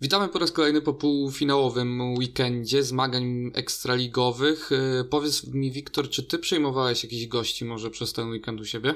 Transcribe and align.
Witamy 0.00 0.28
po 0.28 0.38
raz 0.38 0.52
kolejny 0.52 0.82
po 0.82 0.94
półfinałowym 0.94 2.14
weekendzie 2.14 2.82
zmagań 2.82 3.50
ekstraligowych. 3.54 4.70
E, 4.72 5.04
powiedz 5.04 5.44
mi, 5.44 5.72
Wiktor, 5.72 6.10
czy 6.10 6.22
ty 6.22 6.38
przejmowałeś 6.38 7.04
jakichś 7.04 7.26
gości 7.26 7.64
może 7.64 7.90
przez 7.90 8.12
ten 8.12 8.28
weekend 8.30 8.60
u 8.60 8.64
siebie? 8.64 8.94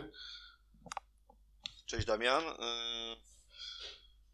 Cześć 1.86 2.06
Damian. 2.06 2.44
E, 2.44 3.16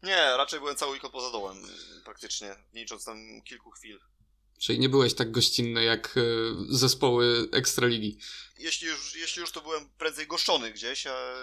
nie, 0.03 0.15
raczej 0.15 0.59
byłem 0.59 0.75
cały 0.75 0.91
weekend 0.91 1.13
poza 1.13 1.31
dołem, 1.31 1.57
praktycznie, 2.05 2.55
nie 2.73 2.81
licząc 2.81 3.05
tam 3.05 3.41
kilku 3.41 3.71
chwil. 3.71 3.99
Czyli 4.59 4.79
nie 4.79 4.89
byłeś 4.89 5.13
tak 5.13 5.31
gościnny 5.31 5.83
jak 5.83 6.17
e, 6.17 6.21
zespoły 6.69 7.49
Ekstraligi? 7.51 8.17
Jeśli 8.57 8.87
już, 8.87 9.15
jeśli 9.15 9.39
już 9.39 9.51
to 9.51 9.61
byłem 9.61 9.89
prędzej 9.89 10.27
goszczony 10.27 10.71
gdzieś, 10.71 11.07
a 11.07 11.33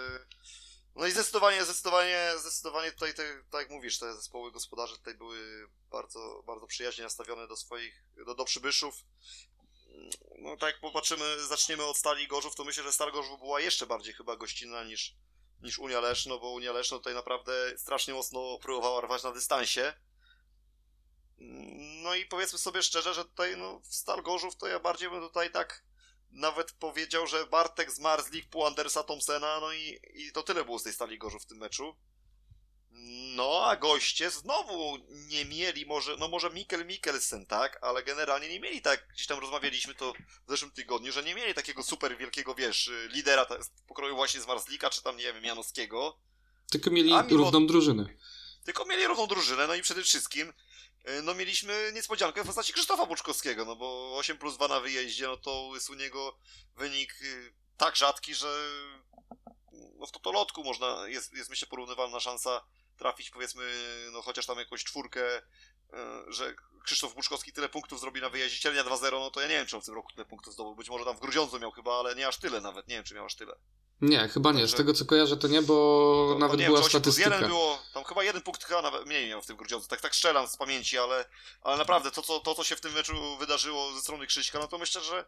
no 0.95 1.07
i 1.07 1.11
zdecydowanie, 1.11 1.65
zdecydowanie, 1.65 2.31
zdecydowanie 2.37 2.91
tutaj, 2.91 3.13
te, 3.13 3.43
tak 3.51 3.61
jak 3.61 3.69
mówisz, 3.69 3.99
te 3.99 4.15
zespoły 4.15 4.51
gospodarze 4.51 4.95
tutaj 4.97 5.15
były 5.15 5.67
bardzo, 5.91 6.43
bardzo 6.47 6.67
przyjaźnie 6.67 7.03
nastawione 7.03 7.47
do 7.47 7.55
swoich, 7.55 8.03
do, 8.25 8.35
do 8.35 8.45
przybyszów. 8.45 8.95
No 10.37 10.57
tak 10.57 10.73
jak 10.73 10.81
popatrzymy, 10.81 11.47
zaczniemy 11.47 11.85
od 11.85 11.97
Stali 11.97 12.27
Gorzów, 12.27 12.55
to 12.55 12.63
myślę, 12.63 12.83
że 12.83 12.91
Stal 12.91 13.11
Gorzów 13.11 13.39
była 13.39 13.59
jeszcze 13.59 13.85
bardziej 13.85 14.13
chyba 14.13 14.35
gościnna 14.35 14.83
niż, 14.83 15.15
niż 15.61 15.79
Unia 15.79 15.99
Leszno, 15.99 16.39
bo 16.39 16.49
Unia 16.51 16.71
Leszno 16.71 16.97
tutaj 16.97 17.13
naprawdę 17.13 17.77
strasznie 17.77 18.13
mocno 18.13 18.59
próbowała 18.61 19.01
rwać 19.01 19.23
na 19.23 19.31
dystansie. 19.31 19.93
No 22.03 22.15
i 22.15 22.25
powiedzmy 22.25 22.59
sobie 22.59 22.83
szczerze, 22.83 23.13
że 23.13 23.25
tutaj 23.25 23.57
no, 23.57 23.79
w 23.79 23.95
Stal 23.95 24.21
Gorzów 24.21 24.55
to 24.55 24.67
ja 24.67 24.79
bardziej 24.79 25.09
bym 25.09 25.21
tutaj 25.21 25.51
tak 25.51 25.83
nawet 26.31 26.71
powiedział, 26.71 27.27
że 27.27 27.45
Bartek 27.45 27.91
z 27.91 27.99
League 27.99 28.65
Andersa 28.67 29.03
Thompsona, 29.03 29.59
no 29.59 29.73
i, 29.73 29.99
i 30.13 30.31
to 30.31 30.43
tyle 30.43 30.65
było 30.65 30.79
z 30.79 30.83
tej 30.83 30.93
Stali 30.93 31.17
Gorzów 31.17 31.43
w 31.43 31.45
tym 31.45 31.57
meczu. 31.57 31.95
No, 33.35 33.65
a 33.65 33.75
goście 33.75 34.29
znowu 34.29 34.97
nie 35.09 35.45
mieli, 35.45 35.85
może, 35.85 36.15
no 36.17 36.27
może 36.27 36.49
Mikkel 36.49 36.85
Mikkelsen, 36.85 37.45
tak, 37.45 37.79
ale 37.81 38.03
generalnie 38.03 38.49
nie 38.49 38.59
mieli 38.59 38.81
tak, 38.81 39.07
gdzieś 39.13 39.27
tam 39.27 39.39
rozmawialiśmy 39.39 39.95
to 39.95 40.13
w 40.47 40.49
zeszłym 40.49 40.71
tygodniu, 40.71 41.11
że 41.11 41.23
nie 41.23 41.35
mieli 41.35 41.53
takiego 41.53 41.83
super 41.83 42.17
wielkiego, 42.17 42.55
wiesz, 42.55 42.91
lidera 43.09 43.45
pokroju 43.87 44.15
właśnie 44.15 44.41
z 44.41 44.47
Marzlika, 44.47 44.89
czy 44.89 45.03
tam, 45.03 45.17
nie 45.17 45.33
wiem, 45.33 45.43
Janowskiego. 45.43 46.19
Tylko 46.71 46.91
mieli 46.91 47.13
mimo, 47.13 47.23
równą 47.29 47.67
drużynę. 47.67 48.05
Tylko 48.63 48.85
mieli 48.85 49.07
równą 49.07 49.27
drużynę, 49.27 49.67
no 49.67 49.75
i 49.75 49.81
przede 49.81 50.03
wszystkim 50.03 50.53
no 51.23 51.33
mieliśmy 51.33 51.91
niespodziankę 51.93 52.43
w 52.43 52.47
postaci 52.47 52.73
Krzysztofa 52.73 53.05
Buczkowskiego, 53.05 53.65
no 53.65 53.75
bo 53.75 54.17
8 54.17 54.37
plus 54.37 54.55
2 54.55 54.67
na 54.67 54.79
wyjeździe, 54.79 55.27
no 55.27 55.37
to 55.37 55.71
jest 55.73 55.89
u 55.89 55.93
niego 55.93 56.37
wynik 56.75 57.21
y, 57.21 57.53
tak 57.77 57.95
rzadki, 57.95 58.35
że 58.35 58.47
no 59.99 60.05
w 60.05 60.11
totolotku 60.11 60.63
można, 60.63 61.07
jest, 61.07 61.33
jest 61.33 61.49
myślę 61.49 61.67
porównywalna 61.67 62.19
szansa 62.19 62.61
trafić 62.97 63.29
powiedzmy, 63.29 63.63
no 64.11 64.21
chociaż 64.21 64.45
tam 64.45 64.57
jakąś 64.57 64.83
czwórkę, 64.83 65.37
e, 65.37 65.41
że 66.27 66.55
Krzysztof 66.83 67.15
Buczkowski 67.15 67.53
tyle 67.53 67.69
punktów 67.69 67.99
zrobi 67.99 68.21
na 68.21 68.29
wyjeździe, 68.29 68.59
Cielnia 68.59 68.83
2-0, 68.83 69.11
no 69.11 69.31
to 69.31 69.41
ja 69.41 69.47
nie 69.47 69.53
wiem, 69.53 69.65
czy 69.65 69.75
on 69.75 69.81
w 69.81 69.85
tym 69.85 69.95
roku 69.95 70.11
tyle 70.11 70.25
punktów 70.25 70.53
zdobył, 70.53 70.75
być 70.75 70.89
może 70.89 71.05
tam 71.05 71.17
w 71.17 71.19
Grudziądzu 71.19 71.59
miał 71.59 71.71
chyba, 71.71 71.99
ale 71.99 72.15
nie 72.15 72.27
aż 72.27 72.37
tyle 72.37 72.61
nawet, 72.61 72.87
nie 72.87 72.95
wiem, 72.95 73.03
czy 73.03 73.15
miał 73.15 73.25
aż 73.25 73.35
tyle. 73.35 73.55
Nie, 74.01 74.27
chyba 74.27 74.51
nie. 74.51 74.67
Z 74.67 74.73
tego 74.73 74.93
co 74.93 75.05
kojarzę, 75.05 75.37
to 75.37 75.47
nie, 75.47 75.61
bo 75.61 75.73
to, 76.33 76.39
nawet 76.39 76.57
to 76.57 76.61
nie 76.61 76.67
była 76.67 76.83
statystyka. 76.83 77.29
Jeden 77.29 77.49
było, 77.49 77.79
tam 77.93 78.03
chyba 78.03 78.23
jeden 78.23 78.41
punkt 78.41 78.63
chyba 78.63 78.81
nawet 78.81 79.05
mniej 79.05 79.29
miał 79.29 79.41
w 79.41 79.45
tym 79.45 79.57
Grudziądzu. 79.57 79.87
Tak, 79.87 80.01
tak 80.01 80.15
strzelam 80.15 80.47
z 80.47 80.57
pamięci, 80.57 80.97
ale, 80.97 81.25
ale 81.61 81.77
naprawdę 81.77 82.11
to 82.11 82.21
co, 82.21 82.39
to, 82.39 82.55
co 82.55 82.63
się 82.63 82.75
w 82.75 82.81
tym 82.81 82.93
meczu 82.93 83.37
wydarzyło 83.39 83.93
ze 83.93 84.01
strony 84.01 84.27
Krzyśka, 84.27 84.59
no 84.59 84.67
to 84.67 84.77
myślę, 84.77 85.01
że, 85.01 85.25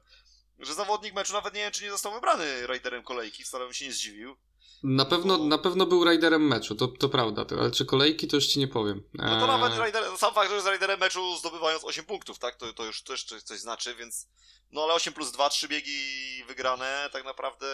że 0.59 0.73
zawodnik 0.73 1.13
meczu 1.13 1.33
nawet 1.33 1.53
nie 1.53 1.59
wiem, 1.59 1.71
czy 1.71 1.83
nie 1.83 1.91
został 1.91 2.13
wybrany 2.13 2.67
rajderem 2.67 3.03
kolejki, 3.03 3.43
wcale 3.43 3.65
bym 3.65 3.73
się 3.73 3.85
nie 3.85 3.93
zdziwił. 3.93 4.35
Na 4.83 5.05
pewno, 5.05 5.37
na 5.37 5.57
pewno 5.57 5.85
był 5.85 6.03
rajderem 6.03 6.47
meczu, 6.47 6.75
to, 6.75 6.87
to 6.87 7.09
prawda, 7.09 7.45
ale 7.59 7.71
czy 7.71 7.85
kolejki, 7.85 8.27
to 8.27 8.35
już 8.35 8.47
ci 8.47 8.59
nie 8.59 8.67
powiem. 8.67 9.03
No 9.13 9.39
to 9.39 9.47
nawet 9.47 9.73
rider, 9.85 10.17
sam 10.17 10.33
fakt, 10.33 10.49
że 10.49 10.55
jest 10.55 10.67
rajderem 10.67 10.99
meczu 10.99 11.37
zdobywając 11.37 11.83
8 11.83 12.05
punktów, 12.05 12.39
tak, 12.39 12.55
to, 12.55 12.73
to 12.73 12.85
już 12.85 13.03
też 13.03 13.23
coś, 13.23 13.43
coś 13.43 13.59
znaczy, 13.59 13.95
więc 13.95 14.27
no 14.71 14.83
ale 14.83 14.93
8 14.93 15.13
plus 15.13 15.31
2, 15.31 15.49
3 15.49 15.67
biegi 15.67 16.43
wygrane, 16.47 17.09
tak 17.13 17.25
naprawdę 17.25 17.67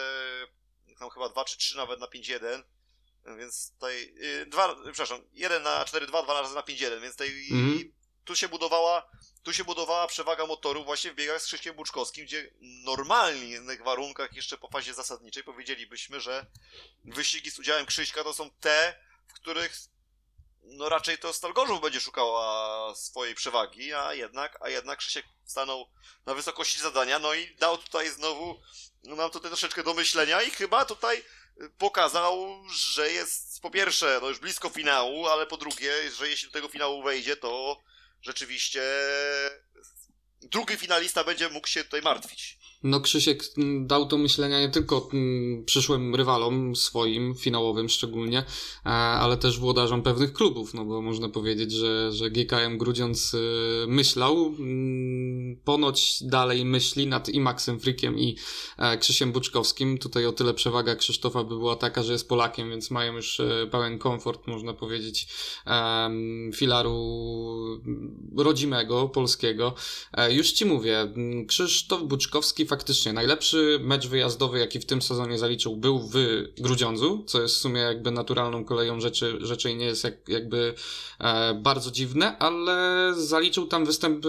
tam 0.98 1.10
chyba 1.10 1.28
2 1.28 1.44
czy 1.44 1.58
3 1.58 1.76
nawet 1.76 2.00
na 2.00 2.06
5-1. 2.06 2.62
Więc 3.38 3.72
tutaj. 3.72 4.14
Yy, 4.14 4.46
dwa, 4.46 4.76
przepraszam, 4.84 5.20
1 5.32 5.62
na 5.62 5.84
4-2, 5.84 6.24
2 6.24 6.40
razy 6.40 6.54
na 6.54 6.60
5-1, 6.60 7.00
więc 7.00 7.14
tutaj 7.14 7.48
mhm. 7.50 7.92
tu 8.24 8.36
się 8.36 8.48
budowała. 8.48 9.10
Tu 9.42 9.52
się 9.52 9.64
budowała 9.64 10.06
przewaga 10.06 10.46
motoru 10.46 10.84
właśnie 10.84 11.12
w 11.12 11.14
biegach 11.14 11.42
z 11.42 11.44
Krzyśkiem 11.44 11.76
Buczkowskim, 11.76 12.24
gdzie 12.24 12.42
w 12.42 12.84
normalnych 12.84 13.82
warunkach, 13.82 14.32
jeszcze 14.32 14.58
po 14.58 14.68
fazie 14.68 14.94
zasadniczej, 14.94 15.44
powiedzielibyśmy, 15.44 16.20
że 16.20 16.46
wyścigi 17.04 17.50
z 17.50 17.58
udziałem 17.58 17.86
Krzyśka 17.86 18.24
to 18.24 18.34
są 18.34 18.50
te, 18.50 19.00
w 19.28 19.32
których 19.32 19.72
no 20.62 20.88
raczej 20.88 21.18
to 21.18 21.32
Stalgorzów 21.32 21.80
będzie 21.80 22.00
szukała 22.00 22.94
swojej 22.94 23.34
przewagi, 23.34 23.94
a 23.94 24.14
jednak, 24.14 24.58
a 24.60 24.68
jednak 24.68 24.98
Krzysiek 24.98 25.26
stanął 25.44 25.88
na 26.26 26.34
wysokości 26.34 26.80
zadania, 26.80 27.18
no 27.18 27.34
i 27.34 27.54
dał 27.54 27.78
tutaj 27.78 28.10
znowu 28.10 28.60
nam 29.04 29.30
tutaj 29.30 29.50
troszeczkę 29.50 29.82
do 29.82 29.94
myślenia 29.94 30.42
i 30.42 30.50
chyba 30.50 30.84
tutaj 30.84 31.24
pokazał, 31.78 32.62
że 32.70 33.12
jest 33.12 33.60
po 33.60 33.70
pierwsze, 33.70 34.18
no 34.22 34.28
już 34.28 34.38
blisko 34.38 34.68
finału, 34.68 35.26
ale 35.26 35.46
po 35.46 35.56
drugie, 35.56 36.10
że 36.10 36.28
jeśli 36.28 36.48
do 36.48 36.52
tego 36.52 36.68
finału 36.68 37.02
wejdzie, 37.02 37.36
to 37.36 37.82
rzeczywiście 38.22 38.82
drugi 40.42 40.76
finalista 40.76 41.24
będzie 41.24 41.48
mógł 41.48 41.68
się 41.68 41.84
tutaj 41.84 42.02
martwić. 42.02 42.57
No 42.82 43.00
Krzysiek 43.00 43.44
mm, 43.56 43.86
dał 43.86 44.06
to 44.06 44.18
myślenia 44.18 44.60
nie 44.60 44.68
tylko 44.68 45.08
mm, 45.12 45.64
przyszłym 45.64 46.14
rywalom 46.14 46.76
swoim, 46.76 47.34
finałowym 47.34 47.88
szczególnie, 47.88 48.38
e, 48.38 48.88
ale 48.90 49.36
też 49.36 49.58
włodarzom 49.58 50.02
pewnych 50.02 50.32
klubów, 50.32 50.74
no 50.74 50.84
bo 50.84 51.02
można 51.02 51.28
powiedzieć, 51.28 51.72
że, 51.72 52.12
że 52.12 52.30
GKM 52.30 52.78
Grudziądz 52.78 53.34
y, 53.34 53.38
myślał, 53.88 54.54
mm, 54.58 55.56
ponoć 55.64 56.22
dalej 56.22 56.64
myśli 56.64 57.06
nad 57.06 57.28
i 57.28 57.40
Maxem 57.40 57.80
Frikiem 57.80 58.18
i 58.18 58.36
e, 58.78 58.98
Krzysiem 58.98 59.32
Buczkowskim. 59.32 59.98
Tutaj 59.98 60.26
o 60.26 60.32
tyle 60.32 60.54
przewaga 60.54 60.96
Krzysztofa 60.96 61.44
by 61.44 61.56
była 61.56 61.76
taka, 61.76 62.02
że 62.02 62.12
jest 62.12 62.28
Polakiem, 62.28 62.70
więc 62.70 62.90
mają 62.90 63.12
już 63.16 63.40
e, 63.40 63.66
pełen 63.70 63.98
komfort, 63.98 64.46
można 64.46 64.74
powiedzieć, 64.74 65.28
filaru 66.54 66.98
rodzimego, 68.36 69.08
polskiego. 69.08 69.74
Już 70.30 70.52
ci 70.52 70.64
mówię, 70.64 71.14
Krzysztof 71.48 72.02
Buczkowski 72.02 72.66
faktycznie 72.68 73.12
najlepszy 73.12 73.78
mecz 73.82 74.06
wyjazdowy, 74.06 74.58
jaki 74.58 74.80
w 74.80 74.86
tym 74.86 75.02
sezonie 75.02 75.38
zaliczył, 75.38 75.76
był 75.76 75.98
w 75.98 76.14
Grudziądzu, 76.58 77.24
co 77.26 77.42
jest 77.42 77.54
w 77.54 77.58
sumie 77.58 77.80
jakby 77.80 78.10
naturalną 78.10 78.64
koleją 78.64 79.00
rzeczy, 79.00 79.38
rzeczy 79.40 79.70
i 79.70 79.76
nie 79.76 79.86
jest 79.86 80.04
jak, 80.04 80.28
jakby 80.28 80.74
e, 81.20 81.54
bardzo 81.54 81.90
dziwne, 81.90 82.38
ale 82.38 83.12
zaliczył 83.14 83.66
tam 83.66 83.84
występ, 83.84 84.24
e, 84.26 84.28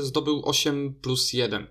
zdobył 0.00 0.42
8 0.44 0.94
plus 0.94 1.32
1. 1.32 1.66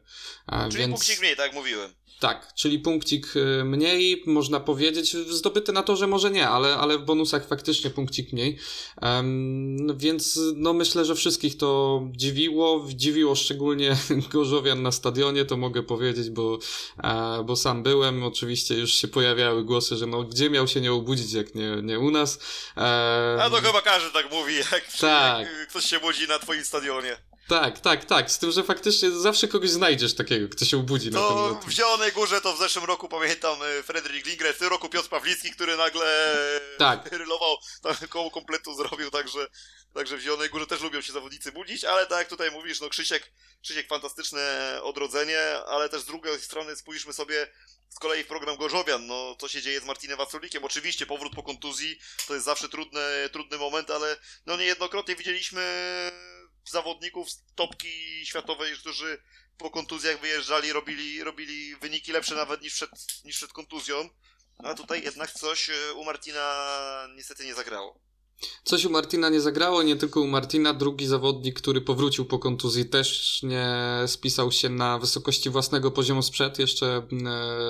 E, 0.48 0.70
Czyli 0.70 0.78
więc... 0.78 0.92
punkcik 0.92 1.20
mniej, 1.20 1.36
tak 1.36 1.46
jak 1.46 1.56
mówiłem. 1.56 2.01
Tak, 2.22 2.54
czyli 2.54 2.80
punkcik 2.80 3.36
y, 3.36 3.64
mniej, 3.64 4.24
można 4.26 4.60
powiedzieć, 4.60 5.14
zdobyty 5.14 5.74
na 5.74 5.84
to, 5.84 5.96
że 5.96 6.08
może 6.08 6.32
nie, 6.32 6.50
ale, 6.50 6.76
ale 6.76 6.98
w 6.98 7.02
bonusach 7.02 7.48
faktycznie 7.48 7.90
punkcik 7.90 8.34
mniej. 8.34 8.58
Um, 9.02 9.98
więc 9.98 10.40
no 10.56 10.74
myślę, 10.74 11.06
że 11.06 11.16
wszystkich 11.16 11.58
to 11.58 12.02
dziwiło, 12.12 12.86
dziwiło 12.90 13.36
szczególnie 13.36 13.98
Gorzowian 14.34 14.82
na 14.82 14.92
stadionie, 14.92 15.46
to 15.46 15.58
mogę 15.58 15.84
powiedzieć, 15.84 16.30
bo, 16.30 16.60
e, 17.04 17.44
bo 17.44 17.56
sam 17.56 17.84
byłem, 17.84 18.24
oczywiście 18.24 18.76
już 18.76 18.94
się 18.94 19.08
pojawiały 19.08 19.64
głosy, 19.64 19.96
że 19.96 20.06
no 20.06 20.24
gdzie 20.24 20.50
miał 20.50 20.68
się 20.68 20.82
nie 20.82 20.94
obudzić, 20.94 21.34
jak 21.34 21.56
nie, 21.56 21.70
nie 21.84 22.00
u 22.00 22.12
nas. 22.12 22.40
E, 22.78 23.38
A 23.42 23.50
to 23.50 23.56
chyba 23.56 23.82
każdy 23.82 24.12
tak 24.12 24.32
mówi, 24.32 24.56
jak, 24.56 24.92
tak. 25.00 25.40
jak 25.40 25.68
ktoś 25.70 25.86
się 25.86 26.00
budzi 26.00 26.28
na 26.28 26.40
twoim 26.40 26.64
stadionie. 26.64 27.31
Tak, 27.48 27.80
tak, 27.80 28.06
tak. 28.06 28.32
Z 28.32 28.40
tym, 28.40 28.52
że 28.52 28.64
faktycznie 28.64 29.12
zawsze 29.12 29.48
kogoś 29.48 29.70
znajdziesz 29.70 30.16
takiego, 30.16 30.50
kto 30.50 30.66
się 30.66 30.78
obudzi 30.78 31.12
to 31.12 31.52
na 31.54 31.60
tym. 31.60 31.70
w 31.70 31.74
Zielonej 31.74 32.12
Górze 32.12 32.42
to 32.42 32.54
w 32.54 32.60
zeszłym 32.60 32.86
roku 32.86 33.10
pamiętam 33.10 33.58
e, 33.64 33.84
Fredrik 33.84 34.26
Lindgren, 34.26 34.54
w 34.54 34.58
tym 34.58 34.68
roku 34.68 34.90
Piotr 34.90 35.10
Pawlicki, 35.10 35.52
który 35.52 35.78
nagle 35.78 36.38
tak. 36.78 37.12
rylował, 37.12 37.58
tam 37.82 37.96
koło 38.10 38.32
kompletu 38.32 38.76
zrobił, 38.76 39.12
także, 39.12 39.48
także 39.94 40.18
w 40.18 40.22
Zielonej 40.22 40.50
Górze 40.50 40.68
też 40.68 40.82
lubią 40.82 41.02
się 41.02 41.14
zawodnicy 41.14 41.52
budzić, 41.52 41.84
ale 41.84 42.08
tak 42.08 42.20
jak 42.20 42.28
tutaj 42.28 42.52
mówisz, 42.52 42.82
no 42.82 42.90
Krzysiek, 42.90 43.32
Krzysiek 43.64 43.88
fantastyczne 43.88 44.80
odrodzenie, 44.84 45.42
ale 45.68 45.90
też 45.90 46.02
z 46.02 46.06
drugiej 46.06 46.40
strony 46.40 46.76
spójrzmy 46.76 47.14
sobie 47.14 47.48
z 47.90 48.00
kolei 48.00 48.24
w 48.24 48.28
program 48.28 48.58
Gorzowian, 48.58 49.08
no 49.08 49.36
co 49.40 49.48
się 49.48 49.62
dzieje 49.62 49.80
z 49.80 49.86
Martinem 49.86 50.18
Waculikiem. 50.18 50.64
Oczywiście 50.64 51.06
powrót 51.06 51.36
po 51.36 51.44
kontuzji 51.44 52.00
to 52.28 52.34
jest 52.34 52.46
zawsze 52.46 52.70
trudny, 52.70 53.00
trudny 53.32 53.58
moment, 53.58 53.92
ale 53.92 54.18
no 54.46 54.58
niejednokrotnie 54.58 55.16
widzieliśmy 55.16 55.62
zawodników 56.66 57.32
z 57.32 57.44
topki 57.56 58.26
światowej, 58.26 58.74
którzy 58.74 59.22
po 59.58 59.70
kontuzjach 59.70 60.22
wyjeżdżali, 60.22 60.74
robili, 60.74 61.24
robili 61.24 61.76
wyniki 61.76 62.12
lepsze 62.12 62.36
nawet 62.36 62.62
niż 62.62 62.74
przed, 62.74 62.90
niż 63.26 63.38
przed 63.38 63.54
kontuzją. 63.54 64.10
A 64.58 64.74
tutaj 64.74 65.04
jednak 65.04 65.32
coś 65.32 65.70
e, 65.70 65.94
u 65.94 66.04
Martina 66.04 67.08
niestety 67.16 67.46
nie 67.46 67.54
zagrało. 67.54 68.02
Coś 68.64 68.86
u 68.86 68.90
Martina 68.90 69.30
nie 69.30 69.42
zagrało, 69.42 69.84
nie 69.84 69.96
tylko 69.96 70.22
u 70.22 70.28
Martina. 70.28 70.74
Drugi 70.74 71.08
zawodnik, 71.08 71.62
który 71.62 71.82
powrócił 71.82 72.26
po 72.26 72.40
kontuzji, 72.40 72.86
też 72.86 73.40
nie 73.44 73.76
spisał 74.06 74.52
się 74.52 74.70
na 74.70 75.00
wysokości 75.00 75.50
własnego 75.50 75.92
poziomu 75.92 76.22
sprzed, 76.22 76.60
jeszcze 76.60 77.08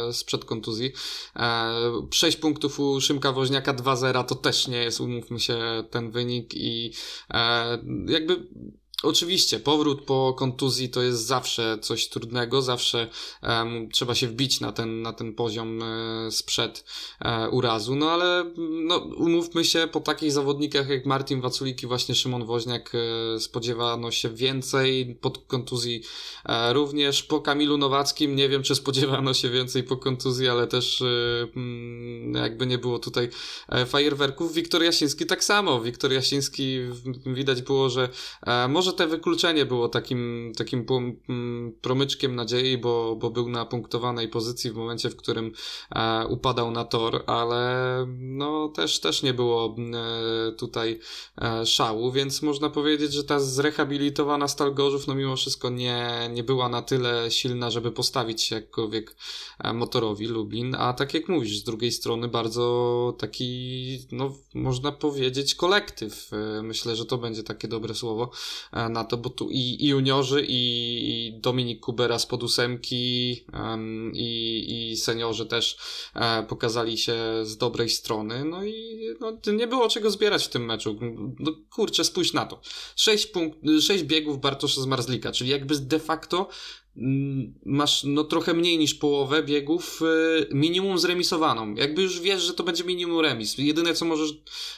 e, 0.08 0.14
sprzed 0.14 0.46
kontuzji. 0.46 0.92
E, 1.36 1.72
6 2.14 2.38
punktów 2.38 2.80
u 2.80 3.02
Szymka 3.02 3.32
Woźniaka, 3.32 3.74
2-0 3.74 4.26
to 4.26 4.36
też 4.36 4.68
nie 4.68 4.84
jest, 4.84 5.02
umówmy 5.02 5.40
się, 5.40 5.84
ten 5.90 6.12
wynik 6.12 6.54
i 6.54 6.94
e, 7.30 7.68
jakby 8.08 8.48
Oczywiście, 9.04 9.60
powrót 9.60 10.02
po 10.02 10.34
kontuzji 10.34 10.90
to 10.90 11.02
jest 11.02 11.26
zawsze 11.26 11.78
coś 11.82 12.08
trudnego, 12.08 12.62
zawsze 12.62 13.08
um, 13.44 13.90
trzeba 13.90 14.16
się 14.16 14.28
wbić 14.28 14.60
na 14.60 14.72
ten, 14.72 15.02
na 15.02 15.14
ten 15.14 15.34
poziom 15.34 15.84
e, 15.84 16.32
sprzed 16.32 16.86
e, 17.20 17.50
urazu, 17.50 17.96
no 17.96 18.12
ale 18.12 18.52
no, 18.58 18.98
umówmy 18.98 19.66
się, 19.66 19.88
po 19.92 20.00
takich 20.00 20.32
zawodnikach 20.32 20.90
jak 20.90 21.06
Martin 21.06 21.42
Waculik 21.42 21.84
i 21.84 21.88
właśnie 21.88 22.16
Szymon 22.16 22.46
Woźniak 22.46 22.92
e, 22.96 23.40
spodziewano 23.40 24.12
się 24.12 24.30
więcej, 24.30 25.16
po 25.22 25.32
kontuzji 25.32 26.04
e, 26.46 26.74
również, 26.74 27.24
po 27.24 27.42
Kamilu 27.42 27.78
Nowackim 27.78 28.36
nie 28.36 28.50
wiem, 28.50 28.64
czy 28.64 28.76
spodziewano 28.76 29.34
się 29.34 29.50
więcej 29.50 29.84
po 29.84 29.98
kontuzji, 29.98 30.48
ale 30.50 30.68
też 30.68 31.02
e, 31.02 31.06
mm, 31.56 32.34
jakby 32.34 32.68
nie 32.68 32.78
było 32.78 33.00
tutaj 33.00 33.30
e, 33.70 33.86
fajerwerków. 33.86 34.54
Wiktor 34.54 34.84
Jasiński 34.84 35.26
tak 35.26 35.44
samo, 35.44 35.82
Wiktor 35.82 36.12
Jasiński 36.12 36.80
widać 37.26 37.62
było, 37.62 37.90
że 37.90 38.10
e, 38.48 38.68
może 38.68 38.91
może 38.92 38.98
te 38.98 39.08
wykluczenie 39.08 39.66
było 39.66 39.90
takim, 39.90 40.52
takim 40.58 40.86
promyczkiem 41.82 42.36
nadziei, 42.36 42.78
bo, 42.78 43.16
bo 43.16 43.30
był 43.30 43.50
na 43.50 43.66
punktowanej 43.66 44.28
pozycji 44.28 44.72
w 44.72 44.76
momencie, 44.76 45.10
w 45.10 45.16
którym 45.16 45.52
e, 45.96 46.28
upadał 46.28 46.72
na 46.72 46.86
tor, 46.86 47.24
ale 47.28 48.06
no 48.18 48.70
też, 48.70 49.00
też 49.00 49.24
nie 49.24 49.34
było 49.34 49.76
e, 49.76 50.52
tutaj 50.52 51.00
e, 51.42 51.66
szału, 51.66 52.12
więc 52.12 52.42
można 52.42 52.70
powiedzieć, 52.70 53.14
że 53.14 53.24
ta 53.24 53.40
zrehabilitowana 53.40 54.48
Stal 54.48 54.74
Gorzów 54.74 55.08
no 55.08 55.16
mimo 55.16 55.36
wszystko 55.36 55.70
nie, 55.70 56.30
nie 56.34 56.44
była 56.44 56.70
na 56.70 56.82
tyle 56.82 57.32
silna, 57.32 57.70
żeby 57.70 57.92
postawić 57.92 58.42
się 58.42 58.56
jakkolwiek 58.56 59.16
e, 59.60 59.74
motorowi 59.74 60.28
Lublin, 60.28 60.76
a 60.76 60.94
tak 60.94 61.14
jak 61.14 61.30
mówisz, 61.30 61.58
z 61.58 61.64
drugiej 61.64 61.92
strony 61.92 62.28
bardzo 62.28 63.16
taki, 63.20 64.00
no 64.12 64.36
można 64.54 64.92
powiedzieć 64.92 65.56
kolektyw. 65.56 66.30
E, 66.34 66.62
myślę, 66.62 66.96
że 66.96 67.06
to 67.06 67.18
będzie 67.18 67.44
takie 67.44 67.68
dobre 67.68 67.96
słowo 67.96 68.32
e, 68.74 68.81
na 68.90 69.04
to, 69.04 69.18
bo 69.18 69.30
tu 69.30 69.50
i, 69.50 69.86
i 69.86 69.88
juniorzy, 69.88 70.46
i, 70.48 71.40
Dominik 71.42 71.80
Kubera 71.80 72.20
z 72.20 72.26
podósemki, 72.26 73.46
um, 73.54 74.12
i, 74.16 74.92
i 74.92 74.98
seniorzy 74.98 75.46
też 75.46 75.78
e, 76.16 76.44
pokazali 76.44 76.98
się 76.98 77.16
z 77.44 77.58
dobrej 77.58 77.90
strony. 77.90 78.46
No 78.46 78.64
i 78.64 79.00
no, 79.20 79.38
nie 79.54 79.68
było 79.68 79.90
czego 79.90 80.12
zbierać 80.12 80.46
w 80.46 80.50
tym 80.50 80.66
meczu. 80.66 81.00
No, 81.40 81.52
kurczę, 81.70 82.04
spójrz 82.04 82.34
na 82.34 82.46
to. 82.46 82.62
Sześć, 82.96 83.26
punkt, 83.28 83.58
sześć 83.82 84.04
biegów 84.04 84.42
Bartosza 84.42 84.82
z 84.82 84.86
Marzlika, 84.86 85.32
czyli 85.32 85.50
jakby 85.50 85.80
de 85.80 86.00
facto 86.00 86.50
masz 87.66 88.04
no 88.04 88.24
trochę 88.24 88.54
mniej 88.54 88.78
niż 88.78 88.94
połowę 88.94 89.44
biegów 89.44 90.02
y, 90.02 90.48
minimum 90.52 91.00
zremisowaną. 91.00 91.76
Jakby 91.76 92.02
już 92.02 92.20
wiesz, 92.20 92.42
że 92.42 92.54
to 92.54 92.64
będzie 92.64 92.84
minimum 92.84 93.20
remis. 93.20 93.58
Jedyne 93.58 93.94
co 93.94 94.06
możesz 94.06 94.32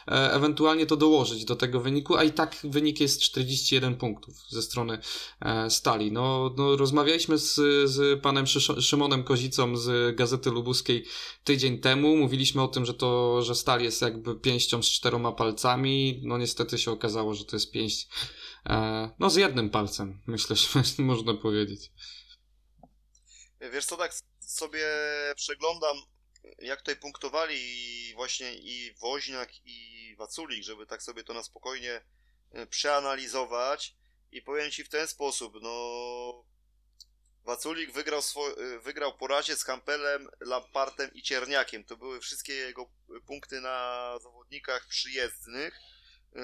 e, 0.07 0.33
ewentualnie 0.33 0.86
to 0.86 0.98
dołożyć 0.98 1.45
do 1.45 1.56
tego 1.56 1.80
wyniku, 1.80 2.15
a 2.15 2.24
i 2.24 2.31
tak 2.31 2.57
wynik 2.63 3.00
jest 3.00 3.21
41 3.21 3.95
punktów 3.95 4.36
ze 4.50 4.62
strony 4.62 4.98
e, 5.42 5.69
Stali. 5.69 6.12
No, 6.12 6.54
no 6.57 6.77
rozmawialiśmy 6.77 7.38
z, 7.38 7.56
z 7.89 8.21
panem 8.21 8.45
Szymonem 8.80 9.24
Kozicą 9.24 9.77
z 9.77 10.15
Gazety 10.15 10.51
Lubuskiej 10.51 11.06
tydzień 11.44 11.80
temu. 11.80 12.18
Mówiliśmy 12.18 12.62
o 12.62 12.68
tym, 12.68 12.86
że 12.86 12.94
to, 12.94 13.42
że 13.42 13.56
Stal 13.56 13.81
jest 13.81 14.01
jakby 14.01 14.36
pięścią 14.36 14.83
z 14.83 14.88
czteroma 14.88 15.31
palcami. 15.31 16.21
No 16.24 16.38
niestety 16.38 16.77
się 16.77 16.92
okazało, 16.92 17.33
że 17.33 17.45
to 17.45 17.56
jest 17.56 17.71
pięść 17.71 18.07
no 19.19 19.30
z 19.30 19.36
jednym 19.36 19.69
palcem, 19.69 20.21
myślę, 20.27 20.56
że 20.56 20.83
można 21.04 21.33
powiedzieć. 21.33 21.92
Wiesz 23.71 23.86
co, 23.86 23.98
tak 23.98 24.13
sobie 24.39 24.86
przeglądam, 25.36 25.98
jak 26.60 26.80
tutaj 26.80 26.95
punktowali 26.95 27.57
właśnie 28.15 28.54
i 28.56 28.94
Woźniak 28.94 29.50
i 29.65 30.15
Waculik, 30.18 30.63
żeby 30.63 30.86
tak 30.86 31.04
sobie 31.04 31.24
to 31.24 31.33
na 31.33 31.44
spokojnie 31.44 32.01
e, 32.51 32.68
przeanalizować 32.68 33.95
i 34.31 34.42
powiem 34.42 34.71
Ci 34.71 34.83
w 34.83 34.89
ten 34.89 35.07
sposób, 35.07 35.54
no 35.62 36.45
Waculik 37.44 37.92
wygrał, 37.92 38.21
e, 38.57 38.80
wygrał 38.80 39.18
po 39.18 39.27
razie 39.27 39.56
z 39.56 39.63
Kampelem, 39.63 40.30
Lampartem 40.39 41.13
i 41.13 41.21
Cierniakiem. 41.21 41.83
To 41.83 41.98
były 41.98 42.19
wszystkie 42.19 42.54
jego 42.54 42.89
punkty 43.27 43.62
na 43.62 44.10
zawodnikach 44.24 44.88
przyjezdnych. 44.88 45.80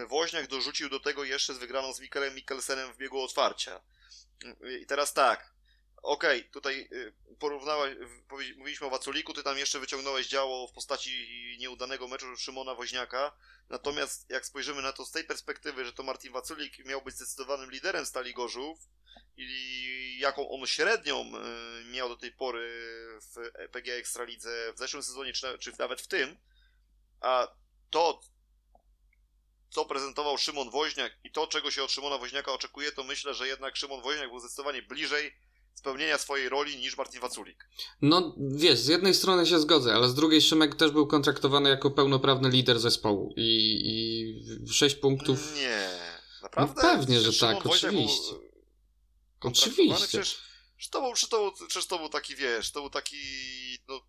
Woźniak 0.07 0.47
dorzucił 0.47 0.89
do 0.89 0.99
tego 0.99 1.23
jeszcze 1.23 1.53
z 1.53 1.57
wygraną 1.57 1.93
z 1.93 1.99
Mikelem 1.99 2.35
Mikkelsenem 2.35 2.93
w 2.93 2.97
biegu 2.97 3.21
otwarcia. 3.21 3.81
I 4.81 4.85
teraz 4.85 5.13
tak, 5.13 5.53
okej, 6.01 6.39
okay, 6.39 6.51
tutaj 6.51 6.87
y, 6.91 7.13
porównałeś, 7.39 7.97
mówiliśmy 8.57 8.87
o 8.87 8.89
Waculiku, 8.89 9.33
ty 9.33 9.43
tam 9.43 9.57
jeszcze 9.57 9.79
wyciągnąłeś 9.79 10.27
działo 10.27 10.67
w 10.67 10.71
postaci 10.71 11.57
nieudanego 11.59 12.07
meczu 12.07 12.37
Szymona 12.37 12.75
Woźniaka, 12.75 13.31
natomiast 13.69 14.29
jak 14.29 14.45
spojrzymy 14.45 14.81
na 14.81 14.93
to 14.93 15.05
z 15.05 15.11
tej 15.11 15.23
perspektywy, 15.23 15.85
że 15.85 15.93
to 15.93 16.03
Martin 16.03 16.33
Waculik 16.33 16.85
miał 16.85 17.01
być 17.01 17.15
zdecydowanym 17.15 17.71
liderem 17.71 18.05
Stali 18.05 18.33
Gorzów 18.33 18.79
i 19.37 20.17
jaką 20.19 20.49
on 20.49 20.67
średnią 20.67 21.21
y, 21.21 21.85
miał 21.85 22.09
do 22.09 22.17
tej 22.17 22.31
pory 22.31 22.69
w 23.21 23.51
PG 23.71 23.93
Ekstralidze 23.93 24.73
w 24.73 24.77
zeszłym 24.77 25.03
sezonie, 25.03 25.33
czy 25.59 25.71
nawet 25.79 26.01
w 26.01 26.07
tym, 26.07 26.37
a 27.21 27.47
to, 27.89 28.21
co 29.69 29.85
prezentował 29.85 30.37
Szymon 30.37 30.69
Woźniak 30.69 31.17
i 31.23 31.31
to, 31.31 31.47
czego 31.47 31.71
się 31.71 31.83
od 31.83 31.91
Szymona 31.91 32.17
Woźniaka 32.17 32.53
oczekuje, 32.53 32.91
to 32.91 33.03
myślę, 33.03 33.33
że 33.33 33.47
jednak 33.47 33.75
Szymon 33.75 34.01
Woźniak 34.01 34.29
był 34.29 34.39
zdecydowanie 34.39 34.81
bliżej 34.81 35.33
spełnienia 35.73 36.17
swojej 36.17 36.49
roli 36.49 36.77
niż 36.77 36.97
Martin 36.97 37.21
Waculik. 37.21 37.69
No 38.01 38.35
wiesz, 38.37 38.79
z 38.79 38.87
jednej 38.87 39.13
strony 39.13 39.45
się 39.45 39.59
zgodzę, 39.59 39.93
ale 39.93 40.09
z 40.09 40.13
drugiej 40.13 40.41
Szymek 40.41 40.75
też 40.75 40.91
był 40.91 41.07
kontraktowany 41.07 41.69
jako 41.69 41.91
pełnoprawny 41.91 42.49
lider 42.49 42.79
zespołu 42.79 43.33
i, 43.37 43.79
i 44.65 44.73
6 44.73 44.95
punktów. 44.95 45.55
Nie, 45.55 45.89
naprawdę? 46.41 46.73
No 46.75 46.81
pewnie, 46.81 47.19
że 47.19 47.39
tak, 47.39 47.65
oczywiście. 47.65 48.33
Oczywiście. 49.41 49.95
Przecież, 49.95 50.37
przecież, 50.77 50.89
to 50.89 51.01
był, 51.01 51.13
przecież, 51.13 51.29
to 51.29 51.37
był, 51.37 51.67
przecież 51.67 51.87
to 51.87 51.97
był 51.99 52.09
taki, 52.09 52.35
wiesz, 52.35 52.71
to 52.71 52.81
był 52.81 52.89
taki 52.89 53.17
no, 53.87 54.01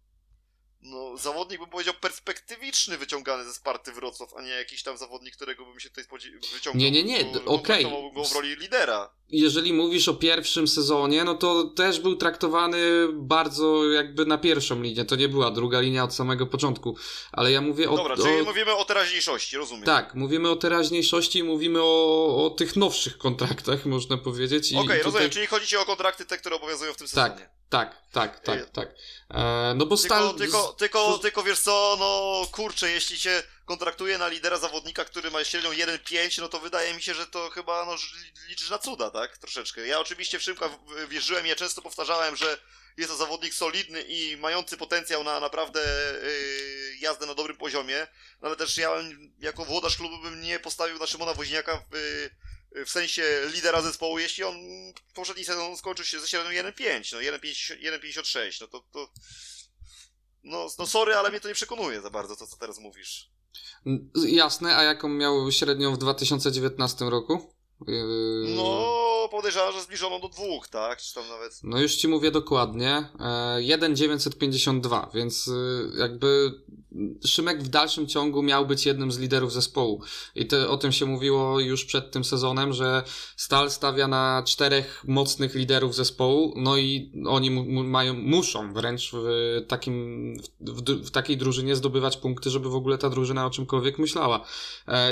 no, 0.82 1.16
zawodnik 1.16 1.60
bym 1.60 1.70
powiedział 1.70 1.94
perspektywiczny 1.94 2.98
wyciągany 2.98 3.44
ze 3.44 3.54
Sparty 3.54 3.92
Wrocław, 3.92 4.34
a 4.36 4.42
nie 4.42 4.48
jakiś 4.48 4.82
tam 4.82 4.96
zawodnik, 4.96 5.36
którego 5.36 5.64
bym 5.64 5.80
się 5.80 5.88
tutaj 5.88 6.04
wyciągnął. 6.52 6.82
Nie, 6.82 6.90
nie, 6.90 7.04
nie, 7.04 7.20
okej. 7.46 7.84
Okay. 7.84 8.12
go 8.12 8.24
w 8.24 8.32
roli 8.32 8.56
lidera. 8.56 9.10
Jeżeli 9.32 9.72
mówisz 9.72 10.08
o 10.08 10.14
pierwszym 10.14 10.68
sezonie, 10.68 11.24
no 11.24 11.34
to 11.34 11.64
też 11.64 12.00
był 12.00 12.16
traktowany 12.16 12.78
bardzo 13.12 13.90
jakby 13.90 14.26
na 14.26 14.38
pierwszą 14.38 14.82
linię. 14.82 15.04
To 15.04 15.16
nie 15.16 15.28
była 15.28 15.50
druga 15.50 15.80
linia 15.80 16.04
od 16.04 16.14
samego 16.14 16.46
początku. 16.46 16.96
Ale 17.32 17.52
ja 17.52 17.60
mówię 17.60 17.90
o. 17.90 17.96
Dobra, 17.96 18.16
czyli 18.16 18.42
mówimy 18.42 18.74
o 18.74 18.84
teraźniejszości, 18.84 19.56
rozumiem. 19.56 19.84
Tak, 19.84 20.14
mówimy 20.14 20.50
o 20.50 20.56
teraźniejszości 20.56 21.38
i 21.38 21.42
mówimy 21.42 21.82
o, 21.82 22.46
o 22.46 22.50
tych 22.50 22.76
nowszych 22.76 23.18
kontraktach, 23.18 23.86
można 23.86 24.16
powiedzieć. 24.16 24.66
Okej, 24.66 24.78
okay, 24.78 24.96
tutaj... 24.96 25.12
rozumiem, 25.12 25.30
czyli 25.30 25.46
chodzi 25.46 25.66
ci 25.66 25.76
o 25.76 25.84
kontrakty 25.84 26.26
te, 26.26 26.38
które 26.38 26.56
obowiązują 26.56 26.92
w 26.92 26.96
tym 26.96 27.06
tak, 27.06 27.32
sezonie. 27.32 27.50
Tak, 27.68 27.96
tak, 28.10 28.40
tak, 28.40 28.40
tak. 28.40 28.70
tak. 28.70 28.94
E, 29.30 29.74
no 29.76 29.86
bo 29.86 29.96
stal... 29.96 30.34
Tylko, 30.34 30.38
tylko, 30.38 30.72
tylko, 30.72 31.18
tylko 31.18 31.42
wiesz 31.42 31.60
co, 31.60 31.96
no 32.00 32.42
kurczę, 32.52 32.90
jeśli 32.90 33.18
się 33.18 33.42
kontraktuje 33.70 34.18
na 34.18 34.28
lidera 34.28 34.58
zawodnika, 34.58 35.04
który 35.04 35.30
ma 35.30 35.44
średnią 35.44 35.70
1-5, 35.70 36.40
no 36.40 36.48
to 36.48 36.60
wydaje 36.60 36.94
mi 36.94 37.02
się, 37.02 37.14
że 37.14 37.26
to 37.26 37.50
chyba 37.50 37.84
no, 37.84 37.96
liczysz 38.48 38.70
na 38.70 38.78
cuda, 38.78 39.10
tak? 39.10 39.38
Troszeczkę. 39.38 39.86
Ja 39.86 40.00
oczywiście 40.00 40.38
w 40.38 40.42
Szymka 40.42 40.70
wierzyłem, 41.08 41.46
ja 41.46 41.56
często 41.56 41.82
powtarzałem, 41.82 42.36
że 42.36 42.58
jest 42.96 43.10
to 43.10 43.16
zawodnik 43.16 43.54
solidny 43.54 44.02
i 44.02 44.36
mający 44.36 44.76
potencjał 44.76 45.24
na 45.24 45.40
naprawdę 45.40 45.80
yy, 46.22 46.96
jazdę 47.00 47.26
na 47.26 47.34
dobrym 47.34 47.56
poziomie, 47.56 48.06
no 48.40 48.48
ale 48.48 48.56
też 48.56 48.76
ja 48.76 48.90
jako 49.38 49.64
włodarz 49.64 49.96
klubu 49.96 50.18
bym 50.18 50.40
nie 50.40 50.58
postawił 50.58 50.98
na 50.98 51.06
Szymona 51.06 51.34
Woźniaka 51.34 51.84
w, 51.90 51.94
yy, 52.74 52.84
w 52.84 52.90
sensie 52.90 53.22
lidera 53.52 53.82
zespołu, 53.82 54.18
jeśli 54.18 54.44
on 54.44 54.56
poprzedni 55.14 55.44
sezon 55.44 55.76
skończył 55.76 56.04
się 56.04 56.20
ze 56.20 56.28
średnią 56.28 56.50
1-5, 56.50 57.12
no 57.12 57.18
1,56, 57.18 58.60
no 58.60 58.66
to, 58.66 58.80
to 58.92 59.12
no, 60.42 60.68
no 60.78 60.86
sorry, 60.86 61.14
ale 61.14 61.30
mnie 61.30 61.40
to 61.40 61.48
nie 61.48 61.54
przekonuje 61.54 62.00
za 62.00 62.10
bardzo 62.10 62.36
to, 62.36 62.46
co 62.46 62.56
teraz 62.56 62.78
mówisz. 62.78 63.39
Jasne, 64.14 64.76
a 64.76 64.82
jaką 64.82 65.08
miał 65.08 65.52
średnią 65.52 65.94
w 65.94 65.98
2019 65.98 67.10
roku? 67.10 67.54
Yy... 67.86 68.54
No, 68.56 69.28
podejrzewam, 69.30 69.72
że 69.72 69.82
zbliżono 69.82 70.20
do 70.20 70.28
dwóch, 70.28 70.68
tak? 70.68 70.98
Czy 71.02 71.14
tam 71.14 71.28
nawet. 71.28 71.60
No 71.62 71.80
już 71.80 71.94
ci 71.94 72.08
mówię 72.08 72.30
dokładnie. 72.30 73.08
1,952, 73.58 75.02
e, 75.02 75.16
więc 75.18 75.48
y, 75.48 75.90
jakby 75.98 76.52
Szymek 77.26 77.62
w 77.62 77.68
dalszym 77.68 78.06
ciągu 78.06 78.42
miał 78.42 78.66
być 78.66 78.86
jednym 78.86 79.12
z 79.12 79.18
liderów 79.18 79.52
zespołu. 79.52 80.02
I 80.34 80.46
te, 80.46 80.68
o 80.68 80.76
tym 80.76 80.92
się 80.92 81.06
mówiło 81.06 81.60
już 81.60 81.84
przed 81.84 82.10
tym 82.10 82.24
sezonem, 82.24 82.72
że 82.72 83.02
Stal 83.36 83.70
stawia 83.70 84.08
na 84.08 84.42
czterech 84.46 85.04
mocnych 85.08 85.54
liderów 85.54 85.94
zespołu, 85.94 86.52
no 86.56 86.76
i 86.76 87.12
oni 87.26 87.50
mają, 87.84 88.14
muszą 88.14 88.72
wręcz 88.72 89.10
w, 89.12 89.64
takim, 89.68 90.36
w, 90.60 90.82
w, 90.82 91.10
takiej 91.10 91.36
drużynie 91.36 91.76
zdobywać 91.76 92.16
punkty, 92.16 92.50
żeby 92.50 92.70
w 92.70 92.74
ogóle 92.74 92.98
ta 92.98 93.10
drużyna 93.10 93.46
o 93.46 93.50
czymkolwiek 93.50 93.98
myślała. 93.98 94.44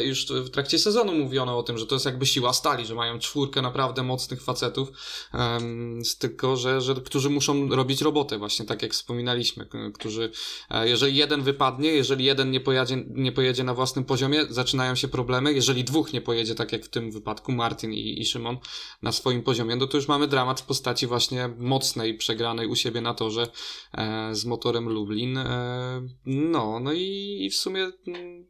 Już 0.04 0.26
w 0.26 0.50
trakcie 0.50 0.78
sezonu 0.78 1.12
mówiono 1.12 1.58
o 1.58 1.62
tym, 1.62 1.78
że 1.78 1.86
to 1.86 1.94
jest 1.94 2.06
jakby 2.06 2.26
siła 2.26 2.52
Stali, 2.58 2.86
że 2.86 2.94
mają 2.94 3.18
czwórkę 3.18 3.62
naprawdę 3.62 4.02
mocnych 4.02 4.42
facetów, 4.42 4.88
um, 5.34 6.02
tylko 6.18 6.56
że, 6.56 6.80
że 6.80 6.94
którzy 6.94 7.30
muszą 7.30 7.68
robić 7.68 8.02
robotę, 8.02 8.38
właśnie 8.38 8.66
tak 8.66 8.82
jak 8.82 8.92
wspominaliśmy, 8.92 9.68
którzy, 9.94 10.30
e, 10.70 10.88
jeżeli 10.88 11.16
jeden 11.16 11.42
wypadnie, 11.42 11.88
jeżeli 11.88 12.24
jeden 12.24 12.50
nie 12.50 12.60
pojedzie, 12.60 13.04
nie 13.08 13.32
pojedzie 13.32 13.64
na 13.64 13.74
własnym 13.74 14.04
poziomie, 14.04 14.46
zaczynają 14.50 14.94
się 14.94 15.08
problemy, 15.08 15.52
jeżeli 15.52 15.84
dwóch 15.84 16.12
nie 16.12 16.20
pojedzie, 16.20 16.54
tak 16.54 16.72
jak 16.72 16.84
w 16.84 16.88
tym 16.88 17.10
wypadku 17.10 17.52
Martin 17.52 17.92
i, 17.92 18.20
i 18.20 18.26
Szymon, 18.26 18.58
na 19.02 19.12
swoim 19.12 19.42
poziomie, 19.42 19.76
no 19.76 19.86
to 19.86 19.96
już 19.96 20.08
mamy 20.08 20.26
dramat 20.26 20.60
w 20.60 20.66
postaci 20.66 21.06
właśnie 21.06 21.48
mocnej, 21.58 22.14
przegranej 22.14 22.66
u 22.66 22.76
siebie 22.76 23.00
na 23.00 23.14
torze 23.14 23.48
e, 23.92 24.34
z 24.34 24.44
motorem 24.44 24.88
Lublin. 24.88 25.38
E, 25.38 26.08
no, 26.26 26.80
no 26.80 26.92
i, 26.92 27.38
i 27.40 27.50
w 27.50 27.56
sumie 27.56 27.90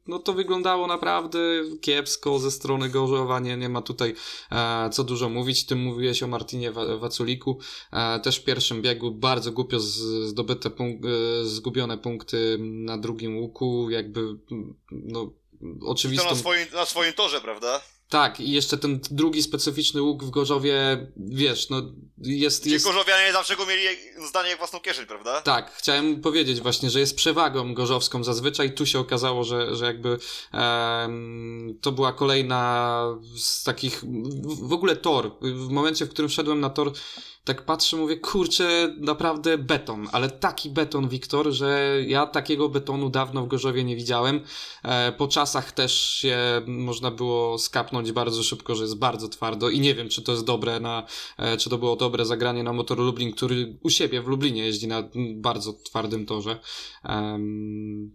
no 0.06 0.18
to 0.18 0.32
wyglądało 0.32 0.86
naprawdę 0.86 1.38
kiepsko 1.80 2.38
ze 2.38 2.50
strony 2.50 2.88
Gorzowa, 2.88 3.40
nie, 3.40 3.56
nie 3.56 3.68
ma 3.68 3.82
tutaj 3.98 4.14
e, 4.52 4.90
co 4.90 5.04
dużo 5.04 5.28
mówić, 5.28 5.66
tym 5.66 5.78
mówiłeś 5.78 6.22
o 6.22 6.26
Martinie 6.26 6.72
Waculiku, 6.72 7.58
e, 7.92 8.20
też 8.20 8.36
w 8.36 8.44
pierwszym 8.44 8.82
biegu 8.82 9.10
bardzo 9.10 9.52
głupio 9.52 9.80
zdobyte 9.80 10.70
punk 10.70 11.00
e, 11.04 11.44
zgubione 11.44 11.98
punkty 11.98 12.58
na 12.60 12.98
drugim 12.98 13.38
łuku, 13.38 13.90
jakby 13.90 14.20
no 14.90 15.32
oczywistą... 15.86 16.24
I 16.24 16.28
to 16.28 16.34
na 16.34 16.40
swoim, 16.40 16.66
na 16.72 16.86
swoim 16.86 17.12
torze, 17.12 17.40
prawda? 17.40 17.80
Tak, 18.08 18.40
i 18.40 18.50
jeszcze 18.50 18.78
ten 18.78 19.00
drugi 19.10 19.42
specyficzny 19.42 20.02
łuk 20.02 20.24
w 20.24 20.30
Gorzowie, 20.30 21.06
wiesz, 21.16 21.70
no 21.70 21.82
jest... 22.18 22.62
Gdzie 22.62 22.72
jest... 22.72 22.86
Gorzowianie 22.86 23.32
zawsze 23.32 23.56
go 23.56 23.66
mieli 23.66 23.82
zdanie 24.28 24.48
jak 24.48 24.58
własną 24.58 24.80
kieszeń, 24.80 25.06
prawda? 25.06 25.40
Tak, 25.40 25.74
chciałem 25.74 26.20
powiedzieć 26.20 26.60
właśnie, 26.60 26.90
że 26.90 27.00
jest 27.00 27.16
przewagą 27.16 27.74
gorzowską 27.74 28.24
zazwyczaj. 28.24 28.74
Tu 28.74 28.86
się 28.86 28.98
okazało, 28.98 29.44
że, 29.44 29.76
że 29.76 29.84
jakby 29.84 30.18
um, 30.52 31.78
to 31.80 31.92
była 31.92 32.12
kolejna 32.12 33.02
z 33.36 33.62
takich... 33.64 34.04
W, 34.04 34.68
w 34.68 34.72
ogóle 34.72 34.96
tor. 34.96 35.32
W 35.42 35.68
momencie, 35.68 36.06
w 36.06 36.10
którym 36.10 36.28
wszedłem 36.28 36.60
na 36.60 36.70
tor, 36.70 36.92
tak 37.48 37.62
patrzę, 37.62 37.96
mówię, 37.96 38.16
kurczę, 38.16 38.94
naprawdę 39.00 39.58
beton, 39.58 40.08
ale 40.12 40.30
taki 40.30 40.70
beton, 40.70 41.08
Wiktor, 41.08 41.50
że 41.50 41.98
ja 42.06 42.26
takiego 42.26 42.68
betonu 42.68 43.10
dawno 43.10 43.42
w 43.42 43.48
Gorzowie 43.48 43.84
nie 43.84 43.96
widziałem. 43.96 44.40
E, 44.82 45.12
po 45.12 45.28
czasach 45.28 45.72
też 45.72 46.00
się 46.00 46.38
można 46.66 47.10
było 47.10 47.58
skapnąć 47.58 48.12
bardzo 48.12 48.42
szybko, 48.42 48.74
że 48.74 48.82
jest 48.82 48.98
bardzo 48.98 49.28
twardo 49.28 49.70
i 49.70 49.80
nie 49.80 49.94
wiem, 49.94 50.08
czy 50.08 50.22
to 50.22 50.32
jest 50.32 50.44
dobre 50.44 50.80
na, 50.80 51.06
e, 51.38 51.56
czy 51.56 51.70
to 51.70 51.78
było 51.78 51.96
dobre 51.96 52.24
zagranie 52.24 52.62
na 52.62 52.72
motor 52.72 52.98
Lublin, 52.98 53.32
który 53.32 53.78
u 53.82 53.90
siebie 53.90 54.22
w 54.22 54.26
Lublinie 54.26 54.64
jeździ 54.64 54.88
na 54.88 55.08
bardzo 55.34 55.72
twardym 55.72 56.26
torze. 56.26 56.58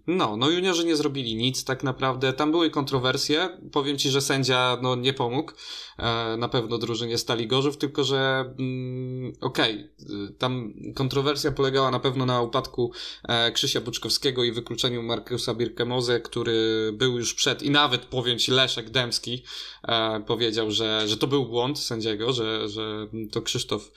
no, 0.08 0.38
no 0.38 0.50
juniorzy 0.50 0.86
nie 0.86 0.96
zrobili 0.96 1.36
nic 1.36 1.64
tak 1.64 1.84
naprawdę. 1.84 2.34
Tam 2.34 2.52
były 2.52 2.70
kontrowersje. 2.70 3.50
Powiem 3.72 3.98
ci, 3.98 4.10
że 4.10 4.22
sędzia 4.22 4.78
no, 4.82 4.96
nie 4.96 5.14
pomógł. 5.14 5.52
E, 5.98 6.38
na 6.38 6.50
pewno 6.50 6.78
drużynie 6.78 7.18
Stali 7.18 7.48
Gorzów, 7.48 7.78
tylko 7.78 8.04
że 8.04 8.54
mm, 8.60 9.34
okej, 9.42 9.90
okay, 10.02 10.34
tam 10.38 10.74
kontrowersja 10.96 11.52
polegała 11.52 11.92
na 11.92 12.00
pewno 12.00 12.26
na 12.26 12.42
upadku 12.42 12.92
e, 13.24 13.52
Krzysia 13.52 13.82
Buczkowskiego 13.82 14.44
i 14.44 14.52
wykluczeniu 14.52 15.04
Markusa 15.04 15.54
Birkemoze, 15.54 16.20
który 16.20 16.90
był 16.94 17.18
już 17.18 17.34
przed 17.34 17.64
i 17.64 17.70
nawet 17.70 18.06
powiem 18.06 18.40
ci 18.40 18.52
Leszek 18.52 18.90
Dębski 18.90 19.44
e, 19.84 20.20
powiedział, 20.28 20.72
że, 20.72 21.08
że 21.08 21.18
to 21.18 21.28
był 21.28 21.46
błąd 21.46 21.80
sędziego, 21.80 22.34
że, 22.34 22.70
że 22.70 23.08
to 23.32 23.42
Krzysztof 23.42 23.92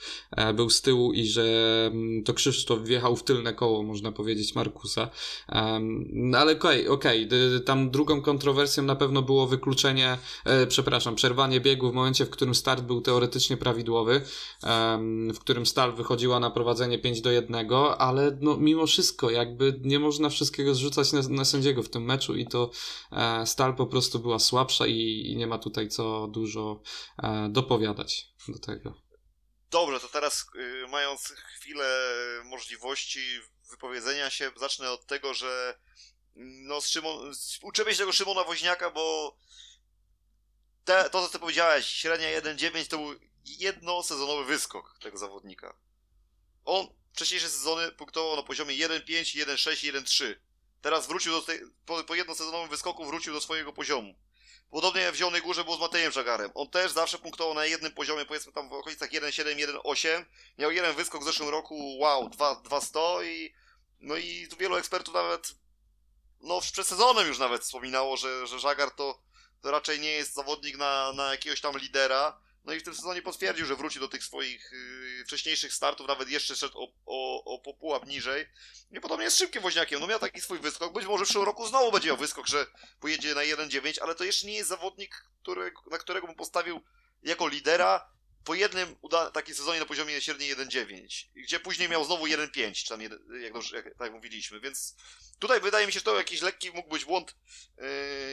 był 0.53 0.69
z 0.69 0.81
tyłu 0.81 1.13
i 1.13 1.25
że 1.25 1.43
mm, 1.91 2.23
to 2.23 2.33
Krzysztof 2.33 2.81
wjechał 2.81 3.15
w 3.15 3.23
tylne 3.23 3.53
koło, 3.53 3.83
można 3.83 4.11
powiedzieć, 4.11 4.55
Markusa. 4.55 5.09
No 6.13 6.37
ale 6.37 6.51
okej, 6.51 6.87
okay, 6.87 6.91
okej, 6.91 7.25
okay. 7.25 7.59
tam 7.59 7.91
drugą 7.91 8.21
kontrowersją 8.21 8.83
na 8.83 8.95
pewno 8.95 9.21
było 9.21 9.47
wykluczenie, 9.47 10.17
przepraszam, 10.67 11.15
przerwanie 11.15 11.59
biegu 11.59 11.86
w 11.91 11.93
momencie, 11.93 12.25
w 12.25 12.29
którym 12.29 12.55
start 12.55 12.81
był 12.81 13.01
teoretycznie 13.01 13.57
prawidłowy, 13.57 14.21
w 15.33 15.39
którym 15.39 15.65
Stal 15.65 15.95
wychodziła 15.95 16.39
na 16.39 16.51
prowadzenie 16.51 16.99
5 16.99 17.21
do 17.21 17.31
1, 17.31 17.67
ale 17.97 18.37
no, 18.41 18.57
mimo 18.57 18.87
wszystko 18.87 19.29
jakby 19.29 19.79
nie 19.83 19.99
można 19.99 20.29
wszystkiego 20.29 20.75
zrzucać 20.75 21.13
na, 21.13 21.21
na 21.29 21.45
sędziego 21.45 21.83
w 21.83 21.89
tym 21.89 22.05
meczu 22.05 22.35
i 22.35 22.47
to 22.47 22.71
e, 23.11 23.45
Stal 23.45 23.75
po 23.75 23.87
prostu 23.87 24.19
była 24.19 24.39
słabsza 24.39 24.87
i, 24.87 25.31
i 25.31 25.37
nie 25.37 25.47
ma 25.47 25.57
tutaj 25.57 25.89
co 25.89 26.27
dużo 26.27 26.81
e, 27.23 27.49
dopowiadać 27.49 28.27
do 28.47 28.59
tego. 28.59 29.07
Dobrze, 29.71 29.99
to 29.99 30.07
teraz 30.07 30.45
y, 30.55 30.87
mając 30.87 31.21
chwilę 31.27 31.85
możliwości 32.43 33.39
wypowiedzenia 33.69 34.29
się, 34.29 34.51
zacznę 34.55 34.91
od 34.91 35.05
tego, 35.05 35.33
że 35.33 35.79
no, 36.35 36.81
z 36.81 36.87
Szymon, 36.87 37.33
uczepię 37.61 37.91
się 37.91 37.97
tego 37.97 38.11
Szymona 38.11 38.43
Woźniaka, 38.43 38.89
bo 38.91 39.35
te, 40.87 41.09
to, 41.09 41.21
co 41.21 41.29
ty 41.29 41.39
powiedziałeś, 41.39 41.85
średnia 41.85 42.41
1,9 42.41 42.87
to 42.87 42.97
był 42.97 43.19
jednosezonowy 43.45 44.45
wyskok 44.45 44.97
tego 45.01 45.17
zawodnika. 45.17 45.73
On 46.65 46.87
wcześniejsze 47.13 47.49
sezony 47.49 47.91
punktował 47.91 48.35
na 48.35 48.43
poziomie 48.43 48.75
1,5, 48.75 49.45
1,6, 49.45 49.93
1,3. 49.93 50.35
Teraz 50.81 51.07
wrócił 51.07 51.31
do 51.31 51.41
tej, 51.41 51.59
po, 51.85 52.03
po 52.03 52.15
jednosezonowym 52.15 52.69
wyskoku 52.69 53.05
wrócił 53.05 53.33
do 53.33 53.41
swojego 53.41 53.73
poziomu. 53.73 54.15
Podobnie 54.71 55.11
w 55.11 55.15
Zielonej 55.15 55.41
Górze 55.41 55.63
było 55.63 55.77
z 55.77 55.79
Matejem 55.79 56.11
Żagarem. 56.11 56.51
On 56.53 56.69
też 56.69 56.91
zawsze 56.91 57.17
punktował 57.17 57.53
na 57.53 57.65
jednym 57.65 57.91
poziomie, 57.91 58.25
powiedzmy 58.25 58.51
tam 58.51 58.69
w 58.69 58.73
okolicach 58.73 59.09
1,7, 59.11 59.55
1,8. 59.55 60.25
Miał 60.57 60.71
jeden 60.71 60.95
wyskok 60.95 61.21
w 61.21 61.25
zeszłym 61.25 61.49
roku, 61.49 61.97
wow, 61.99 62.29
2,100 62.29 63.23
i 63.23 63.53
no 63.99 64.17
i 64.17 64.47
tu 64.47 64.57
wielu 64.57 64.75
ekspertów 64.75 65.13
nawet 65.13 65.53
no 66.41 66.61
przed 66.61 66.87
sezonem 66.87 67.27
już 67.27 67.39
nawet 67.39 67.61
wspominało, 67.61 68.17
że, 68.17 68.47
że 68.47 68.59
Żagar 68.59 68.91
to 68.91 69.26
to 69.61 69.71
raczej 69.71 69.99
nie 69.99 70.11
jest 70.11 70.33
zawodnik 70.33 70.77
na, 70.77 71.13
na 71.13 71.31
jakiegoś 71.31 71.61
tam 71.61 71.77
lidera. 71.77 72.39
No 72.65 72.73
i 72.73 72.79
w 72.79 72.83
tym 72.83 72.95
sezonie 72.95 73.21
potwierdził, 73.21 73.65
że 73.65 73.75
wróci 73.75 73.99
do 73.99 74.07
tych 74.07 74.23
swoich 74.23 74.71
yy, 75.17 75.25
wcześniejszych 75.25 75.73
startów, 75.73 76.07
nawet 76.07 76.29
jeszcze 76.29 76.55
szedł 76.55 76.79
o, 76.79 76.87
o, 77.05 77.43
o 77.43 77.59
popułap 77.59 78.07
niżej. 78.07 78.45
I 78.91 78.99
podobnie 78.99 79.25
jest 79.25 79.37
szybkim 79.37 79.61
woźniakiem. 79.61 79.99
No 79.99 80.07
miał 80.07 80.19
taki 80.19 80.41
swój 80.41 80.59
wyskok. 80.59 80.93
Być 80.93 81.05
może 81.05 81.23
w 81.23 81.27
przyszłym 81.27 81.45
roku 81.45 81.67
znowu 81.67 81.91
będzie 81.91 82.07
miał 82.07 82.17
wyskok, 82.17 82.47
że 82.47 82.65
pojedzie 82.99 83.35
na 83.35 83.41
1.9, 83.41 83.97
ale 84.01 84.15
to 84.15 84.23
jeszcze 84.23 84.47
nie 84.47 84.53
jest 84.53 84.69
zawodnik, 84.69 85.23
który, 85.41 85.71
na 85.91 85.97
którego 85.97 86.27
bym 86.27 86.35
postawił 86.35 86.81
jako 87.23 87.47
lidera 87.47 88.16
po 88.47 88.55
jednym 88.55 88.95
uda- 89.01 89.31
takim 89.31 89.55
sezonie 89.55 89.79
na 89.79 89.85
poziomie 89.85 90.21
średniej 90.21 90.55
1.9, 90.55 91.27
gdzie 91.35 91.59
później 91.59 91.89
miał 91.89 92.05
znowu 92.05 92.25
1.5, 92.25 92.73
czy 92.73 92.87
tam, 92.89 93.01
jeden, 93.01 93.19
jak, 93.41 93.53
dobrze, 93.53 93.75
jak, 93.75 93.97
tak 93.99 94.11
mówiliśmy, 94.11 94.59
więc 94.59 94.95
tutaj 95.39 95.61
wydaje 95.61 95.87
mi 95.87 95.93
się, 95.93 95.99
że 95.99 96.05
to 96.05 96.17
jakiś 96.17 96.41
lekki 96.41 96.71
mógł 96.71 96.89
być 96.89 97.05
błąd, 97.05 97.35
yy, 97.77 97.85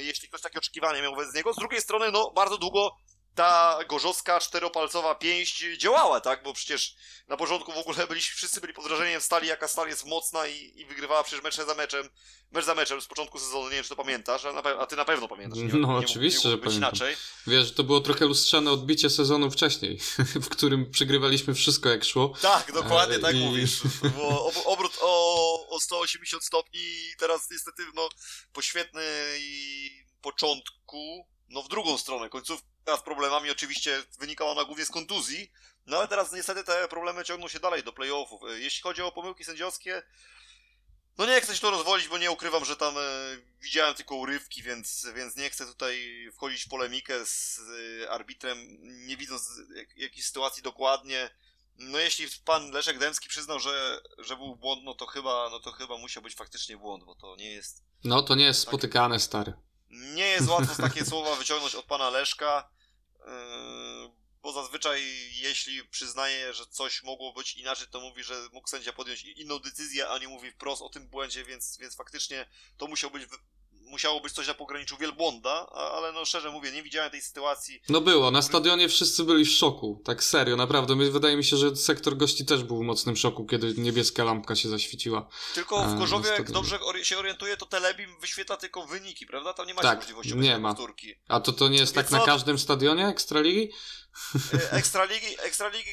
jeśli 0.03 0.29
ktoś 0.29 0.41
takie 0.41 0.59
oczekiwania 0.59 1.03
miał 1.03 1.15
wobec 1.15 1.35
niego. 1.35 1.53
Z 1.53 1.57
drugiej 1.57 1.81
strony, 1.81 2.11
no, 2.11 2.31
bardzo 2.35 2.59
długo 2.59 2.97
ta 3.35 3.79
gorzowska 3.89 4.41
czteropalcowa 4.41 5.15
pięść 5.15 5.65
działała, 5.79 6.21
tak? 6.21 6.43
Bo 6.43 6.53
przecież 6.53 6.95
na 7.29 7.37
początku 7.37 7.73
w 7.73 7.79
ogóle 7.79 8.07
byliśmy, 8.07 8.37
wszyscy 8.37 8.61
byli 8.61 8.73
pod 8.73 8.85
wrażeniem 8.85 9.21
stali, 9.21 9.49
jaka 9.49 9.69
stal 9.69 9.89
jest 9.89 10.07
mocna 10.07 10.47
i, 10.47 10.73
i 10.81 10.85
wygrywała 10.85 11.25
przecież 11.25 11.45
mecz 11.45 11.57
za 11.57 11.75
meczem, 11.75 12.09
mecz 12.53 12.65
za 12.65 12.75
meczem 12.75 13.01
z 13.01 13.07
początku 13.07 13.39
sezonu. 13.39 13.65
Nie 13.65 13.75
wiem, 13.75 13.83
czy 13.83 13.89
to 13.89 13.97
pamiętasz, 13.97 14.45
a, 14.45 14.79
a 14.81 14.87
ty 14.87 14.97
na 14.97 15.05
pewno 15.05 15.29
pamiętasz. 15.29 15.59
Nie, 15.59 15.69
no, 15.69 15.89
nie 15.89 16.07
oczywiście, 16.07 16.49
mógł, 16.49 16.49
nie 16.49 16.51
że 16.51 16.59
pamiętam. 16.59 16.91
Inaczej. 16.91 17.17
Wiesz, 17.47 17.75
to 17.75 17.85
było 17.85 18.01
trochę 18.01 18.25
lustrzane 18.25 18.71
odbicie 18.71 19.11
sezonu 19.11 19.51
wcześniej, 19.51 19.99
w 20.45 20.49
którym 20.49 20.91
przegrywaliśmy 20.91 21.55
wszystko 21.55 21.89
jak 21.89 22.05
szło. 22.05 22.33
Tak, 22.43 22.73
dokładnie, 22.73 23.19
tak 23.19 23.37
I... 23.37 23.39
mówisz. 23.39 23.81
To 24.03 24.09
było 24.09 24.47
ob 24.47 24.55
obrót 24.65 24.99
o, 25.01 25.69
o 25.69 25.81
180 25.81 26.45
stopni 26.45 26.81
i 26.81 27.17
teraz 27.19 27.51
niestety, 27.51 27.83
no, 27.95 28.09
po 28.53 28.63
świetnej 28.63 29.43
początku, 30.23 31.27
no 31.49 31.63
w 31.63 31.69
drugą 31.69 31.99
stronę, 31.99 32.29
końcówka 32.29 32.74
z 32.87 33.03
problemami 33.03 33.51
oczywiście 33.51 34.03
wynikała 34.19 34.55
na 34.55 34.65
głównie 34.65 34.85
z 34.85 34.91
kontuzji, 34.91 35.53
no 35.87 35.97
ale 35.97 36.09
teraz 36.09 36.33
niestety 36.33 36.65
te 36.65 36.89
problemy 36.89 37.25
ciągną 37.25 37.49
się 37.49 37.61
dalej 37.61 37.83
do 37.83 37.93
playoffów. 37.93 38.43
E, 38.43 38.59
jeśli 38.59 38.83
chodzi 38.83 39.03
o 39.03 39.13
pomyłki 39.13 39.45
sędziowskie, 39.45 40.03
no 41.19 41.27
nie 41.27 41.41
chcę 41.41 41.55
się 41.55 41.61
to 41.61 41.71
rozwolić, 41.71 42.09
bo 42.09 42.19
nie 42.19 42.31
ukrywam, 42.31 42.65
że 42.65 42.77
tam 42.77 42.99
e, 42.99 43.01
widziałem 43.61 43.95
tylko 43.95 44.15
urywki, 44.15 44.63
więc, 44.63 45.07
więc 45.15 45.37
nie 45.37 45.51
chcę 45.51 45.67
tutaj 45.67 46.27
wchodzić 46.35 46.65
w 46.65 46.69
polemikę 46.69 47.27
z 47.27 47.61
e, 48.03 48.11
arbitrem, 48.11 48.79
nie 49.07 49.17
widząc 49.17 49.51
jak, 49.77 49.97
jakiejś 49.97 50.27
sytuacji 50.27 50.63
dokładnie. 50.63 51.31
No 51.79 51.99
jeśli 51.99 52.27
pan 52.45 52.71
Leszek 52.71 52.99
Dębski 52.99 53.29
przyznał, 53.29 53.61
że, 53.61 54.01
że 54.19 54.37
był 54.37 54.57
błąd, 54.57 54.85
no 54.85 54.95
to 54.95 55.07
chyba, 55.07 55.49
no 55.51 55.61
to 55.61 55.73
chyba 55.73 55.99
musiał 55.99 56.23
być 56.23 56.35
faktycznie 56.35 56.77
błąd, 56.77 57.05
bo 57.05 57.15
to 57.15 57.37
nie 57.37 57.51
jest... 57.51 57.83
No 58.05 58.23
to 58.23 58.35
nie 58.35 58.45
jest 58.45 58.61
spotykane, 58.61 59.21
stary. 59.21 59.53
Nie 59.91 60.27
jest 60.27 60.49
łatwo 60.49 60.83
takie 60.83 61.05
słowa 61.05 61.37
wyciągnąć 61.37 61.75
od 61.75 61.85
pana 61.85 62.11
Leszka. 62.11 62.69
Yy, 63.25 64.25
bo 64.43 64.53
zazwyczaj 64.53 65.03
jeśli 65.33 65.85
przyznaje, 65.85 66.53
że 66.53 66.67
coś 66.67 67.03
mogło 67.03 67.33
być 67.33 67.55
inaczej, 67.55 67.87
to 67.91 68.01
mówi, 68.01 68.25
że 68.25 68.49
mógł 68.53 68.69
sędzia 68.69 68.93
podjąć 68.93 69.23
inną 69.23 69.59
decyzję, 69.59 70.09
a 70.09 70.19
nie 70.19 70.29
mówi 70.29 70.51
wprost 70.51 70.83
o 70.83 70.89
tym 70.89 71.09
błędzie, 71.09 71.45
więc, 71.45 71.79
więc 71.79 71.97
faktycznie 71.97 72.47
to 72.77 72.87
musiał 72.87 73.11
być 73.11 73.27
musiało 73.95 74.21
być 74.21 74.33
coś 74.33 74.47
na 74.47 74.55
pograniczu 74.55 74.97
wielbłąda, 74.97 75.67
ale 75.71 76.13
no 76.13 76.25
szczerze 76.25 76.51
mówię, 76.51 76.73
nie 76.73 76.83
widziałem 76.83 77.11
tej 77.11 77.23
sytuacji. 77.23 77.83
No 77.89 78.01
było, 78.01 78.31
na 78.31 78.43
stadionie 78.43 78.89
wszyscy 78.89 79.25
byli 79.25 79.45
w 79.45 79.51
szoku, 79.51 80.03
tak 80.05 80.25
serio, 80.25 80.57
naprawdę. 80.57 80.97
Wydaje 81.11 81.37
mi 81.37 81.45
się, 81.45 81.57
że 81.57 81.77
sektor 81.77 82.17
gości 82.17 82.45
też 82.45 82.63
był 82.65 82.79
w 82.79 82.83
mocnym 82.83 83.17
szoku, 83.17 83.47
kiedy 83.47 83.75
niebieska 83.77 84.25
lampka 84.25 84.57
się 84.57 84.69
zaświeciła. 84.69 85.29
Tylko 85.55 85.85
w 85.85 85.99
Gorzowie, 85.99 86.31
jak 86.31 86.51
dobrze 86.51 86.79
się 87.03 87.19
orientuje, 87.19 87.57
to 87.57 87.67
Telebim 87.67 88.21
wyświetla 88.21 88.57
tylko 88.57 88.87
wyniki, 88.87 89.27
prawda? 89.27 89.53
Tam 89.53 89.67
nie 89.67 89.75
ma 89.75 89.83
tak, 89.83 89.99
możliwości 89.99 90.37
nie 90.37 90.59
ma. 90.59 90.69
powtórki. 90.69 91.15
A 91.29 91.41
to 91.41 91.53
to 91.53 91.69
nie 91.69 91.79
jest 91.79 91.95
tak 91.95 92.11
na 92.11 92.21
każdym 92.21 92.59
stadionie 92.59 93.09
Ekstraligi? 93.09 93.73
E, 94.55 94.73
Ekstraligi, 94.73 95.27
Ekstraligi 95.39 95.91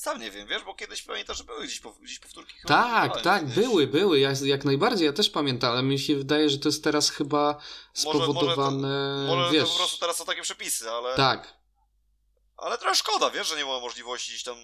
sam 0.00 0.20
nie 0.20 0.30
wiem, 0.30 0.46
wiesz, 0.46 0.64
bo 0.64 0.74
kiedyś 0.74 1.02
pamiętam, 1.02 1.36
że 1.36 1.44
były 1.44 1.66
gdzieś, 1.66 1.80
po, 1.80 1.92
gdzieś 1.92 2.18
powtórki. 2.18 2.54
Tak, 2.66 3.20
tak, 3.20 3.44
gdzieś. 3.44 3.54
były, 3.54 3.86
były, 3.86 4.20
ja, 4.20 4.32
jak 4.44 4.64
najbardziej, 4.64 5.06
ja 5.06 5.12
też 5.12 5.30
pamiętam, 5.30 5.72
ale 5.72 5.82
mi 5.82 5.98
się 5.98 6.16
wydaje, 6.16 6.50
że 6.50 6.58
to 6.58 6.68
jest 6.68 6.84
teraz 6.84 7.10
chyba 7.10 7.62
spowodowane, 7.94 8.88
może, 8.88 9.26
może, 9.26 9.28
to, 9.28 9.36
może 9.36 9.52
wiesz... 9.52 9.64
to 9.64 9.70
po 9.70 9.78
prostu 9.78 9.98
teraz 9.98 10.16
są 10.16 10.24
takie 10.24 10.42
przepisy, 10.42 10.90
ale... 10.90 11.16
Tak. 11.16 11.60
Ale 12.56 12.78
trochę 12.78 12.94
szkoda, 12.94 13.30
wiesz, 13.30 13.48
że 13.48 13.56
nie 13.56 13.64
ma 13.64 13.80
możliwości 13.80 14.30
gdzieś 14.30 14.42
tam... 14.42 14.56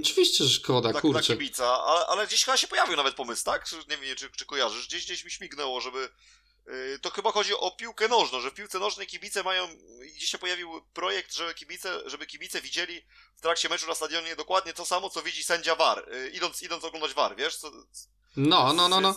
Oczywiście, 0.00 0.44
że 0.44 0.50
szkoda, 0.50 0.90
dla, 0.90 1.00
kurczę. 1.00 1.26
Dla 1.26 1.36
kibica, 1.36 1.84
ale, 1.84 2.06
ale 2.06 2.26
gdzieś 2.26 2.44
chyba 2.44 2.56
się 2.56 2.68
pojawił 2.68 2.96
nawet 2.96 3.14
pomysł, 3.14 3.44
tak? 3.44 3.64
Nie 3.90 3.96
wiem, 3.96 4.16
czy, 4.16 4.30
czy 4.30 4.46
kojarzysz, 4.46 4.86
gdzieś, 4.86 5.04
gdzieś 5.04 5.24
mi 5.24 5.30
śmignęło, 5.30 5.80
żeby 5.80 6.08
to 7.02 7.10
chyba 7.10 7.32
chodzi 7.32 7.54
o 7.54 7.70
piłkę 7.70 8.08
nożną, 8.08 8.40
że 8.40 8.50
w 8.50 8.54
piłce 8.54 8.78
nożnej 8.78 9.06
kibice 9.06 9.42
mają, 9.42 9.68
gdzieś 10.16 10.30
się 10.30 10.38
pojawił 10.38 10.70
projekt, 10.92 11.34
żeby 11.34 11.54
kibice, 11.54 12.10
żeby 12.10 12.26
kibice 12.26 12.60
widzieli 12.60 13.02
w 13.36 13.40
trakcie 13.40 13.68
meczu 13.68 13.86
na 13.86 13.94
stadionie 13.94 14.36
dokładnie 14.36 14.72
to 14.72 14.86
samo, 14.86 15.10
co 15.10 15.22
widzi 15.22 15.44
sędzia 15.44 15.74
VAR, 15.74 16.14
y, 16.14 16.30
idąc, 16.30 16.62
idąc 16.62 16.84
oglądać 16.84 17.14
VAR, 17.14 17.36
wiesz? 17.36 17.56
Co, 17.56 17.70
no, 18.36 18.72
no, 18.72 18.88
no, 18.88 19.00
no. 19.00 19.14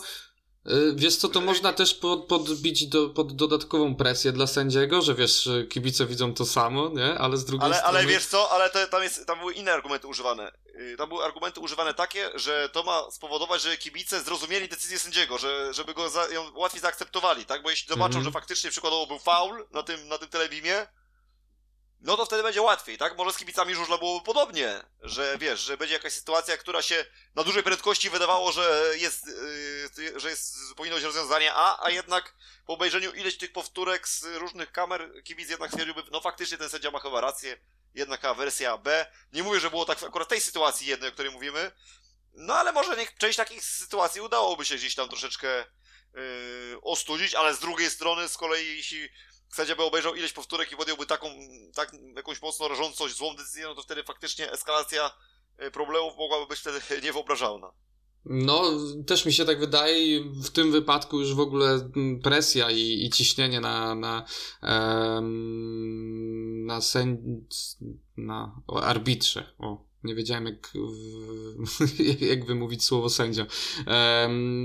Y, 0.66 0.94
wiesz 0.96 1.16
co, 1.16 1.28
to 1.28 1.40
można 1.40 1.72
też 1.72 1.94
pod, 1.94 2.26
podbić 2.26 2.86
do, 2.86 3.08
pod 3.08 3.36
dodatkową 3.36 3.96
presję 3.96 4.32
dla 4.32 4.46
sędziego, 4.46 5.02
że 5.02 5.14
wiesz, 5.14 5.48
kibice 5.70 6.06
widzą 6.06 6.34
to 6.34 6.46
samo, 6.46 6.88
nie? 6.88 7.18
Ale 7.18 7.36
z 7.36 7.44
drugiej 7.44 7.66
ale, 7.66 7.76
strony... 7.76 7.98
Ale 7.98 8.06
wiesz 8.06 8.26
co, 8.26 8.50
ale 8.50 8.70
to, 8.70 8.86
tam, 8.86 9.02
jest, 9.02 9.26
tam 9.26 9.38
były 9.38 9.54
inne 9.54 9.72
argumenty 9.72 10.06
używane. 10.06 10.52
Y, 10.80 10.96
tam 10.96 11.08
były 11.08 11.24
argumenty 11.24 11.60
używane 11.60 11.94
takie, 11.94 12.30
że 12.34 12.68
to 12.68 12.82
ma 12.82 13.10
spowodować, 13.10 13.62
że 13.62 13.76
kibice 13.76 14.20
zrozumieli 14.20 14.68
decyzję 14.68 14.98
sędziego, 14.98 15.38
że, 15.38 15.74
żeby 15.74 15.94
go 15.94 16.10
za, 16.10 16.26
ją 16.26 16.50
łatwiej 16.54 16.80
zaakceptowali, 16.80 17.46
tak? 17.46 17.62
Bo 17.62 17.70
jeśli 17.70 17.88
zobaczą, 17.88 18.12
mm 18.12 18.22
-hmm. 18.22 18.24
że 18.24 18.32
faktycznie 18.32 18.70
przykładowo 18.70 19.06
był 19.06 19.18
faul 19.18 19.66
na 19.70 19.82
tym, 19.82 20.08
na 20.08 20.18
tym 20.18 20.28
telebimie, 20.28 20.86
no 22.04 22.16
to 22.16 22.26
wtedy 22.26 22.42
będzie 22.42 22.62
łatwiej, 22.62 22.98
tak? 22.98 23.16
Może 23.16 23.32
z 23.32 23.36
kibicami 23.36 23.74
żużla 23.74 23.98
byłoby 23.98 24.24
podobnie, 24.26 24.80
że 25.02 25.38
wiesz, 25.38 25.60
że 25.60 25.76
będzie 25.76 25.94
jakaś 25.94 26.12
sytuacja, 26.12 26.56
która 26.56 26.82
się 26.82 27.04
na 27.34 27.44
dużej 27.44 27.62
prędkości 27.62 28.10
wydawało, 28.10 28.52
że 28.52 28.92
jest, 28.96 29.26
yy, 29.98 30.20
że 30.20 30.30
jest, 30.30 30.56
powinno 30.76 30.96
być 30.96 31.04
rozwiązanie 31.04 31.54
A, 31.54 31.84
a 31.84 31.90
jednak 31.90 32.34
po 32.66 32.72
obejrzeniu 32.72 33.12
ileś 33.12 33.38
tych 33.38 33.52
powtórek 33.52 34.08
z 34.08 34.24
różnych 34.24 34.72
kamer 34.72 35.22
kibic 35.22 35.50
jednak 35.50 35.70
stwierdziłby, 35.70 36.02
no 36.10 36.20
faktycznie 36.20 36.58
ten 36.58 36.68
sędzia 36.70 36.90
ma 36.90 37.00
chyba 37.00 37.20
rację, 37.20 37.56
jednak 37.94 38.36
wersja 38.36 38.78
B. 38.78 39.06
Nie 39.32 39.42
mówię, 39.42 39.60
że 39.60 39.70
było 39.70 39.84
tak 39.84 39.98
w 39.98 40.04
akurat 40.04 40.28
tej 40.28 40.40
sytuacji 40.40 40.86
jednej, 40.86 41.10
o 41.10 41.12
której 41.12 41.32
mówimy, 41.32 41.72
no 42.32 42.54
ale 42.54 42.72
może 42.72 42.96
niech 42.96 43.16
część 43.16 43.36
takich 43.36 43.64
sytuacji 43.64 44.20
udałoby 44.20 44.64
się 44.64 44.76
gdzieś 44.76 44.94
tam 44.94 45.08
troszeczkę 45.08 45.64
yy, 46.14 46.78
ostudzić, 46.82 47.34
ale 47.34 47.54
z 47.54 47.58
drugiej 47.58 47.90
strony 47.90 48.28
z 48.28 48.36
kolei 48.36 48.76
jeśli 48.76 49.08
sędzia 49.48 49.76
by 49.76 49.82
obejrzał 49.82 50.14
ileś 50.14 50.32
powtórek 50.32 50.72
i 50.72 50.76
podjąłby 50.76 51.06
taką, 51.06 51.28
tak, 51.74 51.92
jakąś 52.16 52.42
mocno 52.42 52.68
rażącą, 52.68 53.08
złą 53.08 53.36
decyzję, 53.36 53.64
no 53.64 53.74
to 53.74 53.82
wtedy 53.82 54.02
faktycznie 54.02 54.52
eskalacja 54.52 55.10
y, 55.62 55.70
problemów 55.70 56.16
mogłaby 56.18 56.46
być 56.46 56.60
wtedy 56.60 56.80
niewyobrażalna. 57.04 57.72
No, 58.26 58.62
też 59.06 59.26
mi 59.26 59.32
się 59.32 59.44
tak 59.44 59.60
wydaje 59.60 60.20
w 60.24 60.50
tym 60.50 60.72
wypadku 60.72 61.20
już 61.20 61.34
w 61.34 61.40
ogóle 61.40 61.90
presja 62.22 62.70
i, 62.70 63.04
i 63.04 63.10
ciśnienie 63.10 63.60
na, 63.60 63.94
na, 63.94 64.24
na, 66.66 66.80
na 68.16 68.62
arbitrze. 68.82 69.54
O, 69.58 69.84
nie 70.04 70.14
wiedziałem, 70.14 70.46
jak, 70.46 70.72
jak 72.30 72.46
wymówić 72.46 72.84
słowo 72.84 73.10
sędzia. 73.10 73.46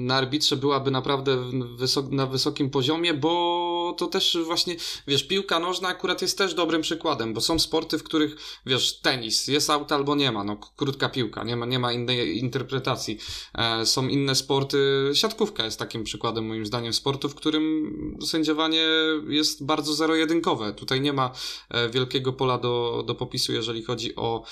Na 0.05 0.15
arbitrze 0.15 0.57
byłaby 0.57 0.91
naprawdę 0.91 1.51
wysok, 1.77 2.09
na 2.09 2.25
wysokim 2.25 2.69
poziomie, 2.69 3.13
bo 3.13 3.68
to 3.93 4.07
też 4.07 4.37
właśnie, 4.45 4.75
wiesz, 5.07 5.27
piłka 5.27 5.59
nożna 5.59 5.87
akurat 5.87 6.21
jest 6.21 6.37
też 6.37 6.53
dobrym 6.53 6.81
przykładem, 6.81 7.33
bo 7.33 7.41
są 7.41 7.59
sporty, 7.59 7.97
w 7.97 8.03
których, 8.03 8.35
wiesz, 8.65 8.99
tenis, 8.99 9.47
jest 9.47 9.69
auto 9.69 9.95
albo 9.95 10.15
nie 10.15 10.31
ma, 10.31 10.43
no 10.43 10.57
krótka 10.75 11.09
piłka, 11.09 11.43
nie 11.43 11.55
ma, 11.55 11.65
nie 11.65 11.79
ma 11.79 11.93
innej 11.93 12.37
interpretacji. 12.37 13.17
E, 13.57 13.85
są 13.85 14.07
inne 14.07 14.35
sporty, 14.35 14.77
siatkówka 15.13 15.65
jest 15.65 15.79
takim 15.79 16.03
przykładem 16.03 16.47
moim 16.47 16.65
zdaniem 16.65 16.93
sportu, 16.93 17.29
w 17.29 17.35
którym 17.35 18.17
sędziowanie 18.25 18.85
jest 19.27 19.65
bardzo 19.65 19.93
zero-jedynkowe. 19.93 20.73
Tutaj 20.73 21.01
nie 21.01 21.13
ma 21.13 21.31
e, 21.69 21.89
wielkiego 21.89 22.33
pola 22.33 22.57
do, 22.57 23.03
do 23.07 23.15
popisu, 23.15 23.53
jeżeli 23.53 23.83
chodzi 23.83 24.15
o 24.15 24.43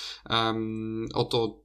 o 1.14 1.24
to, 1.24 1.60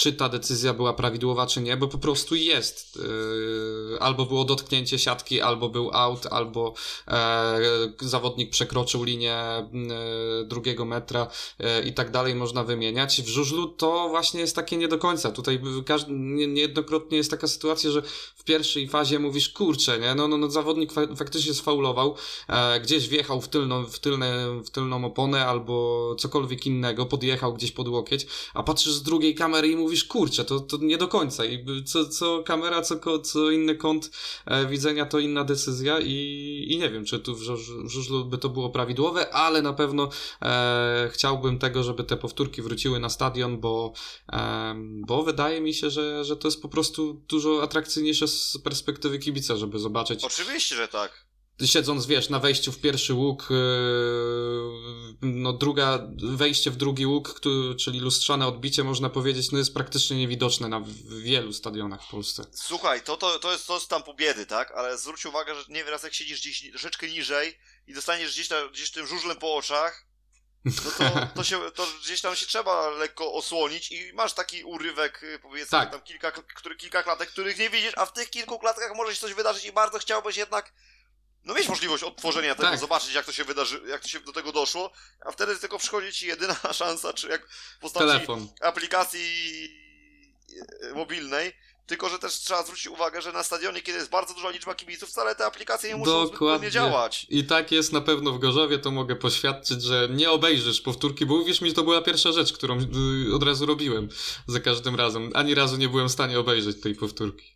czy 0.00 0.12
ta 0.12 0.28
decyzja 0.28 0.74
była 0.74 0.92
prawidłowa, 0.92 1.46
czy 1.46 1.60
nie, 1.60 1.76
bo 1.76 1.88
po 1.88 1.98
prostu 1.98 2.34
jest. 2.34 2.96
Yy, 2.96 3.80
albo 4.00 4.26
było 4.26 4.44
dotknięcie 4.44 4.98
siatki, 4.98 5.40
albo 5.40 5.68
był 5.68 5.90
out, 5.92 6.26
albo 6.30 6.74
e, 7.08 7.60
zawodnik 8.00 8.50
przekroczył 8.50 9.04
linię 9.04 9.34
e, 9.34 9.66
drugiego 10.44 10.84
metra 10.84 11.26
e, 11.58 11.82
i 11.82 11.92
tak 11.92 12.10
dalej, 12.10 12.34
można 12.34 12.64
wymieniać. 12.64 13.22
W 13.22 13.28
żużlu 13.28 13.68
to 13.68 14.08
właśnie 14.08 14.40
jest 14.40 14.56
takie 14.56 14.76
nie 14.76 14.88
do 14.88 14.98
końca. 14.98 15.30
Tutaj 15.30 15.60
niejednokrotnie 16.48 17.16
jest 17.16 17.30
taka 17.30 17.46
sytuacja, 17.46 17.90
że 17.90 18.02
w 18.36 18.44
pierwszej 18.44 18.88
fazie 18.88 19.18
mówisz, 19.18 19.48
kurczę, 19.48 19.98
nie, 19.98 20.14
no, 20.14 20.28
no, 20.28 20.36
no 20.36 20.50
zawodnik 20.50 20.92
fa 20.92 21.00
faktycznie 21.16 21.54
sfaulował, 21.54 22.16
gdzieś 22.82 23.08
wjechał 23.08 23.40
w 23.40 23.48
tylną, 23.48 23.84
w, 23.84 23.98
tylne, 23.98 24.60
w 24.64 24.70
tylną 24.70 25.04
oponę 25.04 25.46
albo 25.46 26.16
cokolwiek 26.18 26.66
innego, 26.66 27.06
podjechał 27.06 27.54
gdzieś 27.54 27.72
pod 27.72 27.88
łokieć, 27.88 28.26
a 28.54 28.62
patrzysz 28.62 28.92
z 28.92 29.02
drugiej 29.02 29.34
kamery 29.34 29.68
i 29.68 29.76
mówisz, 29.76 29.89
mówisz, 29.90 30.04
kurczę, 30.04 30.44
to, 30.44 30.60
to 30.60 30.76
nie 30.76 30.98
do 30.98 31.08
końca. 31.08 31.44
I 31.44 31.84
co, 31.84 32.08
co 32.08 32.42
kamera, 32.42 32.82
co, 32.82 33.18
co 33.18 33.50
inny 33.50 33.74
kąt 33.74 34.10
e, 34.46 34.66
widzenia, 34.66 35.06
to 35.06 35.18
inna 35.18 35.44
decyzja 35.44 36.00
i, 36.00 36.66
i 36.68 36.78
nie 36.78 36.90
wiem, 36.90 37.04
czy 37.04 37.18
tu 37.18 37.36
w, 37.36 37.40
żużlu 37.84 38.24
by 38.24 38.38
to 38.38 38.48
było 38.48 38.70
prawidłowe, 38.70 39.34
ale 39.34 39.62
na 39.62 39.72
pewno 39.72 40.08
e, 40.42 41.10
chciałbym 41.12 41.58
tego, 41.58 41.82
żeby 41.82 42.04
te 42.04 42.16
powtórki 42.16 42.62
wróciły 42.62 43.00
na 43.00 43.08
stadion, 43.08 43.60
bo, 43.60 43.92
e, 44.32 44.74
bo 45.06 45.22
wydaje 45.22 45.60
mi 45.60 45.74
się, 45.74 45.90
że, 45.90 46.24
że 46.24 46.36
to 46.36 46.48
jest 46.48 46.62
po 46.62 46.68
prostu 46.68 47.22
dużo 47.28 47.62
atrakcyjniejsze 47.62 48.28
z 48.28 48.58
perspektywy 48.64 49.18
kibica, 49.18 49.56
żeby 49.56 49.78
zobaczyć. 49.78 50.24
Oczywiście, 50.24 50.76
że 50.76 50.88
tak 50.88 51.29
siedząc, 51.64 52.06
wiesz, 52.06 52.28
na 52.28 52.38
wejściu 52.38 52.72
w 52.72 52.80
pierwszy 52.80 53.14
łuk, 53.14 53.48
yy, 53.50 53.56
no 55.22 55.52
druga, 55.52 55.98
wejście 56.22 56.70
w 56.70 56.76
drugi 56.76 57.06
łuk, 57.06 57.34
który, 57.34 57.74
czyli 57.74 58.00
lustrzane 58.00 58.46
odbicie, 58.46 58.84
można 58.84 59.10
powiedzieć, 59.10 59.52
no 59.52 59.58
jest 59.58 59.74
praktycznie 59.74 60.16
niewidoczne 60.16 60.68
na 60.68 60.82
wielu 61.22 61.52
stadionach 61.52 62.06
w 62.06 62.10
Polsce. 62.10 62.44
Słuchaj, 62.52 63.02
to, 63.02 63.16
to, 63.16 63.38
to, 63.38 63.52
jest, 63.52 63.66
to 63.66 63.74
jest 63.74 63.88
tam 63.88 64.02
po 64.02 64.14
biedy, 64.14 64.46
tak? 64.46 64.70
Ale 64.70 64.98
zwróć 64.98 65.26
uwagę, 65.26 65.54
że 65.54 65.64
nie 65.68 65.84
raz 65.84 66.02
jak 66.02 66.14
siedzisz 66.14 66.40
gdzieś 66.40 66.70
troszeczkę 66.70 67.08
niżej 67.08 67.58
i 67.86 67.94
dostaniesz 67.94 68.32
gdzieś, 68.32 68.48
tam, 68.48 68.70
gdzieś 68.72 68.90
tym 68.90 69.06
żużlem 69.06 69.36
po 69.36 69.56
oczach, 69.56 70.10
no 70.64 70.90
to, 70.98 71.26
to, 71.34 71.44
się, 71.44 71.60
to 71.74 71.86
gdzieś 72.02 72.20
tam 72.20 72.36
się 72.36 72.46
trzeba 72.46 72.90
lekko 72.90 73.34
osłonić 73.34 73.92
i 73.92 74.12
masz 74.12 74.32
taki 74.32 74.64
urywek, 74.64 75.22
y, 75.22 75.38
powiedzmy, 75.42 75.70
tak. 75.70 75.90
tam 75.90 76.00
kilka, 76.00 76.30
który, 76.30 76.76
kilka 76.76 77.02
klatek, 77.02 77.28
których 77.28 77.58
nie 77.58 77.70
widzisz, 77.70 77.92
a 77.96 78.06
w 78.06 78.12
tych 78.12 78.30
kilku 78.30 78.58
klatkach 78.58 78.94
może 78.96 79.14
się 79.14 79.20
coś 79.20 79.34
wydarzyć 79.34 79.64
i 79.64 79.72
bardzo 79.72 79.98
chciałbyś 79.98 80.36
jednak 80.36 80.72
no 81.44 81.54
mieć 81.54 81.68
możliwość 81.68 82.02
odtworzenia 82.02 82.54
tego, 82.54 82.68
tak. 82.68 82.80
zobaczyć 82.80 83.14
jak 83.14 83.26
to 83.26 83.32
się 83.32 83.44
wydarzy, 83.44 83.82
jak 83.88 84.00
to 84.00 84.08
się 84.08 84.20
do 84.20 84.32
tego 84.32 84.52
doszło, 84.52 84.92
a 85.26 85.32
wtedy 85.32 85.56
tylko 85.56 85.78
przychodzi 85.78 86.12
ci 86.12 86.26
jedyna 86.26 86.56
szansa, 86.72 87.12
czy 87.12 87.28
jak 87.28 87.48
w 87.50 87.78
postaci 87.78 88.06
Telefon. 88.06 88.48
aplikacji 88.60 89.68
e, 90.82 90.94
mobilnej, 90.94 91.52
tylko, 91.90 92.08
że 92.08 92.18
też 92.18 92.32
trzeba 92.32 92.62
zwrócić 92.62 92.86
uwagę, 92.86 93.22
że 93.22 93.32
na 93.32 93.42
stadionie, 93.42 93.82
kiedy 93.82 93.98
jest 93.98 94.10
bardzo 94.10 94.34
duża 94.34 94.50
liczba 94.50 94.74
kibiców, 94.74 95.08
wcale 95.08 95.34
te 95.34 95.46
aplikacje 95.46 95.90
nie 95.90 95.96
muszą 95.96 96.30
Dokładnie. 96.30 96.70
działać. 96.70 97.26
I 97.28 97.44
tak 97.44 97.72
jest 97.72 97.92
na 97.92 98.00
pewno 98.00 98.32
w 98.32 98.38
Gorzowie, 98.38 98.78
to 98.78 98.90
mogę 98.90 99.16
poświadczyć, 99.16 99.82
że 99.82 100.08
nie 100.10 100.30
obejrzysz 100.30 100.80
powtórki, 100.80 101.26
bo 101.26 101.34
uwierz 101.34 101.60
mi, 101.60 101.72
to 101.72 101.82
była 101.82 102.02
pierwsza 102.02 102.32
rzecz, 102.32 102.52
którą 102.52 102.78
y, 102.80 103.34
od 103.34 103.42
razu 103.42 103.66
robiłem 103.66 104.08
za 104.46 104.60
każdym 104.60 104.96
razem. 104.96 105.30
Ani 105.34 105.54
razu 105.54 105.76
nie 105.76 105.88
byłem 105.88 106.08
w 106.08 106.12
stanie 106.12 106.38
obejrzeć 106.38 106.80
tej 106.80 106.94
powtórki. 106.94 107.46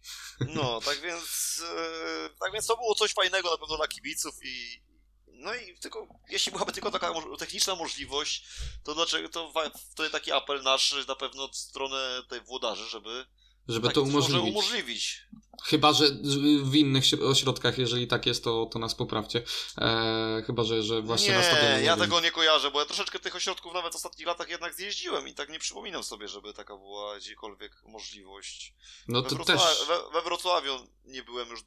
No, 0.41 0.81
tak 0.87 1.01
więc, 1.01 1.44
e, 1.61 2.31
tak 2.41 2.53
więc 2.53 2.67
to 2.67 2.77
było 2.77 2.95
coś 2.95 3.13
fajnego 3.13 3.51
na 3.51 3.59
pewno 3.59 3.77
dla 3.77 3.89
kibiców 3.89 4.35
i 4.45 4.83
no 5.27 5.55
i 5.55 5.79
tylko, 5.79 6.07
jeśli 6.29 6.53
byłaby 6.53 6.73
tylko 6.73 6.91
taka 6.91 7.15
techniczna 7.39 7.75
możliwość, 7.75 8.45
to 8.85 8.95
dlaczego, 8.95 9.29
to 9.29 9.53
wtedy 9.93 10.11
taki 10.11 10.33
apel 10.33 10.63
nasz 10.63 11.07
na 11.09 11.15
pewno 11.15 11.45
od 11.45 11.57
strony 11.57 11.97
tej 12.29 12.41
włodarzy, 12.41 12.89
żeby 12.89 13.27
żeby 13.69 13.91
to 13.91 14.03
umożliwić. 14.03 14.51
umożliwić. 14.51 15.23
Chyba, 15.63 15.93
że 15.93 16.05
w 16.63 16.75
innych 16.75 17.05
ośrodkach, 17.27 17.79
jeżeli 17.79 18.07
tak 18.07 18.27
jest, 18.27 18.45
to, 18.45 18.67
to 18.67 18.79
nas 18.79 18.95
poprawcie. 18.95 19.43
E, 19.79 20.43
chyba, 20.47 20.65
że, 20.65 20.83
że 20.83 21.03
właśnie 21.03 21.29
nie, 21.29 21.39
na 21.39 21.43
stadionie. 21.43 21.83
ja 21.85 21.97
tego 21.97 22.21
nie 22.21 22.31
kojarzę, 22.31 22.71
bo 22.71 22.81
ja 22.81 22.87
troszeczkę 22.87 23.19
tych 23.19 23.37
ośrodków 23.37 23.75
nawet 23.75 23.93
w 23.93 23.97
ostatnich 23.97 24.27
latach 24.27 24.49
jednak 24.49 24.75
zjeździłem 24.75 25.29
i 25.29 25.35
tak 25.35 25.49
nie 25.49 25.59
przypominam 25.59 26.03
sobie, 26.03 26.29
żeby 26.29 26.53
taka 26.53 26.77
była 26.77 27.19
gdziekolwiek 27.19 27.73
możliwość. 27.85 28.75
No 29.09 29.23
we 29.23 29.29
to 29.29 29.37
Wrocław... 29.37 29.79
też. 29.79 29.89
We, 29.89 29.99
we 30.13 30.23
Wrocławiu 30.23 30.73
nie 31.05 31.23
byłem 31.23 31.49
już. 31.49 31.61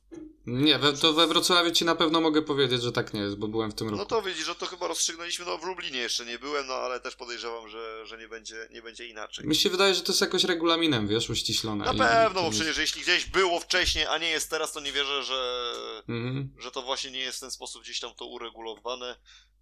Nie, 0.45 0.79
we, 0.79 0.93
to 0.93 1.13
we 1.13 1.27
Wrocławiu 1.27 1.71
ci 1.71 1.85
na 1.85 1.95
pewno 1.95 2.21
mogę 2.21 2.41
powiedzieć, 2.41 2.81
że 2.81 2.91
tak 2.91 3.13
nie 3.13 3.21
jest, 3.21 3.35
bo 3.35 3.47
byłem 3.47 3.71
w 3.71 3.75
tym 3.75 3.89
roku. 3.89 3.99
No 3.99 4.05
to 4.05 4.21
widzisz, 4.21 4.45
że 4.45 4.55
to 4.55 4.65
chyba 4.65 4.87
rozstrzygnęliśmy, 4.87 5.45
no 5.45 5.57
w 5.57 5.63
Lublinie 5.63 5.99
jeszcze 5.99 6.25
nie 6.25 6.39
byłem, 6.39 6.67
no 6.67 6.73
ale 6.73 6.99
też 6.99 7.15
podejrzewam, 7.15 7.69
że, 7.69 8.05
że 8.05 8.17
nie, 8.17 8.27
będzie, 8.27 8.67
nie 8.71 8.81
będzie 8.81 9.07
inaczej. 9.07 9.47
Mi 9.47 9.55
się 9.55 9.69
wydaje, 9.69 9.95
że 9.95 10.01
to 10.01 10.11
jest 10.11 10.21
jakoś 10.21 10.43
regulaminem, 10.43 11.07
wiesz, 11.07 11.29
uściślone. 11.29 11.85
Na 11.85 11.93
pewno, 11.93 12.43
bo 12.43 12.51
przecież 12.51 12.77
jeśli 12.77 13.01
gdzieś 13.01 13.25
było 13.25 13.59
wcześniej, 13.59 13.76
a 14.09 14.17
nie 14.17 14.29
jest 14.29 14.49
teraz, 14.49 14.71
to 14.71 14.79
nie 14.79 14.91
wierzę, 14.91 15.23
że, 15.23 15.71
Mhm. 16.07 16.53
że 16.57 16.71
to 16.71 16.81
właśnie 16.81 17.11
nie 17.11 17.19
jest 17.19 17.37
w 17.37 17.41
ten 17.41 17.51
sposób 17.51 17.83
gdzieś 17.83 17.99
tam 17.99 18.15
to 18.15 18.25
uregulowane. 18.25 19.15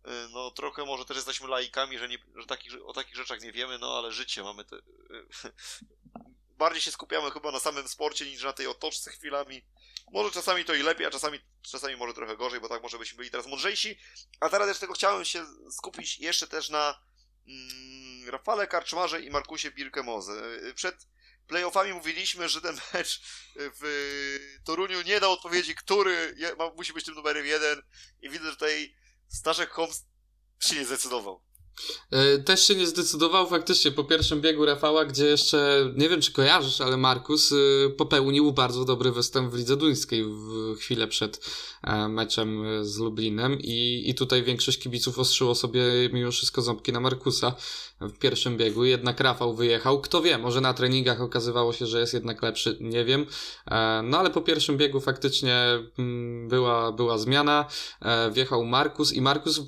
Y, 0.07 0.09
No 0.31 0.51
trochę 0.51 0.85
może 0.85 1.05
też 1.05 1.15
jesteśmy 1.17 1.47
laikami, 1.47 1.97
że, 1.97 2.07
nie, 2.09 2.17
że 2.35 2.45
takich, 2.45 2.73
o 2.85 2.93
takich 2.93 3.15
rzeczach 3.15 3.41
nie 3.41 3.51
wiemy, 3.51 3.77
no 3.79 3.97
ale 3.97 4.11
życie 4.11 4.43
mamy 4.43 4.65
te... 4.65 4.75
y, 4.75 4.81
Bardziej 6.57 6.81
się 6.81 6.91
skupiamy 6.91 7.31
chyba 7.31 7.51
na 7.51 7.59
samym 7.59 7.87
sporcie 7.87 8.25
niż 8.25 8.43
na 8.43 8.53
tej 8.53 8.67
otoczce 8.67 9.11
chwilami. 9.11 9.61
Może 10.11 10.31
czasami 10.31 10.65
to 10.65 10.73
i 10.73 10.81
lepiej, 10.83 11.05
a 11.07 11.11
czasami, 11.11 11.39
czasami 11.61 11.95
może 11.95 12.13
trochę 12.13 12.37
gorzej, 12.37 12.59
bo 12.59 12.69
tak 12.69 12.83
może 12.83 12.97
byśmy 12.99 13.17
byli 13.17 13.31
teraz 13.31 13.47
mądrzejsi. 13.47 13.97
A 14.39 14.49
teraz 14.49 14.67
też 14.67 14.79
tego 14.79 14.93
chciałem 14.93 15.25
się 15.25 15.45
skupić 15.71 16.19
jeszcze 16.19 16.47
też 16.47 16.69
na 16.69 16.99
mm, 17.47 18.29
Rafale 18.29 18.67
Karczmarze 18.67 19.21
i 19.21 19.29
Markusie 19.29 19.71
Birkemoze. 19.71 20.33
Y, 20.63 20.73
Przed 20.73 21.07
playoffami 21.47 21.93
mówiliśmy, 21.93 22.49
że 22.49 22.61
ten 22.61 22.79
mecz 22.93 23.21
w 23.55 24.59
Toruniu 24.63 25.01
nie 25.01 25.19
dał 25.19 25.31
odpowiedzi, 25.31 25.75
który 25.75 26.35
musi 26.75 26.93
być 26.93 27.05
tym 27.05 27.15
numerem 27.15 27.45
jeden 27.45 27.81
i 28.21 28.29
widzę, 28.29 28.45
że 28.45 28.51
tutaj 28.51 28.95
Staszek 29.27 29.69
Holmes 29.69 30.05
się 30.59 30.75
nie 30.75 30.85
zdecydował. 30.85 31.43
E, 32.11 32.37
Też 32.37 32.67
się 32.67 32.75
nie 32.75 32.87
zdecydował 32.87 33.47
faktycznie 33.47 33.91
po 33.91 34.03
pierwszym 34.03 34.41
biegu 34.41 34.65
Rafała, 34.65 35.05
gdzie 35.05 35.25
jeszcze, 35.25 35.91
nie 35.95 36.09
wiem 36.09 36.21
czy 36.21 36.31
kojarzysz, 36.31 36.81
ale 36.81 36.97
Markus 36.97 37.51
e, 37.51 37.55
popełnił 37.89 38.51
bardzo 38.51 38.85
dobry 38.85 39.11
występ 39.11 39.51
w 39.51 39.57
Lidze 39.57 39.77
Duńskiej 39.77 40.23
w 40.25 40.75
chwilę 40.79 41.07
przed 41.07 41.49
e, 41.83 42.07
meczem 42.07 42.63
z 42.81 42.97
Lublinem 42.97 43.59
i, 43.59 44.03
i 44.05 44.15
tutaj 44.15 44.43
większość 44.43 44.79
kibiców 44.79 45.19
ostrzyło 45.19 45.55
sobie 45.55 45.83
mimo 46.13 46.31
wszystko 46.31 46.61
ząbki 46.61 46.91
na 46.91 46.99
Markusa 46.99 47.55
w 48.01 48.17
pierwszym 48.19 48.57
biegu, 48.57 48.85
jednak 48.85 49.19
Rafał 49.19 49.55
wyjechał, 49.55 50.01
kto 50.01 50.21
wie, 50.21 50.37
może 50.37 50.61
na 50.61 50.73
treningach 50.73 51.21
okazywało 51.21 51.73
się, 51.73 51.85
że 51.85 51.99
jest 51.99 52.13
jednak 52.13 52.41
lepszy, 52.41 52.77
nie 52.81 53.05
wiem, 53.05 53.25
no 54.03 54.19
ale 54.19 54.29
po 54.29 54.41
pierwszym 54.41 54.77
biegu 54.77 54.99
faktycznie 54.99 55.79
mm, 55.99 56.47
była, 56.49 56.91
była 56.91 57.17
zmiana, 57.17 57.65
wjechał 58.31 58.65
Markus 58.65 59.13
i 59.13 59.21
Markus 59.21 59.61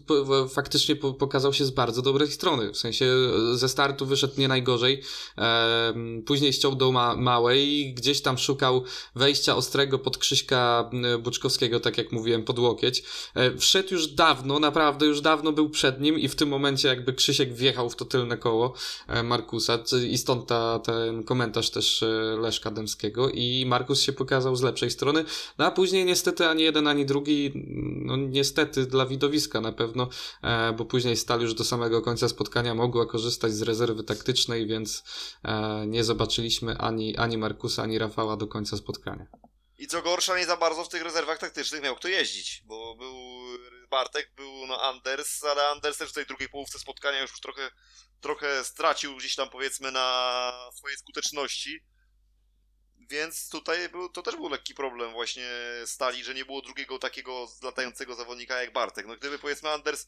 faktycznie 0.50 0.96
po, 0.96 1.14
pokazał 1.14 1.54
się 1.54 1.66
z 1.66 1.72
bardzo 1.72 1.97
dobrej 2.02 2.32
strony. 2.32 2.74
W 2.74 2.78
sensie 2.78 3.06
e, 3.06 3.58
ze 3.58 3.70
startu 3.70 4.06
wyszedł 4.06 4.34
nie 4.38 4.48
najgorzej. 4.48 5.02
E, 5.38 5.94
później 6.26 6.54
ściął 6.54 6.76
do 6.76 6.92
ma 6.92 7.16
małej 7.16 7.70
i 7.70 7.94
gdzieś 7.94 8.22
tam 8.22 8.38
szukał 8.38 8.84
wejścia 9.16 9.56
ostrego 9.56 10.00
pod 10.00 10.18
Krzyśka 10.18 10.90
m, 10.94 11.22
Buczkowskiego, 11.22 11.80
tak 11.80 11.98
jak 11.98 12.12
mówiłem, 12.12 12.44
pod 12.44 12.60
łokieć. 12.60 13.04
E, 13.36 13.58
wszedł 13.58 13.94
już 13.94 14.08
dawno, 14.08 14.60
naprawdę 14.60 15.06
już 15.06 15.22
dawno 15.22 15.52
był 15.52 15.70
przed 15.70 16.02
nim 16.02 16.20
i 16.20 16.28
w 16.28 16.36
tym 16.36 16.50
momencie 16.50 16.88
jakby 16.88 17.14
Krzysiek 17.14 17.54
wjechał 17.54 17.90
w 17.90 17.96
to 17.96 18.06
tylne 18.06 18.38
koło 18.38 18.74
e, 19.08 19.24
Markusa 19.24 19.80
i 20.10 20.18
stąd 20.18 20.48
ta, 20.48 20.80
ten 20.80 21.24
komentarz 21.24 21.70
też 21.70 22.04
e, 22.04 22.08
Leszka 22.42 22.72
Dębskiego 22.72 23.30
i 23.30 23.66
Markus 23.68 24.02
się 24.02 24.14
pokazał 24.14 24.56
z 24.56 24.62
lepszej 24.62 24.92
strony, 24.92 25.26
no 25.58 25.66
a 25.66 25.72
później 25.72 26.06
niestety 26.06 26.48
ani 26.48 26.64
jeden, 26.64 26.88
ani 26.88 27.06
drugi, 27.06 27.52
no 28.06 28.18
niestety 28.18 28.86
dla 28.86 29.06
widowiska 29.06 29.62
na 29.62 29.72
pewno, 29.72 30.10
e, 30.42 30.74
bo 30.74 30.86
później 30.86 31.18
Stal 31.18 31.42
już 31.42 31.54
do 31.54 31.64
samego 31.64 31.87
końca 31.90 32.30
spotkania 32.30 32.76
mogła 32.76 33.06
korzystać 33.06 33.54
z 33.54 33.62
rezerwy 33.62 34.04
taktycznej, 34.04 34.68
więc 34.68 35.04
e, 35.44 35.84
nie 35.88 36.04
zobaczyliśmy 36.04 36.78
ani, 36.78 37.18
ani 37.18 37.38
Markusa, 37.38 37.84
ani 37.84 37.98
Rafała 37.98 38.38
do 38.38 38.48
końca 38.48 38.78
spotkania. 38.78 39.28
I 39.78 39.88
co 39.88 40.02
gorsza, 40.02 40.38
nie 40.38 40.46
za 40.46 40.58
bardzo 40.58 40.84
w 40.84 40.90
tych 40.90 41.02
rezerwach 41.02 41.38
taktycznych 41.38 41.84
miał 41.84 41.96
kto 41.96 42.08
jeździć, 42.08 42.64
bo 42.66 42.96
był 42.96 43.16
Bartek, 43.90 44.32
był 44.36 44.68
no 44.68 44.82
Anders, 44.82 45.44
ale 45.44 45.68
Anders 45.70 45.98
też 45.98 46.10
w 46.10 46.14
tej 46.14 46.26
drugiej 46.26 46.50
połówce 46.50 46.80
spotkania 46.80 47.22
już 47.22 47.40
trochę, 47.40 47.72
trochę 48.22 48.64
stracił 48.64 49.16
gdzieś 49.16 49.36
tam 49.36 49.50
powiedzmy 49.50 49.92
na 49.92 50.52
swojej 50.74 50.98
skuteczności. 50.98 51.80
Więc 53.10 53.50
tutaj 53.50 53.90
był, 53.90 54.10
to 54.10 54.22
też 54.22 54.36
był 54.36 54.50
lekki 54.50 54.74
problem 54.74 55.12
właśnie 55.12 55.50
Stali, 55.86 56.24
że 56.24 56.34
nie 56.34 56.46
było 56.46 56.62
drugiego 56.62 57.00
takiego 57.00 57.48
latającego 57.64 58.16
zawodnika 58.16 58.62
jak 58.62 58.74
Bartek. 58.74 59.06
No 59.08 59.16
gdyby 59.16 59.40
powiedzmy 59.40 59.70
Anders, 59.70 60.08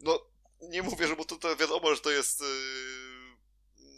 no 0.00 0.26
nie 0.68 0.82
mówię, 0.82 1.06
że 1.08 1.16
bo 1.16 1.24
to, 1.24 1.36
to 1.36 1.56
wiadomo, 1.56 1.94
że 1.94 2.00
to 2.00 2.10
jest 2.10 2.40
yy, 2.40 2.46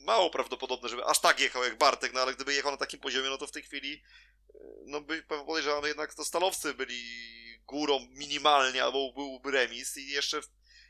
mało 0.04 0.30
prawdopodobne, 0.30 0.88
żeby 0.88 1.04
aż 1.04 1.20
tak 1.20 1.40
jechał 1.40 1.64
jak 1.64 1.78
Bartek, 1.78 2.12
no 2.12 2.20
ale 2.20 2.34
gdyby 2.34 2.54
jechał 2.54 2.70
na 2.70 2.76
takim 2.76 3.00
poziomie, 3.00 3.28
no 3.28 3.38
to 3.38 3.46
w 3.46 3.52
tej 3.52 3.62
chwili 3.62 3.90
yy, 3.90 4.60
no 4.86 5.00
by 5.00 5.22
podejrzewam, 5.22 5.84
jednak 5.84 6.14
to 6.14 6.24
stalowcy 6.24 6.74
byli 6.74 7.02
górą 7.66 8.06
minimalnie, 8.10 8.84
albo 8.84 9.12
byłby 9.12 9.50
remis 9.50 9.96
i 9.96 10.08
jeszcze 10.08 10.40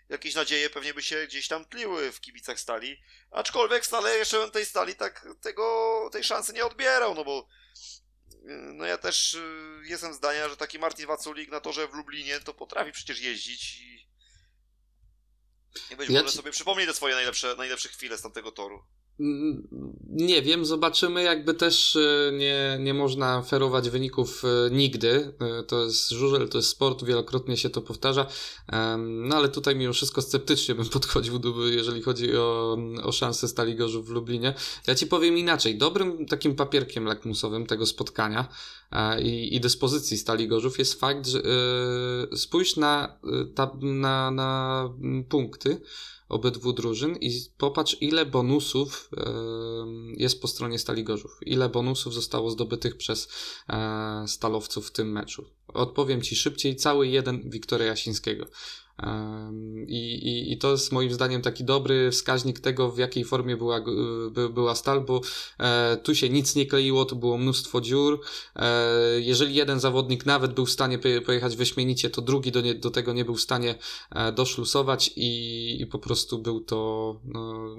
jakieś 0.09 0.35
nadzieje 0.35 0.71
pewnie 0.71 0.95
by 0.95 1.03
się 1.03 1.27
gdzieś 1.27 1.49
tam 1.49 1.65
tliły 1.65 2.13
w 2.13 2.21
kibicach 2.21 2.61
stali. 2.61 3.01
Aczkolwiek 3.31 3.87
stale 3.87 4.17
jeszcze 4.17 4.39
bym 4.39 4.51
tej 4.51 4.67
stali 4.67 4.95
tak 4.95 5.27
tego, 5.41 6.09
tej 6.13 6.25
szansy 6.25 6.53
nie 6.53 6.65
odbierał, 6.65 7.15
no 7.15 7.25
bo 7.25 7.49
yy, 8.45 8.57
no 8.57 8.85
ja 8.85 8.99
też 8.99 9.35
yy, 9.35 9.89
jestem 9.89 10.15
zdania, 10.15 10.49
że 10.49 10.57
taki 10.57 10.79
Martin 10.79 11.07
Waculik 11.07 11.51
na 11.51 11.61
torze 11.61 11.89
w 11.89 11.95
Lublinie 11.95 12.41
to 12.41 12.55
potrafi 12.55 12.93
przecież 12.93 13.21
jeździć 13.21 13.81
i 13.81 13.96
i 15.91 15.97
być 15.97 16.09
Ja 16.11 16.21
może 16.21 16.31
ci- 16.33 16.37
sobie 16.37 16.51
przypomni 16.51 16.87
te 16.87 16.95
swoje 16.95 17.15
najlepsze, 17.15 17.55
najlepsze 17.59 17.89
chwile 17.89 18.19
z 18.19 18.23
tamtego 18.23 18.53
toru. 18.53 18.85
Mm, 19.21 19.69
Nie 20.07 20.43
wiem, 20.43 20.67
zobaczymy. 20.67 21.23
Jakby 21.23 21.55
też 21.55 21.97
e, 21.97 22.33
nie, 22.33 22.79
nie 22.81 22.95
można 22.95 23.43
ferować 23.43 23.91
wyników 23.91 24.43
e, 24.45 24.71
nigdy. 24.71 25.33
E, 25.41 25.63
To 25.63 25.85
jest 25.85 26.11
żużel, 26.11 26.49
to 26.49 26.59
jest 26.59 26.69
sport, 26.69 27.05
wielokrotnie 27.05 27.57
się 27.57 27.71
to 27.71 27.83
powtarza. 27.83 28.27
No 28.99 29.37
ale 29.37 29.49
tutaj 29.49 29.77
mimo 29.77 29.93
wszystko 29.93 30.23
sceptycznie 30.23 30.75
bym 30.75 30.89
podchodził, 30.99 31.41
jeżeli 31.67 32.03
chodzi 32.03 32.37
o, 32.37 32.79
o 33.03 33.13
szansę 33.13 33.49
Stali 33.49 33.77
Gorzów 33.77 34.07
w 34.07 34.11
Lublinie. 34.11 34.55
Ja 34.87 34.95
ci 34.95 35.07
powiem 35.07 35.39
inaczej. 35.39 35.79
Dobrym 35.79 36.27
takim 36.27 36.57
papierkiem 36.57 37.05
lakmusowym 37.05 37.67
tego 37.67 37.87
spotkania 37.87 38.49
i, 39.23 39.57
i 39.57 39.61
dyspozycji 39.61 40.19
Stali 40.19 40.49
Gorzów 40.49 40.79
jest 40.79 41.01
fakt, 41.01 41.27
że 41.27 41.43
spójrz 42.37 42.77
na, 42.77 43.19
na, 43.83 44.31
na 44.31 44.91
punkty 45.29 45.81
obydwu 46.29 46.73
drużyn 46.73 47.17
i 47.21 47.41
popatrz, 47.59 47.97
ile 48.01 48.27
bonusów 48.27 49.11
jest 50.17 50.43
po 50.43 50.49
stronie 50.49 50.79
Stali 50.79 51.05
Gorzów. 51.05 51.39
Ile 51.43 51.69
bonusów 51.69 52.15
zostało 52.15 52.51
zdobytych 52.51 52.97
przez 52.97 53.29
e, 53.69 54.25
stalowców 54.29 54.89
w 54.89 54.93
tym 54.93 55.13
meczu. 55.13 55.45
Odpowiem 55.69 56.23
ci 56.23 56.37
szybciej, 56.37 56.77
cały 56.77 57.09
jeden 57.09 57.51
Wiktoria 57.51 57.87
Jasińskiego. 57.87 58.47
I, 59.87 60.15
i, 60.15 60.53
I 60.53 60.59
to 60.59 60.71
jest 60.71 60.93
moim 60.93 61.13
zdaniem 61.13 61.43
taki 61.43 61.65
dobry 61.65 62.11
wskaźnik 62.11 62.61
tego, 62.61 62.91
w 62.91 62.99
jakiej 62.99 63.25
formie 63.25 63.57
była, 63.57 63.81
by, 64.31 64.49
była 64.49 64.75
stal, 64.75 65.01
bo 65.01 65.21
e, 65.59 65.97
tu 65.97 66.15
się 66.15 66.29
nic 66.29 66.57
nie 66.57 66.67
kleiło, 66.67 67.05
tu 67.05 67.17
było 67.17 67.39
mnóstwo 67.39 67.81
dziur. 67.81 68.21
E, 68.57 69.21
jeżeli 69.21 69.55
jeden 69.55 69.81
zawodnik 69.81 70.27
nawet 70.27 70.53
był 70.53 70.67
w 70.67 70.71
stanie 70.71 70.99
poje- 70.99 71.21
pojechać 71.21 71.57
wyśmienicie, 71.57 72.11
to 72.11 72.23
drugi 72.23 72.53
do, 72.53 72.61
nie, 72.61 72.75
do 72.75 72.91
tego 72.91 73.13
nie 73.13 73.25
był 73.25 73.35
w 73.35 73.41
stanie 73.41 73.75
e, 74.11 74.33
doszlusować 74.33 75.11
i, 75.17 75.83
i 75.83 75.87
po 75.87 75.99
prostu 75.99 76.39
był 76.39 76.61
to 76.61 77.21
no, 77.25 77.77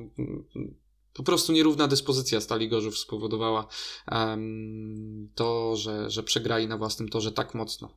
po 1.13 1.23
prostu 1.23 1.53
nierówna 1.53 1.88
dyspozycja 1.88 2.41
Stali 2.41 2.69
Gorzów 2.69 2.97
spowodowała 2.97 3.67
em, 4.08 5.30
to, 5.36 5.75
że, 5.75 6.10
że 6.10 6.23
przegrali 6.23 6.67
na 6.67 6.77
własnym 6.77 7.10
torze 7.10 7.32
tak 7.32 7.53
mocno. 7.53 7.89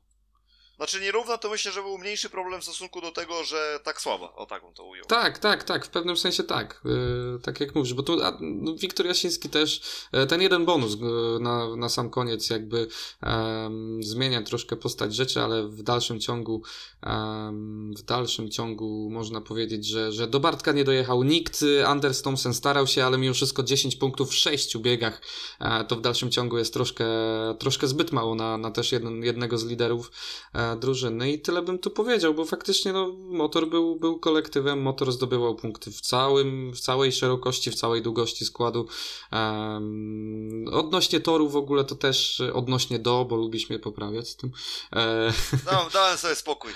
Znaczy 0.80 1.00
nierówno 1.00 1.38
to 1.38 1.50
myślę, 1.50 1.72
że 1.72 1.82
był 1.82 1.98
mniejszy 1.98 2.30
problem 2.30 2.60
w 2.60 2.64
stosunku 2.64 3.00
do 3.00 3.12
tego, 3.12 3.44
że 3.44 3.80
tak 3.84 4.00
słaba. 4.00 4.32
O 4.34 4.46
tak 4.46 4.62
bym 4.62 4.74
to 4.74 4.84
ujął. 4.84 5.06
Tak, 5.06 5.38
tak, 5.38 5.64
tak, 5.64 5.86
w 5.86 5.88
pewnym 5.88 6.16
sensie 6.16 6.42
tak. 6.42 6.80
Yy, 6.84 7.38
tak 7.42 7.60
jak 7.60 7.74
mówisz, 7.74 7.94
bo 7.94 8.02
tu 8.02 8.24
a, 8.24 8.38
no, 8.40 8.74
Wiktor 8.74 9.06
Jasiński 9.06 9.48
też, 9.48 9.82
e, 10.12 10.26
ten 10.26 10.42
jeden 10.42 10.64
bonus 10.64 10.94
e, 10.94 10.96
na, 11.40 11.76
na 11.76 11.88
sam 11.88 12.10
koniec 12.10 12.50
jakby 12.50 12.88
zmienia 14.00 14.42
troszkę 14.42 14.76
postać 14.76 15.14
rzeczy, 15.14 15.40
ale 15.40 15.68
w 15.68 15.82
dalszym 15.82 16.20
ciągu 16.20 16.62
w 17.96 18.02
dalszym 18.02 18.50
ciągu 18.50 19.08
można 19.10 19.40
powiedzieć, 19.40 19.86
że, 19.86 20.12
że 20.12 20.26
do 20.26 20.40
Bartka 20.40 20.72
nie 20.72 20.84
dojechał 20.84 21.22
nikt. 21.22 21.64
Anders 21.86 22.22
Thompson 22.22 22.54
starał 22.54 22.86
się, 22.86 23.04
ale 23.04 23.18
mimo 23.18 23.34
wszystko 23.34 23.62
10 23.62 23.96
punktów 23.96 24.30
w 24.30 24.34
6 24.34 24.78
biegach 24.78 25.22
to 25.88 25.96
w 25.96 26.00
dalszym 26.00 26.30
ciągu 26.30 26.58
jest 26.58 26.72
troszkę, 26.72 27.04
troszkę 27.58 27.88
zbyt 27.88 28.12
mało 28.12 28.34
na, 28.34 28.58
na 28.58 28.70
też 28.70 28.92
jeden, 28.92 29.22
jednego 29.22 29.58
z 29.58 29.64
liderów. 29.64 30.10
E, 30.72 30.76
drużyny 30.76 31.32
i 31.32 31.40
tyle 31.40 31.62
bym 31.62 31.78
tu 31.78 31.90
powiedział, 31.90 32.34
bo 32.34 32.44
faktycznie 32.44 32.92
no, 32.92 33.08
motor 33.28 33.68
był, 33.68 33.96
był 33.96 34.18
kolektywem, 34.18 34.82
motor 34.82 35.12
zdobywał 35.12 35.54
punkty 35.54 35.90
w 35.90 36.00
całym, 36.00 36.72
w 36.72 36.80
całej 36.80 37.12
szerokości, 37.12 37.70
w 37.70 37.74
całej 37.74 38.02
długości 38.02 38.44
składu. 38.44 38.86
Um, 39.32 40.64
odnośnie 40.72 41.20
toru 41.20 41.48
w 41.48 41.56
ogóle 41.56 41.84
to 41.84 41.94
też 41.94 42.42
odnośnie 42.52 42.98
do, 42.98 43.24
bo 43.24 43.50
mnie 43.70 43.78
poprawiać 43.78 44.28
z 44.28 44.36
tym. 44.36 44.50
E... 44.92 45.32
Dałem, 45.70 45.90
dałem 45.92 46.18
sobie 46.18 46.34
spokój. 46.34 46.72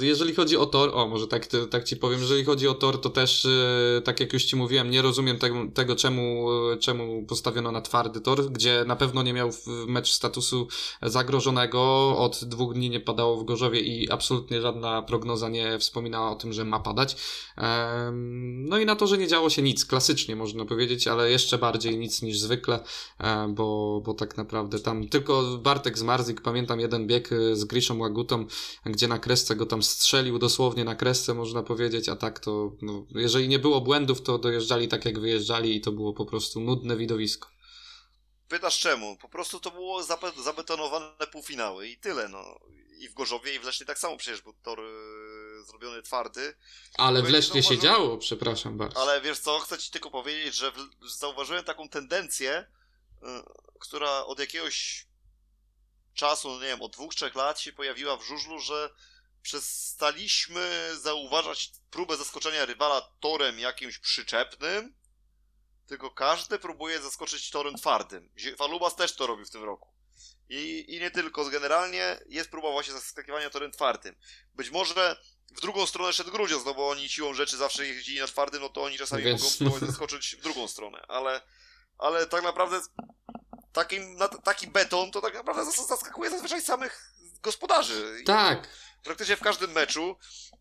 e, 0.00 0.04
jeżeli 0.04 0.34
chodzi 0.34 0.56
o 0.56 0.66
tor, 0.66 0.90
o 0.94 1.08
może 1.08 1.26
tak, 1.26 1.46
tak 1.70 1.84
ci 1.84 1.96
powiem, 1.96 2.20
jeżeli 2.20 2.44
chodzi 2.44 2.68
o 2.68 2.74
tor, 2.74 3.00
to 3.00 3.10
też 3.10 3.46
e, 3.46 4.02
tak 4.04 4.20
jak 4.20 4.32
już 4.32 4.44
ci 4.44 4.56
mówiłem, 4.56 4.90
nie 4.90 5.02
rozumiem 5.02 5.38
tego, 5.38 5.56
tego 5.74 5.96
czemu, 5.96 6.46
czemu 6.80 7.26
postawiono 7.26 7.72
na 7.72 7.80
twardy 7.80 8.20
tor, 8.20 8.50
gdzie 8.52 8.84
na 8.86 8.96
pewno 8.96 9.22
nie 9.22 9.32
miał 9.32 9.50
mecz 9.86 10.12
statusu 10.12 10.68
zagrożonego, 11.02 12.05
od 12.18 12.44
dwóch 12.44 12.74
dni 12.74 12.90
nie 12.90 13.00
padało 13.00 13.36
w 13.36 13.44
Gorzowie 13.44 13.80
i 13.80 14.10
absolutnie 14.10 14.60
żadna 14.60 15.02
prognoza 15.02 15.48
nie 15.48 15.78
wspominała 15.78 16.30
o 16.30 16.34
tym, 16.34 16.52
że 16.52 16.64
ma 16.64 16.80
padać. 16.80 17.16
No 18.42 18.78
i 18.78 18.86
na 18.86 18.96
to, 18.96 19.06
że 19.06 19.18
nie 19.18 19.28
działo 19.28 19.50
się 19.50 19.62
nic, 19.62 19.84
klasycznie 19.84 20.36
można 20.36 20.64
powiedzieć, 20.64 21.08
ale 21.08 21.30
jeszcze 21.30 21.58
bardziej 21.58 21.98
nic 21.98 22.22
niż 22.22 22.38
zwykle, 22.38 22.80
e, 23.18 23.48
bo, 23.48 24.00
bo 24.04 24.14
tak 24.14 24.36
naprawdę 24.36 24.78
tam 24.78 25.08
tylko 25.08 25.58
Bartek 25.62 25.98
Zmarzik, 25.98 26.40
pamiętam 26.40 26.80
jeden 26.80 27.06
bieg 27.06 27.32
e, 27.32 27.56
z 27.56 27.64
Griszą 27.64 27.98
Łagutą, 27.98 28.46
gdzie 28.86 29.08
na 29.08 29.18
kresce 29.18 29.56
go 29.56 29.66
tam 29.66 29.82
strzelił, 29.82 30.38
dosłownie 30.38 30.84
na 30.84 30.94
kresce 30.94 31.34
można 31.34 31.62
powiedzieć, 31.62 32.08
a 32.08 32.16
tak 32.16 32.40
to, 32.40 32.72
no, 32.82 33.06
jeżeli 33.14 33.48
nie 33.48 33.58
było 33.58 33.80
błędów, 33.80 34.22
to 34.22 34.38
dojeżdżali 34.38 34.88
tak 34.88 35.04
jak 35.04 35.18
wyjeżdżali 35.18 35.76
i 35.76 35.80
to 35.80 35.92
było 35.92 36.12
po 36.12 36.26
prostu 36.26 36.60
nudne 36.60 36.96
widowisko. 36.96 37.55
Pytasz 38.48 38.78
czemu? 38.78 39.16
Po 39.16 39.28
prostu 39.28 39.60
to 39.60 39.70
było 39.70 40.02
zabetonowane 40.36 41.26
półfinały 41.32 41.88
i 41.88 41.96
tyle, 41.96 42.28
no. 42.28 42.60
I 42.98 43.08
w 43.08 43.14
Gorzowie 43.14 43.54
i 43.54 43.58
w 43.58 43.64
Lesznie 43.64 43.86
tak 43.86 43.98
samo 43.98 44.16
przecież 44.16 44.40
był 44.40 44.52
tor 44.52 44.78
yy, 44.78 45.64
zrobiony 45.64 46.02
twardy. 46.02 46.54
Ale 46.98 47.22
w 47.22 47.30
Lesznie 47.30 47.62
się 47.62 47.78
działo, 47.78 48.18
przepraszam 48.18 48.78
bardzo. 48.78 49.00
Ale 49.00 49.20
wiesz 49.20 49.38
co, 49.38 49.58
chcę 49.58 49.78
ci 49.78 49.90
tylko 49.90 50.10
powiedzieć, 50.10 50.54
że 50.54 50.72
w... 50.72 51.08
zauważyłem 51.10 51.64
taką 51.64 51.88
tendencję, 51.88 52.66
yy, 53.22 53.28
która 53.80 54.24
od 54.24 54.38
jakiegoś 54.38 55.06
czasu, 56.14 56.48
no 56.48 56.54
nie 56.54 56.66
wiem, 56.66 56.82
od 56.82 56.92
dwóch, 56.92 57.14
trzech 57.14 57.34
lat 57.34 57.60
się 57.60 57.72
pojawiła 57.72 58.16
w 58.16 58.22
żużlu, 58.22 58.60
że 58.60 58.90
przestaliśmy 59.42 60.90
zauważać 61.00 61.70
próbę 61.90 62.16
zaskoczenia 62.16 62.64
rywala 62.64 63.00
torem 63.20 63.58
jakimś 63.58 63.98
przyczepnym, 63.98 64.94
tylko 65.86 66.10
każdy 66.10 66.58
próbuje 66.58 67.00
zaskoczyć 67.00 67.50
torem 67.50 67.74
twardym. 67.74 68.30
Falubas 68.56 68.96
też 68.96 69.16
to 69.16 69.26
robi 69.26 69.44
w 69.44 69.50
tym 69.50 69.64
roku. 69.64 69.88
I, 70.48 70.84
I 70.88 71.00
nie 71.00 71.10
tylko, 71.10 71.44
generalnie 71.44 72.20
jest 72.26 72.50
próba 72.50 72.70
właśnie 72.70 72.92
zaskakiwania 72.92 73.50
torem 73.50 73.70
twardym. 73.70 74.14
Być 74.54 74.70
może 74.70 75.16
w 75.56 75.60
drugą 75.60 75.86
stronę 75.86 76.12
szedł 76.12 76.30
Grudziądz, 76.30 76.64
no 76.64 76.74
bo 76.74 76.88
oni 76.88 77.08
siłą 77.08 77.34
rzeczy 77.34 77.56
zawsze 77.56 77.86
jeździli 77.86 78.20
na 78.20 78.26
twardym, 78.26 78.62
no 78.62 78.68
to 78.68 78.82
oni 78.82 78.98
czasami 78.98 79.22
Więc... 79.22 79.42
mogą 79.42 79.56
próbować 79.56 79.82
zaskoczyć 79.90 80.36
w 80.36 80.42
drugą 80.42 80.68
stronę, 80.68 81.04
ale, 81.08 81.40
ale 81.98 82.26
tak 82.26 82.42
naprawdę 82.42 82.80
takim, 83.72 84.14
na, 84.14 84.28
taki 84.28 84.66
beton 84.66 85.10
to 85.10 85.20
tak 85.20 85.34
naprawdę 85.34 85.64
zaskakuje 85.72 86.30
zazwyczaj 86.30 86.62
samych 86.62 87.12
gospodarzy. 87.42 88.22
Tak. 88.26 88.68
Praktycznie 89.06 89.36
w 89.36 89.40
każdym 89.40 89.72
meczu 89.72 90.16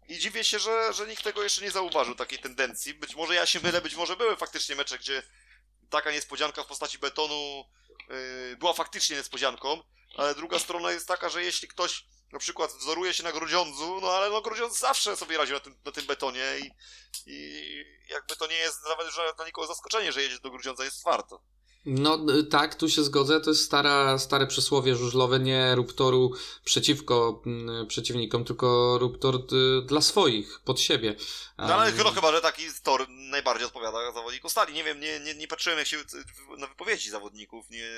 i 0.07 0.19
dziwię 0.19 0.43
się, 0.43 0.59
że, 0.59 0.93
że 0.93 1.07
nikt 1.07 1.23
tego 1.23 1.43
jeszcze 1.43 1.61
nie 1.61 1.71
zauważył, 1.71 2.15
takiej 2.15 2.39
tendencji. 2.39 2.93
Być 2.93 3.15
może 3.15 3.35
ja 3.35 3.45
się 3.45 3.59
mylę, 3.59 3.81
być 3.81 3.95
może 3.95 4.15
były 4.15 4.37
faktycznie 4.37 4.75
mecze, 4.75 4.97
gdzie 4.97 5.23
taka 5.89 6.11
niespodzianka 6.11 6.63
w 6.63 6.67
postaci 6.67 6.99
betonu 6.99 7.65
yy, 8.09 8.57
była 8.57 8.73
faktycznie 8.73 9.15
niespodzianką, 9.15 9.83
ale 10.17 10.35
druga 10.35 10.59
strona 10.59 10.91
jest 10.91 11.07
taka, 11.07 11.29
że 11.29 11.43
jeśli 11.43 11.67
ktoś 11.67 12.05
na 12.31 12.39
przykład 12.39 12.71
wzoruje 12.71 13.13
się 13.13 13.23
na 13.23 13.31
Grudziądzu, 13.31 13.99
no 14.01 14.11
ale 14.11 14.29
no 14.29 14.41
Grudziądz 14.41 14.79
zawsze 14.79 15.17
sobie 15.17 15.37
radził 15.37 15.53
na 15.53 15.59
tym, 15.59 15.77
na 15.85 15.91
tym 15.91 16.05
betonie 16.05 16.45
i, 16.59 16.71
i 17.25 17.85
jakby 18.09 18.35
to 18.35 18.47
nie 18.47 18.57
jest 18.57 18.83
nawet 18.83 19.07
dla 19.35 19.45
nikogo 19.45 19.67
zaskoczenie, 19.67 20.11
że 20.11 20.21
jedzie 20.21 20.39
do 20.39 20.49
Grudziądza, 20.51 20.83
jest 20.83 21.03
warto. 21.03 21.41
No 21.85 22.19
y, 22.39 22.43
tak, 22.43 22.75
tu 22.75 22.89
się 22.89 23.03
zgodzę. 23.03 23.41
To 23.41 23.49
jest 23.49 23.65
stara, 23.65 24.19
stare 24.19 24.47
przysłowie 24.47 24.95
żużlowe. 24.95 25.39
Nie 25.39 25.75
rób 25.75 25.93
toru 25.93 26.31
przeciwko 26.63 27.41
mm, 27.45 27.87
przeciwnikom, 27.87 28.45
tylko 28.45 28.97
rób 28.97 29.19
tor 29.19 29.35
y, 29.35 29.81
dla 29.85 30.01
swoich, 30.01 30.59
pod 30.59 30.79
siebie. 30.79 31.15
No 31.57 31.73
ale 31.75 31.91
no, 31.91 32.11
chyba, 32.11 32.31
że 32.31 32.41
taki 32.41 32.63
tor 32.83 33.09
najbardziej 33.09 33.67
odpowiada 33.67 34.11
zawodnikom 34.11 34.49
stali. 34.49 34.73
Nie 34.73 34.83
wiem, 34.83 34.99
nie, 34.99 35.19
nie, 35.19 35.35
nie 35.35 35.47
patrzyłem 35.47 35.79
jak 35.79 35.87
się 35.87 35.97
na 36.57 36.67
wypowiedzi 36.67 37.09
zawodników, 37.09 37.69
nie, 37.69 37.89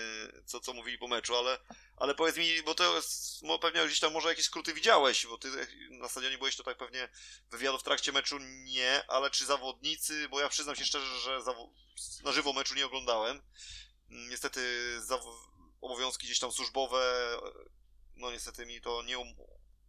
co, 0.46 0.60
co 0.60 0.74
mówili 0.74 0.98
po 0.98 1.08
meczu, 1.08 1.36
ale, 1.36 1.60
ale 1.98 2.16
powiedz 2.16 2.38
mi, 2.38 2.64
bo 2.66 2.76
to 2.76 2.96
jest, 2.96 3.42
pewnie 3.62 3.86
gdzieś 3.86 4.00
tam 4.00 4.14
może 4.14 4.30
jakieś 4.30 4.46
skróty 4.46 4.74
widziałeś, 4.74 5.28
bo 5.28 5.38
ty 5.38 5.48
na 5.90 6.08
stadionie 6.08 6.38
byłeś 6.38 6.56
to 6.56 6.64
tak 6.64 6.78
pewnie 6.78 7.10
wywiadu 7.52 7.78
w 7.78 7.84
trakcie 7.84 8.12
meczu 8.12 8.38
nie, 8.66 9.04
ale 9.08 9.30
czy 9.30 9.46
zawodnicy, 9.46 10.30
bo 10.30 10.40
ja 10.40 10.50
przyznam 10.50 10.76
się 10.76 10.86
szczerze, 10.86 11.20
że 11.20 11.42
na 12.24 12.32
żywo 12.32 12.54
meczu 12.54 12.76
nie 12.76 12.86
oglądałem. 12.86 13.42
Niestety 14.10 14.62
obowiązki 15.82 16.28
gdzieś 16.28 16.40
tam 16.40 16.52
służbowe, 16.52 17.38
no 18.16 18.32
niestety 18.32 18.66
mi 18.66 18.82
to 18.82 19.04
nie 19.04 19.20
um 19.20 19.28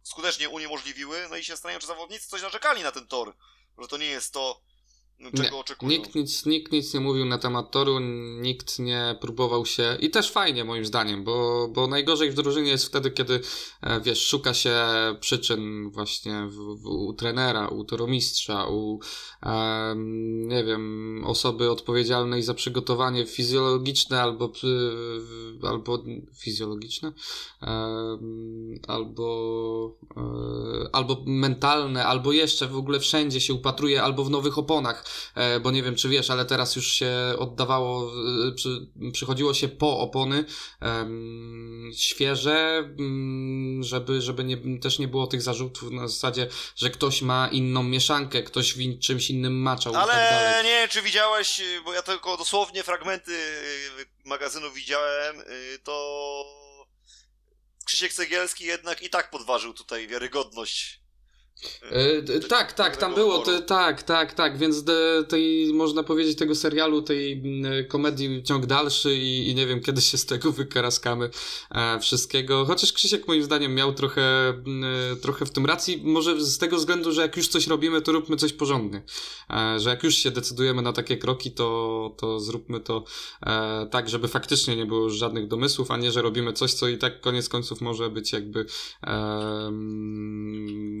skutecznie 0.03 0.49
uniemożliwiły, 0.49 1.27
no 1.29 1.35
i 1.35 1.43
się 1.43 1.53
zastanawiam, 1.53 1.81
czy 1.81 1.87
zawodnicy 1.87 2.29
coś 2.29 2.41
narzekali 2.41 2.83
na 2.83 2.91
ten 2.91 3.07
tor, 3.07 3.35
że 3.77 3.87
to 3.87 3.97
nie 3.97 4.05
jest 4.05 4.33
to, 4.33 4.61
czego 5.19 5.43
nie, 5.43 5.53
oczekują. 5.53 5.91
Nikt 5.91 6.15
nic, 6.15 6.45
nikt 6.45 6.71
nic 6.71 6.93
nie 6.93 6.99
mówił 6.99 7.25
na 7.25 7.37
temat 7.37 7.71
toru, 7.71 7.99
nikt 8.41 8.79
nie 8.79 9.15
próbował 9.21 9.65
się 9.65 9.97
i 9.99 10.09
też 10.09 10.31
fajnie 10.31 10.65
moim 10.65 10.85
zdaniem, 10.85 11.23
bo, 11.23 11.67
bo 11.67 11.87
najgorzej 11.87 12.31
w 12.31 12.33
drużynie 12.33 12.69
jest 12.69 12.85
wtedy, 12.85 13.11
kiedy 13.11 13.41
e, 13.81 14.01
wiesz, 14.01 14.27
szuka 14.27 14.53
się 14.53 14.75
przyczyn 15.19 15.89
właśnie 15.91 16.47
w, 16.47 16.55
w, 16.55 16.87
u 16.87 17.13
trenera, 17.13 17.67
u 17.67 17.83
toromistrza, 17.83 18.67
u 18.67 18.99
um, 19.45 20.47
nie 20.47 20.63
wiem, 20.63 21.23
osoby 21.25 21.71
odpowiedzialnej 21.71 22.43
za 22.43 22.53
przygotowanie 22.53 23.25
fizjologiczne 23.25 24.21
albo 24.21 24.51
albo 25.63 26.03
fizjologiczne 26.35 27.13
um, 27.61 28.79
albo 28.87 29.97
um, 30.15 30.87
albo 30.91 31.23
mentalne, 31.25 32.05
albo 32.05 32.31
jeszcze 32.31 32.67
w 32.67 32.77
ogóle 32.77 32.99
wszędzie 32.99 33.41
się 33.41 33.53
upatruje, 33.53 34.03
albo 34.03 34.23
w 34.23 34.29
nowych 34.29 34.57
oponach 34.57 35.08
E, 35.08 35.08
bo 35.61 35.71
nie 35.71 35.83
wiem 35.83 35.95
czy 35.95 36.09
wiesz, 36.09 36.29
ale 36.29 36.45
teraz 36.45 36.75
już 36.75 36.93
się 36.93 37.11
oddawało, 37.37 38.11
e, 38.47 38.51
przy, 38.51 38.87
przychodziło 39.13 39.53
się 39.53 39.67
po 39.67 39.99
opony 39.99 40.45
um, 40.81 41.91
świeże, 41.95 42.89
um, 42.99 43.81
żeby, 43.83 44.21
żeby 44.21 44.43
nie, 44.43 44.79
też 44.79 44.99
nie 44.99 45.07
było 45.07 45.27
tych 45.27 45.41
zarzutów 45.41 45.91
na 45.91 46.07
zasadzie, 46.07 46.47
że 46.75 46.89
ktoś 46.89 47.21
ma 47.21 47.49
inną 47.51 47.83
mieszankę, 47.83 48.43
ktoś 48.43 48.73
w 48.73 48.99
czymś 48.99 49.29
innym 49.29 49.61
maczał 49.61 49.95
ale 49.95 50.13
tak 50.13 50.65
nie 50.65 50.87
czy 50.87 51.01
widziałeś, 51.01 51.61
bo 51.85 51.93
ja 51.93 52.01
tylko 52.01 52.37
dosłownie 52.37 52.83
fragmenty 52.83 53.37
magazynu 54.25 54.71
widziałem, 54.71 55.35
to 55.83 56.45
Krzysiek 57.85 58.13
Cegielski 58.13 58.63
jednak 58.63 59.01
i 59.01 59.09
tak 59.09 59.29
podważył 59.29 59.73
tutaj 59.73 60.07
wiarygodność 60.07 61.01
E, 61.91 62.39
tak, 62.39 62.73
tak, 62.73 62.97
tam 62.97 63.15
było, 63.15 63.39
te, 63.39 63.61
tak, 63.61 64.03
tak, 64.03 64.33
tak, 64.33 64.57
więc 64.57 64.83
de, 64.83 65.23
tej, 65.27 65.73
można 65.73 66.03
powiedzieć, 66.03 66.37
tego 66.37 66.55
serialu, 66.55 67.01
tej 67.01 67.43
komedii 67.87 68.43
ciąg 68.43 68.65
dalszy 68.65 69.15
i, 69.15 69.49
i 69.49 69.55
nie 69.55 69.67
wiem, 69.67 69.81
kiedy 69.81 70.01
się 70.01 70.17
z 70.17 70.25
tego 70.25 70.51
wykaraskamy 70.59 71.29
e, 71.71 71.99
wszystkiego, 71.99 72.65
chociaż 72.65 72.93
Krzysiek 72.93 73.27
moim 73.27 73.43
zdaniem 73.43 73.75
miał 73.75 73.93
trochę, 73.93 74.21
e, 74.21 75.15
trochę 75.21 75.45
w 75.45 75.49
tym 75.49 75.65
racji, 75.65 76.01
może 76.03 76.41
z 76.41 76.57
tego 76.57 76.77
względu, 76.77 77.11
że 77.11 77.21
jak 77.21 77.37
już 77.37 77.47
coś 77.47 77.67
robimy, 77.67 78.01
to 78.01 78.11
róbmy 78.11 78.35
coś 78.35 78.53
porządnie, 78.53 79.03
e, 79.49 79.79
że 79.79 79.89
jak 79.89 80.03
już 80.03 80.15
się 80.15 80.31
decydujemy 80.31 80.81
na 80.81 80.93
takie 80.93 81.17
kroki, 81.17 81.51
to, 81.51 82.15
to 82.17 82.39
zróbmy 82.39 82.79
to 82.79 83.03
e, 83.45 83.87
tak, 83.91 84.09
żeby 84.09 84.27
faktycznie 84.27 84.75
nie 84.75 84.85
było 84.85 85.09
żadnych 85.09 85.47
domysłów, 85.47 85.91
a 85.91 85.97
nie, 85.97 86.11
że 86.11 86.21
robimy 86.21 86.53
coś, 86.53 86.73
co 86.73 86.87
i 86.87 86.97
tak 86.97 87.21
koniec 87.21 87.49
końców 87.49 87.81
może 87.81 88.09
być 88.09 88.33
jakby 88.33 88.65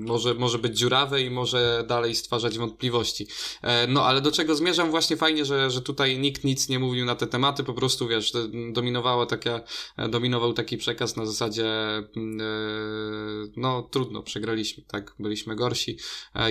może, 0.05 0.33
może 0.33 0.48
może 0.49 0.59
być 0.59 0.77
dziurawe 0.77 1.21
i 1.21 1.29
może 1.29 1.85
dalej 1.87 2.15
stwarzać 2.15 2.57
wątpliwości. 2.57 3.27
E, 3.61 3.87
no 3.87 4.05
ale 4.05 4.21
do 4.21 4.31
czego 4.31 4.55
zmierzam? 4.55 4.91
Właśnie 4.91 5.17
fajnie, 5.17 5.45
że, 5.45 5.71
że 5.71 5.81
tutaj 5.81 6.19
nikt 6.19 6.43
nic 6.43 6.69
nie 6.69 6.79
mówił 6.79 7.05
na 7.05 7.15
te 7.15 7.27
tematy, 7.27 7.63
po 7.63 7.73
prostu 7.73 8.07
wiesz, 8.07 8.33
dominowała 8.71 9.25
taka, 9.25 9.61
e, 9.97 10.09
dominował 10.09 10.53
taki 10.53 10.77
przekaz 10.77 11.15
na 11.15 11.25
zasadzie 11.25 11.67
mm, 12.15 12.41
e, 12.41 13.51
no 13.57 13.81
trudno, 13.81 14.23
przegraliśmy, 14.23 14.83
tak, 14.87 15.15
byliśmy 15.19 15.55
gorsi. 15.55 15.97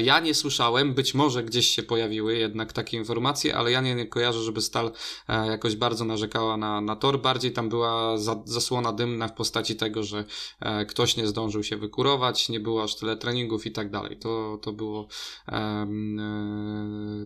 Ja 0.03 0.21
nie 0.21 0.35
słyszałem, 0.35 0.95
być 0.95 1.15
może 1.15 1.45
gdzieś 1.45 1.67
się 1.67 1.83
pojawiły 1.83 2.37
jednak 2.37 2.73
takie 2.73 2.97
informacje, 2.97 3.57
ale 3.57 3.71
ja 3.71 3.81
nie, 3.81 4.07
kojarzę, 4.07 4.43
żeby 4.43 4.61
Stal 4.61 4.93
jakoś 5.29 5.77
bardzo 5.77 6.05
narzekała 6.05 6.57
na, 6.57 6.81
na 6.81 6.97
tor, 6.97 7.21
bardziej 7.21 7.53
tam 7.53 7.69
była 7.69 8.19
za, 8.19 8.43
zasłona 8.45 8.93
dymna 8.93 9.29
w 9.29 9.35
postaci 9.35 9.77
tego, 9.77 10.03
że 10.03 10.25
ktoś 10.89 11.17
nie 11.17 11.27
zdążył 11.27 11.63
się 11.63 11.77
wykurować, 11.77 12.49
nie 12.49 12.61
było 12.61 12.83
aż 12.83 12.97
tyle 12.97 13.17
treningów 13.17 13.67
i 13.67 13.73
tak 13.73 13.88
tak 13.89 14.03
dalej. 14.03 14.17
To, 14.19 14.59
to 14.63 14.73
było 14.73 15.09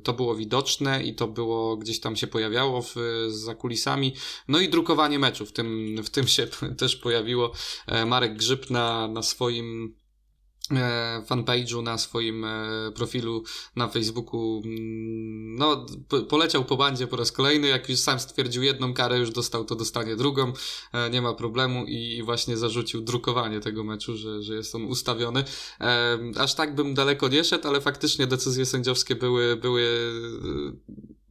to 0.03 0.13
było 0.13 0.35
widoczne 0.35 1.03
i 1.03 1.15
to 1.15 1.29
było 1.29 1.77
gdzieś 1.77 2.01
tam 2.01 2.17
się 2.17 2.27
pojawiało 2.27 2.83
w, 2.83 2.95
za 3.29 3.55
kulisami. 3.55 4.15
No 4.49 4.61
i 4.61 4.69
drukowanie 4.69 5.19
meczu 5.19 5.47
w 5.47 5.53
tym, 5.53 5.97
w 6.05 6.11
tym 6.11 6.27
się 6.27 6.47
też 6.79 6.97
pojawiło. 6.97 7.53
Marek 8.07 8.37
Grzyb 8.37 8.71
na, 8.71 9.09
na 9.09 9.23
swoim 9.23 10.02
E, 10.02 10.02
fanpage'u 11.27 11.83
na 11.83 11.99
swoim 11.99 12.45
e, 12.45 12.93
profilu 12.95 13.43
na 13.77 13.89
Facebooku. 13.89 14.63
Mm, 14.65 15.55
no, 15.55 15.87
poleciał 16.29 16.65
po 16.65 16.77
bandzie 16.77 17.07
po 17.07 17.17
raz 17.17 17.33
kolejny, 17.33 17.69
jak 17.69 17.89
już 17.89 17.99
sam 17.99 18.21
stwierdził 18.21 18.63
jedną 18.63 18.95
karę, 18.95 19.19
już 19.19 19.31
dostał, 19.31 19.65
to 19.65 19.75
dostanie 19.75 20.17
drugą, 20.17 20.53
e, 20.93 21.11
nie 21.11 21.23
ma 21.23 21.35
problemu 21.35 21.85
i 21.87 22.23
właśnie 22.23 22.57
zarzucił 22.57 23.01
drukowanie 23.01 23.61
tego 23.61 23.85
meczu, 23.85 24.17
że, 24.17 24.43
że 24.43 24.55
jest 24.55 24.75
on 24.75 24.85
ustawiony. 24.85 25.45
Aż 26.39 26.55
tak 26.55 26.75
bym 26.75 26.95
daleko 26.95 27.29
nie 27.29 27.45
szedł, 27.45 27.69
ale 27.69 27.81
faktycznie 27.81 28.27
decyzje 28.27 28.67
sędziowskie 28.67 29.17
były, 29.17 29.57
były 29.57 30.13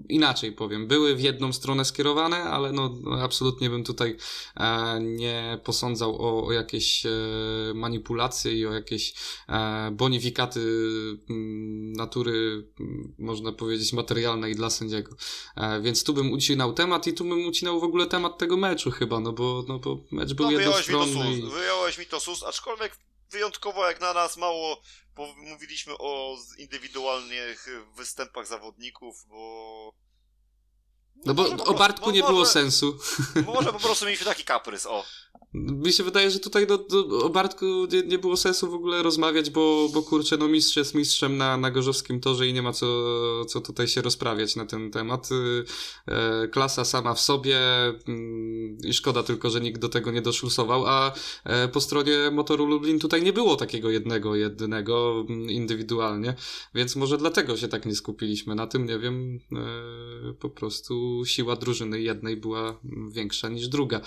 inaczej 0.09 0.51
powiem, 0.51 0.87
były 0.87 1.15
w 1.15 1.21
jedną 1.21 1.53
stronę 1.53 1.85
skierowane, 1.85 2.37
ale 2.37 2.71
no, 2.71 2.93
absolutnie 3.21 3.69
bym 3.69 3.83
tutaj 3.83 4.17
e, 4.57 4.99
nie 4.99 5.59
posądzał 5.63 6.21
o, 6.21 6.47
o 6.47 6.51
jakieś 6.51 7.05
e, 7.05 7.09
manipulacje 7.75 8.53
i 8.53 8.65
o 8.65 8.73
jakieś 8.73 9.13
e, 9.49 9.91
bonifikaty 9.91 10.59
mm, 11.29 11.93
natury, 11.93 12.67
mm, 12.79 13.15
można 13.19 13.51
powiedzieć, 13.51 13.93
materialnej 13.93 14.55
dla 14.55 14.69
sędziego. 14.69 15.15
Więc 15.81 16.03
tu 16.03 16.13
bym 16.13 16.31
ucinał 16.31 16.73
temat 16.73 17.07
i 17.07 17.13
tu 17.13 17.23
bym 17.23 17.45
ucinał 17.45 17.79
w 17.79 17.83
ogóle 17.83 18.05
temat 18.05 18.37
tego 18.37 18.57
meczu 18.57 18.91
chyba, 18.91 19.19
no 19.19 19.31
bo, 19.31 19.65
no 19.67 19.79
bo 19.79 19.97
mecz 20.11 20.33
był 20.33 20.45
no, 20.45 20.51
jednostronny. 20.51 21.29
Mi 21.29 21.41
to 21.41 21.47
sus, 21.47 21.53
Wyjąłeś 21.53 21.97
mi 21.97 22.05
to 22.05 22.19
sus, 22.19 22.43
aczkolwiek 22.43 22.97
wyjątkowo 23.31 23.87
jak 23.87 24.01
na 24.01 24.13
nas 24.13 24.37
mało 24.37 24.81
mówiliśmy 25.37 25.93
o 25.97 26.37
indywidualnych 26.57 27.67
występach 27.95 28.47
zawodników, 28.47 29.25
bo 29.29 29.93
no 31.25 31.33
bo 31.33 31.49
o 31.65 31.73
Bartku 31.73 32.11
nie 32.11 32.23
było 32.23 32.45
sensu. 32.45 32.99
Może 33.45 33.73
po 33.73 33.79
prostu 33.85 34.05
mieliśmy 34.05 34.25
taki 34.25 34.43
kaprys, 34.43 34.85
o. 34.85 35.05
Mi 35.53 35.93
się 35.93 36.03
wydaje, 36.03 36.31
że 36.31 36.39
tutaj 36.39 36.67
no, 36.69 36.79
o 37.23 37.29
Bartku 37.29 37.65
nie, 37.91 38.03
nie, 38.03 38.17
było 38.19 38.37
sensu 38.37 38.71
w 38.71 38.73
ogóle 38.73 39.03
rozmawiać, 39.03 39.49
bo, 39.49 39.89
bo 39.93 40.01
kurczę, 40.01 40.37
no 40.37 40.47
mistrz 40.47 40.75
jest 40.75 40.95
mistrzem 40.95 41.37
na, 41.37 41.57
na 41.57 41.71
gorzowskim 41.71 42.19
torze 42.19 42.47
i 42.47 42.53
nie 42.53 42.61
ma 42.61 42.73
co, 42.73 42.85
co 43.45 43.61
tutaj 43.61 43.87
się 43.87 44.01
rozprawiać 44.01 44.55
na 44.55 44.65
ten 44.65 44.91
temat. 44.91 45.29
E, 46.07 46.47
klasa 46.47 46.85
sama 46.85 47.13
w 47.13 47.19
sobie 47.19 47.59
mm, 48.07 48.77
i 48.83 48.93
szkoda 48.93 49.23
tylko, 49.23 49.49
że 49.49 49.61
nikt 49.61 49.81
do 49.81 49.89
tego 49.89 50.11
nie 50.11 50.21
doszlusował, 50.21 50.87
a 50.87 51.13
e, 51.43 51.67
po 51.67 51.81
stronie 51.81 52.31
motoru 52.31 52.65
Lublin 52.65 52.99
tutaj 52.99 53.23
nie 53.23 53.33
było 53.33 53.55
takiego 53.55 53.89
jednego, 53.89 54.35
jednego 54.35 55.25
mm, 55.29 55.49
indywidualnie, 55.49 56.35
więc 56.75 56.95
może 56.95 57.17
dlatego 57.17 57.57
się 57.57 57.67
tak 57.67 57.85
nie 57.85 57.95
skupiliśmy 57.95 58.55
na 58.55 58.67
tym, 58.67 58.85
nie 58.85 58.99
wiem, 58.99 59.39
e, 59.51 60.33
po 60.33 60.49
prostu 60.49 61.23
siła 61.25 61.55
drużyny 61.55 62.01
jednej 62.01 62.37
była 62.37 62.79
większa 63.11 63.49
niż 63.49 63.67
druga. 63.67 64.01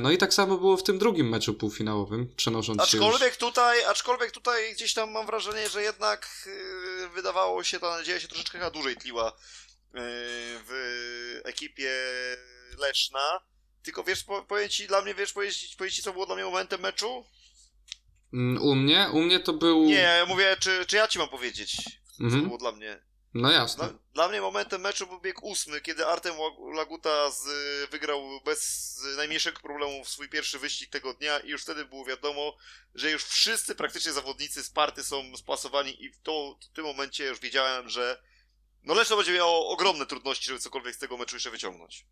No 0.00 0.10
i 0.10 0.18
tak 0.18 0.34
samo 0.34 0.58
było 0.58 0.77
w 0.78 0.82
tym 0.82 0.98
drugim 0.98 1.28
meczu 1.28 1.54
półfinałowym, 1.54 2.34
przenosząc 2.36 2.80
aczkolwiek 2.80 3.20
się 3.20 3.26
już... 3.26 3.36
tutaj, 3.36 3.84
Aczkolwiek 3.84 4.30
tutaj 4.30 4.74
gdzieś 4.74 4.94
tam 4.94 5.10
mam 5.10 5.26
wrażenie, 5.26 5.68
że 5.68 5.82
jednak 5.82 6.48
yy, 7.00 7.08
wydawało 7.08 7.64
się, 7.64 7.80
ta 7.80 7.90
nadzieja 7.90 8.20
się 8.20 8.28
troszeczkę 8.28 8.58
chyba 8.58 8.70
dłużej 8.70 8.96
tliła 8.96 9.24
yy, 9.24 10.00
w 10.66 11.40
ekipie 11.44 11.90
Leszna. 12.78 13.40
Tylko 13.82 14.04
wiesz, 14.04 14.24
po, 14.24 14.42
powiem 14.42 14.68
ci, 14.68 14.86
dla 14.86 15.02
mnie, 15.02 15.14
wiesz, 15.14 15.32
powiedzieć, 15.32 15.76
ci, 15.90 16.02
co 16.02 16.12
było 16.12 16.26
dla 16.26 16.34
mnie 16.34 16.44
momentem 16.44 16.80
meczu? 16.80 17.24
Mm, 18.32 18.62
u 18.62 18.74
mnie? 18.74 19.08
U 19.12 19.20
mnie 19.20 19.40
to 19.40 19.52
był... 19.52 19.84
Nie, 19.84 19.94
ja 19.94 20.26
mówię, 20.26 20.56
czy, 20.60 20.86
czy 20.86 20.96
ja 20.96 21.08
ci 21.08 21.18
mam 21.18 21.28
powiedzieć, 21.28 21.76
co 22.16 22.24
mhm. 22.24 22.44
było 22.44 22.58
dla 22.58 22.72
mnie? 22.72 23.07
No 23.34 23.50
jasne. 23.50 23.88
Dla, 23.88 23.98
dla, 24.14 24.28
mnie 24.28 24.40
momentem 24.40 24.80
meczu 24.80 25.06
był 25.06 25.20
bieg 25.20 25.42
ósmy, 25.42 25.80
kiedy 25.80 26.06
Artem 26.06 26.34
Laguta 26.74 27.30
z, 27.30 27.44
wygrał 27.90 28.22
bez 28.44 28.94
najmniejszego 29.16 29.60
problemu 29.60 30.04
swój 30.04 30.28
pierwszy 30.28 30.58
wyścig 30.58 30.90
tego 30.90 31.14
dnia 31.14 31.38
i 31.38 31.48
już 31.48 31.62
wtedy 31.62 31.84
było 31.84 32.04
wiadomo, 32.04 32.56
że 32.94 33.10
już 33.10 33.24
wszyscy 33.24 33.74
praktycznie 33.74 34.12
zawodnicy 34.12 34.64
z 34.64 34.70
party 34.70 35.04
są 35.04 35.36
spasowani 35.36 36.04
i 36.04 36.10
w, 36.10 36.20
to, 36.22 36.58
w 36.60 36.76
tym 36.76 36.84
momencie 36.84 37.26
już 37.26 37.40
wiedziałem, 37.40 37.88
że 37.88 38.22
no 38.84 38.94
Leszno 38.94 39.16
będzie 39.16 39.32
miało 39.32 39.68
ogromne 39.68 40.06
trudności, 40.06 40.46
żeby 40.46 40.60
cokolwiek 40.60 40.94
z 40.94 40.98
tego 40.98 41.16
meczu 41.16 41.36
jeszcze 41.36 41.50
wyciągnąć. 41.50 42.06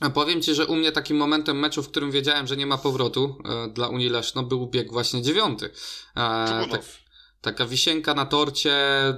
A 0.00 0.10
powiem 0.10 0.42
Ci, 0.42 0.54
że 0.54 0.66
u 0.66 0.76
mnie 0.76 0.92
takim 0.92 1.16
momentem 1.16 1.58
meczu, 1.58 1.82
w 1.82 1.90
którym 1.90 2.10
wiedziałem, 2.10 2.46
że 2.46 2.56
nie 2.56 2.66
ma 2.66 2.78
powrotu 2.78 3.38
e, 3.44 3.68
dla 3.68 3.88
Unii 3.88 4.08
Leszno, 4.08 4.42
był 4.42 4.66
bieg 4.66 4.92
właśnie 4.92 5.22
dziewiąty. 5.22 5.70
E, 6.16 6.66
tak, 6.70 6.82
Taka 7.44 7.66
wisienka 7.66 8.14
na 8.14 8.26
torcie, 8.26 8.76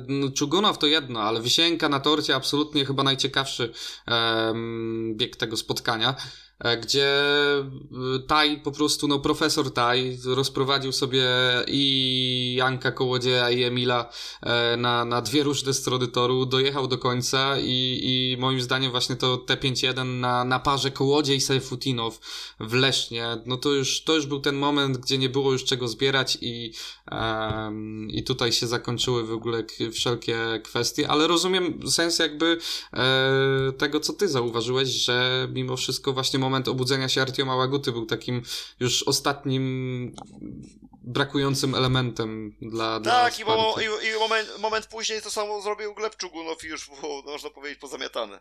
no, 0.08 0.30
Czugunow 0.30 0.78
to 0.78 0.86
jedno, 0.86 1.20
ale 1.20 1.42
wisienka 1.42 1.88
na 1.88 2.00
torcie 2.00 2.34
absolutnie 2.34 2.84
chyba 2.84 3.02
najciekawszy 3.02 3.72
um, 4.08 5.14
bieg 5.16 5.36
tego 5.36 5.56
spotkania. 5.56 6.14
E, 6.58 6.76
gdzie 6.76 7.08
e, 7.58 7.64
Taj 8.26 8.60
po 8.60 8.72
prostu, 8.72 9.08
no 9.08 9.18
profesor 9.18 9.72
Taj 9.72 10.18
rozprowadził 10.24 10.92
sobie 10.92 11.24
i 11.66 12.54
Janka 12.58 12.92
Kołodzieja 12.92 13.50
i 13.50 13.62
Emila 13.62 14.10
e, 14.42 14.76
na, 14.76 15.04
na 15.04 15.22
dwie 15.22 15.42
różne 15.42 15.74
strony 15.74 16.08
toru, 16.08 16.46
dojechał 16.46 16.86
do 16.86 16.98
końca 16.98 17.58
i, 17.58 18.00
i 18.02 18.36
moim 18.40 18.60
zdaniem 18.60 18.90
właśnie 18.90 19.16
to 19.16 19.36
T5-1 19.36 20.04
na, 20.04 20.44
na 20.44 20.58
parze 20.58 20.90
Kołodziej 20.90 21.40
Sejfutinow 21.40 22.20
w 22.60 22.72
Lesznie, 22.72 23.26
no 23.46 23.56
to 23.56 23.72
już, 23.72 24.04
to 24.04 24.14
już 24.14 24.26
był 24.26 24.40
ten 24.40 24.56
moment, 24.56 24.98
gdzie 24.98 25.18
nie 25.18 25.28
było 25.28 25.52
już 25.52 25.64
czego 25.64 25.88
zbierać 25.88 26.38
i, 26.40 26.72
um, 27.12 28.10
i 28.10 28.24
tutaj 28.24 28.52
się 28.52 28.66
zakończyły 28.66 29.26
w 29.26 29.32
ogóle 29.32 29.64
wszelkie 29.92 30.60
kwestie, 30.64 31.08
ale 31.08 31.26
rozumiem 31.26 31.90
sens 31.90 32.18
jakby 32.18 32.58
e, 32.92 33.72
tego, 33.78 34.00
co 34.00 34.12
ty 34.12 34.28
zauważyłeś, 34.28 34.88
że 34.88 35.48
mimo 35.54 35.76
wszystko 35.76 36.12
właśnie 36.12 36.38
moment 36.46 36.68
obudzenia 36.68 37.08
się 37.08 37.22
Artioma 37.22 37.56
Łaguty 37.56 37.92
był 37.92 38.06
takim 38.06 38.42
już 38.80 39.02
ostatnim 39.02 40.14
brakującym 41.02 41.74
elementem 41.74 42.56
dla 42.60 43.00
Tak, 43.00 43.34
dla 43.34 43.44
i, 43.44 43.48
mo 43.48 43.74
i, 43.80 43.84
i 43.84 44.18
moment, 44.18 44.48
moment 44.58 44.86
później 44.86 45.22
to 45.22 45.30
samo 45.30 45.60
zrobił 45.60 45.94
Gleb 45.94 46.16
Czugunow 46.16 46.64
i 46.64 46.66
już 46.66 46.90
było, 47.00 47.22
można 47.22 47.50
powiedzieć, 47.50 47.78
pozamiatane. 47.78 48.40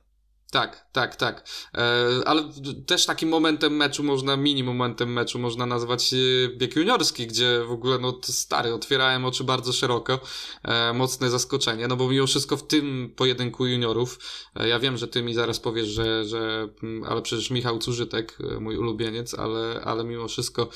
Tak, 0.51 0.85
tak, 0.91 1.15
tak. 1.15 1.47
E, 1.73 2.27
ale 2.27 2.43
też 2.87 3.05
takim 3.05 3.29
momentem 3.29 3.75
meczu 3.75 4.03
można, 4.03 4.37
mini 4.37 4.63
momentem 4.63 5.13
meczu 5.13 5.39
można 5.39 5.65
nazwać 5.65 6.13
e, 6.13 6.17
bieg 6.57 6.75
juniorski, 6.75 7.27
gdzie 7.27 7.63
w 7.67 7.71
ogóle 7.71 7.99
no 7.99 8.19
stary, 8.23 8.73
otwierałem 8.73 9.25
oczy 9.25 9.43
bardzo 9.43 9.73
szeroko. 9.73 10.19
E, 10.63 10.93
mocne 10.93 11.29
zaskoczenie, 11.29 11.87
no 11.87 11.95
bo 11.95 12.07
mimo 12.07 12.27
wszystko 12.27 12.57
w 12.57 12.67
tym 12.67 13.13
pojedynku 13.15 13.65
juniorów, 13.65 14.19
ja 14.55 14.79
wiem, 14.79 14.97
że 14.97 15.07
ty 15.07 15.23
mi 15.23 15.33
zaraz 15.33 15.59
powiesz, 15.59 15.87
że, 15.87 16.25
że 16.25 16.69
ale 17.09 17.21
przecież 17.21 17.49
Michał 17.49 17.79
Cużytek, 17.79 18.37
mój 18.59 18.77
ulubieniec, 18.77 19.33
ale, 19.33 19.81
ale 19.83 20.03
mimo 20.03 20.27
wszystko 20.27 20.69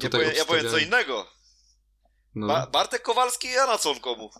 ja, 0.02 0.10
powiem, 0.10 0.32
ja 0.36 0.44
powiem 0.44 0.68
co 0.70 0.78
innego. 0.78 1.26
No. 2.34 2.46
Ba 2.46 2.66
Bartek 2.66 3.02
Kowalski, 3.02 3.48
ja 3.48 3.66
na 3.66 3.78
co 3.78 3.90
on 3.90 4.00
komu? 4.00 4.30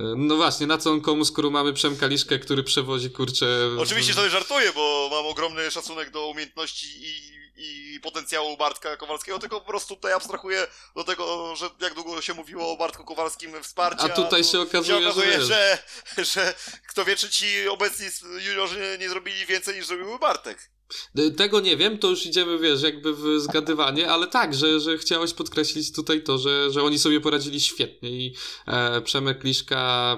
No 0.00 0.36
właśnie, 0.36 0.66
na 0.66 0.78
co 0.78 0.90
on 0.90 1.00
komu, 1.00 1.24
skoro 1.24 1.50
mamy 1.50 1.72
Przemka 1.72 2.06
Liszkę, 2.06 2.38
który 2.38 2.62
przewozi, 2.62 3.10
kurczę... 3.10 3.46
Oczywiście 3.78 4.14
sobie 4.14 4.30
żartuję, 4.30 4.72
bo 4.74 5.08
mam 5.10 5.26
ogromny 5.26 5.70
szacunek 5.70 6.10
do 6.10 6.26
umiejętności 6.26 6.86
i, 6.86 7.32
i 7.56 8.00
potencjału 8.00 8.56
Bartka 8.56 8.96
Kowalskiego, 8.96 9.38
tylko 9.38 9.60
po 9.60 9.66
prostu 9.66 9.94
tutaj 9.94 10.12
abstrahuję 10.12 10.66
do 10.96 11.04
tego, 11.04 11.56
że 11.56 11.70
jak 11.80 11.94
długo 11.94 12.20
się 12.20 12.34
mówiło 12.34 12.72
o 12.72 12.76
Bartku 12.76 13.04
Kowalskim 13.04 13.62
wsparciu. 13.62 14.04
A 14.04 14.08
tutaj 14.08 14.44
się 14.44 14.60
okazuje, 14.60 15.00
się 15.00 15.06
okazuje 15.06 15.40
że, 15.40 15.78
że, 16.16 16.24
że, 16.24 16.54
kto 16.88 17.04
wie, 17.04 17.16
czy 17.16 17.30
ci 17.30 17.68
obecni 17.68 18.06
juniorzy 18.48 18.80
nie, 18.80 18.98
nie 18.98 19.08
zrobili 19.08 19.46
więcej 19.46 19.76
niż 19.76 19.86
zrobił 19.86 20.18
Bartek. 20.18 20.71
Y, 21.18 21.30
tego 21.30 21.60
nie 21.60 21.76
wiem, 21.76 21.98
to 21.98 22.10
już 22.10 22.26
idziemy, 22.26 22.58
wiesz, 22.58 22.82
jakby 22.82 23.14
w 23.14 23.40
zgadywanie, 23.40 24.10
ale 24.10 24.26
tak, 24.26 24.54
że, 24.54 24.80
że 24.80 24.98
chciałeś 24.98 25.32
podkreślić 25.32 25.92
tutaj 25.92 26.22
to, 26.22 26.38
że, 26.38 26.70
że 26.70 26.82
oni 26.82 26.98
sobie 26.98 27.20
poradzili 27.20 27.60
świetnie 27.60 28.10
i 28.10 28.34
e, 28.66 29.00
Przemek 29.00 29.44
Liszka, 29.44 30.16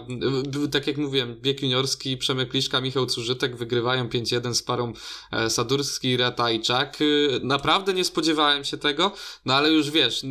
y, 0.65 0.69
tak 0.69 0.87
jak 0.87 0.97
mówiłem, 0.97 1.37
bieg 1.41 1.63
juniorski, 1.63 2.17
Przemek 2.17 2.55
Liszka, 2.55 2.81
Michał 2.81 3.07
Cużytek 3.07 3.57
wygrywają 3.57 4.09
5-1 4.09 4.55
z 4.55 4.63
parą 4.63 4.93
e, 5.33 5.51
Sadurski 5.51 6.09
i 6.09 6.17
Ratajczak. 6.17 7.01
Y, 7.01 7.41
naprawdę 7.43 7.95
nie 7.95 8.05
spodziewałem 8.05 8.65
się 8.65 8.77
tego, 8.77 9.13
no 9.45 9.55
ale 9.55 9.71
już 9.71 9.91
wiesz, 9.91 10.23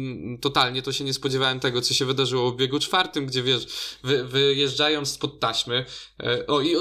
totalnie 0.41 0.81
to 0.81 0.91
się 0.91 1.03
nie 1.03 1.13
spodziewałem 1.13 1.59
tego, 1.59 1.81
co 1.81 1.93
się 1.93 2.05
wydarzyło 2.05 2.51
w 2.51 2.55
biegu 2.55 2.79
czwartym, 2.79 3.25
gdzie 3.25 3.43
wiesz, 3.43 3.67
wy, 4.03 4.23
wyjeżdżając 4.23 5.09
spod 5.09 5.39
taśmy, 5.39 5.85
e, 6.23 6.47
o 6.47 6.61
i 6.61 6.75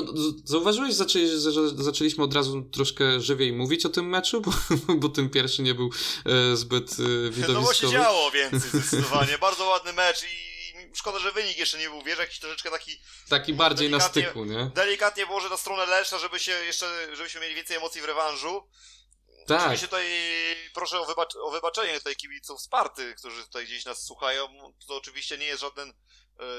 zauważyłeś, 0.44 0.94
że 0.94 1.68
zaczęliśmy 1.68 2.24
od 2.24 2.34
razu 2.34 2.62
troszkę 2.62 3.20
żywiej 3.20 3.51
mówić 3.54 3.86
o 3.86 3.88
tym 3.88 4.08
meczu, 4.08 4.40
bo, 4.40 4.52
bo 5.00 5.08
ten 5.08 5.30
pierwszy 5.30 5.62
nie 5.62 5.74
był 5.74 5.90
e, 6.26 6.56
zbyt 6.56 6.90
e, 6.92 7.30
widowiskowy. 7.30 7.52
No 7.52 7.62
bo 7.62 7.74
się 7.74 7.90
działo 7.90 8.30
więcej 8.40 8.70
zdecydowanie. 8.70 9.38
Bardzo 9.38 9.64
ładny 9.64 9.92
mecz 9.92 10.22
i 10.22 10.52
szkoda, 10.94 11.18
że 11.18 11.32
wynik 11.32 11.58
jeszcze 11.58 11.78
nie 11.78 11.88
był, 11.88 12.02
wiesz, 12.02 12.18
jakiś 12.18 12.38
troszeczkę 12.38 12.70
taki... 12.70 13.00
Taki 13.28 13.54
bardziej 13.54 13.90
na 13.90 14.00
styku, 14.00 14.44
nie? 14.44 14.70
Delikatnie 14.74 15.26
włożę 15.26 15.48
na 15.48 15.56
stronę 15.56 15.86
Leszna, 15.86 16.18
żeby 16.18 16.38
się 16.38 16.52
jeszcze, 16.52 17.16
żebyśmy 17.16 17.40
mieli 17.40 17.54
więcej 17.54 17.76
emocji 17.76 18.00
w 18.00 18.04
rewanżu. 18.04 18.68
Tak. 19.46 19.60
Oczywiście 19.60 19.86
tutaj 19.86 20.06
proszę 20.74 21.00
o, 21.00 21.04
wybacz 21.04 21.36
o 21.36 21.50
wybaczenie 21.50 21.98
tutaj 21.98 22.16
kibiców 22.16 22.60
Sparty, 22.60 23.14
którzy 23.18 23.42
tutaj 23.42 23.64
gdzieś 23.64 23.84
nas 23.84 24.04
słuchają. 24.04 24.48
To 24.88 24.96
oczywiście 24.96 25.38
nie 25.38 25.46
jest 25.46 25.60
żaden, 25.60 25.88
e, 25.90 25.94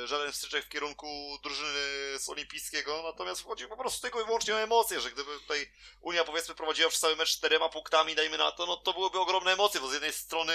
żaden 0.06 0.32
wstyczek 0.32 0.66
w 0.66 0.70
kierunku 0.70 1.40
drużyny 1.44 1.80
z 2.20 2.30
olimpijskiego, 2.30 3.02
natomiast 3.04 3.44
chodzi 3.44 3.68
po 3.68 3.78
prostu 3.78 4.02
tylko 4.02 4.22
i 4.22 4.26
wyłącznie 4.26 4.56
o 4.56 4.60
emocje, 4.60 5.02
że 5.02 5.12
gdyby 5.12 5.40
tutaj 5.40 5.72
Unia 6.02 6.24
powiedzmy 6.24 6.56
prowadziła 6.56 6.90
przez 6.90 7.02
cały 7.02 7.16
mecz 7.16 7.30
czterema 7.30 7.70
punktami, 7.70 8.16
dajmy 8.16 8.38
na 8.38 8.52
to, 8.52 8.66
no 8.66 8.78
to 8.78 8.94
byłyby 8.94 9.20
ogromne 9.20 9.54
emocje, 9.54 9.82
bo 9.82 9.90
z 9.90 9.94
jednej 9.94 10.14
strony 10.14 10.54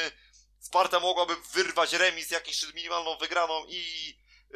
Sparta 0.61 1.01
mogłaby 1.01 1.37
wyrwać 1.53 1.93
remis, 1.93 2.31
jakąś 2.31 2.75
minimalną 2.75 3.17
wygraną 3.17 3.65
i 3.69 4.15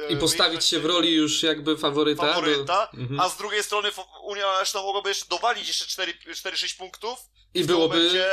i 0.08 0.16
postawić 0.16 0.64
się 0.64 0.80
w 0.80 0.84
roli 0.84 1.14
już 1.14 1.42
jakby 1.42 1.76
faworyta. 1.76 2.22
faworyta 2.22 2.88
do... 2.92 2.98
mhm. 2.98 3.20
A 3.20 3.28
z 3.28 3.36
drugiej 3.36 3.62
strony 3.62 3.90
Unia 4.22 4.58
Leszno 4.58 4.82
mogłaby 4.82 5.08
jeszcze 5.08 5.26
dowalić 5.28 5.68
jeszcze 5.68 5.84
4-6 5.84 6.78
punktów. 6.78 7.18
I 7.54 7.64
byłoby 7.64 7.96
momencie, 7.96 8.30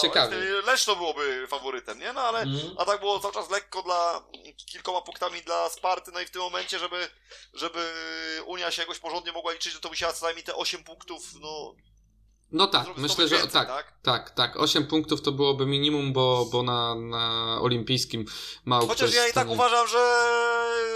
ciekawie. 0.00 0.36
Leszno 0.66 0.96
byłoby 0.96 1.46
faworytem, 1.46 1.98
nie? 1.98 2.12
No 2.12 2.20
ale, 2.20 2.40
mhm. 2.40 2.74
a 2.78 2.84
tak 2.84 3.00
było 3.00 3.20
cały 3.20 3.34
czas 3.34 3.50
lekko 3.50 3.82
dla, 3.82 4.24
kilkoma 4.66 5.00
punktami 5.00 5.42
dla 5.42 5.68
Sparty, 5.68 6.10
no 6.12 6.20
i 6.20 6.26
w 6.26 6.30
tym 6.30 6.42
momencie, 6.42 6.78
żeby, 6.78 7.08
żeby 7.54 7.92
Unia 8.46 8.70
się 8.70 8.82
jakoś 8.82 8.98
porządnie 8.98 9.32
mogła 9.32 9.52
liczyć, 9.52 9.74
no 9.74 9.80
to 9.80 9.88
musiała 9.88 10.12
co 10.12 10.24
najmniej 10.24 10.44
te 10.44 10.54
8 10.54 10.84
punktów, 10.84 11.22
no 11.40 11.74
no 12.52 12.66
tak, 12.66 12.96
myślę, 12.96 13.28
że 13.28 13.38
tak, 13.38 13.68
tak, 13.68 13.92
tak, 14.02 14.30
tak. 14.30 14.56
8 14.56 14.86
punktów 14.86 15.22
to 15.22 15.32
byłoby 15.32 15.66
minimum, 15.66 16.12
bo, 16.12 16.46
bo 16.52 16.62
na, 16.62 16.94
na 16.94 17.58
olimpijskim 17.60 18.24
mało 18.64 18.86
Chociaż 18.86 19.14
ja 19.14 19.28
i 19.28 19.32
tak 19.32 19.48
uważam, 19.48 19.88
że 19.88 19.98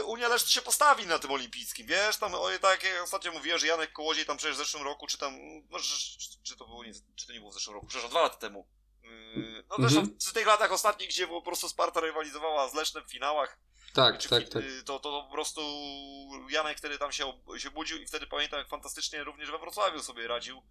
Unia 0.05 0.29
Leszno 0.29 0.49
się 0.49 0.63
postawi 0.63 1.07
na 1.07 1.19
tym 1.19 1.31
olimpijskim, 1.31 1.87
wiesz, 1.87 2.17
tam 2.17 2.33
tak 2.61 2.85
jak 2.85 3.03
ostatnio 3.03 3.33
mówiłem, 3.33 3.59
że 3.59 3.67
Janek 3.67 3.93
Kołodziej 3.93 4.27
tam 4.27 4.37
przecież 4.37 4.57
w 4.57 4.59
zeszłym 4.59 4.83
roku, 4.83 5.07
czy 5.07 5.19
tam, 5.19 5.35
no, 5.71 5.79
czy 6.43 6.57
to 6.57 6.67
było 6.67 6.85
nie, 6.85 6.93
czy 7.17 7.27
to 7.27 7.33
nie 7.33 7.39
było 7.39 7.51
w 7.51 7.55
zeszłym 7.55 7.75
roku, 7.75 7.87
przecież 7.87 8.11
dwa 8.11 8.23
lata 8.23 8.37
temu. 8.37 8.67
Yy, 9.03 9.65
no 9.71 9.77
zresztą 9.79 10.01
mm 10.01 10.11
-hmm. 10.11 10.31
w 10.31 10.33
tych 10.33 10.47
latach 10.47 10.73
ostatnich, 10.73 11.09
gdzie 11.09 11.27
po 11.27 11.43
prostu 11.43 11.69
Sparta 11.69 12.01
rywalizowała 12.01 12.69
z 12.69 12.75
Lesznem 12.75 13.05
w 13.05 13.11
finałach, 13.11 13.59
tak, 13.93 14.23
tak, 14.27 14.49
tak. 14.49 14.63
To, 14.85 15.01
to 15.01 15.23
po 15.23 15.33
prostu 15.33 15.61
Janek 16.51 16.79
wtedy 16.79 16.99
tam 16.99 17.13
się, 17.13 17.33
się 17.57 17.71
budził 17.71 17.99
i 17.99 18.07
wtedy 18.07 18.27
pamiętam, 18.27 18.59
jak 18.59 18.69
fantastycznie 18.69 19.25
również 19.25 19.51
we 19.51 19.59
Wrocławiu 19.59 20.03
sobie 20.03 20.29
radził. 20.29 20.63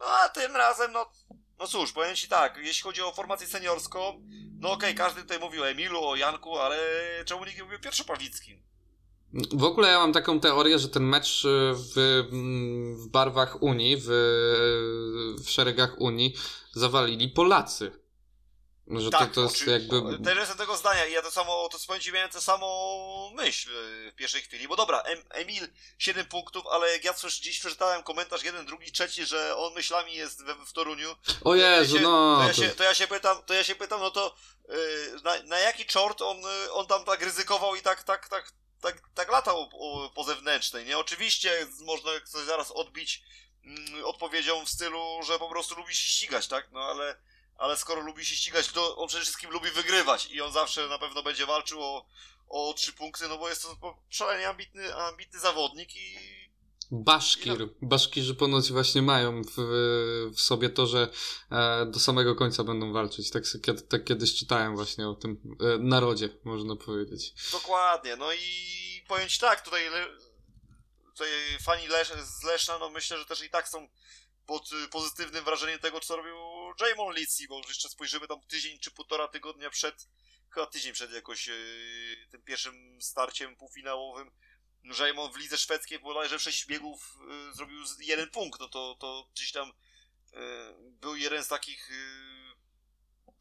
No 0.00 0.06
a 0.06 0.28
tym 0.28 0.56
razem, 0.56 0.92
no, 0.92 1.10
no 1.58 1.66
cóż, 1.66 1.92
powiem 1.92 2.16
ci 2.16 2.28
tak, 2.28 2.56
jeśli 2.56 2.82
chodzi 2.82 3.02
o 3.02 3.12
formację 3.12 3.46
seniorską, 3.46 3.98
no 4.60 4.72
okej, 4.72 4.90
okay, 4.90 5.04
każdy 5.06 5.22
tutaj 5.22 5.38
mówił 5.38 5.62
o 5.62 5.68
Emilu, 5.68 6.04
o 6.04 6.16
Janku, 6.16 6.58
ale 6.58 6.78
czemu 7.24 7.44
nikt 7.44 7.56
nie 7.56 7.62
mówił 7.62 7.78
o 7.78 7.82
Pierwszopawlickim? 7.82 8.62
W 9.52 9.64
ogóle 9.64 9.88
ja 9.88 9.98
mam 9.98 10.12
taką 10.12 10.40
teorię, 10.40 10.78
że 10.78 10.88
ten 10.88 11.02
mecz 11.02 11.46
w, 11.74 11.92
w 12.96 13.08
barwach 13.08 13.62
Unii, 13.62 13.96
w, 13.96 14.06
w 15.44 15.50
szeregach 15.50 16.00
Unii 16.00 16.34
zawalili 16.72 17.28
Polacy. 17.28 18.01
Że 18.86 19.10
tak, 19.10 19.28
to, 19.28 19.34
to 19.34 19.42
jest 19.42 19.66
jakby... 19.66 20.24
Też 20.24 20.38
jestem 20.38 20.58
tego 20.58 20.76
zdania 20.76 21.06
i 21.06 21.12
ja 21.12 21.22
to 21.22 21.30
samo, 21.30 21.68
to 21.68 21.98
ci, 21.98 22.12
miałem 22.12 22.30
tę 22.30 22.40
samą 22.40 23.30
myśl 23.34 23.70
w 24.12 24.14
pierwszej 24.16 24.42
chwili, 24.42 24.68
bo 24.68 24.76
dobra, 24.76 25.00
em, 25.00 25.22
Emil 25.30 25.68
7 25.98 26.26
punktów, 26.26 26.66
ale 26.66 26.92
jak 26.92 27.04
ja 27.04 27.14
gdzieś 27.40 27.60
przeczytałem 27.60 28.02
komentarz 28.02 28.44
jeden, 28.44 28.66
drugi, 28.66 28.92
trzeci, 28.92 29.26
że 29.26 29.56
on 29.56 29.74
myślami 29.74 30.14
jest 30.14 30.42
w, 30.44 30.66
w 30.66 30.72
Toruniu. 30.72 31.16
O 31.44 31.54
Jezu, 31.54 31.96
się, 31.96 32.02
no... 32.02 32.36
To 32.36 32.46
ja, 32.46 32.54
się, 32.54 32.68
to 32.68 32.84
ja 32.84 32.94
się 32.94 33.06
pytam, 33.06 33.42
to 33.42 33.54
ja 33.54 33.64
się 33.64 33.74
pytam, 33.74 34.00
no 34.00 34.10
to 34.10 34.34
yy, 34.68 34.76
na, 35.24 35.42
na 35.42 35.58
jaki 35.58 35.86
czort 35.86 36.22
on, 36.22 36.36
on 36.72 36.86
tam 36.86 37.04
tak 37.04 37.22
ryzykował 37.22 37.76
i 37.76 37.82
tak, 37.82 38.02
tak, 38.02 38.28
tak, 38.28 38.52
tak, 38.80 39.02
tak 39.14 39.32
latał 39.32 39.68
po 40.14 40.24
zewnętrznej, 40.24 40.86
nie? 40.86 40.98
Oczywiście 40.98 41.66
można 41.80 42.10
coś 42.24 42.44
zaraz 42.44 42.70
odbić 42.70 43.22
mm, 43.64 44.04
odpowiedzią 44.04 44.64
w 44.64 44.68
stylu, 44.70 45.20
że 45.26 45.38
po 45.38 45.48
prostu 45.48 45.74
lubi 45.74 45.94
się 45.94 46.08
ścigać, 46.08 46.48
tak? 46.48 46.68
No 46.72 46.80
ale 46.80 47.16
ale 47.58 47.76
skoro 47.76 48.00
lubi 48.00 48.24
się 48.24 48.36
ścigać, 48.36 48.68
to 48.68 48.96
on 48.96 49.08
przede 49.08 49.22
wszystkim 49.22 49.50
lubi 49.50 49.70
wygrywać 49.70 50.26
i 50.30 50.40
on 50.40 50.52
zawsze 50.52 50.88
na 50.88 50.98
pewno 50.98 51.22
będzie 51.22 51.46
walczył 51.46 51.82
o, 51.82 52.06
o 52.48 52.74
trzy 52.74 52.92
punkty, 52.92 53.28
no 53.28 53.38
bo 53.38 53.48
jest 53.48 53.62
to 53.62 53.98
szalenie 54.10 54.48
ambitny, 54.48 54.94
ambitny 54.94 55.40
zawodnik 55.40 55.96
i 55.96 56.16
Baszkir. 56.94 57.68
Baszkirzy 57.82 58.34
ponoć 58.34 58.72
właśnie 58.72 59.02
mają 59.02 59.42
w, 59.42 59.54
w 60.36 60.40
sobie 60.40 60.70
to, 60.70 60.86
że 60.86 61.08
e, 61.50 61.86
do 61.86 62.00
samego 62.00 62.34
końca 62.34 62.64
będą 62.64 62.92
walczyć. 62.92 63.30
Tak, 63.30 63.42
tak 63.88 64.04
kiedyś 64.04 64.34
czytałem 64.34 64.76
właśnie 64.76 65.08
o 65.08 65.14
tym 65.14 65.56
e, 65.60 65.78
narodzie, 65.78 66.28
można 66.44 66.76
powiedzieć. 66.76 67.34
Dokładnie. 67.52 68.16
No 68.16 68.32
i 68.32 69.04
powiem 69.08 69.28
ci 69.28 69.40
tak, 69.40 69.64
tutaj, 69.64 69.84
tutaj 71.06 71.28
fani 71.62 71.88
Lesz, 71.88 72.12
z 72.12 72.42
Leszna, 72.42 72.78
no 72.78 72.90
myślę, 72.90 73.18
że 73.18 73.24
też 73.24 73.44
i 73.44 73.50
tak 73.50 73.68
są 73.68 73.88
pod 74.46 74.70
pozytywnym 74.90 75.44
wrażeniem 75.44 75.78
tego, 75.78 76.00
co 76.00 76.16
robił 76.16 76.36
Jamon 76.80 77.14
Litsi, 77.14 77.48
bo 77.48 77.60
jeszcze 77.68 77.88
spojrzymy 77.88 78.28
tam 78.28 78.40
tydzień 78.40 78.78
czy 78.78 78.90
półtora 78.90 79.28
tygodnia 79.28 79.70
przed, 79.70 80.08
chyba 80.50 80.66
tydzień 80.66 80.92
przed 80.92 81.12
jakoś 81.12 81.46
yy, 81.46 82.26
tym 82.30 82.42
pierwszym 82.42 83.02
starciem 83.02 83.56
półfinałowym, 83.56 84.30
Jamon 84.98 85.32
w 85.32 85.36
lidze 85.36 85.58
szwedzkiej 85.58 85.98
bodajże 85.98 86.38
6 86.38 86.66
biegów 86.66 87.18
yy, 87.28 87.54
zrobił 87.54 87.84
jeden 87.98 88.30
punkt, 88.30 88.60
no 88.60 88.68
to, 88.68 88.96
to 89.00 89.28
gdzieś 89.34 89.52
tam 89.52 89.72
yy, 90.32 90.40
był 91.00 91.16
jeden 91.16 91.44
z 91.44 91.48
takich 91.48 91.90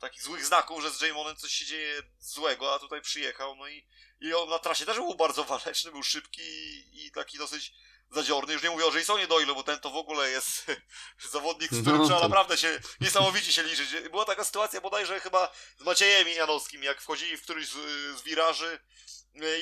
takich 0.02 0.24
złych 0.24 0.46
znaków, 0.46 0.82
że 0.82 0.92
z 0.92 1.02
Jamonem 1.02 1.36
coś 1.36 1.52
się 1.52 1.66
dzieje 1.66 2.04
złego, 2.20 2.74
a 2.74 2.80
tutaj 2.80 3.02
przyjechał, 3.02 3.56
no 3.56 3.68
i, 3.68 3.86
i 4.20 4.34
on 4.34 4.50
na 4.50 4.60
trasie 4.60 4.86
też 4.86 4.98
był 4.98 5.16
bardzo 5.16 5.44
waleczny, 5.44 5.92
był 5.92 6.04
szybki 6.04 6.42
i, 6.42 7.06
i 7.06 7.12
taki 7.12 7.38
dosyć 7.38 7.74
zadziorny. 8.12 8.54
Już 8.54 8.64
nie 8.64 8.70
mówię 8.70 8.86
o 8.86 8.98
Jasonie 8.98 9.28
Doyle, 9.28 9.56
bo 9.56 9.64
ten 9.64 9.80
to 9.80 9.90
w 9.90 9.96
ogóle 9.96 10.30
jest 10.30 10.66
zawodnik, 11.32 11.74
z 11.74 11.82
którym 11.82 12.00
no, 12.00 12.06
trzeba 12.06 12.20
to... 12.20 12.28
naprawdę 12.28 12.58
się 12.58 12.80
niesamowicie 13.02 13.52
się 13.52 13.64
liczyć. 13.64 13.90
Była 14.12 14.26
taka 14.26 14.44
sytuacja 14.44 14.82
bodajże 14.82 15.20
chyba 15.20 15.52
z 15.80 15.84
Maciejem 15.84 16.28
Janowskim, 16.28 16.84
jak 16.84 17.02
wchodzili 17.02 17.38
w 17.38 17.42
któryś 17.42 17.68
z, 17.68 17.76
z 18.20 18.24
wiraży 18.24 18.80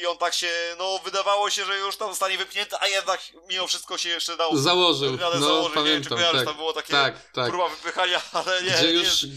i 0.02 0.06
on 0.06 0.18
tak 0.18 0.34
się, 0.34 0.76
no 0.78 1.00
wydawało 1.06 1.50
się, 1.50 1.66
że 1.66 1.78
już 1.78 1.98
tam 1.98 2.10
zostanie 2.10 2.38
wypchnięty, 2.38 2.76
a 2.80 2.88
jednak 2.88 3.22
mimo 3.50 3.68
wszystko 3.68 3.98
się 3.98 4.10
jeszcze 4.10 4.38
dał. 4.38 4.58
Założył, 4.58 5.12
no 5.12 5.40
założył. 5.40 5.76
pamiętam, 5.76 6.20
nie, 6.20 6.26
czy 6.26 6.38
tak, 6.38 6.46
tam 6.46 6.56
było 6.56 6.74
takie 6.74 6.92
tak, 6.92 7.32
tak. 7.32 7.50
próba 7.50 7.70
wypychania, 7.70 8.22
ale 8.32 8.64
nie. 8.64 8.92
Już 8.92 9.24
nie 9.24 9.30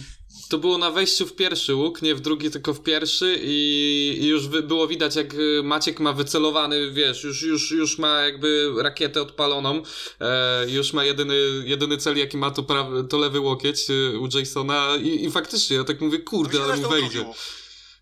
to 0.49 0.59
było 0.59 0.79
na 0.79 0.91
wejściu 0.91 1.27
w 1.27 1.37
pierwszy 1.37 1.75
łuk, 1.75 2.03
nie 2.03 2.15
w 2.15 2.21
drugi, 2.21 2.51
tylko 2.51 2.75
w 2.75 2.83
pierwszy 2.83 3.39
i, 3.43 4.19
i 4.21 4.27
już 4.27 4.49
wy, 4.49 4.63
było 4.63 4.89
widać, 4.89 5.17
jak 5.17 5.35
y, 5.35 5.63
Maciek 5.63 6.01
ma 6.01 6.13
wycelowany, 6.13 6.91
wiesz, 6.91 7.25
już, 7.25 7.43
już, 7.43 7.71
już 7.71 7.99
ma 7.99 8.21
jakby 8.21 8.73
rakietę 8.79 9.23
odpaloną, 9.23 9.83
e, 10.21 10.71
już 10.71 10.93
ma 10.93 11.05
jedyny, 11.05 11.35
jedyny 11.65 11.97
cel, 11.97 12.19
jaki 12.19 12.37
ma, 12.37 12.51
to, 12.51 12.63
prawy, 12.63 13.05
to 13.05 13.19
lewy 13.19 13.41
łokieć 13.41 13.91
y, 13.91 14.19
u 14.19 14.39
Jasona 14.39 14.89
i, 15.03 15.25
i 15.25 15.31
faktycznie, 15.31 15.77
ja 15.77 15.85
tak 15.85 16.01
mówię, 16.01 16.19
kurde, 16.19 16.63
ale 16.63 16.77
mu 16.77 16.89
wejdzie. 16.89 17.25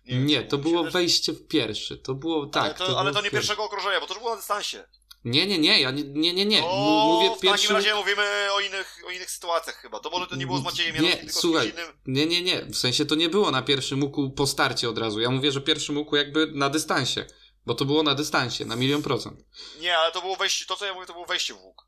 Nie, 0.05 0.19
nie, 0.19 0.43
to 0.43 0.57
było 0.57 0.83
wejście 0.83 1.33
w 1.33 1.47
pierwszy, 1.47 1.97
to 1.97 2.13
było, 2.13 2.45
tak. 2.45 2.63
Ale 2.63 2.73
to, 2.73 2.85
to, 2.85 2.99
ale 2.99 3.13
to 3.13 3.21
nie 3.21 3.31
pierwszego 3.31 3.63
okrążenia, 3.63 3.99
bo 3.99 4.07
to 4.07 4.13
już 4.13 4.19
było 4.19 4.31
na 4.31 4.37
dystansie. 4.37 4.83
Nie, 5.25 5.47
nie, 5.47 5.59
nie, 5.59 5.81
ja 5.81 5.91
nie, 5.91 6.03
nie, 6.03 6.33
nie, 6.33 6.45
nie. 6.45 6.63
O, 6.63 7.07
mówię 7.07 7.35
w 7.37 7.39
pierwszym... 7.39 7.75
takim 7.75 7.75
razie 7.75 7.95
mówimy 7.95 8.23
o 8.53 8.59
innych, 8.59 9.01
o 9.07 9.11
innych 9.11 9.31
sytuacjach 9.31 9.75
chyba. 9.75 9.99
To 9.99 10.09
może 10.09 10.27
to 10.27 10.35
nie 10.35 10.45
było 10.45 10.57
z 10.57 10.63
Maciejem 10.63 11.03
Nie, 11.03 11.17
tylko 11.17 11.39
słuchaj, 11.39 11.73
nie, 12.05 12.25
nie, 12.25 12.41
nie. 12.41 12.65
W 12.65 12.77
sensie 12.77 13.05
to 13.05 13.15
nie 13.15 13.29
było 13.29 13.51
na 13.51 13.61
pierwszym 13.61 14.03
łuku 14.03 14.29
po 14.29 14.47
starcie 14.47 14.89
od 14.89 14.97
razu. 14.97 15.19
Ja 15.19 15.29
mówię, 15.29 15.51
że 15.51 15.61
pierwszym 15.61 15.97
łuku 15.97 16.15
jakby 16.15 16.47
na 16.53 16.69
dystansie. 16.69 17.25
Bo 17.65 17.75
to 17.75 17.85
było 17.85 18.03
na 18.03 18.15
dystansie, 18.15 18.65
na 18.65 18.75
milion 18.75 19.01
procent. 19.01 19.45
Nie, 19.79 19.97
ale 19.97 20.11
to 20.11 20.21
było 20.21 20.35
wejście, 20.35 20.65
to 20.65 20.75
co 20.75 20.85
ja 20.85 20.93
mówię, 20.93 21.05
to 21.05 21.13
było 21.13 21.25
wejście 21.25 21.53
w 21.53 21.63
łuk. 21.63 21.87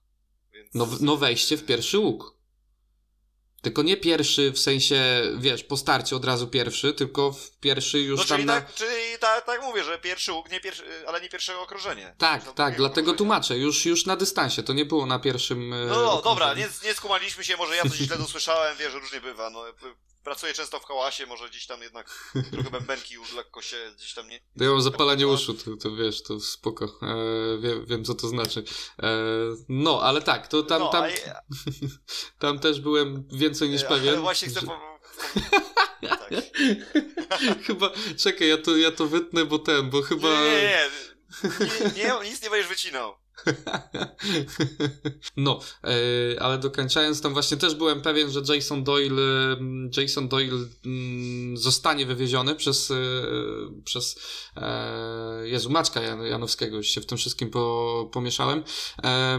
Więc... 0.53 0.69
No, 0.73 0.87
no 0.99 1.17
wejście 1.17 1.57
w 1.57 1.65
pierwszy 1.65 1.99
łuk. 1.99 2.37
Tylko 3.61 3.83
nie 3.83 3.97
pierwszy 3.97 4.51
w 4.51 4.59
sensie, 4.59 5.21
wiesz, 5.37 5.63
po 5.63 5.77
starcie 5.77 6.15
od 6.15 6.25
razu 6.25 6.47
pierwszy, 6.47 6.93
tylko 6.93 7.31
w 7.31 7.51
pierwszy 7.59 7.99
już 7.99 8.19
no, 8.19 8.25
tam 8.25 8.37
czyli 8.37 8.45
na... 8.45 8.61
Tak, 8.61 8.73
czyli 8.73 9.02
tak, 9.45 9.55
tak 9.55 9.61
mówię, 9.61 9.83
że 9.83 9.99
pierwszy 9.99 10.33
łuk, 10.33 10.51
nie 10.51 10.59
pierwszy, 10.59 11.07
ale 11.07 11.21
nie 11.21 11.29
pierwsze 11.29 11.59
okrążenie. 11.59 12.15
Tak, 12.17 12.53
tak, 12.53 12.77
dlatego 12.77 13.13
tłumaczę, 13.13 13.57
już, 13.57 13.85
już 13.85 14.05
na 14.05 14.15
dystansie, 14.15 14.63
to 14.63 14.73
nie 14.73 14.85
było 14.85 15.05
na 15.05 15.19
pierwszym... 15.19 15.69
No, 15.69 16.01
no 16.01 16.21
dobra, 16.21 16.53
nie, 16.53 16.67
nie 16.83 16.93
skumaliśmy 16.93 17.43
się, 17.43 17.57
może 17.57 17.75
ja 17.75 17.83
coś 17.83 17.97
źle 17.97 18.17
dosłyszałem, 18.27 18.77
wiesz, 18.77 18.91
że 18.91 18.99
różnie 18.99 19.21
bywa, 19.21 19.49
no 19.49 19.65
pracuję 20.23 20.53
często 20.53 20.79
w 20.79 20.85
hałasie, 20.85 21.25
może 21.25 21.49
gdzieś 21.49 21.65
tam 21.65 21.81
jednak 21.81 22.33
trochę 22.51 22.71
bębenki 22.79 23.13
już 23.13 23.33
lekko 23.33 23.61
się 23.61 23.77
gdzieś 23.97 24.13
tam 24.13 24.29
nie... 24.29 24.39
Ja 24.55 24.69
mam 24.69 24.81
zapalenie 24.81 25.27
uszu, 25.27 25.53
to, 25.53 25.77
to 25.81 25.95
wiesz, 25.95 26.23
to 26.23 26.39
spoko, 26.39 26.85
e, 26.85 27.57
wiem, 27.57 27.85
wiem 27.85 28.05
co 28.05 28.15
to 28.15 28.27
znaczy. 28.27 28.63
E, 29.03 29.17
no, 29.69 30.01
ale 30.01 30.21
tak, 30.21 30.47
to 30.47 30.63
tam, 30.63 30.81
no, 30.81 30.89
tam, 30.89 31.03
ja... 31.03 31.39
tam 32.39 32.59
też 32.59 32.81
byłem 32.81 33.27
więcej 33.31 33.69
niż 33.69 33.83
pewien. 33.83 34.21
Właśnie 34.21 34.47
chcę... 34.47 34.59
Że... 34.59 34.67
Po... 34.67 34.93
tak. 36.33 37.63
chyba, 37.65 37.91
czekaj, 38.17 38.47
ja 38.47 38.57
to, 38.57 38.77
ja 38.77 38.91
to 38.91 39.07
wytnę, 39.07 39.45
bo 39.45 39.59
ten, 39.59 39.89
bo 39.89 40.01
chyba... 40.01 40.27
Nie, 40.27 40.51
nie, 40.51 40.89
nie, 41.95 42.03
nie, 42.03 42.03
nie 42.23 42.29
nic 42.29 42.43
nie 42.43 42.49
będziesz 42.49 42.67
wycinał. 42.67 43.22
No, 45.37 45.59
yy, 45.83 46.39
ale 46.39 46.57
dokończając 46.57 47.21
tam 47.21 47.33
właśnie 47.33 47.57
też 47.57 47.75
byłem 47.75 48.01
pewien, 48.01 48.31
że 48.31 48.41
Jason 48.55 48.83
Doyle, 48.83 49.57
Jason 49.97 50.27
Doyle 50.27 50.57
yy, 50.85 51.57
zostanie 51.57 52.05
wywieziony 52.05 52.55
przez, 52.55 52.89
yy, 52.89 53.81
przez 53.83 54.19
e, 54.55 55.47
Jezu, 55.47 55.69
Jan, 55.95 56.21
Janowskiego, 56.21 56.77
już 56.77 56.87
się 56.87 57.01
w 57.01 57.05
tym 57.05 57.17
wszystkim 57.17 57.49
po, 57.49 58.09
pomieszałem. 58.11 58.63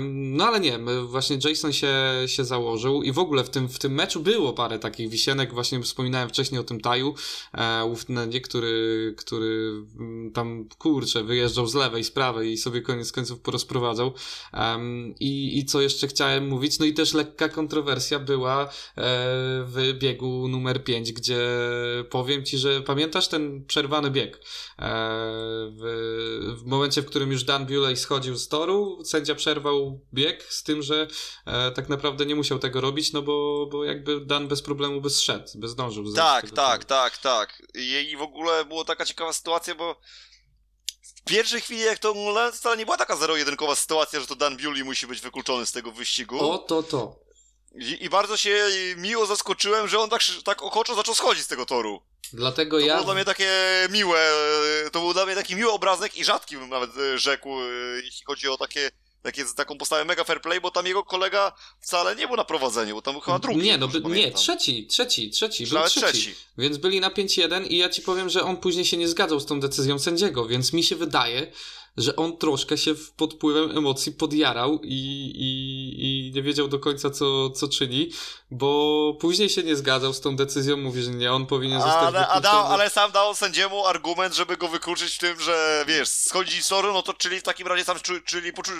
no 0.01 0.47
ale 0.47 0.61
nie, 0.61 0.79
właśnie 1.07 1.39
Jason 1.45 1.73
się, 1.73 1.95
się 2.27 2.45
założył 2.45 3.03
i 3.03 3.13
w 3.13 3.19
ogóle 3.19 3.45
w 3.45 3.51
tym, 3.51 3.69
w 3.69 3.79
tym 3.79 3.93
meczu 3.93 4.21
było 4.21 4.53
parę 4.53 4.79
takich 4.79 5.11
wisienek, 5.11 5.55
właśnie 5.55 5.83
wspominałem 5.83 6.29
wcześniej 6.29 6.61
o 6.61 6.65
tym 6.65 6.81
Taju, 6.81 7.15
e, 7.53 7.85
Wolfnendzie, 8.05 8.41
który, 8.41 9.15
który 9.19 9.83
mm, 9.99 10.33
tam, 10.33 10.69
kurczę, 10.79 11.25
wyjeżdżał 11.25 11.67
z 11.67 11.75
lewej, 11.75 12.05
z 12.05 12.11
prawej 12.11 12.53
i 12.53 12.57
sobie 12.57 12.83
koniec 12.83 13.13
końców 13.13 13.41
Um, 14.53 15.14
i, 15.20 15.59
I 15.59 15.64
co 15.64 15.80
jeszcze 15.80 16.07
chciałem 16.07 16.49
mówić? 16.49 16.78
No 16.78 16.87
i 16.87 16.95
też 16.95 17.14
lekka 17.14 17.49
kontrowersja 17.49 18.18
była 18.18 18.64
e, 18.64 18.68
w 19.66 19.93
biegu 19.99 20.49
numer 20.49 20.85
5, 20.85 21.12
gdzie 21.12 21.41
powiem 22.11 22.45
ci, 22.45 22.59
że 22.59 22.80
pamiętasz 22.80 23.28
ten 23.28 23.64
przerwany 23.66 24.11
bieg? 24.11 24.37
E, 24.37 24.41
w, 25.78 26.55
w 26.59 26.66
momencie, 26.66 27.03
w 27.03 27.07
którym 27.07 27.32
już 27.32 27.45
Dan 27.45 27.66
Bewley 27.66 27.97
schodził 27.97 28.37
z 28.37 28.49
toru, 28.49 28.99
sędzia 29.05 29.35
przerwał 29.35 30.01
bieg 30.14 30.43
z 30.43 30.62
tym, 30.62 30.82
że 30.82 31.07
e, 31.47 31.70
tak 31.70 31.89
naprawdę 31.89 32.26
nie 32.26 32.35
musiał 32.35 32.59
tego 32.59 32.80
robić, 32.80 33.12
no 33.12 33.22
bo, 33.22 33.66
bo 33.72 33.85
jakby 33.85 34.20
Dan 34.20 34.49
bez 34.49 34.62
problemu 34.62 35.01
by 35.01 35.11
zszedł, 35.11 35.49
by 35.55 35.68
zdążył. 35.68 36.12
Tak, 36.12 36.51
tak, 36.51 36.85
tak, 36.85 37.18
tak. 37.18 37.62
I, 37.74 38.11
I 38.11 38.16
w 38.16 38.22
ogóle 38.22 38.64
była 38.64 38.85
taka 38.85 39.05
ciekawa 39.05 39.32
sytuacja, 39.32 39.74
bo 39.74 40.01
pierwszej 41.25 41.61
chwili, 41.61 41.81
jak 41.81 41.99
to 41.99 42.11
oglądałem, 42.11 42.53
wcale 42.53 42.77
nie 42.77 42.85
była 42.85 42.97
taka 42.97 43.16
zero-jedynkowa 43.16 43.77
sytuacja, 43.77 44.20
że 44.20 44.27
to 44.27 44.37
Dan 44.37 44.57
Bewley 44.57 44.85
musi 44.85 45.07
być 45.07 45.20
wykluczony 45.20 45.66
z 45.66 45.72
tego 45.72 45.93
wyścigu. 45.93 46.51
O, 46.51 46.59
to, 46.59 46.83
to. 46.83 47.25
I, 47.75 48.05
I, 48.05 48.09
bardzo 48.09 48.37
się 48.37 48.66
miło 48.97 49.27
zaskoczyłem, 49.27 49.89
że 49.89 49.99
on 49.99 50.11
tak, 50.11 50.20
tak 50.45 50.62
ochoczo 50.62 50.95
zaczął 50.95 51.14
schodzić 51.14 51.45
z 51.45 51.49
tego 51.49 51.66
toru. 51.66 52.03
Dlatego 52.33 52.79
to 52.79 52.87
ja... 52.87 52.93
To 52.93 52.95
było 52.95 53.05
dla 53.05 53.14
mnie 53.14 53.25
takie 53.25 53.51
miłe, 53.91 54.31
to 54.93 55.01
był 55.01 55.12
dla 55.12 55.27
mnie 55.27 55.35
taki 55.35 55.57
miły 55.57 55.72
obrazek 55.72 56.16
i 56.16 56.25
rzadki 56.25 56.57
bym 56.57 56.68
nawet 56.68 56.91
e, 56.99 57.18
rzekł, 57.18 57.61
e, 57.61 57.64
jeśli 58.05 58.25
chodzi 58.27 58.49
o 58.49 58.57
takie 58.57 58.91
takie, 59.25 59.45
taką 59.57 59.79
postawę 59.79 60.05
mega 60.05 60.25
fair 60.25 60.41
play, 60.41 60.61
bo 60.61 60.70
tam 60.70 60.87
jego 60.87 61.05
kolega 61.05 61.53
wcale 61.81 62.16
nie 62.16 62.27
był 62.27 62.37
na 62.37 62.45
prowadzeniu, 62.45 62.95
bo 62.95 63.03
tam 63.03 63.14
był 63.14 63.20
chyba 63.20 63.39
drugi. 63.39 63.61
Nie, 63.61 63.79
no 63.79 63.89
by, 63.89 64.01
nie, 64.01 64.33
trzeci, 64.33 64.87
trzeci, 64.87 65.31
trzeci, 65.31 65.66
był 65.66 65.79
trzeci. 65.83 66.01
trzeci. 66.01 66.35
Więc 66.59 66.77
byli 66.77 67.01
na 67.01 67.11
5-1 67.11 67.66
i 67.70 67.77
ja 67.77 67.89
ci 67.89 68.03
powiem, 68.03 68.29
że 68.29 68.43
on 68.43 68.57
później 68.57 68.85
się 68.85 68.97
nie 68.97 69.09
zgadzał 69.09 69.41
z 69.41 69.47
tą 69.47 69.61
decyzją 69.61 69.99
sędziego, 69.99 70.47
więc 70.47 70.72
mi 70.72 70.85
się 70.85 70.97
wydaje, 70.97 71.53
że 71.97 72.16
on 72.16 72.37
troszkę 72.37 72.79
się 72.79 72.95
pod 73.16 73.35
wpływem 73.35 73.79
emocji 73.79 74.12
podjarał 74.12 74.81
i, 74.83 74.95
i, 75.35 76.29
i 76.29 76.33
nie 76.35 76.43
wiedział 76.43 76.68
do 76.68 76.79
końca, 76.79 77.11
co, 77.11 77.51
co 77.51 77.68
czyni, 77.68 78.11
bo 78.55 79.17
później 79.21 79.49
się 79.49 79.63
nie 79.63 79.77
zgadzał 79.77 80.13
z 80.13 80.21
tą 80.21 80.37
decyzją, 80.37 80.77
mówi, 80.77 81.03
że 81.03 81.11
nie, 81.11 81.33
on 81.33 81.47
powinien 81.47 81.81
zostać 81.81 82.03
ale, 82.03 82.29
a 82.29 82.41
dał, 82.41 82.67
ale 82.67 82.91
sam 82.91 83.13
dał 83.13 83.35
sędziemu 83.35 83.87
argument, 83.87 84.35
żeby 84.35 84.57
go 84.57 84.69
wykluczyć 84.69 85.15
w 85.15 85.19
tym, 85.19 85.41
że 85.41 85.85
wiesz, 85.89 86.09
schodzi 86.09 86.63
sory, 86.63 86.89
no 86.93 87.03
to 87.03 87.15
czyli 87.15 87.41
w 87.41 87.43
takim 87.43 87.67
razie 87.67 87.85
sam, 87.85 87.97
czyli, 88.03 88.21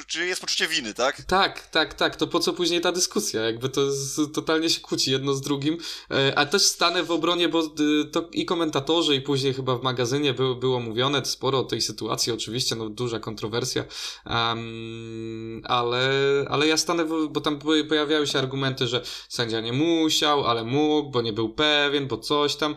czyli 0.07 0.29
jest 0.29 0.41
poczucie 0.41 0.69
winy, 0.69 0.95
tak? 0.95 1.23
Tak, 1.23 1.67
tak, 1.67 1.95
tak, 1.95 2.17
to 2.17 2.27
po 2.27 2.41
co 2.41 2.53
później 2.53 2.81
ta 2.81 2.93
dyskusja, 2.93 3.43
jakby 3.43 3.69
to 3.69 3.81
jest, 3.81 4.21
totalnie 4.35 4.71
się 4.71 4.81
kłóci 4.81 5.11
jedno 5.11 5.35
z 5.35 5.41
drugim, 5.41 5.79
e, 6.11 6.39
a 6.39 6.47
też 6.47 6.63
stanę 6.63 7.03
w 7.03 7.11
obronie, 7.11 7.49
bo 7.49 7.63
to 8.13 8.29
i 8.33 8.45
komentatorzy 8.45 9.15
i 9.15 9.21
później 9.21 9.55
chyba 9.55 9.77
w 9.77 9.83
magazynie 9.83 10.35
było, 10.35 10.55
było 10.55 10.81
mówione 10.81 11.25
sporo 11.25 11.59
o 11.59 11.65
tej 11.65 11.81
sytuacji, 11.81 12.33
oczywiście, 12.33 12.75
no 12.77 12.89
duża 12.89 13.21
kontrowersja, 13.21 13.85
um, 14.27 15.63
ale, 15.65 16.11
ale 16.51 16.67
ja 16.67 16.77
stanę, 16.77 17.05
w, 17.05 17.29
bo 17.29 17.41
tam 17.41 17.59
pojawiały 17.89 18.27
się 18.27 18.39
argumenty, 18.39 18.87
że 18.87 19.03
sędzia 19.29 19.64
nie 19.65 19.73
musiał, 19.73 20.47
ale 20.47 20.65
mógł, 20.65 21.11
bo 21.11 21.23
nie 21.23 21.33
był 21.33 21.49
pewien, 21.49 22.07
bo 22.07 22.19
coś 22.19 22.57
tam. 22.57 22.77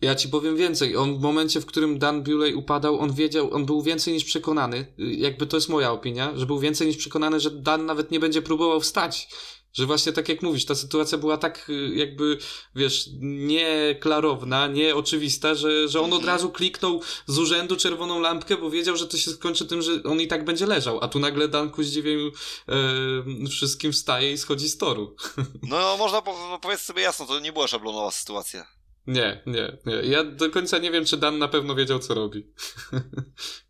Ja 0.00 0.14
ci 0.14 0.28
powiem 0.28 0.56
więcej. 0.56 0.96
On 0.96 1.18
w 1.18 1.20
momencie, 1.20 1.60
w 1.60 1.66
którym 1.66 1.98
Dan 1.98 2.22
Bewley 2.22 2.54
upadał, 2.54 3.00
on 3.00 3.12
wiedział, 3.12 3.54
on 3.54 3.66
był 3.66 3.82
więcej 3.82 4.14
niż 4.14 4.24
przekonany, 4.24 4.92
jakby 4.98 5.46
to 5.46 5.56
jest 5.56 5.68
moja 5.68 5.92
opinia, 5.92 6.32
że 6.36 6.46
był 6.46 6.58
więcej 6.58 6.86
niż 6.86 6.96
przekonany, 6.96 7.40
że 7.40 7.50
Dan 7.50 7.86
nawet 7.86 8.10
nie 8.10 8.20
będzie 8.20 8.42
próbował 8.42 8.80
wstać. 8.80 9.28
Że 9.72 9.86
właśnie 9.86 10.12
tak 10.12 10.28
jak 10.28 10.42
mówisz, 10.42 10.64
ta 10.64 10.74
sytuacja 10.74 11.18
była 11.18 11.36
tak 11.36 11.68
y, 11.68 11.94
jakby, 11.94 12.38
wiesz, 12.74 13.08
nieklarowna, 13.20 14.66
nieoczywista, 14.66 15.54
że, 15.54 15.88
że 15.88 16.00
on 16.00 16.12
od 16.12 16.20
mhm. 16.20 16.26
razu 16.26 16.50
kliknął 16.50 17.02
z 17.26 17.38
urzędu 17.38 17.76
czerwoną 17.76 18.20
lampkę, 18.20 18.56
bo 18.56 18.70
wiedział, 18.70 18.96
że 18.96 19.06
to 19.06 19.16
się 19.16 19.30
skończy 19.30 19.66
tym, 19.66 19.82
że 19.82 20.02
on 20.04 20.20
i 20.20 20.28
tak 20.28 20.44
będzie 20.44 20.66
leżał. 20.66 20.98
A 21.02 21.08
tu 21.08 21.18
nagle 21.18 21.48
Dan 21.48 21.70
ku 21.70 21.82
zdziwieniu 21.82 22.30
e, 22.68 23.48
wszystkim 23.48 23.92
wstaje 23.92 24.32
i 24.32 24.38
schodzi 24.38 24.68
z 24.68 24.78
toru. 24.78 25.16
No, 25.68 25.96
można 25.96 26.22
po 26.22 26.58
powiedzieć 26.62 26.84
sobie 26.84 27.02
jasno, 27.02 27.26
to 27.26 27.40
nie 27.40 27.52
była 27.52 27.68
szablonowa 27.68 28.10
sytuacja. 28.10 28.66
Nie, 29.06 29.42
nie, 29.46 29.78
nie. 29.86 29.94
Ja 29.94 30.24
do 30.24 30.50
końca 30.50 30.78
nie 30.78 30.90
wiem, 30.90 31.04
czy 31.04 31.16
Dan 31.16 31.38
na 31.38 31.48
pewno 31.48 31.74
wiedział, 31.74 31.98
co 31.98 32.14
robi. 32.14 32.46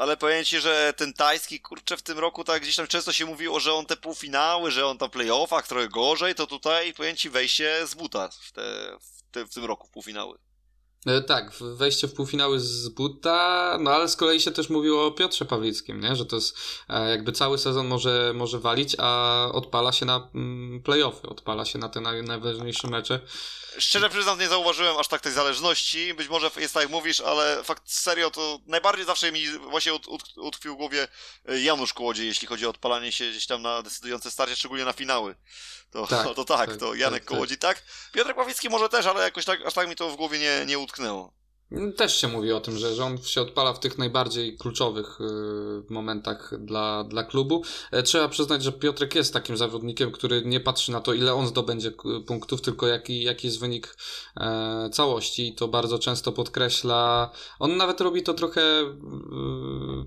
ale 0.00 0.16
powiem 0.16 0.44
ci, 0.44 0.60
że 0.60 0.94
ten 0.96 1.12
tajski, 1.12 1.60
kurczę, 1.60 1.96
w 1.96 2.02
tym 2.02 2.18
roku 2.18 2.44
tak 2.44 2.62
gdzieś 2.62 2.76
tam 2.76 2.86
często 2.86 3.12
się 3.12 3.26
mówiło, 3.26 3.60
że 3.60 3.74
on 3.74 3.86
te 3.86 3.96
półfinały, 3.96 4.70
że 4.70 4.86
on 4.86 4.98
tam 4.98 5.10
playoffach 5.10 5.68
trochę 5.68 5.88
gorzej, 5.88 6.34
to 6.34 6.46
tutaj, 6.46 6.94
powiem 6.94 7.16
ci, 7.16 7.30
wejście 7.30 7.86
z 7.86 7.94
buta 7.94 8.28
w, 8.28 8.52
te, 8.52 8.62
w, 9.00 9.30
te, 9.30 9.46
w 9.46 9.54
tym 9.54 9.64
roku 9.64 9.86
w 9.86 9.90
półfinały. 9.90 10.38
E, 11.06 11.20
tak, 11.22 11.52
wejście 11.60 12.08
w 12.08 12.14
półfinały 12.14 12.60
z 12.60 12.88
buta, 12.88 13.78
no 13.80 13.90
ale 13.90 14.08
z 14.08 14.16
kolei 14.16 14.40
się 14.40 14.50
też 14.50 14.70
mówiło 14.70 15.06
o 15.06 15.10
Piotrze 15.10 15.44
Pawlickim, 15.44 16.00
nie? 16.00 16.16
że 16.16 16.26
to 16.26 16.36
jest 16.36 16.56
e, 16.88 17.10
jakby 17.10 17.32
cały 17.32 17.58
sezon 17.58 17.86
może, 17.86 18.32
może 18.34 18.58
walić, 18.58 18.96
a 18.98 19.48
odpala 19.52 19.92
się 19.92 20.06
na 20.06 20.30
mm, 20.34 20.82
playoffy, 20.82 21.28
odpala 21.28 21.64
się 21.64 21.78
na 21.78 21.88
te 21.88 22.00
najważniejsze 22.00 22.88
mecze 22.88 23.20
Szczerze 23.78 24.10
przyznam, 24.10 24.38
nie 24.38 24.48
zauważyłem 24.48 24.96
aż 24.96 25.08
tak 25.08 25.20
tej 25.20 25.32
zależności. 25.32 26.14
Być 26.14 26.28
może 26.28 26.50
jest 26.56 26.74
tak 26.74 26.82
jak 26.82 26.92
mówisz, 26.92 27.20
ale 27.20 27.64
fakt 27.64 27.90
serio 27.90 28.30
to 28.30 28.58
najbardziej 28.66 29.06
zawsze 29.06 29.32
mi 29.32 29.48
właśnie 29.58 29.94
ut, 29.94 30.06
ut, 30.06 30.22
utkwił 30.36 30.74
w 30.74 30.76
głowie 30.76 31.08
e, 31.48 31.60
Janusz 31.60 31.92
Kołodziej, 31.92 32.26
jeśli 32.26 32.48
chodzi 32.48 32.66
o 32.66 32.70
odpalanie 32.70 33.12
się 33.12 33.30
gdzieś 33.30 33.46
tam 33.46 33.62
na 33.62 33.82
decydujące 33.82 34.30
starcie, 34.30 34.56
szczególnie 34.56 34.84
na 34.84 34.92
finały. 34.92 35.34
To 35.90 36.06
tak, 36.06 36.24
to, 36.24 36.34
to 36.34 36.44
tak, 36.44 36.70
tak, 36.70 36.78
to 36.78 36.94
Janek 36.94 37.24
tak, 37.24 37.38
tak. 37.38 37.58
Tak. 37.58 37.82
Piotrek 38.12 38.36
Pawlicki 38.36 38.68
może 38.68 38.88
też, 38.88 39.06
ale 39.06 39.24
jakoś 39.24 39.44
tak, 39.44 39.66
aż 39.66 39.74
tak 39.74 39.88
mi 39.88 39.96
to 39.96 40.10
w 40.10 40.16
głowie 40.16 40.38
nie, 40.38 40.66
nie 40.66 40.78
utknęło. 40.78 41.39
Też 41.96 42.16
się 42.16 42.28
mówi 42.28 42.52
o 42.52 42.60
tym, 42.60 42.78
że, 42.78 42.94
że 42.94 43.04
on 43.04 43.18
się 43.18 43.40
odpala 43.40 43.72
w 43.72 43.80
tych 43.80 43.98
najbardziej 43.98 44.56
kluczowych 44.56 45.20
y, 45.20 45.92
momentach 45.92 46.52
dla, 46.58 47.04
dla 47.04 47.24
klubu. 47.24 47.62
E, 47.90 48.02
trzeba 48.02 48.28
przyznać, 48.28 48.62
że 48.62 48.72
Piotrek 48.72 49.14
jest 49.14 49.32
takim 49.32 49.56
zawodnikiem, 49.56 50.12
który 50.12 50.42
nie 50.44 50.60
patrzy 50.60 50.92
na 50.92 51.00
to, 51.00 51.14
ile 51.14 51.34
on 51.34 51.46
zdobędzie 51.46 51.92
punktów, 52.26 52.60
tylko 52.60 52.86
jaki, 52.86 53.22
jaki 53.22 53.46
jest 53.46 53.60
wynik 53.60 53.96
e, 54.36 54.90
całości. 54.92 55.48
I 55.48 55.54
to 55.54 55.68
bardzo 55.68 55.98
często 55.98 56.32
podkreśla. 56.32 57.30
On 57.58 57.76
nawet 57.76 58.00
robi 58.00 58.22
to 58.22 58.34
trochę 58.34 58.82
y, 58.82 58.86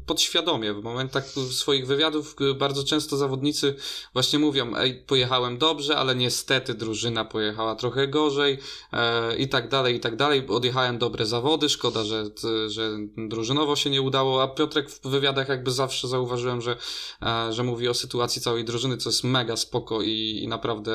podświadomie. 0.06 0.74
W 0.74 0.84
momentach 0.84 1.26
swoich 1.52 1.88
wywiadów 1.88 2.36
bardzo 2.56 2.84
często 2.84 3.18
zawodnicy 3.18 3.76
właśnie 4.14 4.40
mówią: 4.40 4.76
Ej, 4.76 5.04
pojechałem 5.08 5.58
dobrze, 5.58 5.98
ale 5.98 6.16
niestety 6.16 6.74
drużyna 6.74 7.26
pojechała 7.26 7.76
trochę 7.76 8.08
gorzej 8.08 8.58
e, 8.94 9.36
i 9.36 9.50
tak 9.50 9.70
dalej, 9.70 9.96
i 9.96 10.00
tak 10.00 10.16
dalej. 10.16 10.48
Odjechałem 10.48 10.98
dobre 10.98 11.26
zawody 11.26 11.53
zawody, 11.54 11.70
szkoda, 11.70 12.04
że, 12.04 12.26
że 12.68 12.98
drużynowo 13.18 13.76
się 13.76 13.90
nie 13.90 14.02
udało, 14.02 14.44
a 14.44 14.48
Piotrek 14.48 14.90
w 14.90 15.08
wywiadach 15.08 15.50
jakby 15.50 15.72
zawsze 15.72 16.08
zauważyłem, 16.08 16.62
że, 16.62 16.78
e, 17.22 17.54
że 17.54 17.64
mówi 17.64 17.88
o 17.88 17.94
sytuacji 17.94 18.42
całej 18.42 18.66
drużyny, 18.66 18.98
co 18.98 19.10
jest 19.10 19.24
mega 19.24 19.58
spoko 19.58 20.02
i, 20.02 20.40
i 20.44 20.48
naprawdę 20.48 20.92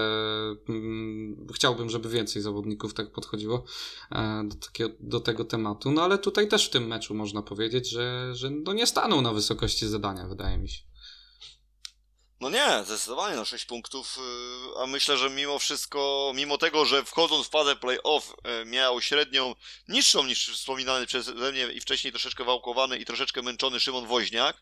mm, 0.68 1.46
chciałbym, 1.54 1.90
żeby 1.90 2.08
więcej 2.08 2.42
zawodników 2.42 2.94
tak 2.94 3.12
podchodziło 3.12 3.64
e, 4.12 4.44
do, 4.48 4.56
takiego, 4.56 4.90
do 5.00 5.20
tego 5.20 5.44
tematu. 5.44 5.90
No 5.90 6.02
ale 6.02 6.18
tutaj 6.18 6.48
też 6.48 6.66
w 6.66 6.70
tym 6.70 6.86
meczu 6.86 7.14
można 7.14 7.42
powiedzieć, 7.42 7.90
że, 7.90 8.34
że 8.34 8.50
no 8.50 8.72
nie 8.72 8.86
staną 8.86 9.20
na 9.20 9.32
wysokości 9.32 9.88
zadania, 9.88 10.28
wydaje 10.28 10.58
mi 10.58 10.68
się. 10.68 10.82
No 12.40 12.50
nie, 12.50 12.84
zdecydowanie 12.84 13.36
na 13.36 13.44
6 13.44 13.64
punktów, 13.64 14.18
y, 14.18 14.80
a 14.80 14.86
myślę, 14.86 15.16
że 15.16 15.30
mimo 15.30 15.58
wszystko, 15.58 16.32
mimo 16.34 16.58
tego, 16.58 16.84
że 16.84 17.04
wchodząc 17.04 17.46
w 17.46 17.50
fazę 17.50 17.76
playoff 17.76 18.34
y, 18.62 18.64
miał 18.64 19.00
średnią 19.00 19.54
niższą 19.88 20.24
niż 20.24 20.48
wspominany 20.48 21.06
przeze 21.06 21.52
mnie 21.52 21.66
i 21.72 21.80
wcześniej 21.80 22.12
troszeczkę 22.12 22.44
wałkowany 22.44 22.98
i 22.98 23.04
troszeczkę 23.04 23.42
męczony 23.42 23.80
Szymon 23.80 24.06
Woźniak, 24.06 24.56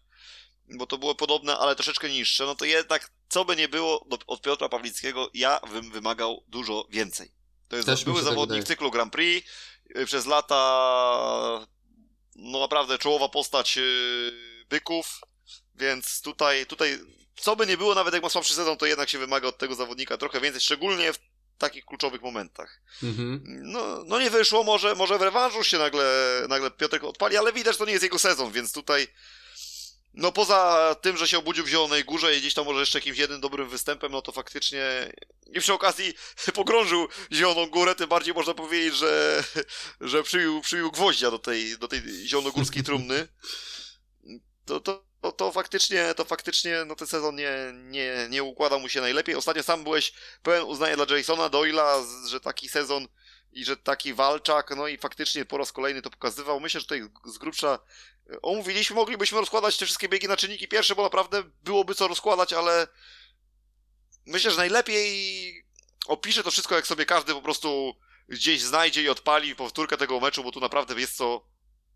bo 0.69 0.87
to 0.87 0.99
było 0.99 1.15
podobne, 1.15 1.59
ale 1.59 1.75
troszeczkę 1.75 2.09
niższe, 2.09 2.45
no 2.47 2.55
to 2.55 2.65
jednak, 2.65 3.11
co 3.29 3.45
by 3.45 3.57
nie 3.57 3.69
było 3.69 4.07
od 4.27 4.43
Piotra 4.43 4.69
Pawlickiego, 4.69 5.31
ja 5.35 5.61
bym 5.73 5.91
wymagał 5.91 6.45
dużo 6.49 6.87
więcej. 6.91 7.31
To 7.69 7.77
jest 7.77 7.89
Też 7.89 8.05
były 8.05 8.17
tak 8.17 8.25
zawodnik 8.25 8.59
tak 8.59 8.69
cyklu 8.69 8.91
Grand 8.91 9.13
Prix, 9.13 9.51
y, 9.99 10.07
przez 10.07 10.27
lata 10.27 11.67
no 12.37 12.61
naprawdę 12.61 12.99
czołowa 12.99 13.29
postać 13.29 13.79
byków, 14.69 15.21
więc 15.75 16.21
tutaj, 16.23 16.67
tutaj 16.67 16.99
co 17.37 17.57
by 17.57 17.67
nie 17.67 17.77
było, 17.77 17.95
nawet 17.95 18.15
jak 18.15 18.23
ma 18.23 18.29
słabszy 18.29 18.55
sezon, 18.55 18.77
to 18.77 18.87
jednak 18.87 19.09
się 19.09 19.19
wymaga 19.19 19.49
od 19.49 19.59
tego 19.59 19.75
zawodnika 19.75 20.17
trochę 20.17 20.41
więcej, 20.41 20.61
szczególnie 20.61 21.13
w 21.13 21.19
takich 21.59 21.85
kluczowych 21.85 22.23
momentach. 22.23 22.81
Mhm. 23.03 23.43
No, 23.47 24.05
no 24.07 24.21
nie 24.21 24.31
wyszło, 24.31 24.65
może, 24.65 24.95
może 24.95 25.19
w 25.19 25.23
rewanżu 25.23 25.65
się 25.65 25.79
nagle, 25.79 26.43
nagle 26.49 26.71
Piotrek 26.71 27.05
odpali, 27.05 27.37
ale 27.37 27.53
widać, 27.53 27.75
że 27.75 27.79
to 27.79 27.85
nie 27.85 27.93
jest 27.93 28.05
jego 28.05 28.19
sezon, 28.19 28.53
więc 28.53 28.73
tutaj 28.73 29.09
no 30.17 30.33
poza 30.33 30.97
tym, 31.01 31.17
że 31.17 31.29
się 31.29 31.39
obudził 31.39 31.65
w 31.65 31.69
Zielonej 31.69 32.05
Górze 32.05 32.37
i 32.37 32.41
gdzieś 32.41 32.55
tam 32.55 32.65
może 32.65 32.81
jeszcze 32.81 32.99
jakimś 32.99 33.19
jednym 33.19 33.41
dobrym 33.41 33.69
występem, 33.69 34.13
no 34.13 34.23
to 34.23 34.33
faktycznie 34.33 35.13
i 35.53 35.61
przy 35.61 35.73
okazji 35.73 36.15
pogrążył 36.55 37.09
Zieloną 37.33 37.67
Górę, 37.67 37.95
tym 37.95 38.09
bardziej 38.09 38.35
można 38.35 38.55
powiedzieć, 38.55 38.95
że, 38.95 39.45
że 40.01 40.23
przyjął, 40.23 40.61
przyjął 40.61 40.91
gwoździa 40.91 41.31
do 41.31 41.39
tej, 41.39 41.79
do 41.79 41.89
tej 41.89 42.03
zielonogórskiej 42.27 42.83
trumny. 42.83 43.29
To, 44.65 44.81
to, 44.81 45.06
to, 45.21 45.33
to 45.33 45.53
faktycznie, 45.53 46.15
to 46.15 46.25
faktycznie 46.25 46.85
no 46.87 46.95
ten 46.95 47.07
sezon 47.07 47.37
nie, 47.37 47.73
nie, 47.75 48.27
nie 48.31 48.43
układa 48.43 48.79
mu 48.79 48.89
się 48.89 49.01
najlepiej. 49.01 49.35
Ostatnio 49.35 49.63
sam 49.63 49.85
byłeś 49.85 50.13
pełen 50.43 50.63
uznania 50.63 51.07
dla 51.07 51.17
Jasona 51.17 51.49
Doyla, 51.49 52.03
że 52.29 52.41
taki 52.41 52.69
sezon 52.69 53.09
i 53.53 53.65
że 53.65 53.77
taki 53.77 54.15
walczak, 54.15 54.77
no 54.77 54.89
i 54.89 54.99
faktycznie 54.99 55.45
po 55.45 55.59
raz 55.59 55.73
kolejny 55.73 56.03
to 56.03 56.11
pokazywał. 56.11 56.61
Myślę, 56.61 56.81
że 56.81 56.87
tutaj 56.87 57.09
z 57.25 57.39
grubsza 57.39 57.79
e, 58.31 58.43
omówiliśmy, 58.43 58.97
moglibyśmy 58.97 59.41
rozkładać 59.41 59.77
te 59.77 59.85
wszystkie 59.85 60.09
biegi 60.09 60.29
na 60.29 60.37
czynniki 60.37 60.69
pierwsze, 60.69 60.95
bo 60.95 61.03
naprawdę 61.03 61.43
byłoby 61.65 61.95
co 61.95 62.09
rozkładać, 62.09 62.53
ale 62.53 62.87
myślę, 64.27 64.51
że 64.51 64.57
najlepiej 64.57 65.67
opiszę 66.07 66.43
to 66.43 66.51
wszystko, 66.51 66.75
jak 66.75 66.87
sobie 66.87 67.07
każdy 67.07 67.35
po 67.35 67.43
prostu 67.43 67.97
gdzieś 68.29 68.63
znajdzie 68.63 69.03
i 69.03 69.09
odpali 69.09 69.57
powtórkę 69.57 69.97
tego 69.97 70.21
meczu, 70.21 70.45
bo 70.45 70.53
tu 70.53 70.61
naprawdę 70.61 71.01
jest 71.01 71.17
co 71.17 71.47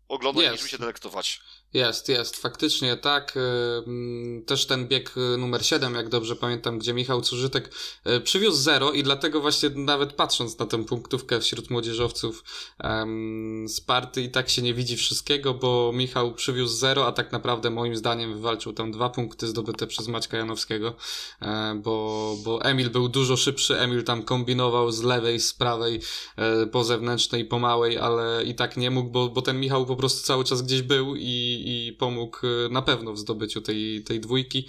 oglądać 0.07 0.63
i 0.65 0.69
się 0.69 0.77
delektować. 0.77 1.41
Jest, 1.73 2.09
jest, 2.09 2.37
faktycznie 2.37 2.97
tak. 2.97 3.37
Y, 3.37 4.41
też 4.45 4.65
ten 4.65 4.87
bieg 4.87 5.17
y, 5.17 5.37
numer 5.37 5.65
7, 5.65 5.95
jak 5.95 6.09
dobrze 6.09 6.35
pamiętam, 6.35 6.79
gdzie 6.79 6.93
Michał 6.93 7.21
Cużytek 7.21 7.71
y, 8.07 8.21
przywiózł 8.21 8.61
zero 8.61 8.91
i 8.91 9.03
dlatego 9.03 9.41
właśnie 9.41 9.69
nawet 9.69 10.13
patrząc 10.13 10.59
na 10.59 10.65
tę 10.65 10.85
punktówkę 10.85 11.39
wśród 11.39 11.69
młodzieżowców 11.69 12.43
um, 12.83 13.65
z 13.69 13.81
party 13.81 14.21
i 14.21 14.29
tak 14.29 14.49
się 14.49 14.61
nie 14.61 14.73
widzi 14.73 14.97
wszystkiego, 14.97 15.53
bo 15.53 15.91
Michał 15.93 16.33
przywiózł 16.33 16.75
zero, 16.75 17.07
a 17.07 17.11
tak 17.11 17.31
naprawdę 17.31 17.69
moim 17.69 17.95
zdaniem 17.95 18.33
wywalczył 18.33 18.73
tam 18.73 18.91
dwa 18.91 19.09
punkty 19.09 19.47
zdobyte 19.47 19.87
przez 19.87 20.07
Maćka 20.07 20.37
Janowskiego, 20.37 20.95
e, 21.41 21.75
bo, 21.83 22.35
bo 22.45 22.61
Emil 22.65 22.89
był 22.89 23.09
dużo 23.09 23.37
szybszy, 23.37 23.79
Emil 23.79 24.03
tam 24.03 24.23
kombinował 24.23 24.91
z 24.91 25.03
lewej, 25.03 25.39
z 25.39 25.53
prawej, 25.53 25.99
e, 26.37 26.67
po 26.67 26.83
zewnętrznej, 26.83 27.45
po 27.45 27.59
małej, 27.59 27.97
ale 27.97 28.43
i 28.43 28.55
tak 28.55 28.77
nie 28.77 28.91
mógł, 28.91 29.09
bo, 29.09 29.29
bo 29.29 29.41
ten 29.41 29.59
Michał 29.59 29.85
po 29.85 29.95
prostu 29.95 30.27
cały 30.27 30.43
czas 30.43 30.61
gdzieś 30.61 30.81
był 30.81 31.15
i 31.15 31.60
i, 31.67 31.93
pomógł 31.93 32.37
e, 32.43 32.69
na 32.69 32.81
pewno 32.81 33.13
w 33.13 33.17
zdobyciu 33.17 33.61
tej, 33.61 34.03
tej 34.03 34.19
dwójki. 34.19 34.67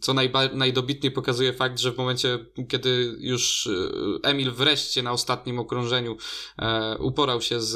Co 0.00 0.14
najba, 0.14 0.48
najdobitniej 0.48 1.12
pokazuje 1.12 1.52
fakt, 1.52 1.78
że 1.78 1.92
w 1.92 1.96
momencie, 1.96 2.38
kiedy 2.68 3.16
już 3.18 3.66
e, 3.66 4.28
Emil 4.28 4.52
wreszcie 4.52 5.02
na 5.02 5.12
ostatnim 5.12 5.58
okrążeniu 5.58 6.16
e, 6.58 6.98
uporał 6.98 7.40
się 7.40 7.60
z, 7.60 7.72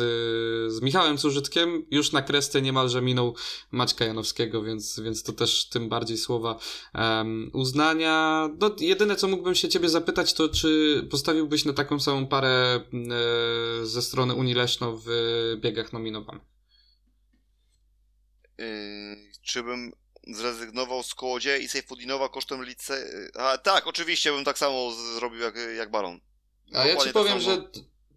z 0.73 0.83
Michałem 0.83 1.19
Cużytkiem, 1.19 1.87
już 1.91 2.13
na 2.13 2.23
kresce 2.23 2.63
niemalże 2.63 3.03
minął 3.03 3.35
Maćka 3.71 4.05
Janowskiego, 4.05 4.63
więc, 4.63 5.01
więc 5.01 5.23
to 5.23 5.33
też 5.33 5.69
tym 5.69 5.89
bardziej 5.89 6.19
słowa 6.19 6.59
uznania. 7.53 8.49
No, 8.61 8.71
jedyne, 8.81 9.17
co 9.17 9.29
mógłbym 9.29 9.55
się 9.55 9.69
ciebie 9.69 9.89
zapytać, 9.89 10.35
to 10.35 10.49
czy 10.49 11.03
postawiłbyś 11.11 11.65
na 11.65 11.73
taką 11.73 12.01
samą 12.01 12.27
parę 12.27 12.81
ze 13.83 14.03
strony 14.03 14.35
Unii 14.35 14.55
Leszno 14.55 15.01
w 15.07 15.11
biegach 15.61 15.93
nominowanych? 15.93 16.60
Yy, 18.61 18.67
czy 19.43 19.63
bym 19.63 19.93
zrezygnował 20.27 21.03
z 21.03 21.15
Kołodzieja 21.15 21.57
i 21.57 21.69
Sejfudinowa 21.69 22.29
kosztem 22.29 22.65
lice... 22.65 23.05
A 23.35 23.59
tak, 23.59 23.87
oczywiście 23.87 24.33
bym 24.33 24.45
tak 24.45 24.59
samo 24.59 24.93
zrobił 24.93 25.41
jak, 25.41 25.55
jak 25.77 25.91
Baron. 25.91 26.21
A 26.75 26.87
ja 26.87 26.97
ci 26.97 27.05
tak 27.05 27.13
powiem, 27.13 27.41
że 27.41 27.63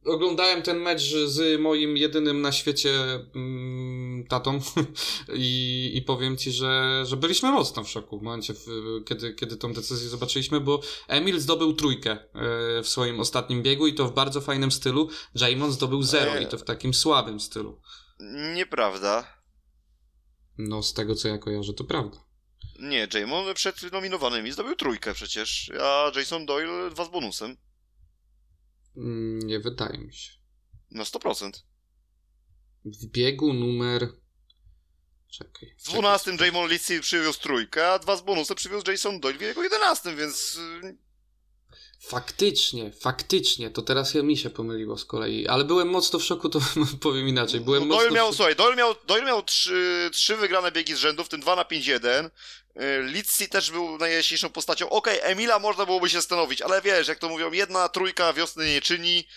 oglądałem 0.05 0.61
ten 0.61 0.77
mecz 0.77 1.01
z 1.25 1.61
moim 1.61 1.97
jedynym 1.97 2.41
na 2.41 2.51
świecie 2.51 2.91
mm, 3.35 4.25
tatą 4.29 4.59
I, 5.33 5.91
i 5.95 6.01
powiem 6.01 6.37
ci, 6.37 6.51
że, 6.51 7.03
że 7.05 7.17
byliśmy 7.17 7.51
mocno 7.51 7.83
w 7.83 7.89
szoku 7.89 8.19
w 8.19 8.21
momencie, 8.21 8.53
w, 8.53 8.67
kiedy, 9.05 9.33
kiedy 9.33 9.57
tą 9.57 9.73
decyzję 9.73 10.09
zobaczyliśmy, 10.09 10.59
bo 10.59 10.81
Emil 11.07 11.39
zdobył 11.39 11.73
trójkę 11.73 12.11
e, 12.11 12.19
w 12.83 12.87
swoim 12.87 13.19
ostatnim 13.19 13.63
biegu 13.63 13.87
i 13.87 13.93
to 13.93 14.05
w 14.05 14.13
bardzo 14.13 14.41
fajnym 14.41 14.71
stylu. 14.71 15.09
Jamon 15.35 15.71
zdobył 15.71 16.03
zero 16.03 16.39
i 16.39 16.47
to 16.47 16.57
w 16.57 16.63
takim 16.63 16.93
słabym 16.93 17.39
stylu. 17.39 17.81
Nieprawda. 18.53 19.42
No, 20.57 20.83
z 20.83 20.93
tego 20.93 21.15
co 21.15 21.27
ja 21.27 21.37
kojarzę, 21.37 21.73
to 21.73 21.83
prawda. 21.83 22.17
Nie, 22.79 23.07
Jamon 23.13 23.53
przed 23.53 23.91
nominowanymi 23.91 24.51
zdobył 24.51 24.75
trójkę 24.75 25.13
przecież, 25.13 25.71
a 25.81 26.11
Jason 26.15 26.45
Doyle 26.45 26.89
dwa 26.89 27.05
z 27.05 27.09
bonusem. 27.09 27.57
Mm, 28.97 29.39
nie 29.39 29.59
wydaje 29.59 29.97
mi 29.97 30.13
się. 30.13 30.31
Na 30.91 31.03
100%. 31.03 31.51
W 32.85 33.05
biegu 33.05 33.53
numer... 33.53 34.07
Czekaj. 35.27 35.75
W 35.77 35.83
12 35.83 36.31
Jamon 36.39 36.69
Lissy 36.69 36.99
przywiózł 36.99 37.39
trójkę, 37.39 37.91
a 37.91 37.99
dwa 37.99 38.17
z 38.17 38.21
bonusem 38.21 38.57
przywiózł 38.57 38.91
Jason 38.91 39.19
Doyle 39.19 39.37
w 39.37 39.41
jego 39.41 39.63
11, 39.63 40.15
więc 40.15 40.55
y, 40.55 40.97
Faktycznie, 42.07 42.91
faktycznie, 42.91 43.69
to 43.69 43.81
teraz 43.81 44.13
ja 44.13 44.23
mi 44.23 44.37
się 44.37 44.49
pomyliło 44.49 44.97
z 44.97 45.05
kolei, 45.05 45.47
ale 45.47 45.63
byłem 45.63 45.89
mocno 45.89 46.19
w 46.19 46.23
szoku, 46.23 46.49
to 46.49 46.59
powiem 47.01 47.27
inaczej. 47.27 47.59
Byłem 47.59 47.87
no, 47.87 47.95
Doyle 47.95 48.11
miał, 48.11 48.31
w... 48.31 48.35
słuchaj, 48.35 48.55
Doyle 48.55 48.75
miał, 48.75 48.95
Doyle 49.07 49.25
miał 49.25 49.43
trzy, 49.43 50.09
trzy 50.13 50.35
wygrane 50.35 50.71
biegi 50.71 50.95
z 50.95 50.97
rzędu, 50.97 51.23
w 51.23 51.29
tym 51.29 51.41
2 51.41 51.55
na 51.55 51.63
5-1. 51.63 52.29
Litsi 53.03 53.49
też 53.49 53.71
był 53.71 53.97
najjaśniejszą 53.97 54.49
postacią. 54.49 54.89
Okej, 54.89 55.19
okay, 55.19 55.31
Emila 55.31 55.59
można 55.59 55.85
byłoby 55.85 56.09
się 56.09 56.21
stanowić, 56.21 56.61
ale 56.61 56.81
wiesz, 56.81 57.07
jak 57.07 57.19
to 57.19 57.29
mówią, 57.29 57.51
jedna 57.51 57.89
trójka 57.89 58.33
wiosny 58.33 58.65
nie 58.65 58.81
czyni. 58.81 59.27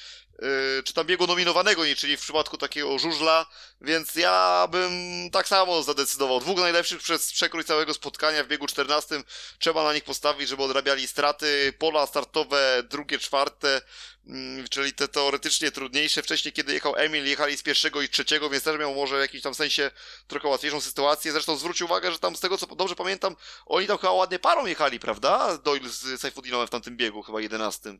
Yy, 0.42 0.82
czy 0.82 0.92
tam 0.92 1.06
biegu 1.06 1.26
nominowanego 1.26 1.82
czyli 1.96 2.16
w 2.16 2.20
przypadku 2.20 2.58
takiego 2.58 2.98
żużla, 2.98 3.46
więc 3.80 4.14
ja 4.14 4.68
bym 4.70 4.92
tak 5.32 5.48
samo 5.48 5.82
zadecydował. 5.82 6.40
Dwóch 6.40 6.58
najlepszych 6.58 7.02
przez 7.02 7.32
przekrój 7.32 7.64
całego 7.64 7.94
spotkania 7.94 8.44
w 8.44 8.46
biegu 8.46 8.66
14 8.66 9.22
trzeba 9.58 9.84
na 9.84 9.94
nich 9.94 10.04
postawić, 10.04 10.48
żeby 10.48 10.62
odrabiali 10.62 11.08
straty. 11.08 11.72
Pola 11.78 12.06
startowe 12.06 12.82
drugie, 12.90 13.18
czwarte, 13.18 13.80
yy, 14.26 14.34
czyli 14.70 14.92
te 14.92 15.08
teoretycznie 15.08 15.70
trudniejsze. 15.70 16.22
Wcześniej, 16.22 16.52
kiedy 16.52 16.72
jechał 16.72 16.96
Emil, 16.96 17.26
jechali 17.26 17.56
z 17.56 17.62
pierwszego 17.62 18.02
i 18.02 18.08
trzeciego, 18.08 18.50
więc 18.50 18.64
też 18.64 18.78
miał 18.78 18.94
może 18.94 19.16
w 19.16 19.20
jakimś 19.20 19.42
tam 19.42 19.54
sensie 19.54 19.90
trochę 20.26 20.48
łatwiejszą 20.48 20.80
sytuację. 20.80 21.32
Zresztą 21.32 21.56
zwróć 21.56 21.82
uwagę, 21.82 22.12
że 22.12 22.18
tam 22.18 22.36
z 22.36 22.40
tego 22.40 22.58
co 22.58 22.66
dobrze 22.66 22.96
pamiętam, 22.96 23.36
oni 23.66 23.86
tam 23.86 23.98
chyba 23.98 24.12
ładnie 24.12 24.38
parą 24.38 24.66
jechali, 24.66 25.00
prawda? 25.00 25.58
Doyle 25.58 25.88
z 25.88 26.20
Saifuddinem 26.20 26.66
w 26.66 26.70
tamtym 26.70 26.96
biegu, 26.96 27.22
chyba 27.22 27.40
11. 27.40 27.98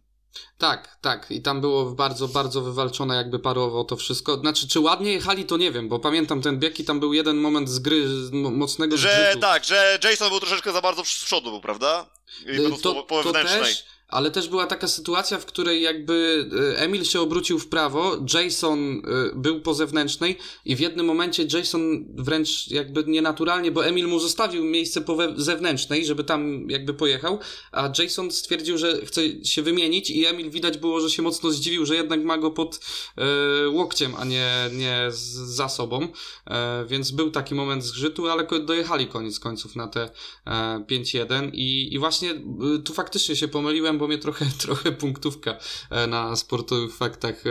Tak, 0.59 0.97
tak. 1.01 1.31
I 1.31 1.43
tam 1.43 1.61
było 1.61 1.85
bardzo, 1.85 2.29
bardzo 2.29 2.61
wywalczone 2.61 3.17
jakby 3.17 3.39
parowo 3.39 3.85
to 3.85 3.97
wszystko. 3.97 4.37
Znaczy, 4.37 4.69
czy 4.69 4.81
ładnie 4.81 5.13
jechali, 5.13 5.45
to 5.45 5.57
nie 5.57 5.73
wiem, 5.73 5.89
bo 5.89 5.99
pamiętam 5.99 6.43
ten 6.43 6.59
bieg 6.59 6.81
i 6.81 6.85
tam 6.85 7.01
był 7.01 7.15
jeden 7.15 7.37
moment 7.37 7.69
z 7.69 7.79
gry 7.79 8.05
mocnego 8.33 8.97
Że 8.97 9.09
zgrzytu. 9.09 9.41
tak, 9.41 9.65
że 9.65 9.99
Jason 10.05 10.29
był 10.29 10.41
troszeczkę 10.41 10.73
za 10.73 10.81
bardzo 10.81 11.05
z 11.05 11.25
przodu, 11.25 11.51
był, 11.51 11.61
prawda? 11.61 12.07
I 12.47 12.51
y, 12.51 12.83
to, 12.83 12.95
po, 12.95 13.03
po 13.03 13.23
to 13.23 13.33
też, 13.33 13.85
ale 14.09 14.31
też 14.31 14.49
była 14.49 14.67
taka 14.67 14.89
sytuacja, 14.89 15.39
w 15.39 15.47
której 15.47 15.83
jakby 15.83 16.47
e, 16.75 16.79
Emil 16.79 17.05
się 17.05 17.21
obrócił 17.21 17.59
w 17.59 17.69
prawo, 17.69 18.25
Jason 18.35 18.91
e, 18.91 19.01
był 19.35 19.61
po 19.61 19.75
zewnętrznej 19.75 20.37
i 20.65 20.77
w 20.77 20.81
jednym 20.81 21.07
momencie 21.07 21.47
Jason 21.53 22.07
wręcz 22.15 22.71
jakby 22.71 23.05
nienaturalnie, 23.05 23.71
bo 23.71 23.87
Emil 23.87 24.09
mu 24.09 24.19
zostawił 24.19 24.65
miejsce 24.65 25.01
po 25.01 25.17
zewnętrznej, 25.37 26.07
żeby 26.07 26.25
tam 26.25 26.71
jakby 26.71 26.95
pojechał, 26.95 27.39
a 27.73 27.93
Jason 27.99 28.31
stwierdził, 28.31 28.79
że 28.79 29.07
chce 29.07 29.45
się 29.45 29.63
wymienić 29.63 30.11
i 30.11 30.27
Emil 30.27 30.51
widać 30.51 30.79
było, 30.79 31.01
że 31.01 31.11
się 31.11 31.23
mocno 31.23 31.51
zdziwił, 31.51 31.87
że 31.87 31.97
jednak 31.97 32.25
ma 32.25 32.39
go 32.39 32.51
pod 32.51 32.81
e, 33.17 33.69
łokciem, 33.69 34.15
a 34.19 34.25
nie, 34.25 34.51
nie 34.73 35.07
za 35.11 35.69
sobą, 35.69 36.09
e, 36.47 36.85
więc 36.89 37.11
był 37.11 37.31
taki 37.31 37.55
moment 37.55 37.85
zgrzytu, 37.85 38.29
ale 38.29 38.47
dojechali 38.65 39.07
koniec 39.07 39.41
końców 39.41 39.77
na 39.77 39.89
te 39.89 40.11
e, 40.47 40.85
5-1 40.91 41.51
i, 41.53 41.95
i 41.95 41.99
właśnie 41.99 42.31
e, 42.31 42.39
tu 42.85 42.95
faktycznie 42.95 43.37
się 43.37 43.49
pomyliłem, 43.49 43.96
bo 43.99 44.09
mnie 44.09 44.19
trochę, 44.19 44.47
trochę 44.67 44.93
punktówka 44.93 45.59
e, 45.91 46.07
na 46.07 46.37
sportowych 46.37 46.97
faktach 46.97 47.47
e, 47.47 47.51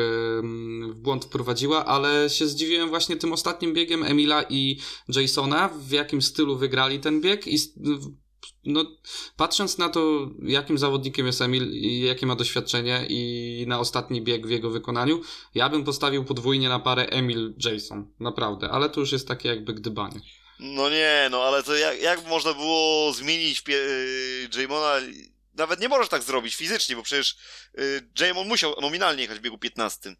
w 0.89 0.93
błąd 0.95 1.25
wprowadziła, 1.25 1.85
ale 1.85 2.29
się 2.29 2.47
zdziwiłem 2.47 2.89
właśnie 2.89 3.15
tym 3.15 3.33
ostatnim 3.33 3.73
biegiem 3.73 4.03
Emila 4.03 4.43
i 4.49 4.79
Jasona, 5.07 5.69
w 5.79 5.91
jakim 5.91 6.21
stylu 6.21 6.57
wygrali 6.57 6.99
ten 6.99 7.21
bieg 7.21 7.47
i 7.47 7.57
no, 8.65 8.85
patrząc 9.37 9.77
na 9.77 9.89
to, 9.89 10.29
jakim 10.43 10.77
zawodnikiem 10.77 11.25
jest 11.25 11.41
Emil 11.41 11.71
i 11.71 11.99
jakie 11.99 12.25
ma 12.25 12.35
doświadczenie 12.35 13.05
i 13.09 13.65
na 13.67 13.79
ostatni 13.79 14.21
bieg 14.21 14.47
w 14.47 14.49
jego 14.49 14.69
wykonaniu, 14.69 15.21
ja 15.55 15.69
bym 15.69 15.83
postawił 15.83 16.23
podwójnie 16.23 16.69
na 16.69 16.79
parę 16.79 17.05
Emil-Jason, 17.05 18.03
naprawdę, 18.19 18.69
ale 18.69 18.89
to 18.89 18.99
już 18.99 19.11
jest 19.11 19.27
takie 19.27 19.49
jakby 19.49 19.73
gdybanie. 19.73 20.19
No 20.59 20.89
nie, 20.89 21.27
no 21.31 21.41
ale 21.43 21.63
to 21.63 21.75
jak, 21.75 22.01
jak 22.01 22.27
można 22.27 22.53
było 22.53 23.13
zmienić 23.13 23.61
pie- 23.61 24.59
Jamona 24.59 24.93
nawet 25.55 25.79
nie 25.79 25.89
możesz 25.89 26.09
tak 26.09 26.23
zrobić 26.23 26.55
fizycznie, 26.55 26.95
bo 26.95 27.03
przecież 27.03 27.35
y, 27.79 28.09
Jamon 28.19 28.47
musiał 28.47 28.75
nominalnie 28.81 29.21
jechać 29.21 29.37
w 29.37 29.41
biegu 29.41 29.57
15. 29.57 30.15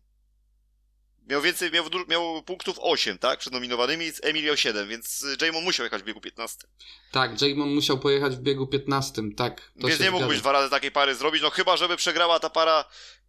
miał 1.29 1.41
więcej, 1.41 1.71
miał, 1.71 1.85
miał 2.07 2.43
punktów 2.43 2.77
8, 2.79 3.17
tak? 3.17 3.39
Przed 3.39 3.53
nominowanymi, 3.53 4.11
Emil 4.21 4.45
miał 4.45 4.57
7, 4.57 4.89
więc 4.89 5.25
Jamon 5.41 5.63
musiał 5.63 5.83
jechać 5.83 6.01
w 6.01 6.05
biegu 6.05 6.21
15. 6.21 6.67
Tak, 7.11 7.41
Jamon 7.41 7.69
musiał 7.69 7.99
pojechać 7.99 8.35
w 8.35 8.39
biegu 8.39 8.67
15, 8.67 9.21
tak. 9.37 9.71
więc 9.75 9.99
nie 9.99 10.11
mógłbyś 10.11 10.39
dwa 10.39 10.51
razy 10.51 10.69
takiej 10.69 10.91
pary 10.91 11.15
zrobić, 11.15 11.41
no 11.41 11.49
chyba, 11.49 11.77
żeby 11.77 11.97
przegrała 11.97 12.39
ta 12.39 12.49
para, 12.49 12.85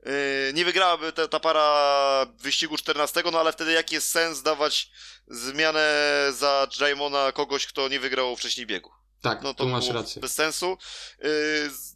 yy, 0.07 0.13
nie 0.55 0.65
wygrałaby 0.65 1.13
ta, 1.13 1.29
ta 1.29 1.41
para 1.41 2.27
wyścigu 2.41 2.77
14, 2.77 3.23
no 3.33 3.41
ale 3.41 3.53
wtedy 3.53 3.73
jaki 3.73 3.95
jest 3.95 4.09
sens 4.09 4.43
dawać 4.43 4.91
zmianę 5.29 6.27
za 6.33 6.69
Jamona 6.81 7.33
kogoś, 7.33 7.67
kto 7.67 7.89
nie 7.89 8.01
wygrał 8.01 8.37
wcześniej 8.37 8.67
biegu? 8.67 8.91
Tak, 9.31 9.43
no 9.43 9.55
to 9.55 9.65
tu 9.65 9.71
masz 9.71 9.89
rację. 9.89 10.21
Bez 10.21 10.33
sensu. 10.33 10.79
Yy, 11.23 11.31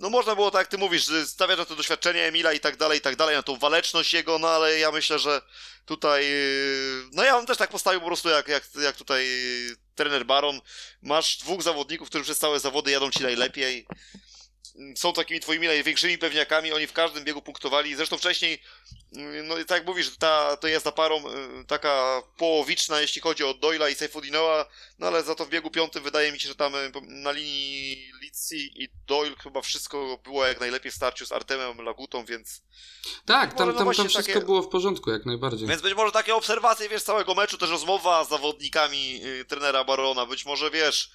no 0.00 0.10
można 0.10 0.34
było, 0.34 0.50
tak 0.50 0.60
jak 0.60 0.68
ty 0.68 0.78
mówisz, 0.78 1.06
stawiać 1.26 1.58
na 1.58 1.64
to 1.64 1.76
doświadczenie 1.76 2.24
Emila 2.24 2.52
i 2.52 2.60
tak 2.60 2.76
dalej, 2.76 2.98
i 2.98 3.00
tak 3.00 3.16
dalej, 3.16 3.36
na 3.36 3.42
tą 3.42 3.56
waleczność 3.56 4.14
jego, 4.14 4.38
no 4.38 4.48
ale 4.48 4.78
ja 4.78 4.90
myślę, 4.90 5.18
że 5.18 5.42
tutaj, 5.84 6.24
yy, 6.24 7.04
no 7.12 7.24
ja 7.24 7.36
bym 7.36 7.46
też 7.46 7.58
tak 7.58 7.70
postawił 7.70 8.00
po 8.00 8.06
prostu 8.06 8.28
jak, 8.28 8.48
jak, 8.48 8.68
jak 8.82 8.96
tutaj 8.96 9.26
trener 9.94 10.26
Baron. 10.26 10.60
Masz 11.02 11.38
dwóch 11.38 11.62
zawodników, 11.62 12.08
którzy 12.08 12.24
przez 12.24 12.38
całe 12.38 12.60
zawody 12.60 12.90
jadą 12.90 13.10
ci 13.10 13.22
najlepiej 13.22 13.86
są 14.96 15.12
takimi 15.12 15.40
twoimi 15.40 15.66
największymi 15.66 16.18
pewniakami, 16.18 16.72
oni 16.72 16.86
w 16.86 16.92
każdym 16.92 17.24
biegu 17.24 17.42
punktowali. 17.42 17.94
Zresztą 17.94 18.18
wcześniej, 18.18 18.62
mm, 19.16 19.46
no 19.46 19.54
tak 19.56 19.70
jak 19.70 19.86
mówisz, 19.86 20.16
ta, 20.16 20.56
to 20.56 20.68
jest 20.68 20.84
ta 20.84 20.92
parą 20.92 21.18
y, 21.18 21.64
taka 21.66 22.22
połowiczna, 22.36 23.00
jeśli 23.00 23.20
chodzi 23.20 23.44
o 23.44 23.54
Doyla 23.54 23.88
i 23.88 23.94
Seyfudinoa, 23.94 24.66
no 24.98 25.06
ale 25.06 25.22
za 25.22 25.34
to 25.34 25.46
w 25.46 25.48
biegu 25.48 25.70
piątym 25.70 26.02
wydaje 26.02 26.32
mi 26.32 26.40
się, 26.40 26.48
że 26.48 26.54
tam 26.54 26.74
y, 26.74 26.90
na 27.08 27.30
linii 27.30 28.12
Litsi 28.22 28.82
i 28.82 28.88
Doyle 29.06 29.36
chyba 29.42 29.62
wszystko 29.62 30.20
było 30.24 30.46
jak 30.46 30.60
najlepiej 30.60 30.92
w 30.92 30.94
starciu 30.94 31.26
z 31.26 31.32
Artemem 31.32 31.80
Lagutą, 31.80 32.24
więc... 32.24 32.62
Tak, 33.24 33.54
tam, 33.54 33.68
no 33.68 33.74
tam, 33.74 33.94
tam 33.94 34.08
wszystko 34.08 34.32
takie... 34.32 34.46
było 34.46 34.62
w 34.62 34.68
porządku, 34.68 35.10
jak 35.10 35.26
najbardziej. 35.26 35.68
Więc 35.68 35.82
być 35.82 35.94
może 35.94 36.12
takie 36.12 36.34
obserwacje, 36.34 36.88
wiesz, 36.88 37.02
całego 37.02 37.34
meczu, 37.34 37.58
też 37.58 37.70
rozmowa 37.70 38.24
z 38.24 38.28
zawodnikami 38.28 39.20
y, 39.24 39.44
trenera 39.44 39.84
Barona, 39.84 40.26
być 40.26 40.46
może, 40.46 40.70
wiesz, 40.70 41.10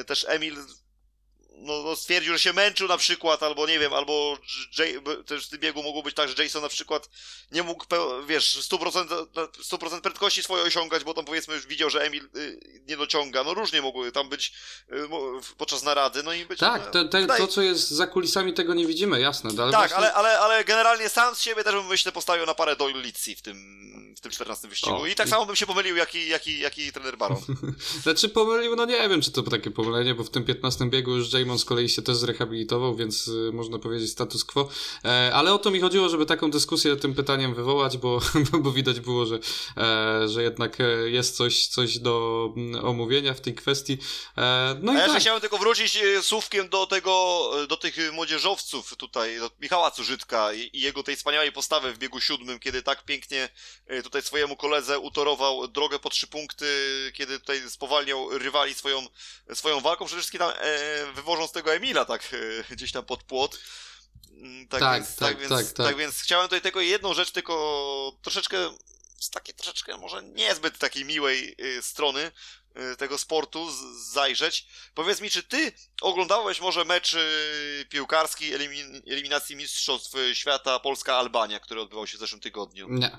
y, 0.00 0.04
też 0.04 0.26
Emil 0.28 0.56
no, 1.56 1.82
no, 1.82 1.96
stwierdził, 1.96 2.32
że 2.32 2.38
się 2.38 2.52
męczył 2.52 2.88
na 2.88 2.96
przykład, 2.96 3.42
albo 3.42 3.66
nie 3.66 3.78
wiem, 3.78 3.92
albo 3.92 4.38
Jay, 4.78 5.02
też 5.26 5.46
w 5.46 5.48
tym 5.48 5.60
biegu 5.60 5.82
mogło 5.82 6.02
być 6.02 6.14
tak, 6.14 6.28
że 6.28 6.42
Jason 6.42 6.62
na 6.62 6.68
przykład 6.68 7.08
nie 7.52 7.62
mógł, 7.62 7.86
wiesz, 8.26 8.58
100%, 8.70 9.26
100% 9.62 10.00
prędkości 10.00 10.42
swojej 10.42 10.66
osiągać, 10.66 11.04
bo 11.04 11.14
tam 11.14 11.24
powiedzmy 11.24 11.54
już 11.54 11.66
widział, 11.66 11.90
że 11.90 12.02
Emil 12.02 12.28
y, 12.36 12.60
nie 12.88 12.96
dociąga. 12.96 13.44
No 13.44 13.54
różnie 13.54 13.82
mogły 13.82 14.12
tam 14.12 14.28
być 14.28 14.52
y, 14.92 14.94
podczas 15.56 15.82
narady, 15.82 16.22
no 16.22 16.32
i 16.32 16.46
być... 16.46 16.58
Tak, 16.58 16.90
te, 16.90 17.04
te, 17.08 17.26
to 17.26 17.46
co 17.46 17.62
jest 17.62 17.90
za 17.90 18.06
kulisami 18.06 18.54
tego 18.54 18.74
nie 18.74 18.86
widzimy, 18.86 19.20
jasne. 19.20 19.50
Ale 19.58 19.72
tak, 19.72 19.80
właśnie... 19.80 19.96
ale, 19.96 20.14
ale, 20.14 20.38
ale 20.38 20.64
generalnie 20.64 21.08
sam 21.08 21.34
z 21.34 21.40
siebie 21.40 21.64
też 21.64 21.74
bym 21.74 21.86
myślę 21.86 22.12
postawił 22.12 22.46
na 22.46 22.54
parę 22.54 22.76
Doyle 22.76 23.00
Litsi 23.00 23.36
w 23.36 23.42
tym, 23.42 23.56
w 24.16 24.20
tym 24.20 24.30
14 24.30 24.68
wyścigu. 24.68 24.96
O, 24.96 25.06
I 25.06 25.14
tak 25.14 25.28
samo 25.28 25.46
bym 25.46 25.56
się 25.56 25.66
pomylił, 25.66 25.96
jaki, 25.96 26.28
jaki, 26.28 26.58
jaki 26.58 26.92
trener 26.92 27.16
Baron. 27.18 27.40
znaczy 28.02 28.28
pomylił, 28.28 28.76
no 28.76 28.84
nie 28.84 29.08
wiem, 29.08 29.20
czy 29.20 29.30
to 29.30 29.42
takie 29.42 29.70
pomylenie, 29.70 30.14
bo 30.14 30.24
w 30.24 30.30
tym 30.30 30.44
15 30.44 30.84
biegu 30.84 31.16
już 31.16 31.28
Jamon 31.44 31.58
z 31.58 31.64
kolei 31.64 31.88
się 31.88 32.02
też 32.02 32.16
zrehabilitował, 32.16 32.96
więc 32.96 33.28
y, 33.28 33.50
można 33.52 33.78
powiedzieć 33.78 34.10
status 34.10 34.44
quo. 34.44 34.68
E, 35.04 35.30
ale 35.34 35.54
o 35.54 35.58
to 35.58 35.70
mi 35.70 35.80
chodziło, 35.80 36.08
żeby 36.08 36.26
taką 36.26 36.50
dyskusję 36.50 36.96
tym 36.96 37.14
pytaniem 37.14 37.54
wywołać, 37.54 37.98
bo, 37.98 38.20
bo 38.62 38.72
widać 38.72 39.00
było, 39.00 39.26
że, 39.26 39.38
e, 39.76 40.28
że 40.28 40.42
jednak 40.42 40.80
e, 40.80 40.84
jest 41.10 41.36
coś, 41.36 41.66
coś 41.66 41.98
do 41.98 42.48
mm, 42.56 42.84
omówienia 42.84 43.34
w 43.34 43.40
tej 43.40 43.54
kwestii. 43.54 43.98
No 44.82 44.92
i 44.92 44.96
A 44.96 45.00
ja 45.00 45.06
tak. 45.06 45.20
chciałem 45.20 45.40
tylko 45.40 45.58
wrócić 45.58 45.98
słówkiem 46.22 46.68
do 46.68 46.86
tego, 46.86 47.50
do 47.68 47.76
tych 47.76 48.12
młodzieżowców 48.12 48.96
tutaj, 48.96 49.38
do 49.38 49.50
Michała 49.60 49.90
Cużytka 49.90 50.52
i 50.52 50.80
jego 50.80 51.02
tej 51.02 51.16
wspaniałej 51.16 51.52
postawy 51.52 51.92
w 51.92 51.98
biegu 51.98 52.20
siódmym, 52.20 52.58
kiedy 52.58 52.82
tak 52.82 53.04
pięknie 53.04 53.48
tutaj 54.02 54.22
swojemu 54.22 54.56
koledze 54.56 54.98
utorował 54.98 55.68
drogę 55.68 55.98
po 55.98 56.10
trzy 56.10 56.26
punkty, 56.26 56.66
kiedy 57.14 57.38
tutaj 57.40 57.70
spowalniał 57.70 58.38
rywali 58.38 58.74
swoją, 58.74 59.06
swoją 59.54 59.80
walką, 59.80 60.06
przede 60.06 60.20
wszystkim 60.20 60.38
tam 60.38 60.52
wywożąc 61.34 61.52
tego 61.52 61.74
Emila 61.74 62.04
tak 62.04 62.34
e, 62.70 62.74
gdzieś 62.74 62.92
tam 62.92 63.04
pod 63.04 63.22
płot. 63.22 63.60
Mm, 64.30 64.68
tak, 64.68 64.80
tak, 64.80 64.94
więc, 64.94 65.16
tak, 65.16 65.28
tak, 65.28 65.38
więc, 65.38 65.50
tak, 65.50 65.66
tak. 65.66 65.86
tak 65.86 65.96
więc 65.96 66.20
chciałem 66.20 66.46
tutaj 66.46 66.60
tylko 66.60 66.80
jedną 66.80 67.14
rzecz, 67.14 67.30
tylko 67.30 68.18
troszeczkę 68.22 68.70
z 69.20 69.30
takiej 69.30 69.54
troszeczkę 69.54 69.96
może 69.96 70.22
niezbyt 70.22 70.78
takiej 70.78 71.04
miłej 71.04 71.56
y, 71.60 71.82
strony 71.82 72.30
y, 72.92 72.96
tego 72.96 73.18
sportu 73.18 73.68
zajrzeć. 74.12 74.66
Powiedz 74.94 75.20
mi, 75.20 75.30
czy 75.30 75.42
ty 75.42 75.72
oglądałeś 76.00 76.60
może 76.60 76.84
mecz 76.84 77.14
y, 77.14 77.86
piłkarski 77.88 78.54
elimin 78.54 79.02
eliminacji 79.06 79.56
Mistrzostw 79.56 80.16
Świata 80.34 80.80
Polska-Albania, 80.80 81.60
który 81.60 81.80
odbywał 81.80 82.06
się 82.06 82.16
w 82.16 82.20
zeszłym 82.20 82.40
tygodniu? 82.40 82.88
Nie. 82.88 83.18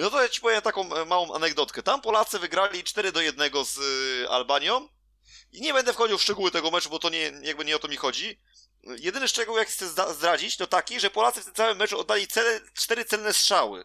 No 0.00 0.10
to 0.10 0.22
ja 0.22 0.28
ci 0.28 0.40
powiem 0.40 0.62
taką 0.62 0.94
e, 0.94 1.04
małą 1.04 1.34
anegdotkę. 1.34 1.82
Tam 1.82 2.00
Polacy 2.00 2.38
wygrali 2.38 2.84
4 2.84 3.12
do 3.12 3.20
1 3.20 3.50
z 3.64 3.78
Albanią 4.30 4.88
i 5.52 5.60
nie 5.60 5.74
będę 5.74 5.92
wchodził 5.92 6.18
w 6.18 6.22
szczegóły 6.22 6.50
tego 6.50 6.70
meczu, 6.70 6.90
bo 6.90 6.98
to 6.98 7.10
nie, 7.10 7.32
jakby 7.42 7.64
nie 7.64 7.76
o 7.76 7.78
to 7.78 7.88
mi 7.88 7.96
chodzi. 7.96 8.40
Jedyny 8.82 9.28
szczegół, 9.28 9.58
jaki 9.58 9.72
chcę 9.72 10.14
zdradzić, 10.14 10.56
to 10.56 10.66
taki, 10.66 11.00
że 11.00 11.10
Polacy 11.10 11.40
w 11.40 11.44
tym 11.44 11.54
całym 11.54 11.78
meczu 11.78 12.00
oddali 12.00 12.26
cele, 12.26 12.60
cztery 12.74 13.04
celne 13.04 13.32
strzały. 13.32 13.84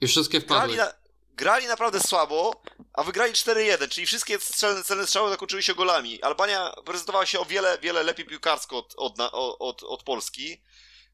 I 0.00 0.06
wszystkie 0.06 0.40
wpadły. 0.40 0.74
Grali, 0.74 0.76
na, 0.76 1.02
grali 1.32 1.66
naprawdę 1.66 2.00
słabo, 2.00 2.62
a 2.92 3.02
wygrali 3.02 3.32
4-1, 3.32 3.88
czyli 3.88 4.06
wszystkie 4.06 4.38
celne, 4.38 4.84
celne 4.84 5.06
strzały 5.06 5.30
zakończyły 5.30 5.62
się 5.62 5.74
golami. 5.74 6.22
Albania 6.22 6.72
prezentowała 6.84 7.26
się 7.26 7.40
o 7.40 7.44
wiele, 7.44 7.78
wiele 7.78 8.02
lepiej 8.02 8.26
piłkarsko 8.26 8.78
od, 8.78 8.94
od, 8.96 9.20
od, 9.58 9.82
od 9.82 10.02
Polski. 10.02 10.62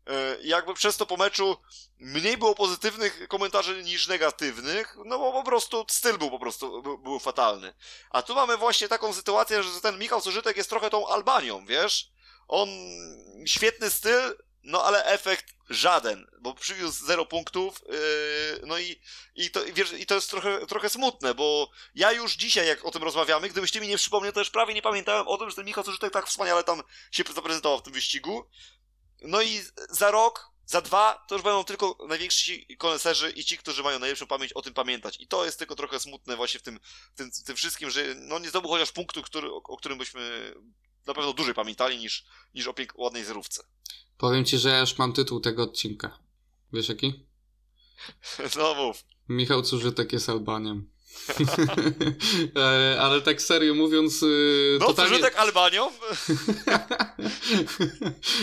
E, 0.08 0.36
jakby 0.42 0.74
przez 0.74 0.96
to 0.96 1.06
po 1.06 1.16
meczu 1.16 1.56
mniej 1.98 2.36
było 2.36 2.54
pozytywnych 2.54 3.28
komentarzy 3.28 3.84
niż 3.84 4.06
negatywnych, 4.06 4.96
no 5.04 5.18
bo 5.18 5.32
po 5.32 5.42
prostu 5.42 5.86
styl 5.90 6.18
był 6.18 6.30
po 6.30 6.38
prostu 6.38 6.82
był, 6.82 7.18
fatalny. 7.18 7.74
A 8.10 8.22
tu 8.22 8.34
mamy 8.34 8.56
właśnie 8.56 8.88
taką 8.88 9.12
sytuację, 9.12 9.62
że 9.62 9.80
ten 9.80 9.98
Michał 9.98 10.20
Zużytek 10.20 10.56
jest 10.56 10.70
trochę 10.70 10.90
tą 10.90 11.08
Albanią, 11.08 11.66
wiesz? 11.66 12.10
On 12.48 12.68
świetny 13.46 13.90
styl, 13.90 14.36
no 14.62 14.84
ale 14.84 15.04
efekt 15.04 15.46
żaden, 15.70 16.26
bo 16.40 16.54
przywiózł 16.54 17.06
zero 17.06 17.26
punktów, 17.26 17.82
yy, 17.88 18.66
no 18.66 18.78
i, 18.78 19.00
i, 19.34 19.50
to, 19.50 19.60
wiesz, 19.72 19.92
i 19.92 20.06
to 20.06 20.14
jest 20.14 20.30
trochę, 20.30 20.66
trochę 20.66 20.90
smutne, 20.90 21.34
bo 21.34 21.70
ja 21.94 22.12
już 22.12 22.36
dzisiaj, 22.36 22.66
jak 22.66 22.84
o 22.84 22.90
tym 22.90 23.02
rozmawiamy, 23.02 23.48
gdybyś 23.48 23.70
ty 23.70 23.80
mi 23.80 23.88
nie 23.88 23.96
przypomniał, 23.96 24.32
to 24.32 24.40
już 24.40 24.50
prawie 24.50 24.74
nie 24.74 24.82
pamiętałem 24.82 25.28
o 25.28 25.38
tym, 25.38 25.50
że 25.50 25.56
ten 25.56 25.64
Michał 25.64 25.84
Zużytek 25.84 26.12
tak 26.12 26.26
wspaniale 26.26 26.64
tam 26.64 26.82
się 27.10 27.24
zaprezentował 27.34 27.78
w 27.78 27.82
tym 27.82 27.92
wyścigu. 27.92 28.48
No 29.22 29.42
i 29.42 29.60
za 29.90 30.10
rok, 30.10 30.50
za 30.66 30.80
dwa, 30.80 31.24
to 31.28 31.34
już 31.34 31.44
będą 31.44 31.64
tylko 31.64 31.98
najwięksi 32.08 32.76
koneserzy 32.76 33.30
i 33.30 33.44
ci, 33.44 33.58
którzy 33.58 33.82
mają 33.82 33.98
najlepszą 33.98 34.26
pamięć, 34.26 34.52
o 34.52 34.62
tym 34.62 34.74
pamiętać. 34.74 35.20
I 35.20 35.26
to 35.26 35.44
jest 35.44 35.58
tylko 35.58 35.76
trochę 35.76 36.00
smutne 36.00 36.36
właśnie 36.36 36.60
w 36.60 36.62
tym, 36.62 36.80
w 37.14 37.16
tym, 37.18 37.30
w 37.32 37.42
tym 37.42 37.56
wszystkim, 37.56 37.90
że 37.90 38.14
no 38.14 38.38
nie 38.38 38.48
zdobył 38.48 38.70
chociaż 38.70 38.92
punktu, 38.92 39.22
który, 39.22 39.48
o, 39.52 39.56
o 39.56 39.76
którym 39.76 39.98
byśmy 39.98 40.54
na 41.06 41.14
pewno 41.14 41.32
dłużej 41.32 41.54
pamiętali 41.54 41.98
niż, 41.98 42.24
niż 42.54 42.66
o 42.66 42.72
pięk- 42.72 42.92
ładnej 42.94 43.24
zerówce. 43.24 43.62
Powiem 44.18 44.44
ci, 44.44 44.58
że 44.58 44.68
ja 44.68 44.78
już 44.80 44.98
mam 44.98 45.12
tytuł 45.12 45.40
tego 45.40 45.62
odcinka. 45.62 46.18
Wiesz 46.72 46.88
jaki? 46.88 47.26
No 48.56 48.74
mów. 48.74 49.04
Michał 49.28 49.62
Cużytek 49.62 50.12
jest 50.12 50.28
Albanią. 50.28 50.82
E, 52.56 52.96
ale 53.00 53.20
tak 53.20 53.42
serio 53.42 53.74
mówiąc... 53.74 54.22
Y, 54.22 54.76
no, 54.80 54.86
totalnie... 54.86 55.18
tak 55.18 55.36
Albanią? 55.36 55.82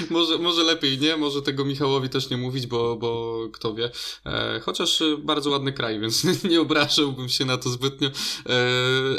może, 0.10 0.38
może 0.38 0.64
lepiej, 0.64 1.00
nie? 1.00 1.18
Może 1.18 1.42
tego 1.42 1.66
Michałowi 1.66 2.10
też 2.10 2.30
nie 2.30 2.38
mówić, 2.38 2.68
bo, 2.68 2.96
bo 2.96 3.40
kto 3.54 3.74
wie. 3.74 3.92
E, 4.26 4.60
chociaż 4.60 5.04
bardzo 5.18 5.50
ładny 5.50 5.74
kraj, 5.74 6.00
więc 6.00 6.24
nie 6.52 6.62
obrażałbym 6.62 7.30
się 7.30 7.46
na 7.46 7.58
to 7.58 7.70
zbytnio. 7.70 8.10
E, 8.10 8.12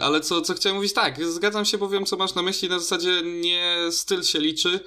ale 0.02 0.20
co, 0.20 0.40
co 0.40 0.54
chciałem 0.54 0.76
mówić? 0.76 0.92
Tak, 0.92 1.26
zgadzam 1.26 1.64
się, 1.64 1.78
bo 1.78 1.88
wiem, 1.88 2.06
co 2.06 2.16
masz 2.16 2.34
na 2.34 2.42
myśli. 2.42 2.68
Na 2.68 2.78
zasadzie 2.78 3.22
nie 3.22 3.76
styl 3.90 4.22
się 4.22 4.38
liczy, 4.38 4.80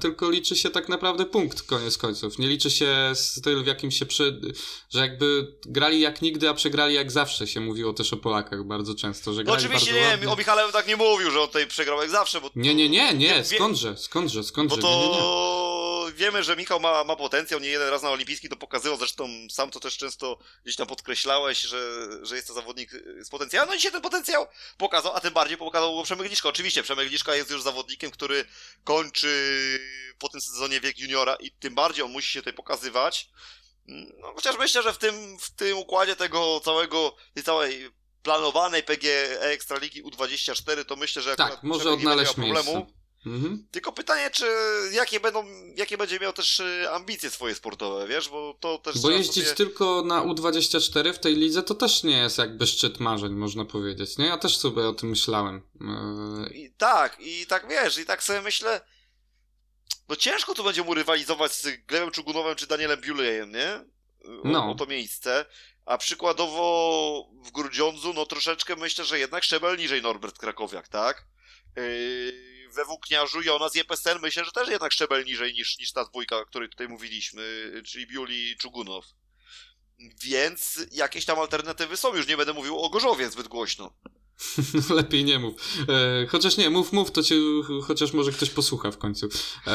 tylko 0.00 0.30
liczy 0.30 0.56
się 0.56 0.70
tak 0.70 0.88
naprawdę 0.88 1.26
punkt 1.26 1.62
koniec 1.62 1.98
końców. 1.98 2.38
Nie 2.38 2.48
liczy 2.48 2.70
się 2.70 3.12
styl, 3.14 3.64
w 3.64 3.66
jakim 3.66 3.90
się 3.90 4.06
przy... 4.06 4.40
że 4.90 5.00
jakby 5.00 5.54
grali 5.66 6.00
jak 6.00 6.22
nigdy, 6.22 6.48
a 6.48 6.54
przegrali 6.54 6.94
jak 6.94 7.12
zawsze 7.12 7.46
się 7.46 7.60
mówiło 7.60 7.92
też 7.92 8.12
o 8.12 8.16
Polakach 8.16 8.64
bardzo 8.64 8.94
często, 8.94 9.32
że 9.32 9.42
no 9.44 9.52
oczywiście 9.52 9.92
nie, 9.92 10.00
ładnie. 10.00 10.30
o 10.30 10.36
Michale 10.36 10.72
tak 10.72 10.86
nie 10.86 10.96
mówił, 10.96 11.30
że 11.30 11.40
on 11.40 11.46
tutaj 11.46 11.66
przegrał 11.66 12.00
jak 12.00 12.10
zawsze, 12.10 12.40
bo... 12.40 12.50
Nie, 12.56 12.74
nie, 12.74 12.88
nie, 12.88 13.14
nie, 13.14 13.44
skądże, 13.44 13.96
skądże, 13.96 14.44
skądże. 14.44 14.76
Bo 14.76 14.82
to 14.82 14.88
nie, 14.88 15.08
nie, 15.08 15.12
nie. 15.12 15.69
Wiemy, 16.12 16.42
że 16.42 16.56
Michał 16.56 16.80
ma, 16.80 17.04
ma 17.04 17.16
potencjał, 17.16 17.60
nie 17.60 17.68
jeden 17.68 17.88
raz 17.88 18.02
na 18.02 18.10
olimpijski 18.10 18.48
to 18.48 18.56
pokazywał, 18.56 18.98
zresztą 18.98 19.28
sam 19.50 19.70
to 19.70 19.80
też 19.80 19.96
często 19.96 20.38
gdzieś 20.64 20.76
tam 20.76 20.86
podkreślałeś, 20.86 21.60
że, 21.60 22.08
że 22.22 22.36
jest 22.36 22.48
to 22.48 22.54
zawodnik 22.54 22.90
z 23.20 23.28
potencjałem, 23.28 23.68
no 23.68 23.74
i 23.74 23.80
się 23.80 23.90
ten 23.90 24.02
potencjał 24.02 24.46
pokazał, 24.78 25.16
a 25.16 25.20
tym 25.20 25.34
bardziej 25.34 25.56
pokazał 25.56 25.96
go 25.96 26.02
Przemek 26.02 26.30
Liszka. 26.30 26.48
Oczywiście 26.48 26.82
Przemek 26.82 27.10
Liszka 27.10 27.34
jest 27.34 27.50
już 27.50 27.62
zawodnikiem, 27.62 28.10
który 28.10 28.44
kończy 28.84 29.30
po 30.18 30.28
tym 30.28 30.40
sezonie 30.40 30.80
wiek 30.80 30.98
juniora 30.98 31.34
i 31.34 31.50
tym 31.50 31.74
bardziej 31.74 32.04
on 32.04 32.12
musi 32.12 32.32
się 32.32 32.40
tutaj 32.40 32.54
pokazywać. 32.54 33.28
No, 33.86 34.32
chociaż 34.34 34.58
myślę, 34.58 34.82
że 34.82 34.92
w 34.92 34.98
tym, 34.98 35.38
w 35.38 35.50
tym 35.50 35.78
układzie 35.78 36.16
tego 36.16 36.60
całego, 36.60 37.16
tej 37.34 37.42
całej 37.42 37.90
planowanej 38.22 38.82
PG 38.82 39.08
Ekstraligi 39.40 40.04
U24, 40.04 40.84
to 40.84 40.96
myślę, 40.96 41.22
że 41.22 41.36
tak, 41.36 41.62
może 41.62 41.90
odnaleźć 41.90 42.34
problemu. 42.34 42.99
Mhm. 43.26 43.66
Tylko 43.70 43.92
pytanie, 43.92 44.30
czy 44.30 44.46
jakie 44.92 45.20
będą, 45.20 45.44
jakie 45.76 45.98
będzie 45.98 46.18
miał 46.18 46.32
też 46.32 46.60
y, 46.60 46.90
ambicje 46.90 47.30
swoje 47.30 47.54
sportowe, 47.54 48.06
wiesz, 48.08 48.28
bo 48.28 48.56
to 48.60 48.78
też... 48.78 48.98
Bo 48.98 49.10
jeździć 49.10 49.44
sobie... 49.44 49.56
tylko 49.56 50.02
na 50.02 50.22
U24 50.22 51.12
w 51.12 51.18
tej 51.18 51.36
lidze 51.36 51.62
to 51.62 51.74
też 51.74 52.02
nie 52.02 52.18
jest 52.18 52.38
jakby 52.38 52.66
szczyt 52.66 53.00
marzeń, 53.00 53.32
można 53.32 53.64
powiedzieć, 53.64 54.18
nie? 54.18 54.26
Ja 54.26 54.38
też 54.38 54.56
sobie 54.56 54.88
o 54.88 54.92
tym 54.92 55.08
myślałem. 55.08 55.62
Yy... 55.80 56.50
I 56.54 56.70
tak, 56.70 57.16
i 57.20 57.46
tak 57.46 57.68
wiesz, 57.68 57.98
i 57.98 58.06
tak 58.06 58.22
sobie 58.22 58.42
myślę, 58.42 58.80
no 60.08 60.16
ciężko 60.16 60.54
tu 60.54 60.64
będzie 60.64 60.82
mu 60.82 60.94
rywalizować 60.94 61.52
z 61.52 61.86
Glebem 61.86 62.10
Czugunowem 62.10 62.56
czy 62.56 62.66
Danielem 62.66 63.00
Biulejem, 63.00 63.52
nie? 63.52 63.84
O, 64.42 64.48
no. 64.48 64.70
o 64.70 64.74
to 64.74 64.86
miejsce. 64.86 65.44
A 65.86 65.98
przykładowo 65.98 67.30
w 67.44 67.50
Grudziądzu, 67.50 68.12
no 68.14 68.26
troszeczkę 68.26 68.76
myślę, 68.76 69.04
że 69.04 69.18
jednak 69.18 69.44
szczebel 69.44 69.78
niżej 69.78 70.02
Norbert 70.02 70.38
Krakowiak, 70.38 70.88
tak? 70.88 71.26
Yy, 71.76 72.49
we 72.74 72.84
Włókniarzu 72.84 73.42
Jonas 73.42 73.74
Jepesen 73.74 74.18
myślę, 74.22 74.44
że 74.44 74.52
też 74.52 74.68
jednak 74.68 74.92
szczebel 74.92 75.24
niżej 75.24 75.54
niż, 75.54 75.78
niż 75.78 75.92
ta 75.92 76.04
dwójka, 76.04 76.38
o 76.38 76.46
której 76.46 76.68
tutaj 76.68 76.88
mówiliśmy, 76.88 77.72
czyli 77.86 78.06
Biuli 78.06 78.50
i 78.50 78.56
Czugunow. 78.56 79.04
Więc 80.22 80.86
jakieś 80.92 81.24
tam 81.24 81.38
alternatywy 81.38 81.96
są, 81.96 82.16
już 82.16 82.26
nie 82.26 82.36
będę 82.36 82.52
mówił 82.52 82.78
o 82.78 82.90
Gorzowie 82.90 83.30
zbyt 83.30 83.48
głośno. 83.48 83.92
Lepiej 84.90 85.24
nie 85.24 85.38
mów. 85.38 85.54
E, 85.88 86.26
chociaż 86.26 86.56
nie, 86.56 86.70
mów, 86.70 86.92
mów, 86.92 87.10
to 87.10 87.22
cię 87.22 87.34
chociaż 87.86 88.12
może 88.12 88.32
ktoś 88.32 88.50
posłucha 88.50 88.90
w 88.90 88.98
końcu. 88.98 89.28
E, 89.66 89.70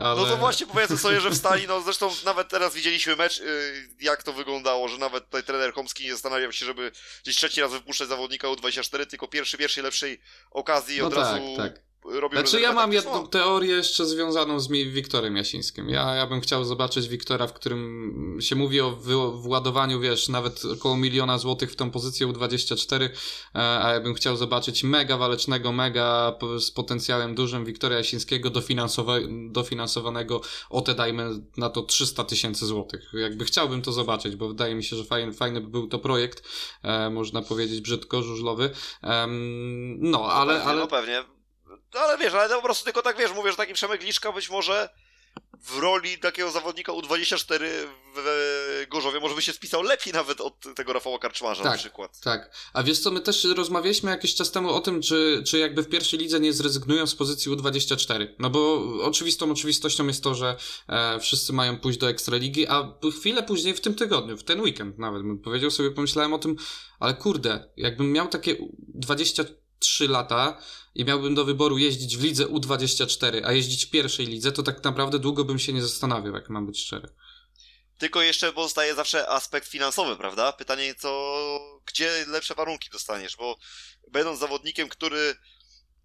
ale... 0.00 0.20
No 0.20 0.26
to 0.26 0.36
właśnie 0.36 0.66
powiedzmy 0.66 0.98
sobie, 0.98 1.20
że 1.20 1.30
wstali, 1.30 1.66
no 1.66 1.80
zresztą 1.80 2.10
nawet 2.24 2.48
teraz 2.48 2.74
widzieliśmy 2.74 3.16
mecz, 3.16 3.38
y, 3.38 3.88
jak 4.00 4.22
to 4.22 4.32
wyglądało, 4.32 4.88
że 4.88 4.98
nawet 4.98 5.24
tutaj 5.24 5.42
trener 5.42 5.72
Komski 5.72 6.04
nie 6.04 6.12
zastanawiał 6.12 6.52
się, 6.52 6.66
żeby 6.66 6.92
gdzieś 7.22 7.36
trzeci 7.36 7.60
raz 7.60 7.72
wypuszczać 7.72 8.08
zawodnika 8.08 8.48
U24, 8.48 9.06
tylko 9.06 9.28
pierwszy, 9.28 9.58
pierwszej 9.58 9.84
lepszej 9.84 10.20
okazji 10.50 10.98
no 10.98 11.06
od 11.06 11.14
tak, 11.14 11.22
razu 11.22 11.56
tak 11.56 11.87
robił 12.10 12.38
Znaczy 12.38 12.60
ja 12.60 12.72
mam 12.72 12.92
jedną 12.92 13.26
teorię 13.26 13.70
jeszcze 13.70 14.06
związaną 14.06 14.60
z 14.60 14.68
Wiktorem 14.68 15.36
Jasińskim. 15.36 15.88
Ja, 15.88 16.14
ja 16.14 16.26
bym 16.26 16.40
chciał 16.40 16.64
zobaczyć 16.64 17.08
Wiktora, 17.08 17.46
w 17.46 17.52
którym 17.52 18.38
się 18.40 18.56
mówi 18.56 18.80
o 18.80 18.90
władowaniu, 19.32 20.00
wiesz, 20.00 20.28
nawet 20.28 20.64
około 20.64 20.96
miliona 20.96 21.38
złotych 21.38 21.72
w 21.72 21.76
tą 21.76 21.90
pozycję 21.90 22.26
U24, 22.26 23.02
e, 23.02 23.10
a 23.54 23.92
ja 23.92 24.00
bym 24.00 24.14
chciał 24.14 24.36
zobaczyć 24.36 24.84
mega 24.84 25.16
walecznego, 25.16 25.72
mega 25.72 26.34
z 26.58 26.70
potencjałem 26.70 27.34
dużym 27.34 27.64
Wiktora 27.64 27.96
Jasińskiego 27.96 28.50
dofinansowa 28.50 29.14
dofinansowanego 29.50 30.40
o 30.70 30.80
te 30.80 30.94
dajmy 30.94 31.30
na 31.56 31.70
to 31.70 31.82
300 31.82 32.24
tysięcy 32.24 32.66
złotych. 32.66 33.10
Jakby 33.12 33.44
chciałbym 33.44 33.82
to 33.82 33.92
zobaczyć, 33.92 34.36
bo 34.36 34.48
wydaje 34.48 34.74
mi 34.74 34.84
się, 34.84 34.96
że 34.96 35.04
fajny, 35.04 35.32
fajny 35.32 35.60
by 35.60 35.68
był 35.68 35.88
to 35.88 35.98
projekt, 35.98 36.42
e, 36.82 37.10
można 37.10 37.42
powiedzieć 37.42 37.80
brzydko, 37.80 38.22
żużlowy. 38.22 38.70
no, 39.98 40.32
ale... 40.32 40.54
No 40.54 40.58
pewnie, 40.58 40.70
ale... 40.70 40.80
No 40.80 40.86
pewnie 40.86 41.24
no 41.28 41.37
ale 41.92 42.18
wiesz, 42.18 42.34
ale 42.34 42.48
po 42.48 42.62
prostu 42.62 42.84
tylko 42.84 43.02
tak 43.02 43.16
wiesz, 43.16 43.32
mówię, 43.32 43.50
że 43.50 43.56
taki 43.56 43.74
Przemek 43.74 44.02
Liszka 44.02 44.32
być 44.32 44.50
może 44.50 44.88
w 45.60 45.78
roli 45.78 46.18
takiego 46.18 46.50
zawodnika 46.50 46.92
U24 46.92 47.64
w 48.16 48.86
Gorzowie 48.90 49.20
może 49.20 49.34
by 49.34 49.42
się 49.42 49.52
spisał 49.52 49.82
lepiej 49.82 50.12
nawet 50.12 50.40
od 50.40 50.74
tego 50.76 50.92
Rafała 50.92 51.18
Karczmarza 51.18 51.62
tak, 51.62 51.72
na 51.72 51.78
przykład. 51.78 52.20
Tak, 52.20 52.56
a 52.72 52.82
wiesz 52.82 52.98
co, 52.98 53.10
my 53.10 53.20
też 53.20 53.44
rozmawialiśmy 53.44 54.10
jakiś 54.10 54.34
czas 54.34 54.50
temu 54.50 54.70
o 54.70 54.80
tym, 54.80 55.02
czy, 55.02 55.42
czy 55.46 55.58
jakby 55.58 55.82
w 55.82 55.88
pierwszej 55.88 56.18
lidze 56.18 56.40
nie 56.40 56.52
zrezygnują 56.52 57.06
z 57.06 57.14
pozycji 57.14 57.52
U24, 57.52 58.26
no 58.38 58.50
bo 58.50 58.82
oczywistą 59.02 59.50
oczywistością 59.50 60.06
jest 60.06 60.24
to, 60.24 60.34
że 60.34 60.56
e, 60.88 61.20
wszyscy 61.20 61.52
mają 61.52 61.78
pójść 61.78 61.98
do 61.98 62.08
Ekstraligi, 62.08 62.66
a 62.68 62.94
chwilę 63.18 63.42
później 63.42 63.74
w 63.74 63.80
tym 63.80 63.94
tygodniu, 63.94 64.36
w 64.36 64.44
ten 64.44 64.60
weekend 64.60 64.98
nawet 64.98 65.22
bym 65.22 65.38
powiedział 65.38 65.70
sobie, 65.70 65.90
pomyślałem 65.90 66.34
o 66.34 66.38
tym, 66.38 66.56
ale 67.00 67.14
kurde, 67.14 67.68
jakbym 67.76 68.12
miał 68.12 68.28
takie 68.28 68.56
23 69.78 70.08
lata, 70.08 70.62
i 70.94 71.04
miałbym 71.04 71.34
do 71.34 71.44
wyboru 71.44 71.78
jeździć 71.78 72.16
w 72.16 72.22
lidze 72.22 72.46
U24, 72.46 73.40
a 73.44 73.52
jeździć 73.52 73.86
w 73.86 73.90
pierwszej 73.90 74.26
lidze, 74.26 74.52
to 74.52 74.62
tak 74.62 74.84
naprawdę 74.84 75.18
długo 75.18 75.44
bym 75.44 75.58
się 75.58 75.72
nie 75.72 75.82
zastanawiał, 75.82 76.34
jak 76.34 76.50
mam 76.50 76.66
być 76.66 76.80
szczery. 76.80 77.08
Tylko 77.98 78.22
jeszcze 78.22 78.52
pozostaje 78.52 78.94
zawsze 78.94 79.28
aspekt 79.28 79.68
finansowy, 79.68 80.16
prawda? 80.16 80.52
Pytanie, 80.52 80.94
co, 80.94 81.40
gdzie 81.86 82.24
lepsze 82.28 82.54
warunki 82.54 82.90
dostaniesz, 82.90 83.36
bo 83.36 83.58
będąc 84.10 84.40
zawodnikiem, 84.40 84.88
który 84.88 85.34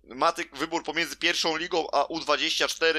ma 0.03 0.33
wybór 0.53 0.83
pomiędzy 0.83 1.15
pierwszą 1.15 1.57
ligą 1.57 1.87
a 1.91 2.03
U24 2.03 2.97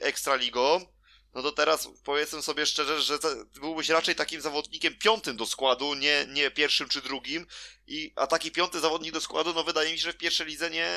Ekstraligą, 0.00 0.86
no 1.34 1.42
to 1.42 1.52
teraz 1.52 1.88
powiedzmy 2.04 2.42
sobie 2.42 2.66
szczerze, 2.66 3.02
że 3.02 3.18
byłbyś 3.60 3.88
raczej 3.88 4.14
takim 4.14 4.40
zawodnikiem 4.40 4.94
piątym 4.94 5.36
do 5.36 5.46
składu, 5.46 5.94
nie, 5.94 6.26
nie 6.28 6.50
pierwszym 6.50 6.88
czy 6.88 7.02
drugim. 7.02 7.46
I, 7.86 8.12
a 8.16 8.26
taki 8.26 8.50
piąty 8.50 8.80
zawodnik 8.80 9.12
do 9.12 9.20
składu, 9.20 9.52
no 9.54 9.64
wydaje 9.64 9.92
mi 9.92 9.98
się, 9.98 10.04
że 10.04 10.12
w 10.12 10.16
pierwszej 10.16 10.46
lidze 10.46 10.70
nie 10.70 10.90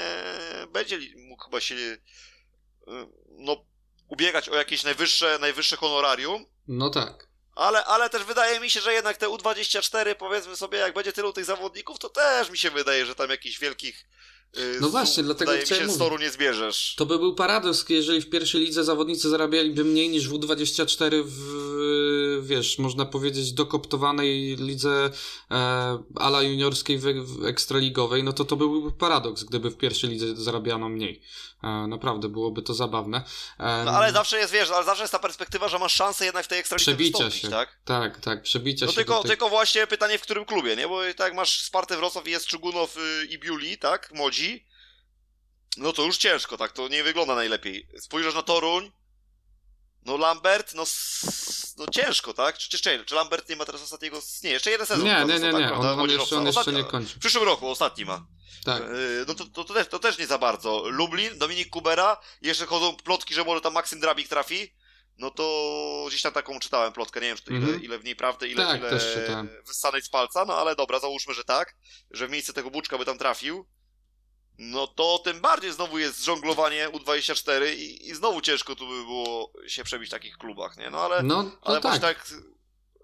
będzie 0.73 0.99
mógł 1.15 1.43
chyba 1.43 1.61
się 1.61 1.75
y, 1.75 1.97
no, 3.29 3.65
ubiegać 4.07 4.49
o 4.49 4.55
jakieś 4.55 4.83
najwyższe, 4.83 5.38
najwyższe 5.39 5.75
honorarium. 5.75 6.45
No 6.67 6.89
tak. 6.89 7.27
Ale, 7.55 7.86
ale 7.86 8.09
też 8.09 8.23
wydaje 8.23 8.59
mi 8.59 8.69
się, 8.69 8.81
że 8.81 8.93
jednak 8.93 9.17
te 9.17 9.27
U24, 9.27 10.15
powiedzmy 10.15 10.55
sobie, 10.55 10.77
jak 10.77 10.93
będzie 10.93 11.13
tylu 11.13 11.33
tych 11.33 11.45
zawodników, 11.45 11.99
to 11.99 12.09
też 12.09 12.49
mi 12.49 12.57
się 12.57 12.71
wydaje, 12.71 13.05
że 13.05 13.15
tam 13.15 13.29
jakichś 13.29 13.59
wielkich 13.59 14.05
no 14.82 14.89
właśnie, 14.89 15.24
dlatego 15.24 15.52
Wydaje 15.52 15.82
mi 15.82 15.88
się, 15.88 15.93
storu 15.93 16.18
nie 16.18 16.32
zbierzesz. 16.32 16.96
To 16.98 17.06
by 17.06 17.20
był 17.20 17.36
paradoks, 17.36 17.86
jeżeli 17.89 18.22
w 18.22 18.30
pierwszej 18.30 18.62
lidze 18.62 18.84
zawodnicy 18.84 19.30
zarabialiby 19.30 19.84
mniej 19.84 20.10
niż 20.10 20.30
w 20.30 20.34
U24 20.34 21.24
w, 21.26 22.43
wiesz, 22.43 22.80
można 22.80 23.06
powiedzieć, 23.06 23.54
dokoptowanej 23.54 24.56
lidze 24.56 25.12
e, 25.52 26.04
ala 26.16 26.41
juniorskiej 26.41 26.98
w, 26.98 27.04
w 27.04 27.46
ekstraligowej, 27.46 28.24
no 28.24 28.34
to 28.34 28.46
to 28.46 28.56
byłby 28.56 28.91
paradoks, 28.91 29.43
gdyby 29.43 29.72
w 29.72 29.78
pierwszej 29.78 30.10
lidze 30.10 30.36
zarabiano 30.36 30.89
mniej. 30.89 31.22
E, 31.66 31.88
naprawdę 31.88 32.30
byłoby 32.30 32.61
to 32.61 32.74
zabawne. 32.74 33.24
E, 33.59 33.84
no 33.86 33.91
ale 33.91 34.11
zawsze 34.11 34.38
jest, 34.38 34.53
wiesz, 34.53 34.70
ale 34.72 34.86
zawsze 34.86 35.03
jest 35.03 35.11
ta 35.11 35.20
perspektywa, 35.20 35.68
że 35.68 35.80
masz 35.80 35.93
szansę 35.93 36.26
jednak 36.26 36.45
w 36.45 36.47
tej 36.47 36.59
ekstralidze 36.59 36.91
Przebicia 36.91 37.32
się, 37.32 37.49
tak? 37.49 37.78
Tak, 37.86 38.20
tak, 38.20 38.41
przebicia 38.41 38.86
no 38.86 38.91
się. 38.91 38.95
Tylko, 38.95 39.24
tylko 39.24 39.49
właśnie 39.49 39.88
pytanie, 39.88 40.18
w 40.18 40.22
którym 40.22 40.45
klubie, 40.45 40.76
nie? 40.76 40.88
Bo 40.88 41.01
tak 41.18 41.34
masz 41.34 41.63
Spartę 41.63 41.97
Wrocław 41.97 42.28
i 42.28 42.32
jest 42.32 42.47
Czugunow 42.47 42.97
y, 42.97 43.26
i 43.26 43.39
Biuli, 43.39 43.78
tak? 43.78 44.11
Młodzi. 44.13 44.66
No 45.78 45.93
to 45.93 46.03
już 46.03 46.18
ciężko, 46.18 46.57
tak? 46.57 46.72
To 46.72 46.88
nie 46.88 47.03
wygląda 47.03 47.36
najlepiej. 47.36 47.88
Spojrzysz 47.99 48.36
na 48.36 48.41
Toruń, 48.41 48.91
no 50.06 50.18
Lambert, 50.18 50.74
no, 50.74 50.84
no 51.78 51.86
ciężko, 51.88 52.34
tak? 52.34 52.58
Czy, 52.58 52.70
czy, 52.70 53.06
czy 53.06 53.16
Lambert 53.16 53.49
nie 53.49 53.56
ma 53.56 53.66
teraz 53.66 53.82
ostatniego... 53.82 54.22
Nie, 54.43 54.49
jeszcze 54.49 54.72
jeden 54.72 54.88
sezon. 54.88 55.06
Nie, 55.06 55.26
nie, 55.26 55.39
nie, 55.39 55.53
nie. 55.53 55.70
Tak, 55.70 55.80
on, 55.80 55.99
on, 55.99 56.10
jeszcze, 56.10 56.38
on 56.38 56.45
jeszcze 56.45 56.74
nie 56.74 56.84
kończy. 56.84 57.16
W 57.16 57.20
przyszłym 57.20 57.43
roku, 57.43 57.70
ostatni 57.70 58.06
ma. 58.06 58.26
Tak. 58.66 58.82
E, 58.82 58.86
no 59.28 59.36
to, 59.36 59.45
to, 59.45 59.64
to, 59.64 59.74
też, 59.74 59.88
to 59.88 59.99
też 59.99 60.18
nie 60.18 60.28
za 60.28 60.38
bardzo. 60.38 60.84
Lublin, 60.86 61.38
Dominik 61.38 61.70
Kubera, 61.70 62.18
jeszcze 62.41 62.66
chodzą 62.66 62.95
plotki, 62.95 63.34
że 63.34 63.43
może 63.43 63.62
tam 63.62 63.74
Maksym 63.74 63.99
Drabik 63.99 64.28
trafi. 64.28 64.74
No 65.18 65.32
to 65.32 66.06
gdzieś 66.08 66.22
tam 66.22 66.34
taką 66.34 66.60
czytałem 66.60 66.93
plotkę, 66.93 67.22
nie 67.22 67.28
wiem 67.28 67.38
-hmm. 67.38 67.51
ile, 67.51 67.58
mhm. 67.58 67.84
ile 67.84 67.99
w 67.99 68.03
niej 68.03 68.16
prawdy, 68.16 68.47
ile, 68.47 68.66
tak, 68.66 68.80
ile 68.80 68.99
wyssanej 69.68 70.01
z 70.01 70.10
palca, 70.10 70.45
no 70.45 70.58
ale 70.58 70.76
dobra, 70.76 70.99
załóżmy, 70.99 71.34
że 71.34 71.43
tak, 71.43 71.76
że 72.12 72.28
w 72.28 72.32
miejsce 72.32 72.53
tego 72.53 72.72
Buczka 72.72 72.97
by 72.97 73.06
tam 73.06 73.18
trafił. 73.18 73.68
No 74.58 74.88
to 74.88 75.20
tym 75.20 75.41
bardziej 75.41 75.74
znowu 75.74 75.99
jest 75.99 76.24
żonglowanie 76.24 76.89
U24 76.89 77.74
i, 77.74 78.10
i 78.10 78.16
znowu 78.16 78.41
ciężko 78.41 78.76
tu 78.76 78.88
by 78.88 79.03
było 79.03 79.51
się 79.68 79.84
przebić 79.84 80.10
w 80.10 80.12
takich 80.12 80.38
klubach, 80.38 80.78
nie? 80.78 80.89
No 80.89 80.99
ale, 80.99 81.24
no, 81.24 81.51
ale 81.62 81.82
tak. 81.82 81.99
tak 81.99 82.28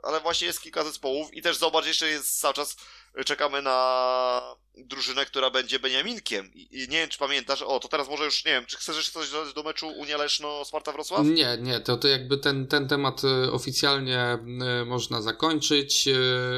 ale 0.04 0.20
właśnie 0.20 0.47
jest 0.47 0.62
kilka 0.62 0.84
zespołów 0.84 1.34
i 1.34 1.41
też 1.41 1.58
zobacz, 1.58 1.86
jeszcze 1.86 2.08
jest 2.08 2.39
cały 2.39 2.54
czas 2.54 2.78
czekamy 3.26 3.62
na 3.62 4.56
drużynę, 4.78 5.26
która 5.26 5.49
będzie 5.49 5.80
Beniaminkiem. 5.80 6.52
I, 6.54 6.88
nie 6.89 6.97
wiem, 6.97 7.10
czy 7.10 7.20
pamiętasz, 7.20 7.62
o, 7.62 7.80
to 7.80 7.88
teraz 7.88 8.10
może 8.10 8.26
już, 8.26 8.45
nie 8.45 8.52
wiem, 8.52 8.66
czy 8.66 8.78
chcesz 8.78 8.95
jeszcze 8.95 9.12
coś 9.12 9.32
dodać 9.32 9.54
do 9.54 9.64
meczu 9.64 9.88
Unia 9.88 10.18
Leszno-Sparta 10.18 10.91
Wrocław? 10.91 11.26
Nie, 11.26 11.58
nie, 11.62 11.80
to, 11.80 11.97
to 11.97 12.08
jakby 12.08 12.38
ten, 12.38 12.68
ten 12.68 12.88
temat 12.88 13.22
e, 13.24 13.52
oficjalnie 13.52 14.20
e, 14.20 14.39
można 14.86 15.22
zakończyć, 15.22 16.10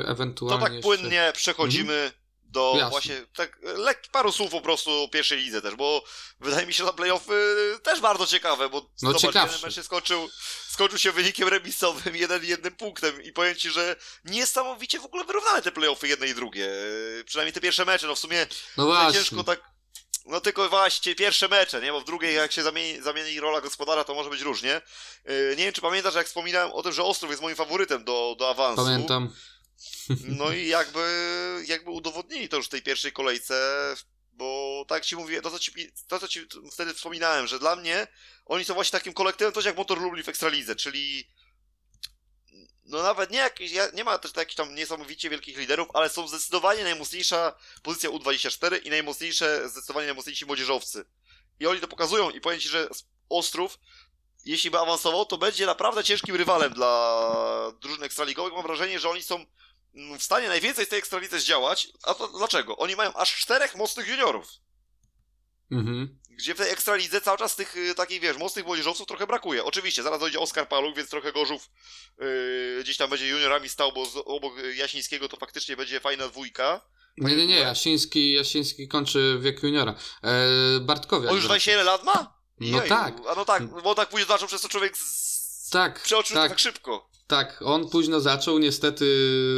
ewentualnie... 0.06 0.66
To 0.66 0.74
tak 0.74 0.82
płynnie 0.82 1.16
jeszcze... 1.16 1.34
przechodzimy 1.34 1.94
mhm 1.94 2.22
do 2.54 2.74
Jasne. 2.76 2.89
właśnie 2.89 3.26
tak, 3.36 3.58
lekki 3.62 4.10
paru 4.10 4.32
słów 4.32 4.51
po 4.51 4.62
prostu 4.62 5.04
o 5.04 5.08
pierwszej 5.08 5.38
lidze 5.38 5.62
też, 5.62 5.76
bo 5.76 6.04
wydaje 6.39 6.68
mi 6.68 6.74
się, 6.74 6.86
że 6.86 6.93
playoffy 6.93 7.34
też 7.84 7.99
bardzo 7.99 8.28
ciekawe, 8.28 8.70
bo 8.70 8.89
no 9.01 9.20
zobacz, 9.20 9.36
jeden 9.36 9.62
mecz 9.64 9.76
się 9.76 9.84
skończył, 9.84 10.30
skończył 10.70 10.99
się 10.99 11.12
wynikiem 11.12 11.47
remisowym, 11.47 12.16
jeden 12.16 12.45
jednym 12.45 12.76
punktem 12.76 13.24
i 13.24 13.32
powiem 13.32 13.56
ci, 13.56 13.70
że 13.70 13.95
niesamowicie 14.26 14.99
w 14.99 15.06
ogóle 15.06 15.24
wyrównane 15.24 15.62
te 15.62 15.72
playoffy 15.72 16.08
jedne 16.08 16.28
i 16.28 16.36
drugie. 16.36 16.70
Przynajmniej 17.26 17.54
te 17.54 17.62
pierwsze 17.62 17.86
mecze, 17.86 18.08
no 18.08 18.16
w 18.16 18.20
sumie 18.20 18.47
no 18.78 19.12
ciężko 19.12 19.43
tak 19.43 19.74
no 20.26 20.41
tylko 20.41 20.70
właśnie 20.70 21.16
pierwsze 21.16 21.47
mecze, 21.47 21.82
nie? 21.82 21.91
Bo 21.91 22.01
w 22.01 22.06
drugiej 22.06 22.36
jak 22.36 22.51
się 22.51 22.64
zamieni, 22.64 23.01
zamieni 23.01 23.39
rola 23.39 23.62
gospodara, 23.62 24.04
to 24.04 24.14
może 24.14 24.30
być 24.30 24.41
różnie. 24.41 24.82
Yy, 25.26 25.56
nie 25.58 25.64
wiem, 25.64 25.74
czy 25.74 25.82
pamiętasz, 25.82 26.16
jak 26.16 26.28
wspominałem 26.28 26.72
o 26.72 26.84
tym, 26.84 26.93
że 26.93 27.04
Ostrów 27.04 27.32
jest 27.32 27.41
moim 27.41 27.56
faworytem 27.56 28.04
do, 28.04 28.36
do 28.39 28.49
awansu. 28.49 28.86
Pamiętam. 28.86 29.34
No 30.28 30.52
i 30.52 30.68
jakby, 30.68 31.64
jakby 31.68 31.92
udowodnili 31.92 32.50
to 32.50 32.58
już 32.58 32.66
w 32.66 32.70
tej 32.70 32.82
pierwszej 32.82 33.12
kolejce, 33.12 33.56
bo 34.32 34.86
tak 34.88 35.06
ci 35.06 35.16
mówię, 35.16 35.42
to 35.42 35.52
co 35.52 35.60
ci, 35.60 35.72
to 36.08 36.20
co 36.20 36.28
ci 36.28 36.48
wtedy 36.72 36.94
wspominałem, 36.94 37.48
że 37.48 37.60
dla 37.60 37.76
mnie 37.76 38.08
oni 38.46 38.66
są 38.66 38.74
właśnie 38.74 39.00
takim 39.00 39.14
kolektywem, 39.14 39.54
coś 39.54 39.66
jak 39.66 39.78
Motor 39.78 40.02
Lublin 40.02 40.24
w 40.24 40.30
Ekstralidze, 40.30 40.76
czyli 40.76 41.28
no 42.86 43.04
nawet 43.04 43.32
nie 43.32 43.38
jakieś, 43.38 43.72
nie 43.94 44.04
ma 44.04 44.18
też 44.18 44.32
jakichś 44.36 44.56
tam 44.56 44.76
niesamowicie 44.76 45.30
wielkich 45.30 45.58
liderów, 45.58 45.88
ale 45.94 46.10
są 46.10 46.28
zdecydowanie 46.28 46.84
najmocniejsza 46.84 47.56
pozycja 47.84 48.10
U24 48.10 48.84
i 48.84 48.90
najmocniejsze, 48.90 49.70
zdecydowanie 49.70 50.08
najmocniejsi 50.08 50.46
młodzieżowcy. 50.46 51.06
i 51.60 51.68
oni 51.68 51.80
to 51.80 51.88
pokazują 51.88 52.30
i 52.30 52.42
powiem 52.42 52.60
ci, 52.60 52.70
że 52.70 52.90
Ostrów, 53.30 53.80
jeśli 54.46 54.72
by 54.72 54.80
awansował, 54.80 55.26
to 55.26 55.38
będzie 55.38 55.66
naprawdę 55.66 56.04
ciężkim 56.04 56.36
rywalem 56.36 56.74
dla 56.74 57.72
drużyn 57.82 58.04
ekstraligowych. 58.04 58.54
Mam 58.54 58.64
wrażenie, 58.64 59.00
że 59.00 59.10
oni 59.10 59.24
są 59.24 59.46
w 60.20 60.24
stanie 60.24 60.48
najwięcej 60.48 60.86
z 60.86 60.89
tej 60.89 61.00
ekstralicy 61.00 61.39
zdziałać. 61.39 61.88
A 62.04 62.14
to 62.14 62.28
dlaczego? 62.28 62.78
Oni 62.78 62.96
mają 62.96 63.14
aż 63.14 63.36
czterech 63.36 63.76
mocnych 63.76 64.08
juniorów. 64.08 64.48
Mhm. 65.72 66.20
Gdzie 66.30 66.56
w 66.56 66.58
tej 66.58 66.72
ekstralidze 66.72 67.22
cały 67.22 67.38
czas 67.38 67.56
tych 67.56 67.78
y, 67.78 67.96
takich, 67.96 68.22
wiesz, 68.22 68.38
mocnych 68.38 68.66
młodzieżowców 68.66 69.08
trochę 69.08 69.28
brakuje. 69.28 69.64
Oczywiście, 69.64 70.04
zaraz 70.04 70.20
dojdzie 70.20 70.39
Oskar 70.39 70.68
Paluch, 70.68 70.96
więc 70.96 71.10
trochę 71.10 71.34
Gorzów 71.34 71.70
yy, 72.20 72.80
gdzieś 72.84 72.98
tam 72.98 73.10
będzie 73.10 73.28
juniorami 73.28 73.70
stał, 73.70 73.91
bo 73.91 74.06
z, 74.06 74.16
obok 74.26 74.54
Jasińskiego 74.76 75.30
to 75.30 75.38
faktycznie 75.38 75.78
będzie 75.78 76.00
fajna 76.00 76.28
dwójka. 76.28 76.82
Nie, 77.18 77.36
nie, 77.36 77.48
nie, 77.48 77.60
Jasiński, 77.60 78.34
Jasiński 78.34 78.88
kończy 78.88 79.38
wiek 79.41 79.64
juniora. 79.64 79.96
E, 80.24 80.80
Bartkowiak. 80.80 81.32
On 81.32 81.36
już 81.36 81.46
21 81.46 81.86
lat 81.86 82.04
ma? 82.04 82.34
No 82.60 82.82
tak. 82.82 83.16
A 83.30 83.36
no 83.36 83.46
tak, 83.46 83.68
bo 83.84 83.96
tak 83.96 84.10
później 84.10 84.28
zaczął 84.28 84.48
przez 84.48 84.62
to 84.62 84.70
człowiek 84.70 84.98
z... 84.98 85.70
Tak, 85.70 86.02
przeoczył 86.02 86.36
tak. 86.36 86.50
tak 86.52 86.60
szybko. 86.60 87.10
Tak, 87.34 87.62
on 87.66 87.90
późno 87.90 88.20
zaczął, 88.20 88.60
niestety 88.60 89.06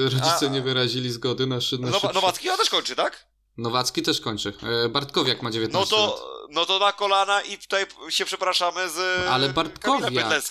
rodzice 0.04 0.46
A- 0.48 0.50
nie 0.50 0.62
wyrazili 0.62 1.12
zgody 1.12 1.48
na, 1.48 1.62
szy, 1.62 1.78
na 1.78 1.92
szybszy- 1.92 2.14
Nowacki 2.14 2.48
też 2.58 2.70
kończy, 2.70 2.96
tak? 2.96 3.28
Nowacki 3.58 4.02
też 4.02 4.22
kończy. 4.22 4.54
E, 4.86 4.90
Bartkowiak 4.90 5.42
ma 5.42 5.52
19 5.52 5.96
No 5.96 6.02
lat. 6.06 6.16
to, 6.16 6.48
no 6.52 6.66
to 6.66 6.80
na 6.80 6.92
kolana 6.92 7.42
i 7.42 7.58
tutaj 7.58 7.86
się 8.10 8.26
przepraszamy 8.26 8.90
z 8.90 9.28
Ale 9.28 9.50
Bartkowiak. 9.50 10.42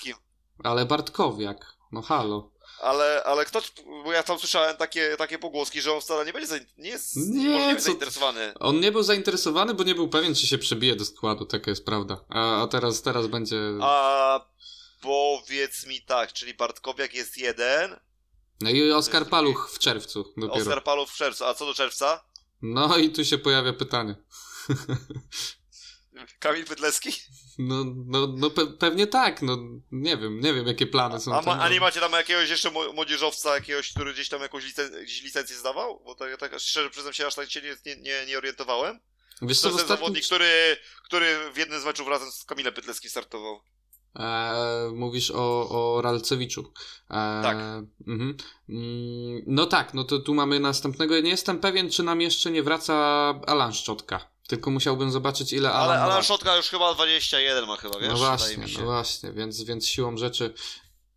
Ale 0.65 0.85
Bartkowiak, 0.87 1.75
no 1.93 2.03
halo. 2.03 2.51
Ale, 2.81 3.23
ale 3.25 3.45
kto, 3.45 3.61
bo 4.05 4.13
ja 4.13 4.23
tam 4.23 4.39
słyszałem 4.39 4.77
takie, 4.77 5.17
takie 5.19 5.39
pogłoski, 5.39 5.81
że 5.83 5.93
on 5.93 6.01
wcale 6.01 6.25
nie 6.27 6.33
będzie, 6.33 6.67
nie 6.79 6.89
jest 6.91 7.17
Nie, 7.17 7.49
możliwie 7.49 7.77
co- 7.77 7.83
zainteresowany. 7.83 8.53
On 8.61 8.81
nie 8.81 8.93
był 8.93 9.03
zainteresowany, 9.03 9.75
bo 9.75 9.85
nie 9.85 9.95
był 9.95 10.09
pewien, 10.09 10.35
czy 10.35 10.47
się 10.47 10.59
przebije 10.59 10.97
do 10.97 11.05
składu, 11.05 11.45
taka 11.45 11.71
jest 11.71 11.85
prawda. 11.85 12.25
A, 12.29 12.63
a 12.63 12.67
teraz, 12.67 13.03
teraz 13.03 13.27
będzie... 13.27 13.57
A 13.83 14.41
powiedz 15.05 15.87
mi 15.87 16.03
tak, 16.03 16.33
czyli 16.33 16.55
Bartkowiak 16.55 17.15
jest 17.15 17.39
jeden, 17.39 18.01
No 18.61 18.71
i 18.71 18.93
Oskar 18.93 19.29
Paluch 19.29 19.71
w 19.73 19.79
czerwcu 19.79 20.33
dopiero. 20.37 20.61
Oskar 20.63 20.83
Paluch 20.85 21.11
w 21.11 21.17
czerwcu, 21.17 21.45
a 21.45 21.55
co 21.55 21.67
do 21.67 21.75
czerwca? 21.75 22.25
No 22.63 22.97
i 22.99 23.11
tu 23.11 23.25
się 23.25 23.39
pojawia 23.39 23.73
pytanie. 23.73 24.15
Kamil 26.41 26.65
Bydleski? 26.65 27.13
No, 27.59 27.85
no, 28.07 28.27
no 28.37 28.51
pe 28.51 28.67
pewnie 28.67 29.07
tak, 29.07 29.43
no 29.43 29.59
nie 29.93 30.17
wiem, 30.17 30.41
nie 30.41 30.55
wiem 30.55 30.67
jakie 30.67 30.87
plany 30.87 31.21
są 31.21 31.35
A, 31.35 31.43
tam. 31.43 31.61
a 31.61 31.69
nie 31.69 31.81
macie 31.81 32.01
tam 32.01 32.13
jakiegoś 32.13 32.51
jeszcze 32.51 32.71
mło- 32.71 32.93
młodzieżowca, 32.93 33.55
jakiegoś, 33.55 33.91
który 33.91 34.13
gdzieś 34.15 34.29
tam 34.29 34.43
jakąś 34.43 34.65
licen 34.65 35.05
licencję 35.23 35.57
zdawał? 35.57 36.03
Bo 36.05 36.15
tak, 36.15 36.37
tak 36.41 36.61
szczerze 36.61 36.91
przyznam 36.91 37.13
się, 37.13 37.27
aż 37.27 37.35
tak 37.35 37.51
się 37.51 37.61
nie, 37.63 37.97
nie, 38.03 38.27
nie, 38.27 38.39
orientowałem. 38.39 39.01
Wiesz 39.43 39.61
To 39.61 39.63
co, 39.63 39.69
jest 39.69 39.77
ten 39.79 39.85
ostatnim... 39.85 39.87
zawodnik, 39.99 40.25
który, 40.25 40.77
który 41.05 41.53
w 41.53 41.57
jednym 41.57 41.81
z 41.81 41.85
meczów 41.85 42.09
razem 42.09 42.33
z 42.33 42.45
Kamilem 42.45 42.75
Bydleskim 42.75 43.11
startował. 43.11 43.61
E, 44.19 44.91
mówisz 44.95 45.31
o, 45.31 45.69
o 45.69 46.03
Ralcewiczu. 46.03 46.73
E, 47.11 47.43
Tak. 47.43 47.57
Mhm. 48.07 48.37
Mm, 48.69 49.43
no 49.47 49.67
tak, 49.67 49.95
no 49.95 50.05
to 50.05 50.19
tu 50.19 50.35
mamy 50.35 50.61
następnego. 50.61 51.21
Nie 51.21 51.31
jestem 51.31 51.59
pewien, 51.59 51.91
czy 51.91 52.03
nam 52.03 52.21
jeszcze 52.21 52.51
nie 52.51 52.63
wraca 52.63 52.95
Alan 53.47 53.73
Szczotka. 53.73 54.35
Tylko 54.49 54.71
musiałbym 54.71 55.11
zobaczyć, 55.11 55.53
ile 55.53 55.73
Alan 55.73 55.99
Ale, 55.99 56.09
ma 56.09 56.17
lat. 56.17 56.27
Szotka 56.27 56.57
już 56.57 56.69
chyba 56.69 56.95
21 56.95 57.67
ma 57.67 57.77
chyba, 57.77 57.99
wiesz? 57.99 58.09
No 58.09 58.17
właśnie, 58.17 58.65
no 58.79 58.85
właśnie, 58.85 59.33
więc, 59.33 59.63
więc 59.63 59.89
siłą 59.89 60.17
rzeczy 60.17 60.55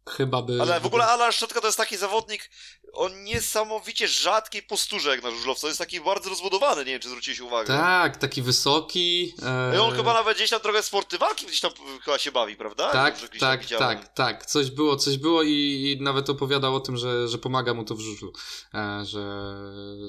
chyba 0.10 0.42
by... 0.42 0.62
Ale 0.62 0.80
w 0.80 0.86
ogóle 0.86 1.06
Alan 1.06 1.32
Szczotka 1.32 1.62
to 1.62 1.68
jest 1.68 1.78
taki 1.78 1.98
zawodnik 1.98 2.50
o 2.98 3.10
niesamowicie 3.10 4.08
rzadkiej 4.08 4.64
posturze 4.64 5.10
jak 5.10 5.24
na 5.24 5.32
żużlowca. 5.32 5.68
Jest 5.68 5.80
taki 5.80 6.02
bardzo 6.02 6.30
rozbudowany, 6.30 6.86
nie 6.86 6.92
wiem 6.92 7.02
czy 7.02 7.10
zwróciliście 7.10 7.44
uwagę. 7.44 7.68
Tak, 7.68 8.18
taki 8.18 8.42
wysoki. 8.42 9.34
E... 9.44 9.76
I 9.76 9.80
on 9.80 9.96
chyba 9.96 10.14
nawet 10.14 10.38
gdzieś 10.38 10.50
tam 10.50 10.60
trochę 10.60 10.84
sporty 10.84 11.18
walki 11.18 11.46
gdzieś 11.46 11.62
tam 11.62 11.72
y, 11.72 12.02
chyba 12.02 12.18
się 12.18 12.32
bawi, 12.32 12.56
prawda? 12.56 12.92
Tak, 12.92 13.14
Dobrze 13.22 13.40
tak, 13.40 13.66
tak, 13.66 14.14
tak. 14.14 14.46
Coś 14.46 14.72
było, 14.72 14.96
coś 14.96 15.18
było 15.18 15.44
i, 15.44 15.52
i 15.52 16.04
nawet 16.04 16.30
opowiadał 16.30 16.76
o 16.76 16.80
tym, 16.80 16.98
że, 16.98 17.28
że 17.28 17.38
pomaga 17.38 17.74
mu 17.74 17.84
to 17.84 17.96
w 17.96 18.00
żużlu, 18.00 18.34
e, 18.74 19.06
że, 19.06 19.24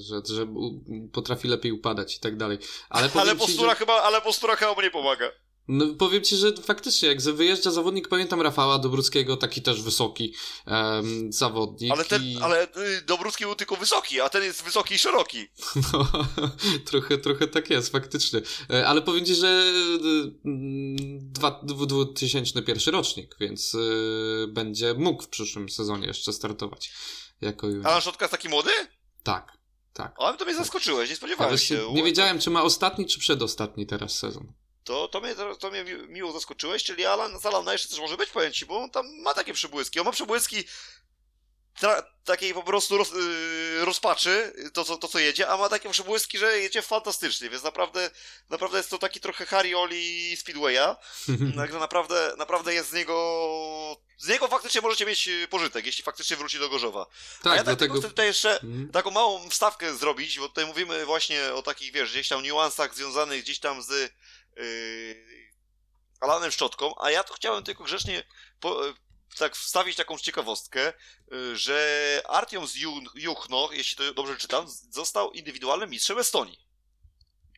że, 0.01 0.35
że 0.35 0.47
potrafi 1.13 1.49
lepiej 1.49 1.73
upadać 1.73 2.17
i 2.17 2.21
tak 2.21 2.37
dalej. 2.37 2.59
Ale 2.91 3.11
Ale 3.15 3.33
ci, 3.33 3.39
postura, 3.39 3.71
że, 3.71 3.77
chyba, 3.77 4.03
ale 4.03 4.21
postura 4.21 4.57
chyba 4.57 4.75
mu 4.75 4.81
nie 4.81 4.91
pomaga. 4.91 5.31
No, 5.69 5.95
powiem 5.95 6.25
ci, 6.25 6.37
że 6.37 6.53
faktycznie, 6.63 7.09
jak 7.09 7.21
wyjeżdża 7.23 7.71
zawodnik, 7.71 8.09
pamiętam 8.09 8.43
Rafała 8.43 8.79
Dobruckiego, 8.79 9.37
taki 9.37 9.63
też 9.63 9.83
wysoki 9.83 10.35
em, 10.67 11.33
zawodnik. 11.33 11.93
Ale 11.93 12.05
ten, 12.05 12.23
i... 12.25 12.39
ale 12.43 12.65
y, 12.65 13.03
Dobrucki 13.07 13.45
był 13.45 13.55
tylko 13.55 13.77
wysoki, 13.77 14.21
a 14.21 14.29
ten 14.29 14.43
jest 14.43 14.63
wysoki 14.63 14.95
i 14.95 14.99
szeroki. 14.99 15.47
No, 15.93 16.09
trochę, 16.85 17.19
trochę 17.19 17.47
tak 17.49 17.71
jest, 17.71 17.93
faktycznie. 17.93 18.41
E, 18.71 18.87
Ale 18.89 19.03
powiem 19.03 19.25
ci, 19.25 19.35
że 19.35 19.63
mm, 20.45 20.97
dwa- 21.33 21.61
dwu- 21.63 21.87
2001 21.87 22.95
rocznik, 22.95 23.37
więc 23.41 23.75
e, 23.75 23.79
będzie 24.47 24.95
mógł 24.95 25.23
w 25.23 25.29
przyszłym 25.29 25.69
sezonie 25.69 26.07
jeszcze 26.07 26.33
startować. 26.33 26.93
Jako 27.41 27.67
junior. 27.67 27.87
Alan 27.87 28.01
Szotka 28.01 28.25
jest 28.25 28.33
taki 28.33 28.49
młody? 28.49 28.71
Tak, 29.23 29.53
tak. 29.93 30.15
Ale 30.19 30.37
to 30.37 30.45
mnie 30.45 30.55
zaskoczyłeś, 30.55 31.09
nie 31.09 31.13
Ja 31.13 31.17
spodziewałem 31.17 31.59
się. 31.59 31.93
nie 31.93 32.03
wiedziałem, 32.03 32.39
czy 32.39 32.51
ma 32.51 32.63
ostatni, 32.63 33.07
czy 33.07 33.19
przedostatni 33.19 33.87
teraz 33.87 34.19
sezon. 34.19 34.53
To, 34.89 35.09
to, 35.09 35.21
mnie, 35.21 35.35
to 35.61 35.71
mnie 35.71 35.85
mi- 35.85 36.09
miło 36.09 36.33
zaskoczyłeś, 36.33 36.85
czyli 36.85 37.07
Alan, 37.07 37.41
z 37.41 37.47
Alana 37.47 37.73
jeszcze 37.73 37.89
coś 37.89 37.99
może 37.99 38.17
być, 38.17 38.31
powiem 38.31 38.53
ci, 38.53 38.67
bo 38.67 38.79
on 38.83 38.91
tam 38.91 39.07
ma 39.23 39.35
takie 39.35 39.53
przebłyski. 39.55 40.01
On 40.01 40.07
ma 40.07 40.13
przebłyski 40.13 40.65
tra- 41.81 42.03
takiej 42.25 42.55
po 42.55 42.63
prostu 42.63 42.99
roz, 42.99 43.11
yy, 43.13 43.85
rozpaczy, 43.85 44.53
to 44.75 44.85
co, 44.85 44.97
to 44.97 45.09
co 45.09 45.19
jedzie, 45.19 45.49
a 45.49 45.57
ma 45.57 45.69
takie 45.69 45.91
przebłyski, 45.91 46.39
że 46.39 46.59
jedzie 46.59 46.83
fantastycznie, 46.83 47.51
więc 47.51 47.63
naprawdę, 47.63 48.11
naprawdę 48.49 48.77
jest 48.79 48.91
to 48.91 48.99
taki 48.99 49.21
trochę 49.21 49.47
Harry 49.47 49.77
Oli 49.79 50.37
Speedwaya, 50.37 50.97
także 51.57 51.79
naprawdę, 51.79 52.35
naprawdę 52.39 52.75
jest 52.75 52.91
z 52.91 52.93
niego, 52.93 53.97
z 54.19 54.29
niego 54.29 54.49
faktycznie 54.49 54.81
możecie 54.81 55.07
mieć 55.07 55.27
yy, 55.27 55.49
pożytek, 55.49 55.87
jeśli 55.87 56.05
faktycznie 56.05 56.37
wróci 56.37 56.59
do 56.59 56.69
Gorzowa. 56.69 57.07
a 57.41 57.43
tak, 57.45 57.53
ja 57.53 57.57
tak 57.57 57.65
dlatego... 57.65 57.95
chcę 57.99 58.09
tutaj 58.09 58.27
jeszcze 58.27 58.53
Mhm. 58.61 58.89
taką 58.93 59.11
małą 59.11 59.51
wstawkę 59.51 59.95
zrobić, 59.95 60.39
bo 60.39 60.49
tutaj 60.49 60.67
mówimy 60.67 61.07
właśnie 61.07 61.55
o 61.55 61.63
takich, 61.63 61.93
wiesz, 61.93 62.11
gdzieś 62.11 62.29
tam 62.29 62.43
niuansach 62.43 62.95
związanych 62.95 63.43
gdzieś 63.43 63.59
tam 63.59 63.83
z 63.83 64.13
Alanem 66.21 66.51
Szczotką, 66.51 66.95
a 67.01 67.11
ja 67.11 67.25
tu 67.25 67.35
chciałem 67.35 67.65
tylko 67.65 67.85
grzecznie 67.85 68.25
po, 68.61 68.85
yy, 68.87 68.95
tak 69.39 69.57
wstawić 69.57 69.97
taką 69.97 70.19
ciekawostkę, 70.19 70.93
yy, 71.31 71.57
że 71.57 72.21
Artiom 72.29 72.67
z 72.67 72.75
Ju- 72.77 73.11
Juchno, 73.15 73.69
jeśli 73.73 73.97
to 73.97 74.15
dobrze 74.15 74.37
czytam, 74.37 74.67
został 74.91 75.31
indywidualnym 75.33 75.91
mistrzem 75.91 76.19
Estonii. 76.19 76.69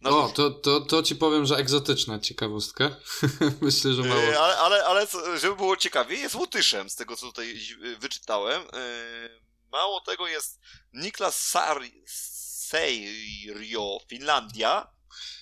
Na 0.00 0.10
O, 0.10 0.12
żużlu. 0.28 0.34
to, 0.34 0.50
to, 0.50 0.80
to 0.80 1.02
ci 1.02 1.16
powiem, 1.16 1.46
że 1.46 1.56
egzotyczna 1.56 2.18
ciekawostka. 2.18 2.96
Myślę, 3.60 3.92
że 3.92 4.02
mało. 4.02 4.20
Yy, 4.20 4.38
ale, 4.38 4.58
ale, 4.58 4.84
ale 4.84 5.06
co- 5.06 5.38
żeby 5.38 5.56
było 5.56 5.76
ciekawiej, 5.76 6.20
jest 6.20 6.34
Łotyszem, 6.34 6.90
z 6.90 6.94
tego 6.96 7.16
co 7.16 7.26
tutaj 7.26 7.58
yy, 7.80 7.96
wyczytałem. 7.96 8.62
Yy, 8.62 9.40
Mało 9.72 10.00
tego 10.00 10.26
jest 10.28 10.60
Niklas 10.92 11.52
Sar- 11.54 11.90
Seirio, 12.06 13.98
Finlandia 14.08 14.86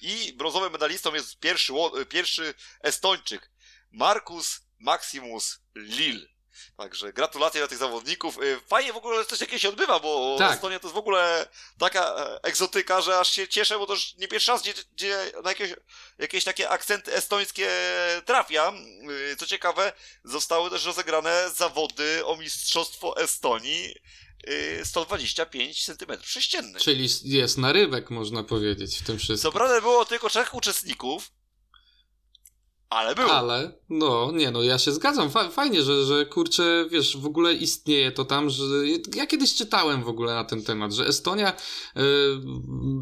i 0.01 0.33
brązowym 0.33 0.73
medalistą 0.73 1.15
jest 1.15 1.39
pierwszy, 1.39 1.73
pierwszy 2.09 2.55
Estończyk, 2.81 3.51
Markus 3.91 4.61
Maximus 4.79 5.59
Lil. 5.75 6.29
Także 6.77 7.13
gratulacje 7.13 7.61
dla 7.61 7.69
tych 7.69 7.79
zawodników. 7.79 8.37
Yy, 8.37 8.61
Fajnie 8.69 8.93
w 8.93 8.97
ogóle, 8.97 9.19
że 9.19 9.27
coś 9.27 9.39
takiego 9.39 9.59
się 9.59 9.69
odbywa, 9.69 10.01
bo 10.01 10.37
Tak. 10.39 10.53
Estonia 10.55 10.79
to 10.81 10.87
jest 10.87 10.95
w 10.95 10.99
ogóle 10.99 11.49
taka 11.79 12.15
e, 12.17 12.41
egzotyka, 12.43 13.01
że 13.01 13.19
aż 13.19 13.31
się 13.31 13.49
cieszę, 13.49 13.79
bo 13.79 13.87
to 13.87 13.93
już 13.93 14.15
nie 14.15 14.29
pierwszy 14.29 14.51
raz, 14.51 14.63
gdzie, 14.63 14.75
gdzie 14.93 15.33
na 15.45 15.51
jakieś, 15.51 15.75
jakieś 16.19 16.45
takie 16.45 16.71
akcenty 16.71 17.15
estońskie 17.15 17.71
trafia. 18.25 18.73
Yy, 19.03 19.37
Co 19.37 19.47
ciekawe, 19.47 19.93
zostały 20.25 20.71
też 20.71 20.85
rozegrane 20.85 21.51
zawody 21.51 22.27
o 22.27 22.37
Mistrzostwo 22.37 23.17
Estonii 23.17 23.95
125 24.85 25.85
cm 25.85 26.13
sześciennych. 26.23 26.83
Czyli 26.83 27.09
jest 27.25 27.59
narybek, 27.59 28.11
można 28.11 28.45
powiedzieć, 28.45 28.99
w 28.99 29.03
tym 29.03 29.19
Co 29.19 29.25
wszystkim. 29.25 29.53
prawda 29.53 29.81
było 29.81 30.05
tylko 30.05 30.29
trzech 30.29 30.55
uczestników, 30.55 31.31
ale 32.91 33.15
było. 33.15 33.33
Ale, 33.33 33.73
no, 33.89 34.33
nie 34.33 34.51
no, 34.51 34.63
ja 34.63 34.79
się 34.79 34.93
zgadzam. 34.93 35.31
Fa- 35.31 35.49
fajnie, 35.49 35.83
że, 35.83 36.05
że 36.05 36.27
kurczę, 36.27 36.87
wiesz, 36.91 37.17
w 37.17 37.27
ogóle 37.27 37.55
istnieje 37.55 38.13
to 38.13 38.25
tam, 38.25 38.51
że 38.51 38.65
ja 39.15 39.27
kiedyś 39.27 39.55
czytałem 39.55 40.03
w 40.03 40.09
ogóle 40.09 40.35
na 40.35 40.45
ten 40.45 40.63
temat, 40.63 40.93
że 40.93 41.07
Estonia 41.07 41.53
y, 41.53 42.01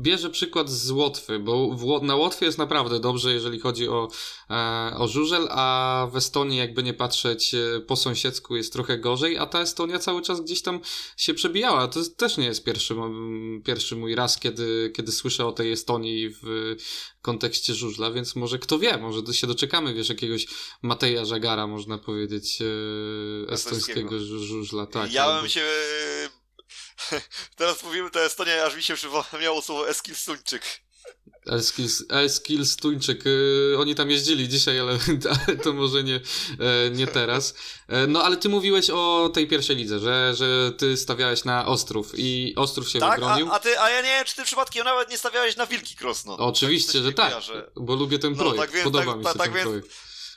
bierze 0.03 0.31
przykład 0.31 0.71
z 0.71 0.91
Łotwy, 0.91 1.39
bo 1.39 1.71
w, 1.71 2.03
na 2.03 2.17
Łotwie 2.17 2.47
jest 2.47 2.59
naprawdę 2.59 3.01
dobrze, 3.01 3.33
jeżeli 3.33 3.61
chodzi 3.61 3.89
o, 3.89 4.09
e, 4.51 4.93
o 4.97 5.09
żużel, 5.09 5.49
a 5.51 6.07
w 6.13 6.17
Estonii, 6.17 6.59
jakby 6.59 6.83
nie 6.83 6.95
patrzeć, 6.95 7.55
e, 7.55 7.81
po 7.81 7.97
sąsiedzku 7.97 8.57
jest 8.57 8.73
trochę 8.73 8.99
gorzej, 8.99 9.39
a 9.39 9.47
ta 9.47 9.61
Estonia 9.61 9.99
cały 9.99 10.23
czas 10.23 10.41
gdzieś 10.41 10.63
tam 10.63 10.81
się 11.17 11.35
przebijała. 11.35 11.89
To 11.89 12.01
też 12.17 12.37
nie 12.37 12.47
jest 12.47 12.65
pierwszy, 12.65 12.95
pierwszy 13.65 13.97
mój 13.97 14.15
raz, 14.15 14.39
kiedy, 14.39 14.93
kiedy 14.97 15.13
słyszę 15.13 15.47
o 15.47 15.53
tej 15.53 15.73
Estonii 15.73 16.31
w 16.43 16.77
kontekście 17.23 17.75
żużla, 17.75 18.11
więc 18.11 18.37
może 18.37 18.59
kto 18.59 18.79
wie, 18.79 18.99
może 18.99 19.35
się 19.35 19.47
doczekamy, 19.47 19.76
wiesz, 19.95 20.09
jakiegoś 20.09 20.47
Mateja 20.83 21.25
Żagara, 21.25 21.67
można 21.67 21.99
powiedzieć, 21.99 22.59
e, 22.63 23.53
estońskiego 23.53 24.11
żu- 24.11 24.39
żużla. 24.45 24.87
Tak, 24.87 25.13
ja 25.13 25.25
albo- 25.25 25.41
bym 25.41 25.51
się... 25.51 25.67
Teraz 27.57 27.83
mówimy 27.83 28.11
to 28.11 28.21
Estonia, 28.25 28.65
aż 28.65 28.77
mi 28.77 28.83
się 28.83 28.95
przypomniało 28.95 29.63
słowo 29.63 29.89
Eskilsuńczyk. 29.89 30.86
Elskils, 31.47 32.05
Elskils 32.09 32.77
Tuńczyk. 32.77 33.25
Yy, 33.25 33.77
oni 33.79 33.95
tam 33.95 34.11
jeździli 34.11 34.49
dzisiaj, 34.49 34.81
ale, 34.81 34.93
ale 35.47 35.57
to 35.57 35.73
może 35.73 36.05
nie, 36.05 36.15
e, 36.15 36.91
nie 36.91 37.07
teraz. 37.07 37.55
E, 37.89 38.07
no 38.07 38.23
ale 38.23 38.37
ty 38.37 38.49
mówiłeś 38.49 38.91
o 38.91 39.31
tej 39.35 39.47
pierwszej 39.47 39.77
lidze, 39.77 39.99
że, 39.99 40.35
że 40.35 40.73
ty 40.73 40.97
stawiałeś 40.97 41.45
na 41.45 41.67
Ostrów 41.67 42.13
i 42.15 42.55
Ostrów 42.57 42.89
się 42.89 42.99
tak? 42.99 43.21
wybronił. 43.21 43.49
A, 43.49 43.53
a, 43.53 43.59
ty, 43.59 43.81
a 43.81 43.91
ja 43.91 44.01
nie 44.01 44.09
wiem, 44.09 44.25
czy 44.25 44.37
ty 44.37 44.45
przypadkiem 44.45 44.85
nawet 44.85 45.11
nie 45.11 45.19
stawiałeś 45.19 45.57
na 45.57 45.67
Wilki 45.67 45.97
Krosno. 45.97 46.37
Oczywiście, 46.37 47.03
że 47.03 47.13
tak, 47.13 47.29
kojarzę. 47.29 47.71
bo 47.77 47.95
lubię 47.95 48.19
ten 48.19 48.35
projekt, 48.35 48.59
no, 48.59 48.63
tak 48.63 48.73
więc, 48.73 48.85
podoba 48.85 49.05
tak, 49.05 49.19
mi 49.19 49.25
się 49.25 49.33
tak, 49.33 49.43
ten 49.43 49.55
więc, 49.55 49.65
projekt. 49.65 49.91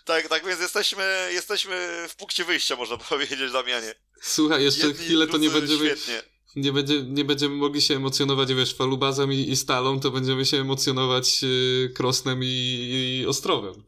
Tak, 0.05 0.27
tak 0.27 0.45
więc 0.45 0.61
jesteśmy, 0.61 1.29
jesteśmy 1.33 2.05
w 2.09 2.15
punkcie 2.15 2.45
wyjścia, 2.45 2.75
można 2.75 2.97
powiedzieć, 3.09 3.51
Damianie. 3.51 3.95
Słuchaj, 4.21 4.63
jeszcze 4.63 4.87
Jedni 4.87 5.05
chwilę 5.05 5.27
to 5.27 5.37
nie 5.37 5.49
będziemy... 5.49 5.85
Świetnie 5.85 6.28
nie, 6.55 6.73
będzie, 6.73 7.03
nie 7.03 7.25
będziemy 7.25 7.55
mogli 7.55 7.81
się 7.81 7.95
emocjonować, 7.95 8.53
wiesz, 8.53 8.75
falubazem 8.75 9.33
i, 9.33 9.35
i 9.35 9.55
stalą, 9.55 9.99
to 9.99 10.11
będziemy 10.11 10.45
się 10.45 10.57
emocjonować 10.57 11.41
yy, 11.41 11.89
Krosnem 11.95 12.43
i, 12.43 12.47
i 12.47 13.25
Ostrowem. 13.27 13.83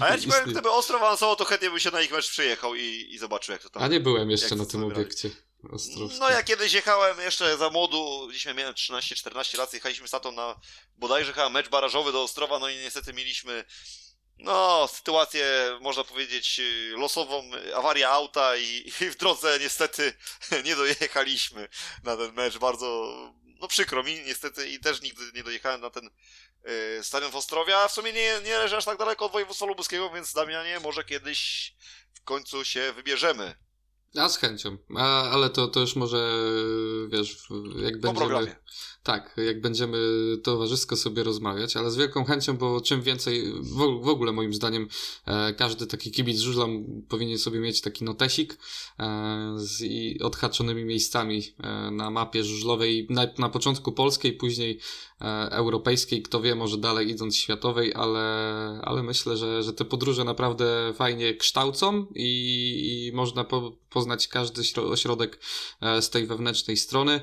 A 0.00 0.08
ja 0.08 0.18
ci 0.20 0.28
powiem, 0.28 0.50
gdyby 0.50 0.70
Ostrow 0.70 1.02
awansował, 1.02 1.36
to 1.36 1.44
chętnie 1.44 1.70
bym 1.70 1.78
się 1.78 1.90
na 1.90 2.02
ich 2.02 2.12
mecz 2.12 2.30
przyjechał 2.30 2.74
i, 2.74 3.08
i 3.10 3.18
zobaczył, 3.18 3.52
jak 3.52 3.62
to 3.62 3.70
tam... 3.70 3.82
A 3.82 3.88
nie 3.88 4.00
byłem 4.00 4.30
jeszcze 4.30 4.56
na 4.56 4.66
tym 4.66 4.84
obiekcie. 4.84 5.30
No 6.18 6.30
ja 6.30 6.42
kiedyś 6.42 6.72
jechałem 6.72 7.20
jeszcze 7.20 7.58
za 7.58 7.70
młodu, 7.70 8.28
dzisiaj 8.32 8.54
miałem 8.54 8.74
13-14 8.74 9.58
lat, 9.58 9.74
jechaliśmy 9.74 10.08
z 10.08 10.10
tatą 10.10 10.32
na 10.32 10.60
bodajże 10.98 11.32
chyba 11.32 11.48
mecz 11.48 11.68
barażowy 11.68 12.12
do 12.12 12.22
Ostrowa, 12.22 12.58
no 12.58 12.68
i 12.68 12.76
niestety 12.76 13.12
mieliśmy 13.12 13.64
no, 14.42 14.88
sytuację, 14.88 15.44
można 15.80 16.04
powiedzieć, 16.04 16.60
losową, 16.96 17.50
awaria 17.76 18.10
auta 18.10 18.56
i, 18.56 18.92
i, 19.00 19.10
w 19.10 19.16
drodze 19.16 19.58
niestety 19.60 20.12
nie 20.64 20.76
dojechaliśmy 20.76 21.68
na 22.02 22.16
ten 22.16 22.32
mecz. 22.32 22.58
Bardzo, 22.58 23.14
no 23.60 23.68
przykro 23.68 24.02
mi 24.02 24.20
niestety 24.26 24.68
i 24.68 24.80
też 24.80 25.02
nigdy 25.02 25.22
nie 25.34 25.42
dojechałem 25.42 25.80
na 25.80 25.90
ten 25.90 26.10
y, 26.98 27.04
stadion 27.04 27.30
w 27.30 27.36
Ostrowie, 27.36 27.78
a 27.78 27.88
w 27.88 27.92
sumie 27.92 28.12
nie, 28.12 28.40
nie 28.44 28.58
leży 28.58 28.76
aż 28.76 28.84
tak 28.84 28.98
daleko 28.98 29.26
od 29.26 29.32
województwa 29.32 29.66
lubuskiego, 29.66 30.10
więc 30.10 30.32
Damianie, 30.32 30.80
może 30.80 31.04
kiedyś 31.04 31.72
w 32.14 32.22
końcu 32.24 32.64
się 32.64 32.92
wybierzemy. 32.92 33.54
Ja 34.14 34.28
z 34.28 34.36
chęcią, 34.36 34.78
a, 34.96 35.30
ale 35.30 35.50
to, 35.50 35.68
to 35.68 35.80
już 35.80 35.96
może, 35.96 36.32
wiesz, 37.08 37.36
jak 37.76 38.00
będziemy... 38.00 38.14
Po 38.14 38.14
programie. 38.14 38.56
Tak, 39.02 39.36
jak 39.46 39.60
będziemy 39.60 39.98
towarzysko 40.42 40.96
sobie 40.96 41.24
rozmawiać, 41.24 41.76
ale 41.76 41.90
z 41.90 41.96
wielką 41.96 42.24
chęcią, 42.24 42.56
bo 42.56 42.80
czym 42.80 43.02
więcej, 43.02 43.52
w, 44.02 44.08
ogóle 44.08 44.32
moim 44.32 44.54
zdaniem, 44.54 44.88
e, 45.26 45.54
każdy 45.54 45.86
taki 45.86 46.10
kibic 46.10 46.40
żużlam 46.40 46.84
powinien 47.08 47.38
sobie 47.38 47.60
mieć 47.60 47.80
taki 47.80 48.04
notesik 48.04 48.58
e, 48.98 49.54
z 49.56 49.82
odhaczonymi 50.22 50.84
miejscami 50.84 51.42
e, 51.58 51.90
na 51.90 52.10
mapie 52.10 52.44
żużlowej, 52.44 53.06
na, 53.38 53.48
początku 53.48 53.92
polskiej, 53.92 54.32
później 54.32 54.80
europejskiej, 55.50 56.22
kto 56.22 56.40
wie, 56.40 56.54
może 56.54 56.78
dalej 56.78 57.10
idąc 57.10 57.36
światowej, 57.36 57.94
ale, 57.94 58.20
ale 58.82 59.02
myślę, 59.02 59.36
że, 59.36 59.62
że 59.62 59.72
te 59.72 59.84
podróże 59.84 60.24
naprawdę 60.24 60.92
fajnie 60.94 61.34
kształcą 61.34 62.06
i, 62.14 63.08
i 63.08 63.16
można 63.16 63.44
po, 63.44 63.72
poznać 63.90 64.28
każdy 64.28 64.62
ośrodek 64.90 65.38
e, 65.80 66.02
z 66.02 66.10
tej 66.10 66.26
wewnętrznej 66.26 66.76
strony. 66.76 67.20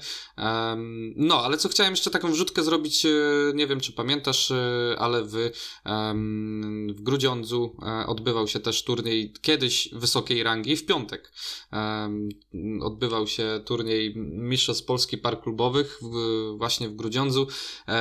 No, 1.15 1.43
ale 1.43 1.57
co 1.57 1.69
chciałem 1.69 1.93
jeszcze 1.93 2.09
taką 2.09 2.31
wrzutkę 2.31 2.63
zrobić, 2.63 3.05
e, 3.05 3.09
nie 3.53 3.67
wiem 3.67 3.79
czy 3.79 3.93
pamiętasz, 3.93 4.51
e, 4.51 4.95
ale 4.99 5.23
w, 5.23 5.51
w 6.89 7.01
Grudziądzu 7.01 7.77
odbywał 8.07 8.47
się 8.47 8.59
też 8.59 8.83
turniej 8.83 9.33
kiedyś 9.41 9.89
wysokiej 9.93 10.43
rangi 10.43 10.75
w 10.75 10.85
piątek. 10.85 11.31
Odbywał 12.81 13.27
się 13.27 13.61
turniej 13.65 14.13
Mistrzostw 14.15 14.85
Polski 14.85 15.17
Park 15.17 15.43
Klubowych 15.43 15.99
właśnie 16.57 16.89
w 16.89 16.95
Grudziądzu. 16.95 17.47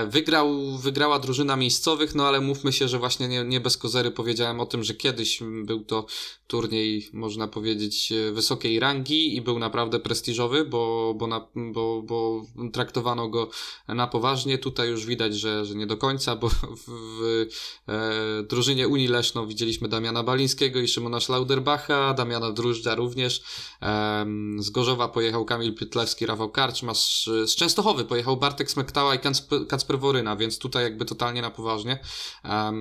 Wygrał, 0.06 0.76
wygrała 0.78 1.18
drużyna 1.18 1.56
miejscowych, 1.56 2.14
no 2.14 2.26
ale 2.26 2.40
mówmy 2.40 2.72
się, 2.72 2.88
że 2.88 2.98
właśnie 2.98 3.28
nie, 3.28 3.44
nie 3.44 3.60
bez 3.60 3.76
kozery 3.76 4.10
powiedziałem 4.10 4.60
o 4.60 4.66
tym, 4.66 4.84
że 4.84 4.94
kiedyś 4.94 5.42
był 5.64 5.84
to 5.84 6.06
turniej, 6.46 7.08
można 7.12 7.48
powiedzieć, 7.48 8.12
wysokiej 8.32 8.80
rangi 8.80 9.36
i 9.36 9.42
był 9.42 9.58
naprawdę 9.58 10.00
prestiżowy, 10.00 10.64
bo, 10.64 11.14
bo, 11.16 11.26
na, 11.26 11.46
bo, 11.54 12.02
bo 12.02 12.42
traktowano 12.72 13.28
go 13.28 13.50
na 13.88 14.06
poważnie. 14.06 14.58
Tutaj 14.58 14.88
już 14.88 15.06
widać, 15.06 15.34
że, 15.34 15.64
że 15.64 15.74
nie 15.74 15.86
do 15.86 15.96
końca, 15.96 16.36
bo 16.36 16.48
w, 16.48 16.56
w 16.86 17.50
e, 17.88 18.42
drużynie 18.42 18.88
Unii 18.88 19.08
Leszno 19.08 19.46
widzieliśmy 19.46 19.88
Damiana 19.88 20.22
Balińskiego 20.22 20.80
i 20.80 20.88
Szymona 20.88 21.20
Schlauderbacha, 21.20 22.14
Damiana 22.14 22.52
Drużdża 22.52 22.94
również. 22.94 23.42
E, 23.82 24.26
z 24.58 24.70
Gorzowa 24.70 25.08
pojechał 25.08 25.44
Kamil 25.44 25.74
Pytlewski, 25.74 26.26
Rafał 26.26 26.50
Karczma, 26.50 26.94
z, 26.94 27.24
z 27.24 27.54
Częstochowy 27.54 28.04
pojechał 28.04 28.36
Bartek 28.36 28.70
Smektała 28.70 29.14
i 29.14 29.18
Kacper 29.18 29.66
Woryna, 29.98 30.36
więc 30.36 30.58
tutaj 30.58 30.84
jakby 30.84 31.04
totalnie 31.04 31.42
na 31.42 31.50
poważnie. 31.50 31.98
E, 32.44 32.72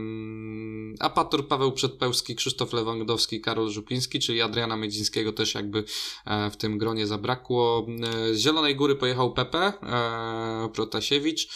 a 1.00 1.10
Pator 1.10 1.48
Paweł 1.48 1.72
Przedpełski, 1.72 2.36
Krzysztof 2.36 2.74
Lewandowski, 2.74 3.42
Karol 3.42 3.70
Żupiński, 3.70 4.20
czyli 4.20 4.42
Adriana 4.42 4.78
Miedzińskiego 4.78 5.34
też 5.34 5.56
jakby 5.56 5.84
e, 6.26 6.50
w 6.50 6.58
tym 6.58 6.78
gronie 6.78 7.08
zabrakło. 7.08 7.88
E, 8.30 8.34
z 8.34 8.40
Zielonej 8.40 8.76
Góry 8.76 8.96
pojechał 8.96 9.34
Pepe 9.34 9.74
e, 9.84 10.70
Protasiewicz 10.74 11.48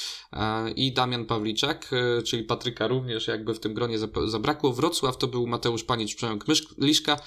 i 0.75 0.93
Damian 0.93 1.25
Pawliczak, 1.25 1.91
czyli 2.25 2.43
Patryka 2.43 2.87
również 2.87 3.27
jakby 3.27 3.53
w 3.53 3.59
tym 3.59 3.73
gronie 3.73 3.97
zabrakło. 4.25 4.73
Wrocław 4.73 5.17
to 5.17 5.27
był 5.27 5.47
Mateusz 5.47 5.83
Panicz, 5.83 6.15
Przemek 6.15 6.43
Liszka, 6.77 7.19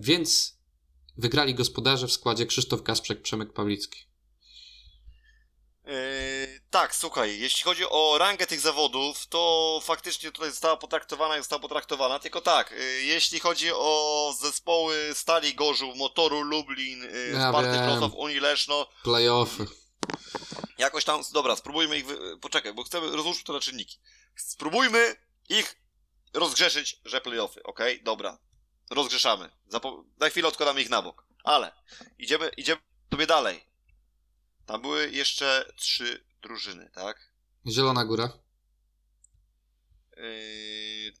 więc 0.00 0.58
wygrali 1.16 1.54
gospodarze 1.54 2.06
w 2.06 2.12
składzie 2.12 2.46
Krzysztof 2.46 2.82
Kasprzek, 2.82 3.22
Przemek 3.22 3.52
Pawlicki. 3.52 4.00
Tak, 6.70 6.94
słuchaj, 6.94 7.38
jeśli 7.38 7.64
chodzi 7.64 7.84
o 7.90 8.18
rangę 8.18 8.46
tych 8.46 8.60
zawodów, 8.60 9.26
to 9.26 9.80
faktycznie 9.84 10.32
tutaj 10.32 10.50
została 10.50 10.76
potraktowana 10.76 11.36
i 11.36 11.40
została 11.40 11.60
potraktowana, 11.60 12.18
tylko 12.18 12.40
tak, 12.40 12.70
yy, 12.70 13.02
jeśli 13.02 13.40
chodzi 13.40 13.72
o 13.72 14.34
zespoły 14.40 15.10
Stali 15.14 15.54
Gorzów, 15.54 15.96
Motoru 15.96 16.42
Lublin, 16.42 17.02
yy, 17.02 17.30
ja 17.32 17.48
Sparty 17.48 17.78
Wrocław, 17.78 18.14
Unii 18.14 18.40
Leszno... 18.40 18.86
Playoffy. 19.02 19.66
Jakoś 20.78 21.04
tam, 21.04 21.22
dobra, 21.32 21.56
spróbujmy 21.56 21.98
ich, 21.98 22.06
wy... 22.06 22.38
poczekaj, 22.38 22.74
bo 22.74 22.82
chcemy, 22.82 23.16
rozłóżmy 23.16 23.44
to 23.44 23.52
na 23.52 23.60
czynniki. 23.60 23.98
Spróbujmy 24.36 25.16
ich 25.48 25.76
rozgrzeszyć, 26.34 27.00
że 27.04 27.20
playoffy, 27.20 27.62
okej? 27.62 27.94
Okay? 27.94 28.04
Dobra, 28.04 28.38
rozgrzeszamy. 28.90 29.50
Zapo... 29.66 30.04
Na 30.18 30.28
chwilę 30.28 30.48
odkładamy 30.48 30.82
ich 30.82 30.90
na 30.90 31.02
bok, 31.02 31.24
ale 31.44 31.72
idziemy, 32.18 32.50
idziemy 32.56 32.80
sobie 33.10 33.26
dalej. 33.26 33.64
Tam 34.66 34.82
były 34.82 35.10
jeszcze 35.10 35.72
trzy 35.76 36.27
drużyny, 36.42 36.90
tak? 36.94 37.32
Zielona 37.66 38.04
Góra. 38.04 38.30
Yy... 40.16 41.12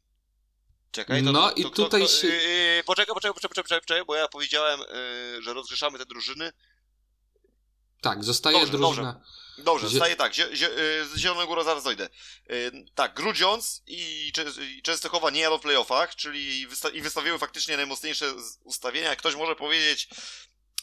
Czekaj, 0.90 1.24
to, 1.24 1.32
no 1.32 1.48
to, 1.48 1.54
to, 1.54 1.60
i 1.60 1.70
tutaj 1.70 2.08
się... 2.08 2.28
Yy, 2.28 2.82
poczekaj, 2.86 3.14
poczekaj, 3.14 3.34
poczekaj, 3.34 3.50
poczekaj, 3.50 3.80
poczekaj, 3.80 4.04
bo 4.06 4.14
ja 4.14 4.28
powiedziałem, 4.28 4.80
yy, 4.80 5.42
że 5.42 5.54
rozgrzeszamy 5.54 5.98
te 5.98 6.06
drużyny. 6.06 6.52
Tak, 8.00 8.24
zostaje 8.24 8.58
dobrze, 8.58 8.78
drużyna... 8.78 9.12
Dobrze, 9.12 9.64
dobrze 9.64 9.88
zostaje 9.88 10.16
tak, 10.16 10.34
zie, 10.34 10.56
zie, 10.56 10.70
z 11.04 11.16
Zieloną 11.16 11.46
Górą 11.46 11.64
zaraz 11.64 11.84
dojdę. 11.84 12.08
tak, 12.94 13.14
Grudziądz 13.14 13.82
i, 13.86 14.32
i 14.78 14.82
Częstochowa 14.82 15.30
nie 15.30 15.40
jadą 15.40 15.58
w 15.58 15.62
playoffach, 15.62 16.16
czyli 16.16 16.66
wysta 16.66 16.88
i 16.88 17.00
wystawiły 17.00 17.38
faktycznie 17.38 17.76
najmocniejsze 17.76 18.34
ustawienia. 18.64 19.16
Ktoś 19.16 19.34
może 19.34 19.56
powiedzieć, 19.56 20.08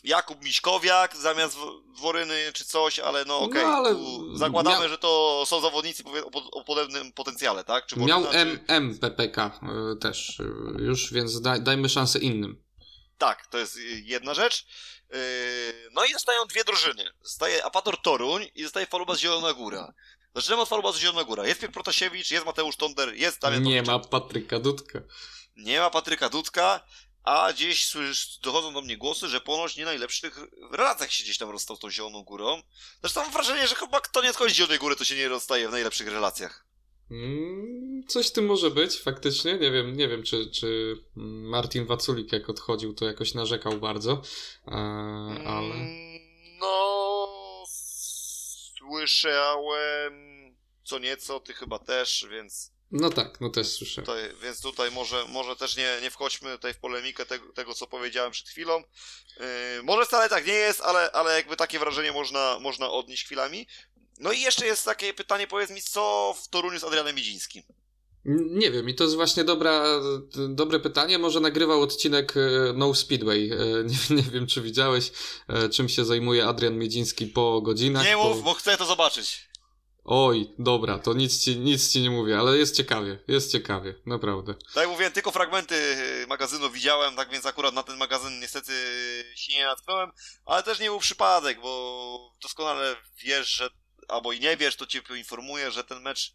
Jakub 0.06 0.44
Miśkowiak 0.44 1.16
zamiast 1.16 1.58
Woryny 2.02 2.52
czy 2.54 2.66
coś, 2.66 3.00
ale 3.00 3.26
no 3.26 3.40
okej, 3.40 3.66
okay, 3.66 3.94
no, 3.94 4.38
zakładamy, 4.38 4.80
miał... 4.80 4.90
że 4.90 4.98
to 4.98 5.44
są 5.48 5.62
zawodnicy 5.62 6.04
o, 6.34 6.52
o 6.52 6.64
podobnym 6.64 7.12
potencjale, 7.12 7.64
tak? 7.64 7.86
Czy 7.86 8.00
miał 8.00 8.26
M, 8.32 8.60
czy... 8.60 8.74
MPPK 8.74 9.60
y, 9.94 10.00
też 10.00 10.40
y, 10.40 10.44
już, 10.80 11.14
więc 11.14 11.42
daj, 11.42 11.62
dajmy 11.62 11.90
szansę 11.90 12.20
innym. 12.20 12.64
Tak, 13.18 13.48
to 13.48 13.58
jest 13.58 13.78
jedna 14.04 14.34
rzecz. 14.34 14.66
No 15.94 16.06
i 16.06 16.14
zostają 16.14 16.46
dwie 16.46 16.64
drużyny. 16.64 17.04
Zostaje 17.22 17.66
Apator 17.66 18.02
Toruń 18.02 18.48
i 18.56 18.64
zostaje 18.64 18.86
Falubas 18.86 19.20
Zielona 19.20 19.54
Góra. 19.54 19.94
Zaczynamy 20.36 20.62
od 20.62 20.70
Falubas 20.70 20.98
Zielona 20.98 21.24
Góra. 21.24 21.48
Jest 21.48 21.62
Piotr 21.62 21.74
Protasiewicz, 21.74 22.32
jest 22.32 22.46
Mateusz 22.46 22.76
Tonder, 22.76 23.14
jest 23.14 23.42
Damian 23.42 23.64
Nie 23.64 23.82
ma 23.82 24.00
Patryka 24.00 24.60
Dudka. 24.60 25.00
Nie 25.56 25.80
ma 25.80 25.90
Patryka 25.90 26.30
Dudka 26.30 26.82
a 27.26 27.54
gdzieś 27.54 27.86
słysz, 27.86 28.38
dochodzą 28.38 28.74
do 28.74 28.82
mnie 28.82 28.98
głosy, 28.98 29.28
że 29.28 29.42
ponoć 29.42 29.78
nie 29.78 29.86
najlepszych 29.86 30.40
relacjach 30.72 31.12
się 31.12 31.24
gdzieś 31.24 31.38
tam 31.38 31.50
rozstał 31.50 31.78
tą 31.78 31.92
Zieloną 31.92 32.24
Górą. 32.24 32.62
Zresztą 33.02 33.22
mam 33.22 33.32
wrażenie, 33.32 33.68
że 33.68 33.76
chyba 33.76 34.02
kto 34.02 34.24
nie 34.24 34.30
odchodzi 34.30 34.54
z 34.54 34.58
Zielonej 34.58 34.80
Góry, 34.80 34.96
to 34.96 35.04
się 35.04 35.16
nie 35.16 35.28
rozstaje 35.28 35.68
w 35.68 35.72
najlepszych 35.72 36.08
relacjach. 36.08 36.66
Mm, 37.12 38.04
coś 38.08 38.32
tym 38.32 38.46
może 38.46 38.72
być, 38.72 39.02
faktycznie. 39.02 39.54
Nie 39.54 39.72
wiem, 39.72 39.98
nie 39.98 40.08
wiem 40.08 40.24
czy, 40.24 40.52
czy 40.52 40.98
Martin 41.16 41.86
Waculik 41.86 42.32
jak 42.32 42.50
odchodził, 42.50 42.94
to 42.94 43.06
jakoś 43.06 43.34
narzekał 43.34 43.74
bardzo, 43.80 44.22
e, 44.68 44.72
ale... 45.46 45.76
No... 46.60 47.28
Słyszałem 48.78 50.36
co 50.86 51.00
nieco, 51.00 51.40
ty 51.40 51.54
chyba 51.54 51.80
też, 51.80 52.28
więc... 52.32 52.75
No 52.92 53.10
tak, 53.10 53.42
no 53.42 53.50
też 53.50 53.68
słyszę. 53.68 54.02
Tutaj, 54.02 54.24
więc 54.42 54.62
tutaj 54.62 54.92
może, 54.92 55.26
może 55.28 55.56
też 55.56 55.78
nie, 55.78 56.00
nie 56.02 56.12
wchodźmy 56.12 56.52
tutaj 56.52 56.74
w 56.74 56.78
polemikę 56.78 57.26
tego, 57.26 57.54
tego 57.54 57.74
co 57.74 57.88
powiedziałem 57.88 58.32
przed 58.32 58.50
chwilą. 58.50 58.84
Yy, 59.40 59.46
może 59.84 60.06
wcale 60.06 60.30
tak 60.30 60.48
nie 60.48 60.54
jest, 60.54 60.82
ale, 60.82 61.12
ale 61.12 61.36
jakby 61.36 61.56
takie 61.56 61.80
wrażenie 61.80 62.12
można, 62.12 62.60
można 62.60 62.92
odnieść 62.92 63.26
chwilami. 63.26 63.68
No 64.20 64.32
i 64.32 64.42
jeszcze 64.42 64.66
jest 64.66 64.86
takie 64.86 65.14
pytanie, 65.14 65.48
powiedz 65.48 65.70
mi, 65.70 65.82
co 65.82 66.36
w 66.44 66.50
Toruniu 66.50 66.80
z 66.80 66.84
Adrianem 66.84 67.16
Midzińskim? 67.16 67.64
Nie 68.26 68.72
wiem, 68.72 68.90
i 68.90 68.96
to 68.96 69.04
jest 69.04 69.16
właśnie 69.16 69.44
dobra, 69.44 69.86
dobre 70.50 70.80
pytanie. 70.80 71.20
Może 71.20 71.40
nagrywał 71.40 71.82
odcinek 71.82 72.38
e, 72.38 72.74
No 72.74 72.94
Speedway. 72.94 73.52
E, 73.52 73.58
nie, 73.84 73.98
nie 74.22 74.32
wiem, 74.32 74.48
czy 74.48 74.62
widziałeś, 74.62 75.12
e, 75.48 75.70
czym 75.70 75.90
się 75.90 76.06
zajmuje 76.06 76.46
Adrian 76.46 76.78
Miedziński 76.78 77.28
po 77.28 77.62
godzinach. 77.62 78.06
Nie 78.06 78.18
mów, 78.18 78.38
po... 78.38 78.44
bo 78.44 78.54
chcę 78.54 78.78
to 78.78 78.86
zobaczyć. 78.86 79.50
Oj, 80.06 80.54
dobra, 80.60 81.00
to 81.00 81.14
nic 81.14 81.44
ci, 81.44 81.58
nic 81.58 81.92
ci 81.92 82.02
nie 82.02 82.10
mówię, 82.10 82.40
ale 82.40 82.58
jest 82.58 82.76
ciekawie, 82.76 83.20
jest 83.28 83.52
ciekawie, 83.52 83.96
naprawdę. 84.06 84.54
Tak 84.54 84.76
jak 84.76 84.90
mówiłem, 84.90 85.12
tylko 85.12 85.32
fragmenty 85.32 85.96
magazynu 86.28 86.70
widziałem, 86.72 87.16
tak 87.16 87.30
więc 87.30 87.46
akurat 87.46 87.74
na 87.74 87.84
ten 87.84 87.98
magazyn 87.98 88.40
niestety 88.40 88.74
się 89.36 89.54
nie 89.54 89.66
natknąłem, 89.66 90.12
ale 90.46 90.64
też 90.64 90.80
nie 90.80 90.90
był 90.90 91.00
przypadek, 91.00 91.62
bo 91.62 92.34
doskonale 92.42 92.96
wiesz, 93.24 93.48
że 93.48 93.70
albo 94.08 94.32
i 94.32 94.40
nie 94.40 94.58
wiesz, 94.58 94.76
to 94.76 94.86
cię 94.86 95.02
poinformuję, 95.02 95.72
że 95.72 95.84
ten 95.84 96.02
mecz 96.02 96.34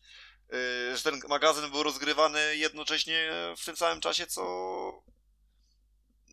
Yy, 0.52 0.96
że 0.96 1.02
ten 1.02 1.20
magazyn 1.28 1.70
był 1.70 1.82
rozgrywany 1.82 2.56
jednocześnie 2.56 3.30
w 3.56 3.64
tym 3.64 3.76
samym 3.76 4.00
czasie, 4.00 4.26
co. 4.26 4.42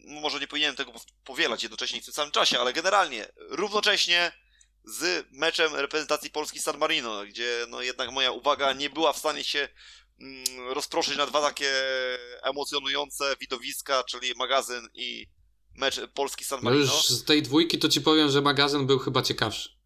Może 0.06 0.40
nie 0.40 0.48
powinienem 0.48 0.76
tego 0.76 0.92
powielać 1.24 1.64
jednocześnie 1.64 2.02
w 2.02 2.06
tym 2.06 2.14
samym 2.14 2.32
czasie, 2.32 2.60
ale 2.60 2.74
generalnie 2.74 3.28
równocześnie 3.38 4.32
z 4.88 5.26
meczem 5.32 5.76
reprezentacji 5.76 6.30
Polski 6.30 6.60
San 6.60 6.78
Marino, 6.78 7.24
gdzie 7.26 7.66
no 7.70 7.82
jednak 7.82 8.12
moja 8.12 8.32
uwaga 8.32 8.74
nie 8.74 8.90
była 8.90 9.14
w 9.14 9.18
stanie 9.18 9.44
się 9.44 9.70
mm, 10.22 10.44
rozproszyć 10.74 11.18
na 11.18 11.26
dwa 11.26 11.42
takie 11.42 11.72
emocjonujące 12.44 13.36
widowiska, 13.42 14.04
czyli 14.04 14.34
magazyn 14.36 14.88
i 14.94 15.28
mecz 15.76 16.02
Polski 16.14 16.46
San 16.46 16.62
Marino. 16.62 16.86
No 16.86 16.94
już 16.94 17.08
z 17.08 17.24
tej 17.24 17.42
dwójki 17.42 17.80
to 17.80 17.90
ci 17.90 18.02
powiem, 18.02 18.30
że 18.32 18.42
magazyn 18.42 18.88
był 18.88 19.00
chyba 19.00 19.22
ciekawszy. 19.22 19.77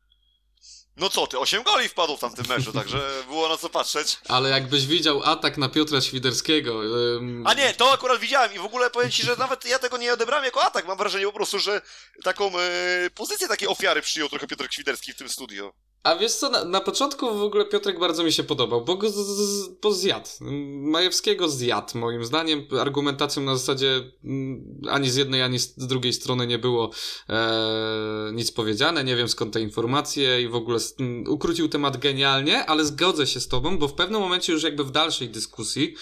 No 1.01 1.09
co 1.09 1.27
ty, 1.27 1.39
8 1.39 1.63
goli 1.63 1.89
wpadło 1.89 2.17
w 2.17 2.19
tamtym 2.19 2.45
meczu, 2.49 2.73
także 2.73 3.23
było 3.27 3.49
na 3.49 3.57
co 3.57 3.69
patrzeć. 3.69 4.17
Ale 4.27 4.49
jakbyś 4.49 4.85
widział 4.85 5.23
atak 5.23 5.57
na 5.57 5.69
Piotra 5.69 6.01
Świderskiego. 6.01 6.83
Ym... 7.15 7.43
A 7.47 7.53
nie, 7.53 7.73
to 7.73 7.91
akurat 7.91 8.19
widziałem 8.19 8.53
i 8.53 8.59
w 8.59 8.65
ogóle 8.65 8.89
powiem 8.89 9.11
ci, 9.11 9.23
że 9.23 9.35
nawet 9.35 9.65
ja 9.65 9.79
tego 9.79 9.97
nie 9.97 10.13
odebrałem 10.13 10.45
jako 10.45 10.63
atak. 10.63 10.87
Mam 10.87 10.97
wrażenie 10.97 11.25
po 11.25 11.33
prostu, 11.33 11.59
że 11.59 11.81
taką 12.23 12.59
e, 12.59 13.09
pozycję 13.15 13.47
takiej 13.47 13.67
ofiary 13.67 14.01
przyjął 14.01 14.29
trochę 14.29 14.47
Piotr 14.47 14.67
Świderski 14.71 15.13
w 15.13 15.15
tym 15.15 15.29
studio. 15.29 15.73
A 16.03 16.15
wiesz 16.15 16.33
co, 16.33 16.49
na, 16.49 16.65
na 16.65 16.81
początku 16.81 17.37
w 17.37 17.43
ogóle 17.43 17.65
Piotrek 17.65 17.99
bardzo 17.99 18.23
mi 18.23 18.31
się 18.31 18.43
podobał, 18.43 18.85
bo 18.85 19.09
z, 19.09 19.15
z, 19.15 19.67
bo 19.67 19.93
zjadł. 19.93 20.29
Majewskiego 20.81 21.49
zjadł, 21.49 21.97
moim 21.97 22.25
zdaniem. 22.25 22.67
Argumentacją 22.79 23.43
na 23.43 23.55
zasadzie 23.55 24.11
mm, 24.23 24.81
ani 24.89 25.09
z 25.09 25.15
jednej, 25.15 25.41
ani 25.41 25.59
z 25.59 25.87
drugiej 25.87 26.13
strony 26.13 26.47
nie 26.47 26.59
było 26.59 26.91
e, 27.29 28.31
nic 28.33 28.51
powiedziane. 28.51 29.03
Nie 29.03 29.15
wiem 29.15 29.27
skąd 29.27 29.53
te 29.53 29.61
informacje 29.61 30.41
i 30.41 30.47
w 30.47 30.55
ogóle 30.55 30.79
m, 30.99 31.23
ukrócił 31.27 31.69
temat 31.69 31.97
genialnie, 31.97 32.65
ale 32.65 32.85
zgodzę 32.85 33.27
się 33.27 33.39
z 33.39 33.47
tobą, 33.47 33.77
bo 33.77 33.87
w 33.87 33.93
pewnym 33.93 34.21
momencie 34.21 34.53
już 34.53 34.63
jakby 34.63 34.83
w 34.83 34.91
dalszej 34.91 35.29
dyskusji 35.29 35.95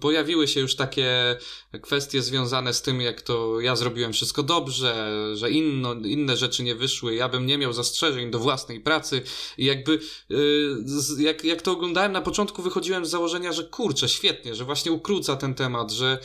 pojawiły 0.00 0.48
się 0.48 0.60
już 0.60 0.76
takie 0.76 1.36
kwestie 1.82 2.22
związane 2.22 2.74
z 2.74 2.82
tym, 2.82 3.00
jak 3.00 3.22
to 3.22 3.60
ja 3.60 3.76
zrobiłem 3.76 4.12
wszystko 4.12 4.42
dobrze, 4.42 5.10
że 5.34 5.50
inno, 5.50 5.94
inne 5.94 6.36
rzeczy 6.36 6.62
nie 6.62 6.74
wyszły, 6.74 7.14
ja 7.14 7.28
bym 7.28 7.46
nie 7.46 7.58
miał 7.58 7.72
zastrzeżeń 7.72 8.30
do 8.30 8.38
własnej 8.38 8.80
pracy. 8.80 9.22
I 9.58 9.64
jakby 9.64 9.98
y, 10.30 11.22
jak, 11.22 11.44
jak 11.44 11.62
to 11.62 11.72
oglądałem 11.72 12.12
na 12.12 12.20
początku 12.20 12.62
wychodziłem 12.62 13.06
z 13.06 13.10
założenia, 13.10 13.52
że 13.52 13.64
kurczę, 13.64 14.08
świetnie, 14.08 14.54
że 14.54 14.64
właśnie 14.64 14.92
ukróca 14.92 15.36
ten 15.36 15.54
temat, 15.54 15.90
że 15.92 16.18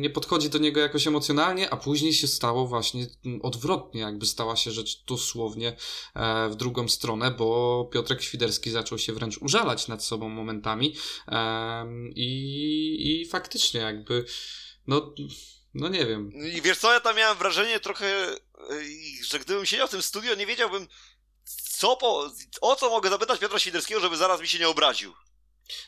nie 0.00 0.10
podchodzi 0.10 0.50
do 0.50 0.58
niego 0.58 0.80
jakoś 0.80 1.06
emocjonalnie, 1.06 1.70
a 1.70 1.76
później 1.76 2.12
się 2.12 2.26
stało 2.26 2.66
właśnie 2.66 3.06
odwrotnie, 3.42 4.00
jakby 4.00 4.26
stała 4.26 4.56
się 4.56 4.70
rzecz 4.70 5.04
dosłownie 5.04 5.76
e, 6.14 6.48
w 6.48 6.54
drugą 6.54 6.88
stronę, 6.88 7.30
bo 7.30 7.88
Piotrek 7.92 8.22
Świderski 8.22 8.70
zaczął 8.70 8.98
się 8.98 9.12
wręcz 9.12 9.38
użalać 9.38 9.88
nad 9.88 10.04
sobą 10.04 10.28
momentami 10.28 10.94
i, 12.14 13.20
i 13.22 13.28
faktycznie 13.28 13.80
jakby, 13.80 14.24
no, 14.86 15.14
no 15.74 15.88
nie 15.88 16.06
wiem. 16.06 16.32
I 16.32 16.62
wiesz 16.62 16.78
co, 16.78 16.92
ja 16.92 17.00
tam 17.00 17.16
miałem 17.16 17.38
wrażenie 17.38 17.80
trochę, 17.80 18.36
że 19.22 19.38
gdybym 19.38 19.66
siedział 19.66 19.88
w 19.88 19.90
tym 19.90 20.02
studio, 20.02 20.34
nie 20.34 20.46
wiedziałbym, 20.46 20.88
co 21.78 21.96
po, 21.96 22.30
o 22.60 22.76
co 22.76 22.90
mogę 22.90 23.10
zapytać 23.10 23.40
Piotra 23.40 23.58
Świderskiego, 23.58 24.00
żeby 24.00 24.16
zaraz 24.16 24.40
mi 24.40 24.48
się 24.48 24.58
nie 24.58 24.68
obraził. 24.68 25.14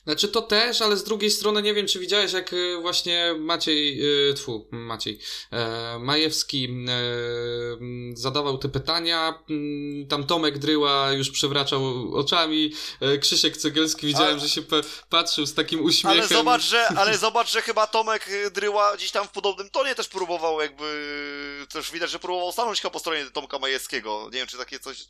Znaczy 0.05 0.29
to 0.29 0.43
też, 0.43 0.83
ale 0.83 0.97
z 0.97 1.05
drugiej 1.05 1.31
strony 1.31 1.63
nie 1.63 1.75
wiem, 1.75 1.87
czy 1.87 1.99
widziałeś, 1.99 2.33
jak 2.33 2.53
y, 2.53 2.79
właśnie 2.83 3.35
Maciej, 3.39 3.97
yy, 3.97 4.35
tfu, 4.35 4.69
Maciej, 4.71 5.19
e, 5.51 5.99
Majewski 5.99 6.69
e, 6.89 8.17
zadawał 8.17 8.59
te 8.59 8.69
pytania, 8.69 9.43
mm, 9.51 10.09
tam 10.09 10.27
Tomek 10.27 10.59
Dryła 10.59 11.13
już 11.13 11.31
przewracał 11.31 12.15
oczami, 12.15 12.73
e, 13.01 13.19
Krzysiek 13.19 13.57
Cegelski 13.57 14.07
widziałem, 14.07 14.31
ale, 14.31 14.41
że 14.41 14.49
się 14.49 14.63
patrzył 15.09 15.47
z 15.47 15.55
takim 15.55 15.85
uśmiechem. 15.85 16.21
Ale 16.21 16.29
zobacz, 16.29 16.63
że, 16.63 16.89
ale 17.01 17.19
zobacz, 17.19 17.53
że 17.53 17.63
chyba 17.63 17.87
Tomek 17.87 18.29
Dryła 18.53 18.97
gdzieś 18.97 19.11
tam 19.11 19.29
w 19.29 19.31
podobnym 19.31 19.71
tonie 19.71 19.95
też 19.95 20.09
próbował 20.09 20.61
jakby, 20.61 21.67
też 21.73 21.91
widać, 21.91 22.11
że 22.11 22.19
próbował 22.19 22.53
stanąć 22.53 22.81
chyba 22.81 22.91
po 22.93 22.99
stronie 22.99 23.25
Tomka 23.33 23.59
Majewskiego. 23.59 24.25
Nie 24.25 24.39
wiem, 24.39 24.47
czy 24.47 24.59
takie 24.59 24.79
coś, 24.79 25.05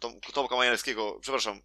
Tom, 0.00 0.20
Tomka 0.20 0.56
Majewskiego, 0.56 1.18
przepraszam, 1.22 1.60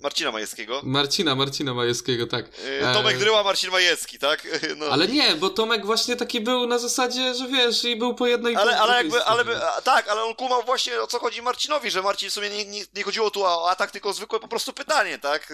Marcina 0.00 0.32
Majewskiego. 0.32 0.80
Marcina, 0.84 1.34
Marcina 1.34 1.74
Majewskiego, 1.74 2.26
tak. 2.26 2.46
E, 2.80 2.94
Tomek 2.94 3.18
Dryła, 3.18 3.42
Marcin 3.42 3.70
Majewski, 3.70 4.18
tak? 4.18 4.46
No. 4.76 4.86
Ale 4.86 5.08
nie, 5.08 5.34
bo 5.34 5.50
Tomek 5.50 5.86
właśnie 5.86 6.16
taki 6.16 6.40
był 6.40 6.66
na 6.66 6.78
zasadzie, 6.78 7.34
że 7.34 7.48
wiesz, 7.48 7.84
i 7.84 7.96
był 7.96 8.14
po 8.14 8.26
jednej 8.26 8.56
Ale, 8.56 8.78
ale 8.80 8.94
jakby, 8.94 9.24
ale 9.24 9.44
tak, 9.84 10.08
ale 10.08 10.22
on 10.22 10.34
kumał 10.34 10.62
właśnie 10.62 11.02
o 11.02 11.06
co 11.06 11.18
chodzi 11.18 11.42
Marcinowi, 11.42 11.90
że 11.90 12.02
Marcin 12.02 12.30
w 12.30 12.32
sumie 12.32 12.50
nie, 12.50 12.64
nie, 12.64 12.84
nie 12.94 13.02
chodziło 13.02 13.30
tu 13.30 13.44
o 13.44 13.70
atak, 13.70 13.90
tylko 13.90 14.08
o 14.08 14.12
zwykłe 14.12 14.40
po 14.40 14.48
prostu 14.48 14.72
pytanie, 14.72 15.18
tak? 15.18 15.52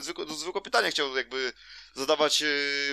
zwykłe 0.36 0.60
pytanie 0.60 0.90
chciał 0.90 1.16
jakby 1.16 1.52
zadawać 1.94 2.42
e, 2.42 2.46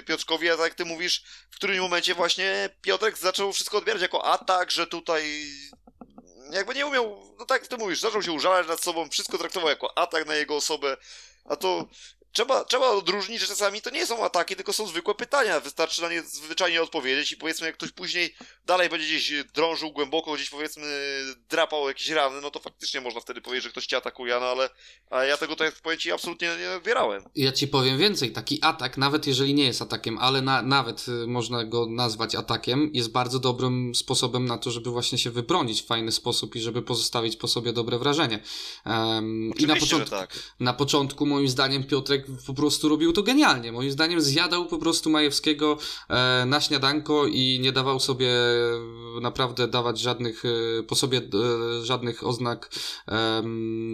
Piotrkowi, 0.05 0.49
a 0.49 0.57
tak 0.57 0.65
jak 0.65 0.75
ty 0.75 0.85
mówisz, 0.85 1.23
w 1.51 1.55
którym 1.55 1.81
momencie 1.81 2.15
właśnie 2.15 2.69
Piotrek 2.81 3.17
zaczął 3.17 3.53
wszystko 3.53 3.77
odbierać 3.77 4.01
jako 4.01 4.25
atak, 4.25 4.71
że 4.71 4.87
tutaj 4.87 5.51
jakby 6.51 6.75
nie 6.75 6.85
umiał, 6.85 7.33
no 7.39 7.45
tak 7.45 7.61
jak 7.61 7.69
ty 7.69 7.77
mówisz, 7.77 8.01
zaczął 8.01 8.23
się 8.23 8.31
użalać 8.31 8.67
nad 8.67 8.81
sobą, 8.81 9.09
wszystko 9.09 9.37
traktował 9.37 9.69
jako 9.69 9.97
atak 9.97 10.25
na 10.27 10.35
jego 10.35 10.55
osobę, 10.55 10.97
a 11.45 11.55
to 11.55 11.85
trzeba, 12.35 12.63
trzeba 12.63 12.89
odróżnić, 12.89 13.41
że 13.41 13.47
czasami 13.47 13.81
to 13.81 13.89
nie 13.89 14.05
są 14.05 14.25
ataki, 14.25 14.55
tylko 14.55 14.73
są 14.73 14.87
zwykłe 14.87 15.15
pytania. 15.15 15.59
Wystarczy 15.59 16.01
na 16.01 16.09
nie 16.09 16.21
zwyczajnie 16.21 16.81
odpowiedzieć 16.81 17.31
i 17.31 17.37
powiedzmy, 17.37 17.67
jak 17.67 17.75
ktoś 17.75 17.91
później 17.91 18.35
dalej 18.65 18.89
będzie 18.89 19.05
gdzieś 19.05 19.33
drążył 19.53 19.91
głęboko, 19.91 20.33
gdzieś 20.33 20.49
powiedzmy 20.49 20.83
drapał 21.49 21.87
jakieś 21.87 22.09
rany, 22.09 22.41
no 22.41 22.51
to 22.51 22.59
faktycznie 22.59 23.01
można 23.01 23.21
wtedy 23.21 23.41
powiedzieć, 23.41 23.63
że 23.63 23.69
ktoś 23.69 23.85
cię 23.85 23.97
atakuje, 23.97 24.39
no 24.39 24.45
ale 24.45 24.69
a 25.09 25.23
ja 25.23 25.37
tego, 25.37 25.55
tak 25.55 25.75
powiem 25.75 25.99
ci, 25.99 26.11
absolutnie 26.11 26.49
nie 26.59 26.71
odbierałem. 26.71 27.23
Ja 27.35 27.51
ci 27.51 27.67
powiem 27.67 27.97
więcej, 27.97 28.31
taki 28.31 28.59
atak, 28.61 28.97
nawet 28.97 29.27
jeżeli 29.27 29.53
nie 29.53 29.65
jest 29.65 29.81
atakiem, 29.81 30.17
ale 30.17 30.41
na, 30.41 30.61
nawet 30.61 31.07
y, 31.07 31.27
można 31.27 31.63
go 31.63 31.85
nazwać 31.89 32.35
atakiem, 32.35 32.89
jest 32.93 33.11
bardzo 33.11 33.39
dobrym 33.39 33.95
sposobem 33.95 34.45
na 34.45 34.57
to, 34.57 34.71
żeby 34.71 34.89
właśnie 34.89 35.17
się 35.17 35.31
wybronić 35.31 35.81
w 35.81 35.85
fajny 35.85 36.11
sposób 36.11 36.55
i 36.55 36.61
żeby 36.61 36.81
pozostawić 36.81 37.37
po 37.37 37.47
sobie 37.47 37.73
dobre 37.73 37.99
wrażenie. 37.99 38.39
Um, 38.85 39.51
I 39.57 39.65
na 39.65 39.75
początku, 39.75 40.09
tak. 40.09 40.39
na 40.59 40.73
początku, 40.73 41.25
moim 41.25 41.49
zdaniem, 41.49 41.83
Piotrek 41.83 42.24
po 42.47 42.53
prostu 42.53 42.89
robił 42.89 43.13
to 43.13 43.23
genialnie. 43.23 43.71
Moim 43.71 43.91
zdaniem 43.91 44.21
zjadał 44.21 44.65
po 44.65 44.77
prostu 44.77 45.09
Majewskiego 45.09 45.77
e, 46.09 46.45
na 46.45 46.61
śniadanko 46.61 47.27
i 47.27 47.59
nie 47.61 47.71
dawał 47.71 47.99
sobie 47.99 48.29
naprawdę 49.21 49.67
dawać 49.67 49.99
żadnych, 49.99 50.43
e, 50.45 50.83
po 50.83 50.95
sobie 50.95 51.17
e, 51.17 51.85
żadnych 51.85 52.27
oznak 52.27 52.69
e, 53.07 53.43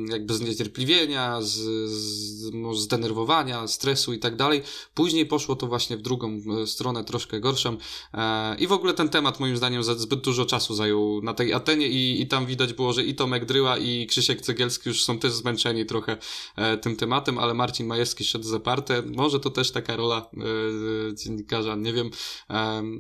jakby 0.10 0.34
zniecierpliwienia, 0.34 1.42
z, 1.42 1.50
z, 1.90 2.54
może 2.54 2.82
zdenerwowania, 2.82 3.68
stresu 3.68 4.14
i 4.14 4.20
tak 4.20 4.36
dalej. 4.36 4.62
Później 4.94 5.26
poszło 5.26 5.56
to 5.56 5.68
właśnie 5.68 5.98
w 5.98 6.02
drugą 6.02 6.42
e, 6.62 6.68
stronę, 6.68 7.04
troszkę 7.04 7.40
gorszą 7.40 7.78
e, 8.14 8.56
i 8.60 8.68
w 8.68 8.72
ogóle 8.72 8.94
ten 8.94 9.10
temat 9.10 9.40
moim 9.40 9.58
zdaniem 9.58 9.84
zbyt 9.84 10.22
dużo 10.22 10.46
czasu 10.46 10.76
zajął 10.76 11.22
na 11.22 11.34
tej 11.34 11.54
Atenie 11.54 11.88
i, 11.88 12.22
i 12.22 12.28
tam 12.28 12.46
widać 12.46 12.74
było, 12.74 12.94
że 12.94 13.04
i 13.04 13.16
Tomek 13.16 13.46
Dryła 13.46 13.78
i 13.78 14.08
Krzysiek 14.08 14.42
Cegielski 14.42 14.90
już 14.90 15.04
są 15.04 15.20
też 15.20 15.34
zmęczeni 15.34 15.86
trochę 15.86 16.18
e, 16.56 16.78
tym 16.78 16.96
tematem, 16.96 17.38
ale 17.38 17.54
Marcin 17.54 17.88
Majewski 17.88 18.21
Kwiatkowski 18.22 18.24
szedł 18.24 18.44
zaparte. 18.44 19.02
Może 19.02 19.40
to 19.40 19.50
też 19.50 19.72
taka 19.72 19.96
rola 19.96 20.30
e, 20.34 21.16
dziennikarza, 21.16 21.76
nie 21.76 21.94
wiem. 21.94 22.10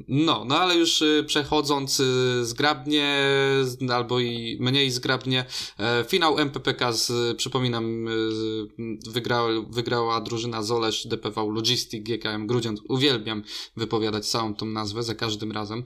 No, 0.08 0.46
no 0.46 0.60
ale 0.60 0.76
już 0.76 1.02
e, 1.02 1.24
przechodząc 1.24 2.00
e, 2.00 2.46
zgrabnie, 2.46 3.26
albo 3.94 4.20
i 4.20 4.58
mniej 4.60 4.92
zgrabnie, 4.92 5.46
finał 6.08 6.38
MPPK, 6.38 6.94
z, 6.94 7.38
przypominam, 7.38 8.06
wygrał, 9.08 9.48
wygrała 9.70 10.22
drużyna 10.22 10.64
Zolesz 10.64 11.08
DPV 11.08 11.48
Logistic 11.54 12.04
GKM 12.04 12.48
Grudziądz. 12.48 12.82
Uwielbiam 12.90 13.44
wypowiadać 13.78 14.26
całą 14.26 14.56
tą 14.56 14.66
nazwę 14.66 15.04
za 15.04 15.16
każdym 15.16 15.52
razem. 15.52 15.84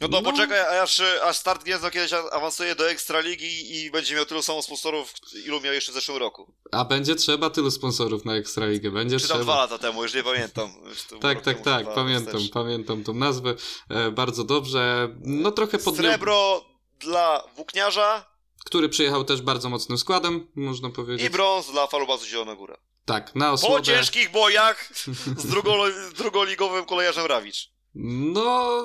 no 0.00 0.08
to 0.08 0.20
no. 0.20 0.30
poczekaj, 0.30 0.78
aż, 0.78 1.02
aż 1.24 1.36
Start 1.36 1.64
Gniezno 1.64 1.90
kiedyś 1.90 2.12
awansuje 2.32 2.74
do 2.74 2.90
Ekstraligi 2.90 3.76
i 3.76 3.90
będzie 3.90 4.14
miał 4.14 4.24
tylu 4.24 4.42
samo 4.42 4.62
sponsorów, 4.62 5.14
ilu 5.46 5.60
miał 5.60 5.74
jeszcze 5.74 5.92
w 5.92 5.94
zeszłym 5.94 6.16
roku. 6.16 6.52
A 6.72 6.84
będzie 6.84 7.14
trzeba 7.14 7.50
tylu 7.50 7.70
sponsorów 7.70 8.01
na 8.24 8.34
Ekstraligę, 8.36 8.90
będzie 8.90 9.18
Czy 9.18 9.24
trzeba. 9.24 9.38
tam 9.38 9.44
dwa 9.46 9.56
lata 9.56 9.78
temu, 9.78 10.02
już 10.02 10.14
nie 10.14 10.22
pamiętam. 10.22 10.70
Już 10.88 11.20
Tak, 11.20 11.42
tak, 11.42 11.60
tak, 11.60 11.94
pamiętam, 11.94 12.40
pamiętam 12.52 13.04
tą 13.04 13.14
nazwę 13.14 13.54
e, 13.88 14.10
bardzo 14.10 14.44
dobrze. 14.44 15.08
No 15.20 15.52
trochę 15.52 15.78
podniósł, 15.78 16.02
Srebro 16.02 16.64
dla 17.00 17.44
włókniarza 17.56 18.32
który 18.64 18.88
przyjechał 18.88 19.24
też 19.24 19.42
bardzo 19.42 19.68
mocnym 19.68 19.98
składem, 19.98 20.46
można 20.54 20.90
powiedzieć. 20.90 21.26
i 21.26 21.30
brąz 21.30 21.70
dla 21.70 21.86
Falubazu 21.86 22.26
Zielona 22.26 22.54
Góra. 22.54 22.76
Tak, 23.04 23.34
na 23.34 23.46
Po 23.46 23.52
osłodę. 23.52 23.82
ciężkich 23.84 24.30
bojach 24.32 24.88
z 25.36 25.46
drugo, 25.46 25.84
drugoligowym 26.18 26.84
kolejarzem 26.84 27.26
Rawicz. 27.26 27.70
No, 27.94 28.82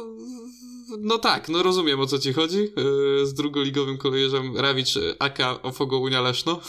no 0.99 1.18
tak, 1.18 1.49
no 1.49 1.64
rozumiem 1.64 1.99
o 1.99 2.05
co 2.05 2.19
ci 2.19 2.34
chodzi. 2.34 2.73
E, 3.22 3.26
Z 3.26 3.34
drugoligowym 3.34 3.97
kolejerzem 3.97 4.57
Rawicz, 4.57 4.97
e, 4.97 5.15
aka 5.19 5.61
Ofogo 5.61 5.97
Unia 5.97 6.22
Leszno. 6.22 6.59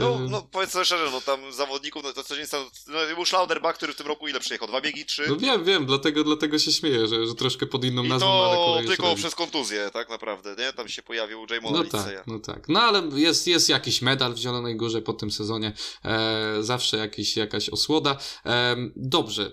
No, 0.00 0.14
E, 0.14 0.18
no 0.30 0.42
powiedz 0.52 0.70
sobie 0.70 0.84
szczerze, 0.84 1.08
no 1.12 1.20
tam 1.20 1.52
zawodników, 1.52 2.02
no 2.04 2.12
to 2.12 2.24
coś 2.24 2.38
nie 2.38 2.46
stało. 2.46 2.64
No, 2.88 2.98
był 3.14 3.24
Schlauderbach, 3.24 3.76
który 3.76 3.92
w 3.92 3.96
tym 3.96 4.06
roku 4.06 4.28
ile 4.28 4.40
przyjechał? 4.40 4.68
Dwa 4.68 4.80
biegi, 4.80 5.04
trzy? 5.06 5.24
No 5.28 5.36
wiem, 5.36 5.64
wiem, 5.64 5.86
dlatego, 5.86 6.24
dlatego 6.24 6.58
się 6.58 6.72
śmieję, 6.72 7.06
że, 7.08 7.26
że 7.26 7.34
troszkę 7.34 7.66
pod 7.66 7.84
inną 7.84 8.02
I 8.04 8.08
nazwą, 8.08 8.44
ale 8.44 8.56
to 8.56 8.64
kolejarz 8.64 8.86
tylko 8.88 9.02
Rawicz. 9.02 9.18
przez 9.18 9.34
kontuzję, 9.34 9.90
tak 9.92 10.10
naprawdę, 10.10 10.54
nie? 10.58 10.72
Tam 10.72 10.88
się 10.88 11.02
pojawił 11.02 11.46
Jamona 11.50 11.76
No 11.76 11.82
Liceja. 11.82 12.18
tak, 12.18 12.26
no 12.26 12.38
tak. 12.38 12.68
No 12.68 12.80
ale 12.82 13.02
jest, 13.14 13.46
jest 13.46 13.68
jakiś 13.68 14.02
medal 14.02 14.34
w 14.34 14.38
Zielonej 14.38 14.76
Górze 14.76 15.02
po 15.02 15.12
tym 15.12 15.30
sezonie. 15.30 15.72
E, 16.04 16.56
zawsze 16.60 16.96
jakiś, 16.96 17.36
jakaś 17.36 17.68
osłoda. 17.68 18.16
E, 18.46 18.76
dobrze, 18.96 19.52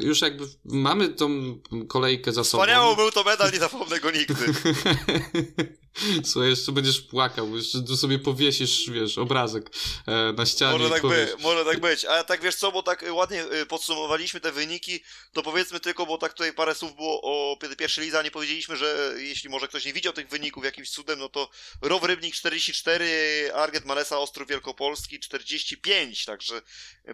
e, 0.00 0.04
już 0.06 0.20
jakby 0.20 0.44
mamy 0.64 1.08
tą 1.08 1.58
kolejkę 1.88 2.32
za 2.32 2.44
sobą. 2.44 2.62
Był 2.96 3.10
to 3.10 3.24
medal, 3.24 3.52
nie 3.52 3.58
zapomnę 3.58 4.00
go 4.00 4.10
nigdy. 4.10 4.34
Słuchaj, 6.24 6.50
jeszcze 6.50 6.72
będziesz 6.72 7.00
płakał, 7.00 7.56
jeszcze 7.56 7.82
tu 7.82 7.96
sobie 7.96 8.18
powiesisz, 8.18 8.90
wiesz, 8.90 9.18
obrazek 9.18 9.70
e, 10.06 10.32
na 10.32 10.46
ścianie. 10.46 10.78
Może 10.78 10.90
tak, 10.90 11.02
powiesz- 11.02 11.36
by, 11.36 11.42
może 11.42 11.64
tak 11.64 11.80
być. 11.80 12.04
A 12.04 12.24
tak 12.24 12.42
wiesz 12.42 12.54
co, 12.56 12.72
bo 12.72 12.82
tak 12.82 13.02
y, 13.02 13.12
ładnie 13.12 13.44
y, 13.44 13.66
podsumowaliśmy 13.66 14.40
te 14.40 14.52
wyniki, 14.52 15.00
to 15.32 15.42
powiedzmy 15.42 15.80
tylko, 15.80 16.06
bo 16.06 16.18
tak 16.18 16.32
tutaj 16.32 16.52
parę 16.52 16.74
słów 16.74 16.96
było 16.96 17.20
o 17.22 17.56
pi- 17.56 17.76
pierwszej 17.76 18.04
lidze, 18.04 18.18
a 18.18 18.22
nie 18.22 18.30
powiedzieliśmy, 18.30 18.76
że 18.76 19.14
jeśli 19.16 19.48
może 19.50 19.68
ktoś 19.68 19.84
nie 19.84 19.92
widział 19.92 20.12
tych 20.12 20.28
wyników 20.28 20.64
jakimś 20.64 20.90
cudem, 20.90 21.18
no 21.18 21.28
to 21.28 21.50
Row 21.82 22.04
Rybnik 22.04 22.34
44, 22.34 23.50
Arget 23.54 23.84
Malesa 23.84 24.18
Ostrów 24.18 24.48
Wielkopolski 24.48 25.20
45, 25.20 26.24
także 26.24 26.62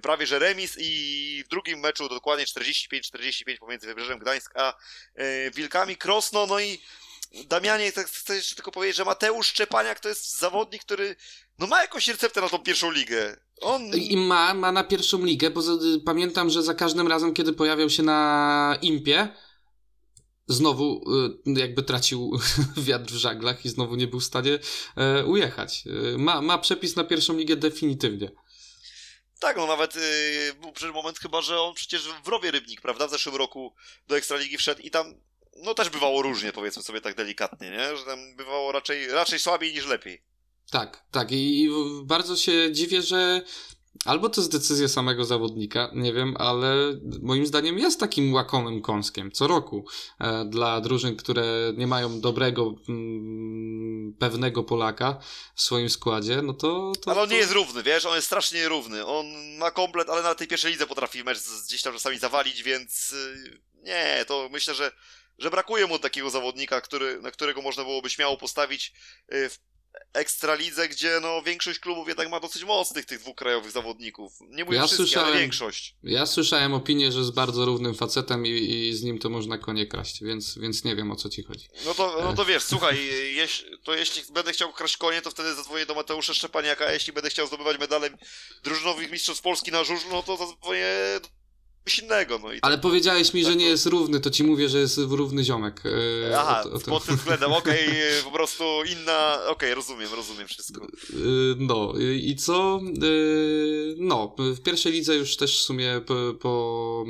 prawie 0.03 0.27
że 0.27 0.39
remis 0.39 0.77
i 0.81 1.43
w 1.47 1.49
drugim 1.49 1.81
meczu 1.81 2.09
dokładnie 2.09 2.45
45-45 2.45 3.59
pomiędzy 3.59 3.87
Wybrzeżem 3.87 4.19
Gdańsk 4.19 4.53
a 4.57 4.75
Wilkami 5.55 5.97
Krosno, 5.97 6.47
no 6.47 6.61
i 6.61 6.81
Damianie, 7.45 7.93
tak 7.93 8.07
chcę 8.07 8.37
jeszcze 8.37 8.55
tylko 8.55 8.71
powiedzieć, 8.71 8.97
że 8.97 9.05
Mateusz 9.05 9.47
Szczepaniak 9.47 10.01
to 10.01 10.09
jest 10.09 10.39
zawodnik, 10.39 10.83
który 10.83 11.17
no 11.59 11.67
ma 11.67 11.83
jakąś 11.83 12.09
receptę 12.09 12.41
na 12.41 12.49
tą 12.49 12.59
pierwszą 12.59 12.91
ligę. 12.91 13.37
On 13.61 13.83
I 13.83 14.17
ma, 14.17 14.55
ma 14.55 14.73
na 14.73 14.85
pierwszą 14.85 15.25
ligę, 15.25 15.51
bo 15.51 15.63
za, 15.63 15.73
pamiętam, 16.05 16.51
że 16.51 16.63
za 16.63 16.75
każdym 16.75 17.09
razem, 17.09 17.35
kiedy 17.35 17.53
pojawiał 17.53 17.91
się 17.91 18.03
na 18.03 18.79
impie, 18.83 19.29
znowu 20.49 21.05
y, 21.47 21.61
jakby 21.61 21.83
tracił 21.83 22.31
wiatr 22.77 23.13
w 23.13 23.17
żaglach 23.17 23.65
i 23.65 23.69
znowu 23.69 23.97
nie 23.97 24.07
był 24.07 24.21
w 24.21 24.25
stanie 24.25 24.59
e, 24.97 25.25
ujechać. 25.25 25.85
E, 26.15 26.19
Ma, 26.19 26.43
ma 26.43 26.59
przepis 26.59 26.97
na 26.97 27.05
pierwszą 27.05 27.37
ligę 27.37 27.57
definitywnie. 27.57 28.31
Tak, 29.41 29.57
no 29.57 29.67
nawet 29.67 29.95
yy, 29.95 30.55
był 30.61 30.73
przed 30.73 30.93
moment 30.93 31.19
chyba, 31.19 31.43
że 31.43 31.61
on 31.61 31.75
przecież 31.75 32.09
w 32.25 32.29
Rowie 32.29 32.51
Rybnik, 32.51 32.81
prawda, 32.81 33.07
w 33.07 33.11
zeszłym 33.11 33.37
roku 33.37 33.75
do 34.09 34.17
Ekstraligi 34.17 34.57
wszedł 34.57 34.81
i 34.83 34.91
tam, 34.91 35.15
no 35.63 35.75
też 35.75 35.91
bywało 35.91 36.23
różnie, 36.23 36.53
powiedzmy 36.53 36.83
sobie 36.83 37.01
tak 37.01 37.15
delikatnie, 37.15 37.71
nie? 37.71 37.97
Że 37.97 38.05
tam 38.05 38.37
bywało 38.37 38.73
raczej, 38.73 39.09
raczej 39.09 39.39
słabiej 39.39 39.75
niż 39.75 39.87
lepiej. 39.87 40.23
Tak, 40.71 41.05
tak. 41.11 41.29
I, 41.33 41.69
bardzo 42.05 42.37
się 42.37 42.73
dziwię, 42.73 43.03
że 43.03 43.43
albo 44.05 44.29
to 44.29 44.41
jest 44.41 44.53
decyzja 44.53 44.89
samego 44.89 45.25
zawodnika, 45.25 45.91
nie 45.95 46.13
wiem, 46.13 46.35
ale 46.39 46.75
moim 47.23 47.47
zdaniem 47.47 47.79
jest 47.79 48.01
takim 48.01 48.35
łakomym 48.35 48.83
kąskiem 48.83 49.33
co 49.33 49.47
roku 49.47 49.87
e, 50.21 50.45
dla 50.45 50.81
drużyn, 50.81 51.17
które 51.17 51.73
nie 51.77 51.87
mają 51.87 52.21
dobrego, 52.21 52.75
mm, 52.89 54.15
pewnego 54.19 54.65
Polaka 54.65 55.19
w 55.55 55.63
swoim 55.63 55.91
składzie, 55.91 56.43
no 56.43 56.53
to... 56.53 56.93
to 57.05 57.11
Ale 57.11 57.21
on 57.21 57.29
to... 57.29 57.33
nie 57.35 57.41
jest 57.41 57.53
równy, 57.53 57.83
wiesz, 57.83 58.05
on 58.05 58.15
jest 58.15 58.27
strasznie 58.27 58.61
nierówny. 58.61 59.07
On 59.07 59.27
ma 59.59 59.71
komplet, 59.71 60.11
ale 60.11 60.23
na 60.23 60.35
tej 60.35 60.49
pierwszej 60.49 60.73
lidze 60.73 60.87
potrafi 60.87 61.25
mecz 61.25 61.39
gdzieś 61.67 61.83
tam 61.83 61.93
czasami 61.93 62.19
zawalić, 62.19 62.63
więc 62.63 63.11
yy, 63.11 63.61
nie, 63.83 64.25
to 64.29 64.49
myślę, 64.53 64.75
że, 64.75 64.93
że 65.39 65.51
brakuje 65.51 65.87
mu 65.87 65.99
takiego 65.99 66.31
zawodnika, 66.31 66.81
który, 66.81 67.21
na 67.21 67.31
którego 67.31 67.63
można 67.63 67.85
byłoby 67.85 68.11
śmiało 68.11 68.37
postawić 68.37 68.93
yy, 69.29 69.49
w 69.49 69.59
Ekstralidze, 70.13 70.89
gdzie 70.89 71.19
no 71.23 71.43
większość 71.43 71.79
klubów 71.79 72.09
jednak 72.09 72.31
ma 72.31 72.41
dosyć 72.41 72.65
mocnych 72.65 73.05
tych 73.05 73.21
dwóch 73.21 73.37
krajowych 73.37 73.71
zawodników. 73.71 74.33
Nie 74.41 74.65
mówię 74.65 74.77
Ja 74.77 74.87
wszystkie, 74.87 75.21
ale 75.21 75.39
większość. 75.39 75.95
Ja 76.03 76.27
słyszałem 76.27 76.75
opinię, 76.75 77.13
że 77.13 77.19
jest 77.19 77.35
bardzo 77.35 77.65
równym 77.65 77.95
facetem 77.95 78.47
i, 78.47 78.51
i 78.51 78.95
z 78.95 79.03
nim 79.03 79.19
to 79.19 79.31
można 79.31 79.59
konie 79.59 79.87
kraść, 79.87 80.23
więc, 80.25 80.59
więc 80.59 80.85
nie 80.85 80.97
wiem 80.97 81.11
o 81.11 81.17
co 81.17 81.29
ci 81.29 81.43
chodzi. 81.43 81.69
No 81.85 81.95
to, 81.95 82.21
no 82.25 82.35
to 82.35 82.45
wiesz, 82.45 82.63
słuchaj, 82.63 83.07
jeś, 83.41 83.65
to 83.85 83.95
jeśli 83.95 84.23
będę 84.33 84.53
chciał 84.53 84.73
kraść 84.73 84.97
konie, 84.97 85.23
to 85.23 85.31
wtedy 85.31 85.55
zadzwonię 85.55 85.87
do 85.87 85.95
Mateusza 85.95 86.35
Szczepaniaka, 86.35 86.87
a 86.87 86.93
jeśli 86.93 87.13
będę 87.13 87.31
chciał 87.31 87.47
zdobywać 87.47 87.79
medale 87.79 88.11
drużynowych 88.65 89.11
mistrzostw 89.11 89.43
Polski 89.43 89.73
na 89.73 89.85
żużlu, 89.85 90.11
no 90.13 90.23
to 90.23 90.37
zadzwonię 90.37 90.87
kogoś 91.87 91.99
innego, 91.99 92.39
no 92.43 92.53
i 92.53 92.59
Ale 92.63 92.79
powiedziałeś 92.79 93.35
mi, 93.35 93.43
tak 93.43 93.53
że 93.53 93.57
nie 93.59 93.65
jest 93.67 93.87
równy, 93.87 94.21
to 94.21 94.31
ci 94.31 94.45
mówię, 94.45 94.69
że 94.69 94.79
jest 94.79 94.99
równy 94.99 95.45
ziomek. 95.45 95.83
e, 96.31 96.39
Aha, 96.39 96.65
o- 96.73 96.77
o 96.77 96.81
pod 96.81 97.05
tym 97.07 97.17
względem, 97.17 97.53
okej, 97.63 97.89
po 98.25 98.31
prostu 98.31 98.65
inna, 98.93 99.39
okej, 99.49 99.75
rozumiem, 99.75 100.09
rozumiem 100.17 100.49
wszystko. 100.49 100.85
Y, 100.85 100.87
No 101.59 101.93
i 102.23 102.37
co? 102.37 102.81
Y, 103.03 103.95
No, 103.99 104.35
w 104.39 104.61
pierwszej 104.61 104.93
lidze 104.93 105.17
już 105.17 105.37
też 105.37 105.59
w 105.59 105.63
sumie 105.63 106.01
po, 106.07 106.15
po, 106.41 107.05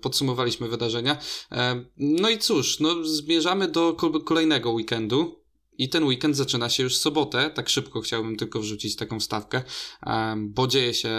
podsumowaliśmy 0.00 0.68
wydarzenia. 0.68 1.18
E, 1.52 1.84
No 1.96 2.30
i 2.30 2.38
cóż, 2.38 2.80
no 2.80 3.04
zmierzamy 3.04 3.68
do 3.68 3.92
ko- 3.92 4.20
kolejnego 4.20 4.70
weekendu. 4.70 5.41
I 5.78 5.88
ten 5.88 6.04
weekend 6.04 6.36
zaczyna 6.36 6.68
się 6.68 6.82
już 6.82 6.96
sobotę. 6.96 7.50
Tak 7.50 7.68
szybko 7.68 8.00
chciałbym 8.00 8.36
tylko 8.36 8.60
wrzucić 8.60 8.96
taką 8.96 9.20
wstawkę, 9.20 9.62
em, 10.02 10.52
bo 10.52 10.66
dzieje 10.66 10.94
się 10.94 11.10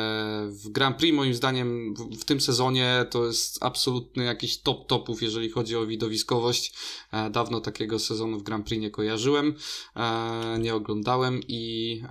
w 0.48 0.70
Grand 0.70 0.98
Prix. 0.98 1.16
Moim 1.16 1.34
zdaniem 1.34 1.94
w, 2.20 2.26
tym 2.26 2.42
sezonie 2.42 3.06
to 3.10 3.26
jest 3.26 3.64
absolutny 3.64 4.24
jakiś 4.24 4.58
top 4.58 4.88
topów, 4.88 5.22
jeżeli 5.22 5.50
chodzi 5.50 5.76
o 5.76 5.86
widowiskowość. 5.86 6.74
E, 7.12 7.30
Dawno 7.30 7.62
takiego 7.62 8.00
sezonu 8.00 8.40
w 8.40 8.44
Grand 8.44 8.66
Prix 8.66 8.82
nie 8.82 8.92
kojarzyłem, 8.92 9.56
e, 9.96 10.58
nie 10.60 10.76
oglądałem 10.76 11.42
i, 11.48 12.02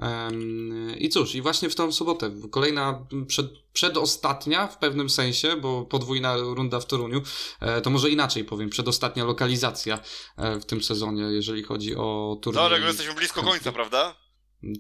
i 0.99 1.09
cóż, 1.09 1.35
i 1.35 1.43
właśnie 1.43 1.71
w 1.71 1.75
tą 1.75 1.93
sobotę, 1.93 2.31
kolejna 2.51 3.07
przed, 3.27 3.47
przedostatnia 3.73 4.67
w 4.67 4.79
pewnym 4.79 5.11
sensie, 5.11 5.57
bo 5.57 5.83
podwójna 5.83 6.37
runda 6.37 6.81
w 6.81 6.87
Toruniu, 6.87 7.23
e, 7.61 7.81
to 7.81 7.91
może 7.91 8.11
inaczej 8.11 8.45
powiem, 8.45 8.71
przedostatnia 8.71 9.25
lokalizacja 9.25 9.99
e, 10.37 10.61
w 10.61 10.65
tym 10.65 10.83
sezonie, 10.83 11.23
jeżeli 11.23 11.63
chodzi 11.63 11.97
o 11.97 12.39
turniej. 12.43 12.63
Dobra, 12.63 12.79
jak 12.79 12.87
jesteśmy 12.87 13.15
blisko 13.15 13.43
końca, 13.43 13.73
prawda? 13.73 14.15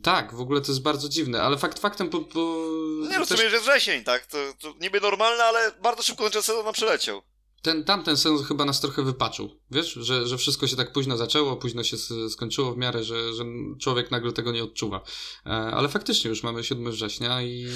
Tak, 0.03 0.35
w 0.35 0.41
ogóle 0.41 0.61
to 0.61 0.73
jest 0.73 0.83
bardzo 0.83 1.09
dziwne, 1.09 1.43
ale 1.43 1.59
fakt 1.59 1.79
faktem, 1.79 2.11
bo, 2.11 2.21
bo 2.21 2.67
Nie 3.11 3.19
rozumiem, 3.19 3.49
że 3.49 3.57
jest 3.57 3.69
wrzesień, 3.69 4.05
tak? 4.05 4.27
To, 4.27 4.39
to 4.61 4.75
niby 4.81 5.01
normalne, 5.01 5.45
ale 5.45 5.73
bardzo 5.83 6.03
szybko 6.03 6.31
ten 6.31 6.43
sezon 6.43 6.65
nam 6.65 6.75
przeleciał. 6.75 7.23
Ten, 7.63 7.85
tamten 7.85 8.17
sezon 8.17 8.45
chyba 8.45 8.65
nas 8.65 8.81
trochę 8.81 9.03
wypaczył. 9.03 9.61
Wiesz, 9.71 9.93
że, 9.93 10.27
że 10.27 10.39
wszystko 10.39 10.67
się 10.67 10.77
tak 10.77 10.93
późno 10.93 11.17
zaczęło, 11.17 11.57
późno 11.57 11.85
się 11.85 11.97
skończyło 12.31 12.73
w 12.73 12.77
miarę, 12.77 13.05
że, 13.05 13.35
że 13.35 13.45
człowiek 13.81 14.11
nagle 14.11 14.33
tego 14.33 14.53
nie 14.53 14.65
odczuwa. 14.65 15.01
E, 15.47 15.51
ale 15.51 15.89
faktycznie 15.89 16.29
już 16.29 16.43
mamy 16.43 16.65
7 16.65 16.93
września 16.93 17.43
i 17.43 17.69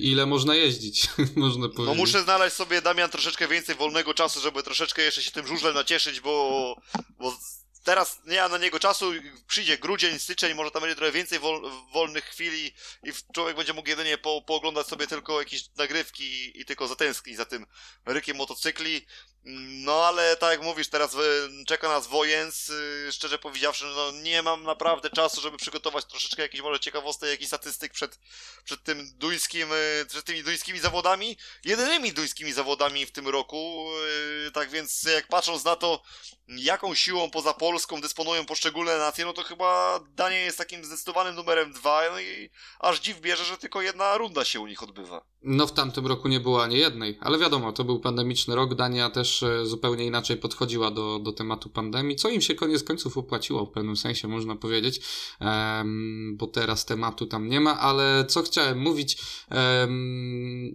ile 0.00 0.26
można 0.26 0.54
jeździć, 0.54 1.08
można 1.36 1.68
powiedzieć. 1.68 1.86
No 1.86 1.94
muszę 1.94 2.22
znaleźć 2.22 2.56
sobie, 2.56 2.82
Damian, 2.82 3.10
troszeczkę 3.10 3.48
więcej 3.48 3.74
wolnego 3.74 4.14
czasu, 4.14 4.40
żeby 4.40 4.62
troszeczkę 4.62 5.02
jeszcze 5.02 5.22
się 5.22 5.30
tym 5.30 5.46
żużlem 5.46 5.74
nacieszyć, 5.74 6.20
bo, 6.20 6.74
bo 7.18 7.32
teraz 7.84 8.20
nie 8.24 8.40
ma 8.40 8.48
na 8.48 8.58
niego 8.58 8.78
czasu, 8.78 9.12
przyjdzie 9.46 9.78
grudzień, 9.78 10.18
styczeń, 10.18 10.54
może 10.54 10.70
tam 10.70 10.82
będzie 10.82 10.96
trochę 10.96 11.12
więcej 11.12 11.38
wol, 11.38 11.70
wolnych 11.92 12.24
chwili 12.24 12.72
i 13.02 13.12
człowiek 13.34 13.56
będzie 13.56 13.72
mógł 13.72 13.88
jedynie 13.88 14.18
po, 14.18 14.42
pooglądać 14.42 14.86
sobie 14.86 15.06
tylko 15.06 15.38
jakieś 15.38 15.74
nagrywki 15.76 16.60
i 16.60 16.64
tylko 16.64 16.88
zatęsknić 16.88 17.36
za 17.36 17.44
tym 17.44 17.66
rykiem 18.06 18.36
motocykli. 18.36 19.06
No 19.50 20.06
ale 20.06 20.36
tak 20.36 20.50
jak 20.50 20.62
mówisz, 20.62 20.88
teraz 20.88 21.14
y, 21.14 21.18
czeka 21.66 21.88
nas 21.88 22.06
Wojens, 22.06 22.70
y, 22.70 23.08
szczerze 23.12 23.38
powiedziawszy, 23.38 23.84
no 23.96 24.10
nie 24.10 24.42
mam 24.42 24.62
naprawdę 24.62 25.10
czasu, 25.10 25.40
żeby 25.40 25.56
przygotować 25.56 26.04
troszeczkę 26.04 26.42
jakichś 26.42 26.62
może 26.62 26.80
ciekawostek, 26.80 27.30
jakichś 27.30 27.48
statystyk 27.48 27.92
przed, 27.92 28.18
przed 28.64 28.82
tym 28.82 29.10
duńskim, 29.16 29.72
y, 29.72 30.06
przed 30.08 30.24
tymi 30.24 30.42
duńskimi 30.42 30.78
zawodami 30.78 31.36
jedynymi 31.64 32.12
duńskimi 32.12 32.52
zawodami 32.52 33.06
w 33.06 33.12
tym 33.12 33.28
roku. 33.28 33.86
Tak 34.52 34.70
więc, 34.70 35.02
jak 35.02 35.28
patrząc 35.28 35.64
na 35.64 35.76
to, 35.76 36.02
jaką 36.48 36.94
siłą 36.94 37.30
poza 37.30 37.54
Polską 37.54 38.00
dysponują 38.00 38.46
poszczególne 38.46 38.98
nacje, 38.98 39.24
no 39.24 39.32
to 39.32 39.42
chyba 39.42 40.00
Dania 40.14 40.40
jest 40.40 40.58
takim 40.58 40.84
zdecydowanym 40.84 41.34
numerem 41.34 41.72
dwa. 41.72 42.02
No 42.10 42.20
i 42.20 42.50
aż 42.78 43.00
dziw 43.00 43.20
bierze, 43.20 43.44
że 43.44 43.58
tylko 43.58 43.82
jedna 43.82 44.16
runda 44.16 44.44
się 44.44 44.60
u 44.60 44.66
nich 44.66 44.82
odbywa. 44.82 45.24
No 45.42 45.66
w 45.66 45.72
tamtym 45.72 46.06
roku 46.06 46.28
nie 46.28 46.40
było 46.40 46.62
ani 46.62 46.78
jednej, 46.78 47.18
ale 47.20 47.38
wiadomo, 47.38 47.72
to 47.72 47.84
był 47.84 48.00
pandemiczny 48.00 48.54
rok, 48.54 48.74
Dania 48.74 49.10
też 49.10 49.37
też 49.38 49.42
e, 49.42 49.66
zupełnie 49.66 50.04
inaczej 50.06 50.36
podchodziła 50.36 50.90
do, 50.90 51.18
do 51.18 51.32
tematu 51.32 51.70
pandemii, 51.70 52.16
co 52.16 52.28
im 52.28 52.40
się 52.40 52.54
koniec 52.54 52.84
końców 52.84 53.18
opłaciło 53.18 53.66
w 53.66 53.70
pewnym 53.70 53.96
sensie, 53.96 54.28
można 54.28 54.56
powiedzieć, 54.56 55.00
bo 56.32 56.46
teraz 56.46 56.84
tematu 56.84 57.26
tam 57.26 57.48
nie 57.48 57.60
ma, 57.60 57.80
ale 57.80 58.24
co 58.28 58.42
chciałem 58.42 58.78
mówić, 58.78 59.18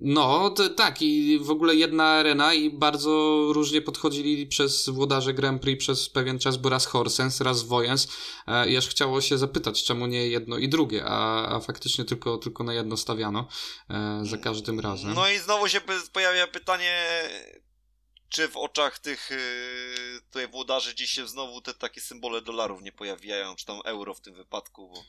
no 0.01 0.49
to, 0.49 0.69
tak 0.69 1.01
i 1.01 1.39
w 1.39 1.49
ogóle 1.49 1.75
jedna 1.75 2.03
arena 2.03 2.53
i 2.53 2.69
bardzo 2.69 3.39
różnie 3.53 3.81
podchodzili 3.81 4.47
przez 4.47 4.89
włodarze 4.89 5.33
Grand 5.33 5.61
Prix 5.61 5.79
przez 5.79 6.09
pewien 6.09 6.39
czas, 6.39 6.57
bo 6.57 6.69
raz 6.69 6.85
Horsens, 6.85 7.41
raz 7.41 7.63
Wojens 7.63 8.07
e, 8.47 8.69
i 8.69 8.77
aż 8.77 8.87
chciało 8.87 9.21
się 9.21 9.37
zapytać, 9.37 9.83
czemu 9.83 10.07
nie 10.07 10.27
jedno 10.27 10.57
i 10.57 10.69
drugie, 10.69 11.03
a, 11.05 11.47
a 11.55 11.59
faktycznie 11.59 12.05
tylko, 12.05 12.37
tylko 12.37 12.63
na 12.63 12.73
jedno 12.73 12.97
stawiano 12.97 13.47
e, 13.89 14.19
za 14.25 14.37
każdym 14.37 14.79
razem. 14.79 15.13
No 15.13 15.29
i 15.29 15.37
znowu 15.37 15.67
się 15.67 15.81
pojawia 16.13 16.47
pytanie, 16.47 16.93
czy 18.33 18.47
w 18.47 18.57
oczach 18.57 18.99
tych 18.99 19.29
yy, 19.29 20.21
tutaj 20.21 20.47
włodarzy 20.47 20.95
dziś 20.95 21.11
się 21.11 21.27
znowu 21.27 21.61
te 21.61 21.73
takie 21.73 22.01
symbole 22.01 22.41
dolarów 22.41 22.81
nie 22.81 22.91
pojawiają, 22.91 23.55
czy 23.55 23.65
tam 23.65 23.81
euro 23.85 24.13
w 24.13 24.21
tym 24.21 24.33
wypadku, 24.33 24.89
bo 24.89 25.03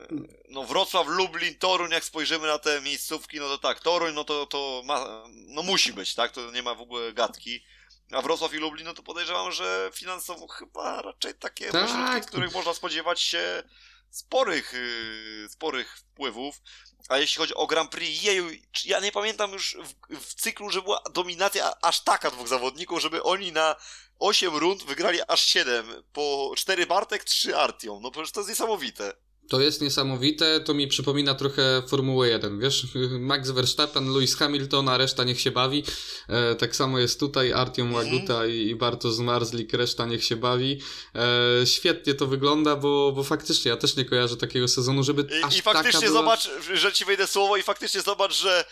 yy, 0.00 0.42
no 0.48 0.64
Wrocław, 0.64 1.06
Lublin, 1.06 1.58
Toruń, 1.58 1.90
jak 1.90 2.04
spojrzymy 2.04 2.46
na 2.46 2.58
te 2.58 2.80
miejscówki, 2.80 3.38
no 3.38 3.48
to 3.48 3.58
tak, 3.58 3.80
Toruń, 3.80 4.14
no 4.14 4.24
to, 4.24 4.46
to 4.46 4.82
ma, 4.84 5.24
no 5.28 5.62
musi 5.62 5.92
być, 5.92 6.14
tak, 6.14 6.32
to 6.32 6.50
nie 6.50 6.62
ma 6.62 6.74
w 6.74 6.80
ogóle 6.80 7.12
gadki. 7.12 7.64
A 8.12 8.22
Wrocław 8.22 8.54
i 8.54 8.56
Lublin, 8.56 8.86
no 8.86 8.94
to 8.94 9.02
podejrzewam, 9.02 9.52
że 9.52 9.90
finansowo 9.94 10.48
chyba 10.48 11.02
raczej 11.02 11.34
takie 11.34 11.70
tak. 11.70 11.84
ośrodki, 11.84 12.22
z 12.22 12.26
których 12.26 12.54
można 12.54 12.74
spodziewać 12.74 13.20
się 13.20 13.62
sporych, 14.10 14.72
yy, 14.72 15.48
sporych 15.48 15.98
wpływów. 15.98 16.60
A 17.08 17.18
jeśli 17.18 17.38
chodzi 17.38 17.54
o 17.54 17.66
Grand 17.66 17.90
Prix, 17.90 18.22
jeju, 18.22 18.50
ja 18.84 19.00
nie 19.00 19.12
pamiętam 19.12 19.52
już 19.52 19.76
w, 20.10 20.16
w, 20.20 20.34
cyklu, 20.34 20.70
że 20.70 20.82
była 20.82 21.02
dominacja 21.12 21.72
aż 21.82 22.00
taka 22.00 22.30
dwóch 22.30 22.48
zawodników, 22.48 23.00
żeby 23.00 23.22
oni 23.22 23.52
na 23.52 23.76
8 24.18 24.56
rund 24.56 24.84
wygrali 24.84 25.18
aż 25.28 25.46
7. 25.46 26.02
Po 26.12 26.52
4 26.56 26.86
Bartek, 26.86 27.24
3 27.24 27.56
Artiom. 27.56 28.02
No 28.02 28.10
przecież 28.10 28.32
to 28.32 28.40
jest 28.40 28.50
niesamowite. 28.50 29.12
To 29.50 29.60
jest 29.60 29.80
niesamowite, 29.80 30.60
to 30.60 30.74
mi 30.74 30.88
przypomina 30.88 31.34
trochę 31.34 31.82
Formułę 31.88 32.28
1, 32.28 32.60
wiesz, 32.60 32.86
Max 33.30 33.50
Verstappen, 33.50 34.12
Lewis 34.12 34.36
Hamilton, 34.36 34.88
a 34.88 34.98
reszta 34.98 35.24
niech 35.24 35.40
się 35.40 35.50
bawi. 35.50 35.84
E, 36.28 36.54
tak 36.54 36.76
samo 36.76 36.98
jest 36.98 37.20
tutaj, 37.20 37.52
Artiom 37.52 37.94
Łaguta 37.94 38.34
mm. 38.34 38.50
i, 38.50 38.54
i 38.54 38.74
Bartosz 38.74 39.14
Zmarzlik, 39.14 39.72
reszta 39.72 40.06
niech 40.06 40.24
się 40.24 40.36
bawi. 40.36 40.80
E, 41.14 41.66
świetnie 41.66 42.14
to 42.14 42.26
wygląda, 42.26 42.76
bo, 42.76 43.12
bo 43.12 43.24
faktycznie 43.24 43.70
ja 43.70 43.76
też 43.76 43.96
nie 43.96 44.04
kojarzę 44.04 44.36
takiego 44.36 44.68
sezonu, 44.68 45.02
żeby 45.02 45.38
I, 45.40 45.42
aż 45.42 45.56
I 45.56 45.62
faktycznie 45.62 46.08
była... 46.08 46.20
zobacz, 46.20 46.50
że 46.74 46.92
ci 46.92 47.04
wejdę 47.04 47.26
słowo 47.26 47.56
i 47.56 47.62
faktycznie 47.62 48.00
zobacz, 48.00 48.34
że 48.34 48.64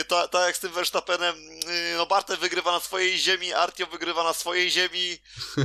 y, 0.00 0.04
ta, 0.04 0.28
ta 0.28 0.46
jak 0.46 0.56
z 0.56 0.60
tym 0.60 0.72
Verstappenem, 0.72 1.36
y, 1.36 1.96
no 1.96 2.06
Bartek 2.06 2.40
wygrywa 2.40 2.72
na 2.72 2.80
swojej 2.80 3.18
ziemi, 3.18 3.52
Artiom 3.52 3.90
wygrywa 3.90 4.24
na 4.24 4.32
swojej 4.32 4.70
ziemi, 4.70 5.18
y, 5.58 5.64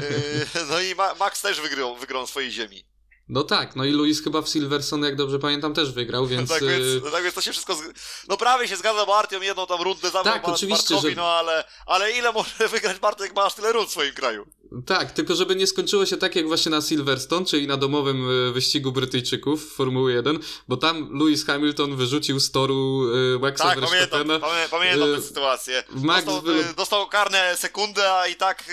no 0.69 0.81
i 0.81 0.95
Ma 0.95 1.15
Max 1.15 1.41
też 1.41 1.61
wygrał, 1.61 1.95
wygrał 1.95 2.21
na 2.21 2.27
swojej 2.27 2.51
ziemi. 2.51 2.90
No 3.31 3.43
tak, 3.43 3.75
no 3.75 3.85
i 3.85 3.91
Luis 3.91 4.23
chyba 4.23 4.41
w 4.41 4.49
Silverson, 4.49 5.03
jak 5.03 5.15
dobrze 5.15 5.39
pamiętam, 5.39 5.73
też 5.73 5.91
wygrał, 5.91 6.27
więc... 6.27 6.49
tak, 6.49 6.63
więc 6.63 6.83
y, 7.05 7.11
tak 7.11 7.23
więc 7.23 7.35
to 7.35 7.41
się 7.41 7.51
wszystko... 7.51 7.75
Z... 7.75 7.79
No 8.27 8.37
prawie 8.37 8.67
się 8.67 8.77
zgadza, 8.77 9.05
bo 9.05 9.17
Artiom 9.17 9.43
jedną 9.43 9.67
tam 9.67 9.81
rundę 9.81 10.09
zabrał 10.09 10.33
tak, 10.33 10.47
oczywiście, 10.47 10.93
Bartkowi, 10.93 11.15
że... 11.15 11.21
no 11.21 11.27
ale, 11.27 11.63
ale 11.85 12.11
ile 12.11 12.31
może 12.31 12.67
wygrać 12.67 12.99
Bartek, 12.99 13.35
masz 13.35 13.53
tyle 13.53 13.71
rund 13.71 13.89
w 13.89 13.91
swoim 13.91 14.13
kraju? 14.13 14.45
Tak, 14.85 15.11
tylko 15.11 15.35
żeby 15.35 15.55
nie 15.55 15.67
skończyło 15.67 16.05
się 16.05 16.17
tak 16.17 16.35
jak 16.35 16.47
właśnie 16.47 16.71
na 16.71 16.81
Silverstone, 16.81 17.45
czyli 17.45 17.67
na 17.67 17.77
domowym 17.77 18.29
y, 18.29 18.51
wyścigu 18.51 18.91
Brytyjczyków 18.91 19.73
Formuły 19.73 20.13
1, 20.13 20.39
bo 20.67 20.77
tam 20.77 21.19
Lewis 21.19 21.45
Hamilton 21.45 21.95
wyrzucił 21.95 22.39
z 22.39 22.51
toru 22.51 23.07
y, 23.35 23.39
Maxa 23.39 23.63
tak. 23.63 23.79
Pamiętam, 23.79 24.27
pamiętam 24.71 25.15
tę 25.15 25.21
sytuację. 25.21 25.83
Max 25.89 26.25
dostał, 26.25 26.53
dostał 26.77 27.07
karne 27.07 27.57
sekundę, 27.57 28.13
a 28.13 28.27
i, 28.27 28.35
tak, 28.35 28.63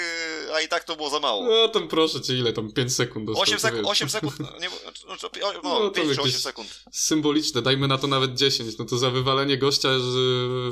a 0.54 0.60
i 0.60 0.68
tak 0.68 0.84
to 0.84 0.96
było 0.96 1.10
za 1.10 1.20
mało. 1.20 1.46
No 1.46 1.68
tam 1.68 1.88
proszę 1.88 2.20
cię, 2.20 2.34
ile 2.38 2.52
tam 2.52 2.72
5 2.72 2.94
sekund 2.94 3.26
dostał. 3.26 3.42
8, 3.42 3.58
sek 3.58 3.74
8 3.84 4.08
sekund, 4.08 4.40
nie, 4.60 4.68
znaczy, 5.06 5.28
no, 5.64 5.80
no 5.80 5.90
5 5.90 6.14
czy 6.14 6.22
8 6.22 6.40
sekund. 6.40 6.68
Symboliczne, 6.92 7.62
dajmy 7.62 7.88
na 7.88 7.98
to 7.98 8.06
nawet 8.06 8.34
10, 8.34 8.78
no 8.78 8.84
to 8.84 8.98
za 8.98 9.10
wywalenie 9.10 9.58
gościa 9.58 9.88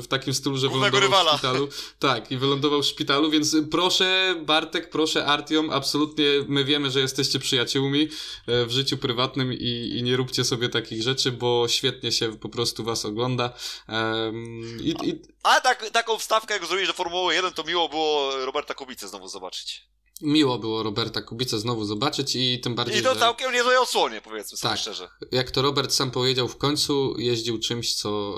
w 0.01 0.05
takim 0.09 0.33
stylu, 0.33 0.57
że 0.57 0.67
Głównego 0.67 0.97
wylądował 0.97 1.23
rywala. 1.23 1.37
w 1.37 1.39
szpitalu. 1.39 1.67
Tak, 1.99 2.31
i 2.31 2.37
wylądował 2.37 2.81
w 2.81 2.85
szpitalu, 2.85 3.31
więc 3.31 3.55
proszę 3.71 4.35
Bartek, 4.45 4.89
proszę 4.89 5.16
Artiom, 5.25 5.69
absolutnie 5.69 6.25
my 6.47 6.63
wiemy, 6.63 6.91
że 6.91 6.99
jesteście 6.99 7.39
przyjaciółmi 7.39 8.09
e, 8.47 8.65
w 8.65 8.71
życiu 8.71 8.97
prywatnym 8.97 9.53
i, 9.53 9.93
i 9.97 10.03
nie 10.03 10.17
róbcie 10.17 10.43
sobie 10.43 10.69
takich 10.69 11.01
rzeczy, 11.01 11.31
bo 11.31 11.67
świetnie 11.67 12.11
się 12.11 12.37
po 12.37 12.49
prostu 12.49 12.83
was 12.83 13.05
ogląda. 13.05 13.53
Um, 13.89 14.77
i, 14.81 15.09
i... 15.09 15.21
A 15.43 15.61
tak, 15.61 15.89
taką 15.89 16.17
wstawkę, 16.17 16.53
jak 16.53 16.65
zrobiłeś 16.65 16.87
do 16.87 16.93
Formuły 16.93 17.35
1, 17.35 17.53
to 17.53 17.63
miło 17.63 17.89
było 17.89 18.45
Roberta 18.45 18.73
Kubicy 18.73 19.07
znowu 19.07 19.27
zobaczyć. 19.27 19.87
Miło 20.21 20.59
było 20.59 20.83
Roberta 20.83 21.21
Kubica 21.21 21.57
znowu 21.57 21.85
zobaczyć 21.85 22.35
i 22.35 22.59
tym 22.59 22.75
bardziej. 22.75 22.99
I 22.99 23.03
to 23.03 23.13
że... 23.13 23.19
całkiem 23.19 23.53
niezłej 23.53 23.77
odsłonie, 23.77 24.21
powiedzmy 24.21 24.57
sobie 24.57 24.71
tak, 24.71 24.79
szczerze. 24.79 25.09
Jak 25.31 25.51
to 25.51 25.61
Robert 25.61 25.93
sam 25.93 26.11
powiedział, 26.11 26.47
w 26.47 26.57
końcu 26.57 27.15
jeździł 27.17 27.59
czymś, 27.59 27.93
co, 27.93 28.37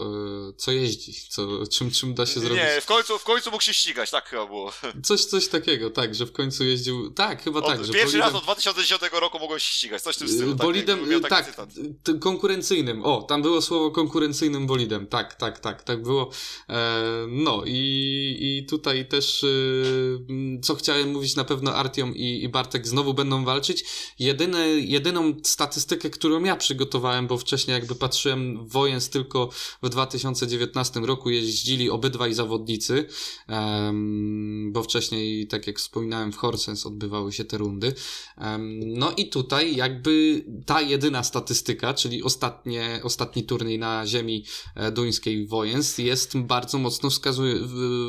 e, 0.49 0.53
co 0.57 0.72
jeździ, 0.72 1.14
co, 1.30 1.47
czym, 1.72 1.91
czym 1.91 2.14
da 2.14 2.26
się 2.26 2.39
zrobić. 2.39 2.57
Nie, 2.57 2.81
w 2.81 2.85
końcu, 2.85 3.19
w 3.19 3.23
końcu 3.23 3.51
mógł 3.51 3.64
się 3.64 3.73
ścigać, 3.73 4.11
tak 4.11 4.30
chyba 4.30 4.45
było. 4.45 4.72
Coś, 5.03 5.26
coś 5.26 5.47
takiego, 5.47 5.89
tak, 5.89 6.15
że 6.15 6.26
w 6.26 6.31
końcu 6.31 6.64
jeździł. 6.64 7.11
Tak, 7.11 7.43
chyba 7.43 7.60
od, 7.60 7.65
tak. 7.65 7.85
Że 7.85 7.93
pierwszy 7.93 8.18
bolidem... 8.18 8.22
raz 8.22 8.35
od 8.35 8.43
2010 8.43 9.01
roku 9.11 9.39
mogłeś 9.39 9.64
się 9.64 9.73
ścigać, 9.73 10.01
coś 10.01 10.15
w 10.15 10.19
tym 10.19 10.30
stylu. 10.30 10.51
Tak, 10.51 10.68
bolidem, 10.68 11.22
tak, 11.30 11.56
tak 11.56 11.65
konkurencyjnym. 12.19 13.06
O, 13.06 13.22
tam 13.22 13.41
było 13.41 13.61
słowo 13.61 13.91
konkurencyjnym 13.91 14.68
bolidem. 14.68 15.07
Tak, 15.07 15.35
tak, 15.35 15.60
tak, 15.60 15.84
tak 15.84 16.03
było. 16.03 16.30
E, 16.69 17.26
no 17.27 17.64
i, 17.65 18.38
i 18.41 18.65
tutaj 18.69 19.07
też, 19.07 19.43
e, 19.43 19.47
co 20.61 20.76
chciałem 20.76 21.11
mówić, 21.11 21.35
na 21.35 21.43
pewno 21.43 21.68
Artiom 21.75 22.15
i, 22.15 22.43
i 22.43 22.49
Bartek 22.49 22.87
znowu 22.87 23.13
będą 23.13 23.45
walczyć. 23.45 23.85
Jedyne, 24.19 24.67
jedyną 24.67 25.33
statystykę, 25.43 26.09
którą 26.09 26.43
ja 26.43 26.55
przygotowałem, 26.55 27.27
bo 27.27 27.37
wcześniej 27.37 27.73
jakby 27.73 27.95
patrzyłem 27.95 28.67
Wojens 28.67 29.09
tylko 29.09 29.49
w 29.83 29.89
2019 29.89 30.99
roku 30.99 31.29
jeździli 31.29 31.89
obydwaj 31.89 32.33
zawodnicy, 32.33 33.05
um, 33.49 34.71
bo 34.73 34.83
wcześniej, 34.83 35.47
tak 35.47 35.67
jak 35.67 35.79
wspominałem, 35.79 36.31
w 36.31 36.37
Horsens 36.37 36.85
odbywały 36.85 37.31
się 37.31 37.45
te 37.45 37.57
rundy. 37.57 37.93
Um, 38.37 38.79
no 38.93 39.11
i 39.11 39.29
tutaj 39.29 39.75
jakby 39.75 40.45
ta 40.65 40.81
jedyna 40.81 41.23
statystyka, 41.23 41.93
czyli 41.93 42.23
ostatnie, 42.23 42.99
ostatni 43.03 43.43
turniej 43.43 43.79
na 43.79 44.07
ziemi 44.07 44.45
e, 44.75 44.91
duńskiej 44.91 45.47
Wojens 45.47 45.97
jest 45.97 46.37
bardzo 46.37 46.77
mocno 46.77 47.09
wskazuj, 47.09 47.51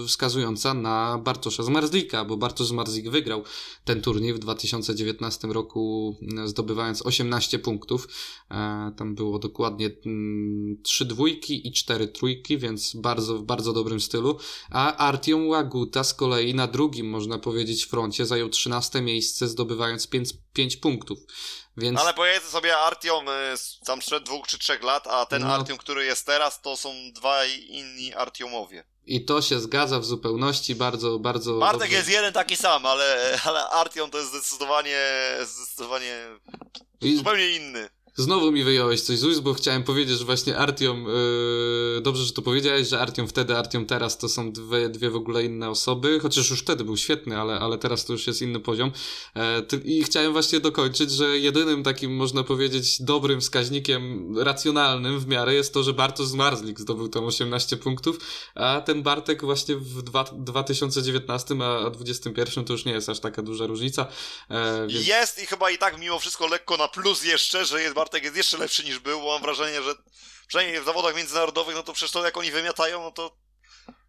wskazująca 0.07 0.75
na 0.75 1.19
Bartosza 1.19 1.63
Zmarzlika, 1.63 2.25
bo 2.25 2.37
Bartosz 2.37 2.67
Zmarzlik 2.67 3.11
wygrał 3.11 3.45
ten 3.85 4.03
turniej 4.03 4.35
w 4.35 4.39
2019 4.39 5.49
roku, 5.49 6.17
mm, 6.23 6.49
zdobywając 6.49 7.07
18 7.07 7.59
punktów. 7.59 8.09
E, 8.51 8.93
tam 8.97 9.15
było 9.15 9.39
dokładnie 9.39 9.91
3 10.83 11.05
mm, 11.05 11.15
dwójki 11.15 11.69
i 11.69 11.73
4 11.73 12.09
trójki, 12.09 12.59
więc 12.59 12.97
bardzo, 12.97 13.39
w 13.39 13.43
bardzo 13.43 13.73
dobrym 13.73 14.01
stylu. 14.01 14.39
A 14.71 14.97
Artiom 14.97 15.49
Łaguta 15.49 16.05
z 16.05 16.15
kolei 16.15 16.55
na 16.55 16.67
drugim, 16.67 17.11
można 17.11 17.39
powiedzieć, 17.39 17.85
froncie 17.85 18.27
zajął 18.27 18.49
13 18.49 19.03
miejsce, 19.03 19.49
zdobywając 19.49 20.07
5, 20.07 20.29
5 20.53 20.77
punktów. 20.77 21.19
Więc... 21.77 22.01
Ale 22.01 22.15
powiedzmy 22.15 22.51
sobie, 22.51 22.77
Artiom 22.77 23.29
y, 23.29 23.55
tam 23.85 24.03
sprzed 24.03 24.25
dwóch 24.25 24.47
czy 24.47 24.59
trzech 24.59 24.83
lat, 24.83 25.07
a 25.07 25.27
ten 25.27 25.43
no. 25.43 25.55
Artiom, 25.55 25.79
który 25.79 26.05
jest 26.05 26.27
teraz, 26.27 26.63
to 26.63 26.77
są 26.77 26.95
dwaj 27.15 27.67
inni 27.67 28.15
Artiomowie. 28.15 28.85
I 29.11 29.25
to 29.25 29.43
się 29.43 29.61
zgadza 29.61 30.01
w 30.01 30.05
zupełności, 30.05 30.75
bardzo, 30.75 31.19
bardzo. 31.19 31.59
Bartek 31.59 31.81
dobrze. 31.81 31.97
jest 31.97 32.09
jeden 32.09 32.33
taki 32.33 32.57
sam, 32.57 32.87
ale, 32.87 33.39
ale 33.45 33.69
Artion 33.69 34.11
to 34.11 34.19
jest 34.19 34.31
zdecydowanie, 34.31 34.99
zdecydowanie 35.45 36.15
I... 37.01 37.17
zupełnie 37.17 37.57
inny. 37.57 37.89
Znowu 38.17 38.53
mi 38.53 38.65
wyjąłeś 38.65 39.01
coś 39.01 39.19
z 39.19 39.25
ust, 39.25 39.41
bo 39.41 39.55
chciałem 39.55 39.83
powiedzieć, 39.83 40.19
że 40.19 40.25
właśnie 40.25 40.59
Artiom, 40.59 41.05
yy, 41.05 42.01
dobrze, 42.01 42.25
że 42.25 42.33
to 42.33 42.43
powiedziałeś, 42.43 42.89
że 42.89 43.01
Artiom 43.01 43.29
wtedy, 43.29 43.57
Artiom 43.57 43.87
teraz 43.87 44.19
to 44.19 44.29
są 44.29 44.53
dwie, 44.53 44.89
dwie 44.89 45.11
w 45.11 45.17
ogóle 45.17 45.45
inne 45.45 45.71
osoby, 45.71 46.21
chociaż 46.21 46.51
już 46.51 46.61
wtedy 46.61 46.85
był 46.85 46.97
świetny, 46.97 47.41
ale, 47.41 47.61
ale 47.61 47.79
teraz 47.79 48.05
to 48.05 48.13
już 48.13 48.27
jest 48.27 48.43
inny 48.43 48.61
poziom. 48.61 48.93
E, 49.35 49.63
ty, 49.63 49.77
I 49.85 50.05
chciałem 50.05 50.33
właśnie 50.33 50.61
dokończyć, 50.61 51.11
że 51.11 51.39
jedynym 51.39 51.83
takim, 51.83 52.17
można 52.17 52.45
powiedzieć, 52.45 53.03
dobrym 53.03 53.41
wskaźnikiem 53.41 54.35
racjonalnym 54.39 55.21
w 55.21 55.27
miarę 55.27 55.55
jest 55.55 55.75
to, 55.75 55.83
że 55.83 55.93
Bartosz 55.93 56.27
Zmarzlik 56.27 56.81
zdobył 56.81 57.09
tam 57.09 57.25
18 57.25 57.77
punktów, 57.77 58.19
a 58.55 58.81
ten 58.81 59.03
Bartek 59.03 59.45
właśnie 59.45 59.77
w 59.77 60.03
dwa, 60.03 60.25
2019, 60.25 61.55
a 61.87 61.91
2021 61.91 62.65
to 62.65 62.73
już 62.73 62.85
nie 62.85 62.93
jest 62.93 63.09
aż 63.09 63.21
taka 63.21 63.43
duża 63.43 63.67
różnica. 63.67 64.07
E, 64.49 64.87
więc... 64.87 65.07
Jest 65.07 65.43
i 65.43 65.47
chyba 65.47 65.71
i 65.71 65.79
tak 65.79 65.99
mimo 65.99 66.19
wszystko 66.19 66.47
lekko 66.47 66.77
na 66.77 66.89
plus 66.89 67.25
jeszcze, 67.25 67.65
że 67.65 67.83
jest 67.83 67.95
Bartek 67.95 68.10
jest 68.19 68.37
jeszcze 68.37 68.59
lepszy 68.59 68.85
niż 68.85 68.99
był, 68.99 69.21
bo 69.21 69.27
mam 69.27 69.43
wrażenie, 69.43 69.83
że 69.83 69.95
przynajmniej 70.47 70.81
w 70.81 70.85
zawodach 70.85 71.17
międzynarodowych, 71.17 71.75
no 71.75 71.83
to 71.83 71.93
przecież 71.93 72.13
to 72.13 72.25
jak 72.25 72.37
oni 72.37 72.51
wymiatają, 72.51 73.03
no 73.03 73.11
to 73.11 73.37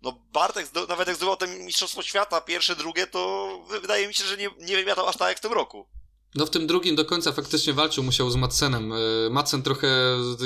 no 0.02 0.12
Bartek, 0.12 0.68
nawet 0.90 1.08
jak 1.08 1.18
zdobywał 1.18 1.38
ten 1.38 1.66
Mistrzostwo 1.66 2.02
Świata, 2.02 2.42
pierwsze, 2.42 2.76
drugie, 2.76 3.08
to 3.08 3.50
wydaje 3.70 4.08
mi 4.08 4.14
się, 4.14 4.24
że 4.24 4.38
nie, 4.38 4.50
nie 4.58 4.76
wymiatał 4.76 5.08
aż 5.08 5.18
tak 5.18 5.28
jak 5.28 5.38
w 5.38 5.42
tym 5.42 5.54
roku. 5.54 5.88
No 6.36 6.46
w 6.46 6.50
tym 6.50 6.68
drugim 6.68 6.96
do 6.96 7.06
końca 7.06 7.32
faktycznie 7.32 7.74
walczył, 7.74 8.04
musiał 8.04 8.30
z 8.30 8.36
Madsenem. 8.36 8.94
E, 8.94 8.98
Madsen 9.30 9.64
trochę 9.64 9.88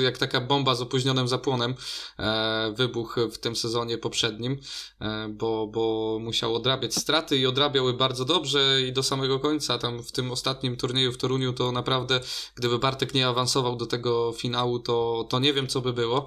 jak 0.02 0.18
taka 0.18 0.40
bomba 0.40 0.74
z 0.74 0.80
opóźnionym 0.80 1.28
zapłonem 1.28 1.74
e, 2.18 2.72
wybuchł 2.76 3.30
w 3.30 3.38
tym 3.38 3.56
sezonie 3.56 3.98
poprzednim, 3.98 4.60
e, 5.00 5.28
bo, 5.28 5.66
bo 5.66 6.18
musiał 6.20 6.54
odrabiać 6.54 6.94
straty 6.94 7.38
i 7.38 7.46
odrabiały 7.46 7.94
bardzo 7.94 8.24
dobrze 8.24 8.82
i 8.88 8.92
do 8.92 9.02
samego 9.02 9.40
końca. 9.40 9.78
Tam 9.78 10.02
w 10.02 10.12
tym 10.12 10.30
ostatnim 10.30 10.76
turnieju 10.76 11.12
w 11.12 11.16
Toruniu 11.16 11.52
to 11.52 11.72
naprawdę, 11.72 12.20
gdyby 12.54 12.78
Bartek 12.78 13.14
nie 13.14 13.28
awansował 13.28 13.76
do 13.76 13.86
tego 13.86 14.32
finału, 14.32 14.78
to, 14.78 15.26
to 15.30 15.38
nie 15.38 15.52
wiem 15.52 15.66
co 15.66 15.80
by 15.80 15.92
było. 15.92 16.26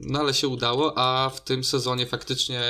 No 0.00 0.20
ale 0.20 0.34
się 0.34 0.48
udało, 0.48 0.92
a 0.98 1.30
w 1.30 1.40
tym 1.40 1.64
sezonie 1.64 2.06
faktycznie 2.06 2.62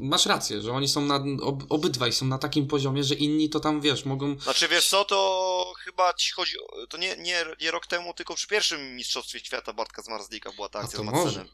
masz 0.00 0.26
rację, 0.26 0.62
że 0.62 0.72
oni 0.72 0.88
są 0.88 1.00
na, 1.00 1.24
ob, 1.42 1.62
obydwaj 1.68 2.12
są 2.12 2.26
na 2.26 2.38
takim 2.38 2.66
poziomie, 2.66 3.04
że 3.04 3.14
inni 3.14 3.48
to 3.48 3.60
tam 3.60 3.80
wiesz, 3.80 4.04
mogą. 4.04 4.38
Znaczy 4.38 4.68
wiesz 4.68 4.87
co, 4.88 5.04
to 5.04 5.72
chyba 5.84 6.14
ci 6.14 6.32
chodzi, 6.32 6.56
to 6.88 6.96
nie, 6.96 7.16
nie, 7.16 7.44
nie 7.60 7.70
rok 7.70 7.86
temu, 7.86 8.14
tylko 8.14 8.34
przy 8.34 8.48
pierwszym 8.48 8.96
Mistrzostwie 8.96 9.40
Świata 9.40 9.72
Bartka 9.72 10.02
z 10.02 10.08
Marzlika 10.08 10.52
była 10.52 10.68
ta 10.68 10.78
akcja 10.78 10.98
z 10.98 11.02
Madsenem. 11.02 11.48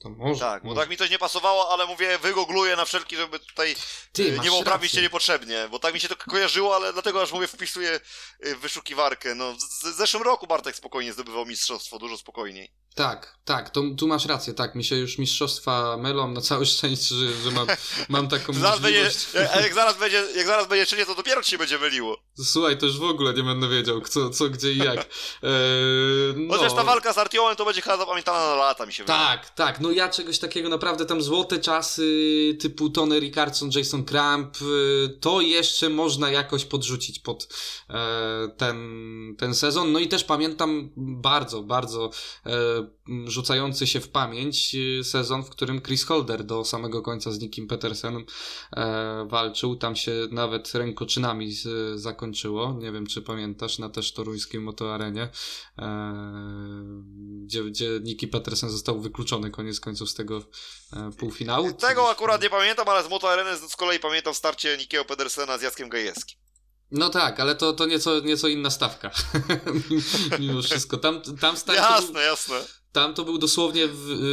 To 0.00 0.10
może. 0.10 0.40
Tak, 0.40 0.64
może. 0.64 0.74
bo 0.74 0.80
tak 0.80 0.90
mi 0.90 0.96
coś 0.96 1.10
nie 1.10 1.18
pasowało, 1.18 1.72
ale 1.72 1.86
mówię, 1.86 2.18
wygogluję 2.18 2.76
na 2.76 2.84
wszelki, 2.84 3.16
żeby 3.16 3.38
tutaj 3.38 3.76
Ty, 4.12 4.38
nie 4.42 4.50
poprawić 4.50 4.92
się 4.92 5.02
niepotrzebnie, 5.02 5.68
bo 5.70 5.78
tak 5.78 5.94
mi 5.94 6.00
się 6.00 6.08
to 6.08 6.16
kojarzyło, 6.16 6.76
ale 6.76 6.92
dlatego 6.92 7.22
aż 7.22 7.32
mówię, 7.32 7.46
wpisuję 7.46 8.00
y, 8.46 8.56
wyszukiwarkę. 8.56 9.34
No, 9.34 9.52
w 9.52 9.86
zeszłym 9.96 10.22
roku 10.22 10.46
Bartek 10.46 10.76
spokojnie 10.76 11.12
zdobywał 11.12 11.46
mistrzostwo, 11.46 11.98
dużo 11.98 12.18
spokojniej. 12.18 12.72
Tak, 12.94 13.40
tak, 13.44 13.70
to, 13.70 13.82
tu 13.98 14.08
masz 14.08 14.26
rację, 14.26 14.54
tak, 14.54 14.74
mi 14.74 14.84
się 14.84 14.96
już 14.96 15.18
mistrzostwa 15.18 15.96
mylą 15.96 16.30
na 16.30 16.40
całe 16.40 16.66
szczęście, 16.66 17.14
że, 17.14 17.32
że 17.44 17.50
mam, 17.50 17.66
mam 18.08 18.28
taką 18.28 18.52
zaraz 18.52 18.80
możliwość. 18.80 19.26
Będzie, 19.32 19.60
jak, 19.62 19.74
zaraz 19.74 19.98
będzie, 19.98 20.24
jak 20.36 20.46
zaraz 20.46 20.68
będzie 20.68 20.86
trzecie, 20.86 21.06
to 21.06 21.14
dopiero 21.14 21.42
ci 21.42 21.50
się 21.50 21.58
będzie 21.58 21.78
myliło. 21.78 22.22
Słuchaj, 22.44 22.78
to 22.78 22.86
już 22.86 22.98
w 22.98 23.02
ogóle 23.02 23.34
nie 23.34 23.42
będę 23.42 23.68
wiedział, 23.68 24.00
co, 24.00 24.30
co 24.30 24.48
gdzie 24.48 24.72
i 24.72 24.78
jak. 24.78 24.98
Eee, 24.98 25.50
no. 26.36 26.56
Chociaż 26.56 26.74
ta 26.74 26.84
walka 26.84 27.12
z 27.12 27.18
Artiołem 27.18 27.56
to 27.56 27.64
będzie 27.64 27.82
chyba 27.82 27.96
zapamiętana 27.96 28.38
na 28.38 28.54
lata, 28.54 28.86
mi 28.86 28.92
się 28.92 29.02
wydaje. 29.02 29.26
Tak, 29.26 29.50
tak, 29.50 29.80
no 29.80 29.90
ja 29.90 30.08
czegoś 30.08 30.38
takiego 30.38 30.68
naprawdę 30.68 31.06
tam 31.06 31.22
złote 31.22 31.58
czasy 31.58 32.02
typu 32.60 32.90
Tony 32.90 33.20
Rickardson, 33.20 33.70
Jason 33.74 34.04
Cramp, 34.04 34.56
y, 34.62 35.18
to 35.20 35.40
jeszcze 35.40 35.88
można 35.88 36.30
jakoś 36.30 36.64
podrzucić 36.64 37.18
pod 37.18 37.48
e, 37.90 38.48
ten, 38.56 38.76
ten 39.38 39.54
sezon. 39.54 39.92
No 39.92 39.98
i 39.98 40.08
też 40.08 40.24
pamiętam 40.24 40.90
bardzo, 40.96 41.62
bardzo 41.62 42.10
e, 42.46 42.50
rzucający 43.26 43.86
się 43.86 44.00
w 44.00 44.08
pamięć 44.08 44.74
y, 44.74 45.04
sezon, 45.04 45.44
w 45.44 45.50
którym 45.50 45.82
Chris 45.82 46.04
Holder 46.04 46.44
do 46.44 46.64
samego 46.64 47.02
końca 47.02 47.30
z 47.30 47.40
Nikim 47.40 47.68
Petersenem 47.68 48.24
e, 48.76 49.26
walczył. 49.28 49.76
Tam 49.76 49.96
się 49.96 50.12
nawet 50.30 50.74
rękoczynami 50.74 51.52
zakończyło. 51.94 52.72
Nie 52.72 52.92
wiem, 52.92 53.06
czy 53.06 53.22
pamiętasz, 53.22 53.78
na 53.78 53.88
też 53.88 54.12
toruńskim 54.12 54.62
motoarenie, 54.62 55.28
e, 55.78 55.88
gdzie, 57.44 57.64
gdzie 57.64 58.00
Niki 58.02 58.28
Petersen 58.28 58.70
został 58.70 59.00
wykluczony 59.00 59.50
koniec 59.50 59.80
końców 59.80 60.10
z 60.10 60.14
tego 60.14 60.42
e, 60.92 61.10
półfinału. 61.18 61.72
Tego 61.72 62.10
akurat 62.10 62.42
nie 62.42 62.50
pamiętam, 62.50 62.88
ale 62.88 63.04
z 63.04 63.10
motoareny 63.10 63.56
z 63.56 63.76
kolei 63.76 63.98
pamiętam 63.98 64.34
starcie 64.34 64.76
Nikiego 64.76 65.04
Petersena 65.04 65.58
z 65.58 65.62
Jackiem 65.62 65.88
Gajewskim. 65.88 66.39
No 66.92 67.10
tak, 67.10 67.40
ale 67.40 67.54
to, 67.54 67.72
to 67.72 67.86
nieco, 67.86 68.20
nieco 68.20 68.48
inna 68.48 68.70
stawka. 68.70 69.10
Mimo 70.40 70.62
wszystko. 70.62 70.96
Tam, 70.96 71.22
tam 71.40 71.56
jasne, 71.74 72.12
był, 72.12 72.22
jasne. 72.22 72.64
Tam 72.92 73.14
to 73.14 73.24
był 73.24 73.38
dosłownie, 73.38 73.88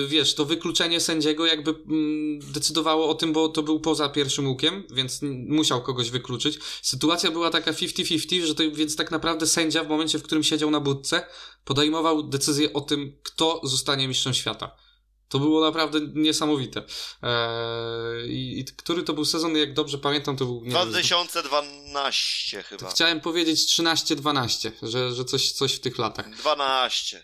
wiesz, 0.08 0.36
to 0.36 0.46
wykluczenie 0.46 1.00
sędziego 1.00 1.46
jakby 1.46 1.72
mm, 1.72 2.40
decydowało 2.52 3.10
o 3.10 3.14
tym, 3.14 3.34
bo 3.34 3.50
to 3.50 3.64
był 3.64 3.80
poza 3.80 4.10
pierwszym 4.10 4.48
łukiem, 4.48 4.84
więc 4.94 5.20
musiał 5.48 5.84
kogoś 5.84 6.10
wykluczyć. 6.10 6.60
Sytuacja 6.82 7.32
była 7.32 7.50
taka 7.50 7.72
50-50, 7.72 8.46
że 8.46 8.56
to, 8.56 8.64
więc 8.72 8.96
tak 8.96 9.12
naprawdę 9.12 9.48
sędzia 9.48 9.84
w 9.84 9.90
momencie, 9.90 10.20
w 10.20 10.24
którym 10.24 10.44
siedział 10.44 10.72
na 10.72 10.80
budce, 10.80 11.28
podejmował 11.66 12.24
decyzję 12.24 12.74
o 12.74 12.82
tym, 12.82 13.18
kto 13.24 13.62
zostanie 13.64 14.08
mistrzem 14.08 14.34
świata. 14.34 14.87
To 15.30 15.40
było 15.40 15.62
naprawdę 15.62 16.00
niesamowite. 16.14 16.84
Eee, 17.22 18.28
i, 18.30 18.60
I, 18.60 18.66
który 18.66 19.04
to 19.04 19.14
był 19.14 19.26
sezon, 19.26 19.58
jak 19.58 19.74
dobrze 19.74 19.98
pamiętam, 19.98 20.38
to 20.38 20.46
był... 20.46 20.62
Nie 20.66 20.72
2012 20.72 22.58
wiem, 22.58 22.64
chyba. 22.64 22.90
Chciałem 22.90 23.22
powiedzieć 23.22 23.80
13-12, 23.80 24.72
że, 24.82 25.14
że 25.14 25.26
coś, 25.26 25.52
coś 25.52 25.74
w 25.74 25.80
tych 25.80 25.98
latach. 25.98 26.30
12. 26.36 27.22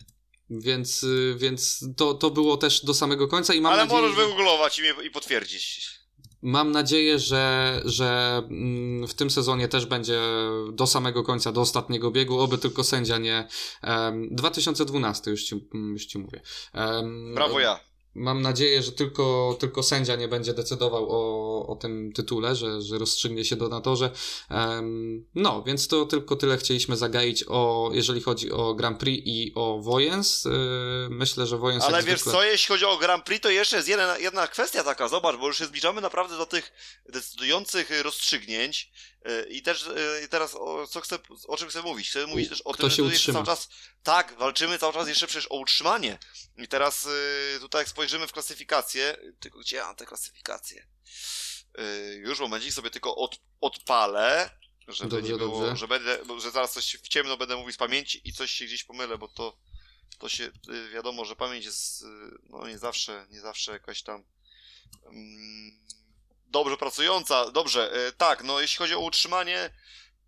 Więc, 0.50 1.04
y, 1.04 1.36
więc 1.38 1.86
to, 1.98 2.14
to 2.14 2.32
było 2.32 2.58
też 2.58 2.86
do 2.86 2.94
samego 2.94 3.28
końca 3.28 3.54
i 3.54 3.62
mam 3.62 3.74
Ale 3.74 3.84
nadzieję, 3.84 4.02
możesz 4.02 4.18
że... 4.18 4.24
wygooglować 4.24 4.80
i, 4.80 5.06
i 5.06 5.12
potwierdzić. 5.12 5.94
Mam 6.42 6.72
nadzieję, 6.72 7.20
że, 7.20 7.82
że 7.86 8.42
mm, 8.50 9.08
w 9.08 9.14
tym 9.14 9.30
sezonie 9.30 9.68
też 9.68 9.86
będzie 9.86 10.22
do 10.74 10.88
samego 10.88 11.24
końca, 11.24 11.52
do 11.52 11.62
ostatniego 11.62 12.12
biegu, 12.12 12.40
oby 12.40 12.58
tylko 12.58 12.84
sędzia 12.84 13.18
nie. 13.18 13.48
Um, 13.84 14.36
2012 14.36 15.32
już 15.32 15.44
ci, 15.44 15.56
już 15.74 16.06
ci 16.06 16.18
mówię. 16.18 16.42
Brawo 17.34 17.60
ja. 17.60 17.93
Mam 18.16 18.42
nadzieję, 18.42 18.84
że 18.84 18.92
tylko, 18.92 19.58
tylko 19.60 19.84
sędzia 19.84 20.16
nie 20.16 20.28
będzie 20.28 20.54
decydował 20.54 21.08
o, 21.12 21.68
o 21.68 21.76
tym 21.76 22.14
tytule, 22.14 22.56
że, 22.56 22.82
że 22.82 22.98
rozstrzygnie 22.98 23.46
się 23.46 23.56
donatorze. 23.56 24.12
Um, 24.50 25.26
no, 25.36 25.64
więc 25.64 25.88
to 25.88 26.06
tylko 26.06 26.36
tyle 26.36 26.58
chcieliśmy 26.58 26.98
zagaić 26.98 27.46
o, 27.48 27.90
jeżeli 27.94 28.22
chodzi 28.22 28.52
o 28.52 28.74
Grand 28.74 29.00
Prix 29.00 29.24
i 29.26 29.52
o 29.56 29.80
Wojens. 29.82 30.46
Yy, 30.46 30.52
myślę, 31.10 31.48
że 31.48 31.58
Wojens. 31.58 31.84
Ale 31.84 32.04
wiesz 32.04 32.20
zwykle... 32.20 32.32
co, 32.32 32.44
jeśli 32.44 32.68
chodzi 32.68 32.86
o 32.86 32.98
Grand 32.98 33.26
Prix, 33.26 33.42
to 33.42 33.50
jeszcze 33.50 33.76
jest 33.76 33.88
jedna, 33.88 34.18
jedna 34.18 34.48
kwestia 34.48 34.84
taka, 34.84 35.08
zobacz, 35.08 35.36
bo 35.36 35.48
już 35.48 35.58
się 35.58 35.66
zbliżamy 35.66 36.02
naprawdę 36.02 36.38
do 36.38 36.46
tych 36.46 36.72
decydujących 37.10 38.02
rozstrzygnięć. 38.04 38.92
I 39.50 39.62
też 39.62 39.90
i 40.26 40.30
teraz 40.30 40.56
o, 40.56 40.88
co 40.88 41.02
chcę, 41.02 41.20
o 41.48 41.58
czym 41.58 41.70
chcę 41.70 41.82
mówić? 41.82 42.10
Chcę 42.10 42.28
mówić 42.28 42.50
też 42.50 42.62
o 42.62 42.74
Kto 42.74 42.90
tym, 42.90 43.12
że 43.12 43.34
cały 43.34 43.46
czas 43.46 43.70
tak, 44.04 44.36
walczymy 44.38 44.78
cały 44.78 44.94
czas 44.94 45.08
jeszcze 45.08 45.28
przecież 45.28 45.48
o 45.52 45.56
utrzymanie. 45.56 46.18
I 46.58 46.68
teraz 46.68 47.08
tutaj 47.60 47.82
jak 47.82 47.90
spojrzymy 47.90 48.28
w 48.28 48.32
klasyfikację, 48.32 49.18
tylko 49.40 49.60
gdzie 49.60 49.76
ja 49.76 49.86
mam 49.86 49.96
te 49.96 50.06
klasyfikacje? 50.06 50.88
Już 52.16 52.40
momencik 52.40 52.74
sobie 52.74 52.90
tylko 52.90 53.16
od, 53.16 53.40
odpalę, 53.62 54.50
żeby 54.88 55.10
dobrze, 55.10 55.32
nie 55.32 55.38
było, 55.38 55.60
dobrze. 55.60 55.76
że 55.76 55.88
będę, 55.88 56.20
że 56.40 56.52
zaraz 56.52 56.74
coś 56.74 56.96
w 56.96 57.08
ciemno 57.08 57.38
będę 57.38 57.56
mówił 57.56 57.72
z 57.72 57.78
pamięci 57.78 58.22
i 58.24 58.34
coś 58.34 58.52
się 58.52 58.66
gdzieś 58.66 58.84
pomylę, 58.84 59.18
bo 59.18 59.28
to 59.28 59.58
to 60.20 60.30
się 60.30 60.44
y, 60.70 60.90
wiadomo, 60.90 61.26
że 61.26 61.36
pamięć 61.36 61.66
jest 61.66 62.02
y, 62.02 62.06
no 62.50 62.68
nie 62.68 62.78
zawsze, 62.78 63.28
nie 63.30 63.40
zawsze 63.42 63.72
jakaś 63.72 64.04
tam 64.04 64.24
mm, 65.06 65.80
dobrze 66.48 66.78
pracująca. 66.78 67.52
Dobrze, 67.52 68.14
tak, 68.18 68.44
no 68.44 68.60
jeśli 68.60 68.78
chodzi 68.78 68.96
o 68.96 69.00
utrzymanie, 69.00 69.70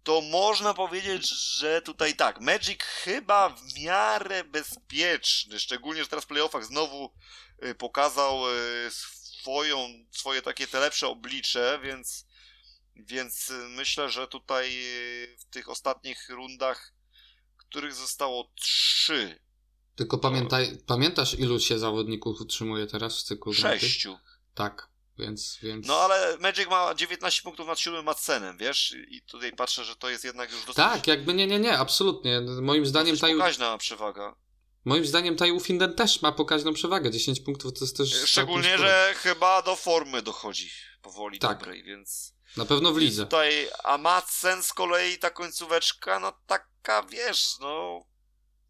to 0.05 0.21
można 0.21 0.73
powiedzieć, 0.73 1.29
że 1.29 1.81
tutaj 1.81 2.15
tak, 2.15 2.41
Magic 2.41 2.83
chyba 2.83 3.49
w 3.49 3.79
miarę 3.79 4.43
bezpieczny, 4.43 5.59
szczególnie, 5.59 6.03
że 6.03 6.09
teraz 6.09 6.25
w 6.25 6.27
playoffach 6.27 6.65
znowu 6.65 7.11
e, 7.59 7.75
pokazał 7.75 8.49
e, 8.49 8.53
swoją, 8.91 9.89
swoje 10.11 10.41
takie 10.41 10.67
te 10.67 10.79
lepsze 10.79 11.07
oblicze, 11.07 11.79
więc, 11.83 12.25
więc 12.95 13.51
myślę, 13.69 14.09
że 14.09 14.27
tutaj 14.27 14.71
w 15.39 15.45
tych 15.49 15.69
ostatnich 15.69 16.29
rundach, 16.29 16.93
których 17.57 17.93
zostało 17.93 18.51
trzy. 18.55 19.39
Tylko 19.95 20.17
pamiętaj, 20.17 20.77
pamiętasz 20.85 21.33
ilu 21.33 21.59
się 21.59 21.79
zawodników 21.79 22.41
utrzymuje 22.41 22.87
teraz 22.87 23.19
w 23.19 23.23
cyklu? 23.23 23.53
Sześciu. 23.53 24.17
Tak, 24.53 24.89
więc, 25.17 25.57
więc... 25.61 25.87
No 25.87 25.97
ale 25.97 26.37
Magic 26.39 26.69
ma 26.69 26.95
19 26.95 27.41
punktów 27.41 27.67
nad 27.67 27.79
siódmym 27.79 28.05
Madsenem, 28.05 28.57
wiesz? 28.57 28.95
I 29.07 29.21
tutaj 29.21 29.53
patrzę, 29.53 29.83
że 29.83 29.95
to 29.95 30.09
jest 30.09 30.23
jednak 30.23 30.51
już 30.51 30.61
dosyć... 30.61 30.75
Tak, 30.75 31.07
jakby 31.07 31.33
nie, 31.33 31.47
nie, 31.47 31.59
nie, 31.59 31.77
absolutnie. 31.77 32.41
Moim 32.61 32.85
zdaniem... 32.85 33.15
Dosyć 33.15 33.35
pokaźna 33.37 33.77
przewaga. 33.77 34.35
Moim 34.85 35.05
zdaniem 35.05 35.35
Taju 35.35 35.59
Finden 35.59 35.93
też 35.93 36.21
ma 36.21 36.31
pokaźną 36.31 36.73
przewagę. 36.73 37.11
10 37.11 37.39
punktów 37.39 37.73
to 37.73 37.85
jest 37.85 37.97
też... 37.97 38.23
Szczególnie, 38.25 38.77
że 38.77 39.13
chyba 39.17 39.61
do 39.61 39.75
formy 39.75 40.21
dochodzi 40.21 40.69
powoli 41.01 41.39
tak. 41.39 41.59
dobrej, 41.59 41.83
więc... 41.83 42.35
Na 42.57 42.65
pewno 42.65 42.93
w 42.93 42.97
lidze. 42.97 43.23
Tutaj, 43.23 43.69
a 43.83 43.97
Madsen 43.97 44.63
z 44.63 44.73
kolei 44.73 45.17
ta 45.17 45.29
końcóweczka, 45.29 46.19
no 46.19 46.33
taka, 46.47 47.03
wiesz, 47.03 47.59
no... 47.59 48.05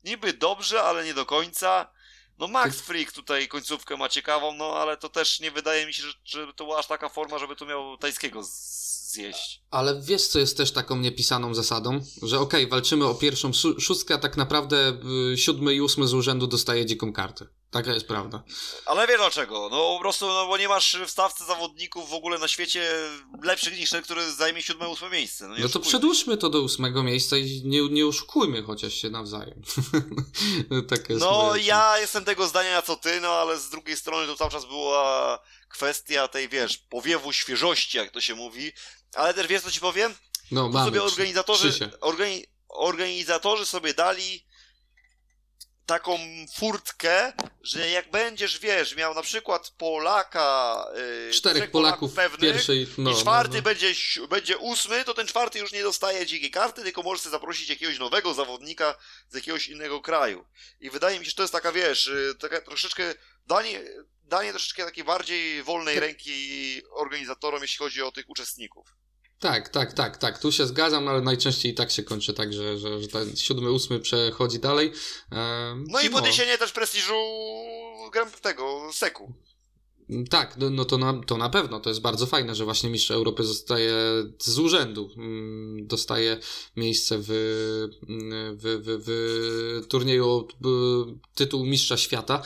Niby 0.04 0.34
dobrze, 0.34 0.84
ale 0.84 1.06
nie 1.06 1.14
do 1.14 1.26
końca. 1.26 1.92
No 2.40 2.48
Max 2.48 2.82
Freak 2.82 3.12
tutaj 3.12 3.48
końcówkę 3.48 3.98
ma 3.98 4.10
ciekawą, 4.10 4.54
no 4.54 4.78
ale 4.78 4.98
to 4.98 5.10
też 5.10 5.40
nie 5.40 5.52
wydaje 5.52 5.86
mi 5.86 5.94
się, 5.94 6.04
że, 6.04 6.14
że 6.24 6.54
to 6.54 6.64
była 6.64 6.80
aż 6.80 6.88
taka 6.88 7.10
forma, 7.10 7.40
żeby 7.40 7.56
tu 7.56 7.66
miał 7.66 7.98
tajskiego 7.98 8.42
zjeść. 8.44 9.62
Ale 9.72 10.02
wiesz, 10.02 10.28
co 10.28 10.40
jest 10.40 10.58
też 10.58 10.72
taką 10.72 10.98
niepisaną 10.98 11.54
zasadą? 11.54 12.00
Że 12.24 12.40
okej, 12.40 12.64
okay, 12.64 12.72
walczymy 12.72 13.06
o 13.06 13.16
pierwszą 13.16 13.52
szóstkę, 13.80 14.14
a 14.14 14.18
tak 14.18 14.38
naprawdę 14.38 15.00
y, 15.34 15.38
siódmy 15.38 15.74
i 15.74 15.82
ósmy 15.82 16.08
z 16.08 16.14
urzędu 16.14 16.48
dostaje 16.48 16.86
dziką 16.86 17.14
kartę. 17.14 17.48
Taka 17.76 17.94
jest 17.94 18.08
prawda. 18.08 18.44
Ale 18.86 19.08
wie 19.08 19.18
dlaczego? 19.18 19.70
No 19.72 19.78
po 19.78 20.00
prostu, 20.00 20.28
no 20.28 20.48
bo 20.48 20.58
nie 20.58 20.68
masz 20.68 20.98
w 21.06 21.10
stawce 21.10 21.46
zawodników 21.46 22.10
w 22.10 22.14
ogóle 22.14 22.38
na 22.38 22.48
świecie 22.48 22.90
lepszych 23.44 23.78
niż 23.78 23.90
ten, 23.90 24.04
który 24.04 24.32
zajmie 24.32 24.62
siódme, 24.62 24.90
ósme 24.90 25.10
miejsce. 25.10 25.48
No, 25.48 25.56
no 25.60 25.70
to 25.70 25.80
przedłużmy 25.80 26.38
to 26.38 26.50
do 26.50 26.62
ósmego 26.62 27.04
miejsca 27.04 27.38
i 27.38 27.62
nie, 27.66 27.90
nie 27.90 28.06
oszukujmy 28.08 28.64
chociaż 28.64 28.94
się 28.94 29.10
nawzajem. 29.10 29.62
tak 30.90 31.10
jest 31.10 31.22
no 31.22 31.56
ja 31.56 32.00
jestem 32.00 32.26
tego 32.26 32.48
zdania 32.48 32.82
co 32.82 32.96
ty, 32.96 33.22
no 33.22 33.30
ale 33.30 33.60
z 33.60 33.70
drugiej 33.70 33.98
strony 33.98 34.28
to 34.28 34.36
cały 34.36 34.52
czas 34.52 34.66
była 34.66 35.40
kwestia 35.70 36.28
tej, 36.28 36.50
wiesz, 36.50 36.78
powiewu 36.78 37.34
świeżości, 37.34 37.98
jak 37.98 38.12
to 38.12 38.22
się 38.22 38.36
mówi. 38.36 38.72
Ale 39.14 39.34
też 39.34 39.48
wiesz, 39.48 39.62
co 39.62 39.72
ci 39.72 39.80
powiem? 39.80 40.14
No, 40.52 40.70
mamy. 40.70 40.86
sobie 40.86 41.04
organizatorzy, 41.04 41.90
organi 42.02 42.46
organizatorzy 42.68 43.66
sobie 43.66 43.94
dali 43.94 44.46
taką 45.86 46.20
furtkę, 46.56 47.34
że 47.64 47.90
jak 47.90 48.12
będziesz, 48.12 48.60
wiesz, 48.60 48.96
miał 48.96 49.14
na 49.14 49.22
przykład 49.22 49.70
Polaka, 49.78 50.86
yy, 51.28 51.32
czterech 51.32 51.72
Polaków, 51.72 52.14
pewnych 52.14 52.54
pierwszej, 52.54 52.88
no, 52.98 53.12
i 53.12 53.16
czwarty 53.16 53.52
no, 53.52 53.58
no. 53.58 53.64
Będzie, 53.64 53.94
będzie 54.30 54.58
ósmy, 54.58 55.04
to 55.04 55.14
ten 55.14 55.28
czwarty 55.28 55.60
już 55.60 55.72
nie 55.72 55.84
dostaje 55.84 56.26
dzikiej 56.26 56.52
karty, 56.52 56.84
tylko 56.84 57.04
możesz 57.04 57.22
sobie 57.22 57.32
zaprosić 57.32 57.70
jakiegoś 57.70 58.00
nowego 58.00 58.34
zawodnika 58.34 58.96
z 59.30 59.36
jakiegoś 59.36 59.68
innego 59.68 60.02
kraju. 60.02 60.46
I 60.80 60.90
wydaje 60.90 61.20
mi 61.20 61.26
się, 61.26 61.30
że 61.30 61.36
to 61.36 61.44
jest 61.44 61.54
taka, 61.54 61.72
wiesz, 61.72 62.08
y, 62.08 62.36
taka 62.40 62.62
troszeczkę 62.62 63.14
danie, 63.48 63.84
danie 64.24 64.52
troszeczkę 64.52 64.86
takiej 64.86 65.04
bardziej 65.04 65.64
wolnej 65.64 66.00
ręki 66.00 66.82
organizatorom, 66.92 67.62
jeśli 67.62 67.78
chodzi 67.78 68.02
o 68.02 68.12
tych 68.12 68.30
uczestników. 68.30 68.96
Tak, 69.40 69.70
tak, 69.70 69.94
tak, 69.94 70.18
tak. 70.18 70.40
Tu 70.40 70.52
się 70.52 70.66
zgadzam, 70.66 71.08
ale 71.08 71.22
najczęściej 71.22 71.72
i 71.72 71.76
tak 71.76 71.92
się 71.92 72.04
kończy 72.04 72.34
tak, 72.34 72.54
że, 72.54 72.78
że, 72.78 73.02
że 73.02 73.08
ten 73.08 73.36
siódmy, 73.36 73.72
ósmy 73.72 74.00
przechodzi 74.00 74.60
dalej. 74.60 74.92
Ehm, 75.32 75.86
no 75.88 76.02
i 76.02 76.06
no. 76.06 76.12
podniesienie 76.12 76.58
też 76.58 76.72
prestiżu 76.72 77.14
tego 78.42 78.90
Seku. 78.94 79.34
Tak, 80.30 80.58
no, 80.58 80.70
no 80.70 80.86
to, 80.86 80.98
na, 80.98 81.22
to 81.28 81.38
na 81.38 81.50
pewno. 81.50 81.80
To 81.80 81.90
jest 81.90 82.02
bardzo 82.02 82.26
fajne, 82.26 82.56
że 82.56 82.66
właśnie 82.66 82.90
mistrz 82.90 83.12
Europy 83.12 83.44
zostaje 83.44 83.94
z 84.40 84.60
urzędu. 84.60 85.10
Mm, 85.18 85.88
dostaje 85.88 86.40
miejsce 86.76 87.18
w, 87.18 87.28
w, 88.58 88.82
w, 88.84 89.04
w 89.84 89.88
turnieju 89.88 90.48
tytuł 91.36 91.66
mistrza 91.66 91.98
świata. 91.98 92.42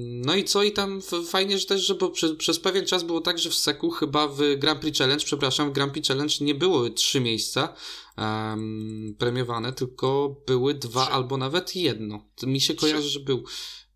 No 0.00 0.36
i 0.36 0.44
co? 0.44 0.62
I 0.62 0.72
tam 0.72 1.00
fajnie, 1.26 1.58
że 1.58 1.66
też, 1.66 1.82
że 1.86 1.94
bo 1.94 2.10
przez, 2.10 2.36
przez 2.36 2.60
pewien 2.60 2.86
czas 2.86 3.02
było 3.02 3.20
tak, 3.20 3.38
że 3.38 3.50
w 3.50 3.54
Seku 3.54 3.90
chyba 3.90 4.28
w 4.28 4.38
Grand 4.56 4.80
Prix 4.80 4.98
Challenge, 4.98 5.24
przepraszam, 5.24 5.70
w 5.70 5.72
Grand 5.72 5.92
Prix 5.92 6.08
Challenge 6.08 6.34
nie 6.40 6.54
było 6.54 6.90
trzy 6.90 7.20
miejsca 7.20 7.74
um, 8.16 9.14
premiowane, 9.18 9.72
tylko 9.72 10.36
były 10.46 10.74
dwa 10.74 11.04
trzy. 11.04 11.12
albo 11.12 11.36
nawet 11.36 11.76
jedno. 11.76 12.24
Mi 12.42 12.60
się 12.60 12.74
kojarzy, 12.74 13.08
że 13.08 13.20
był, 13.20 13.44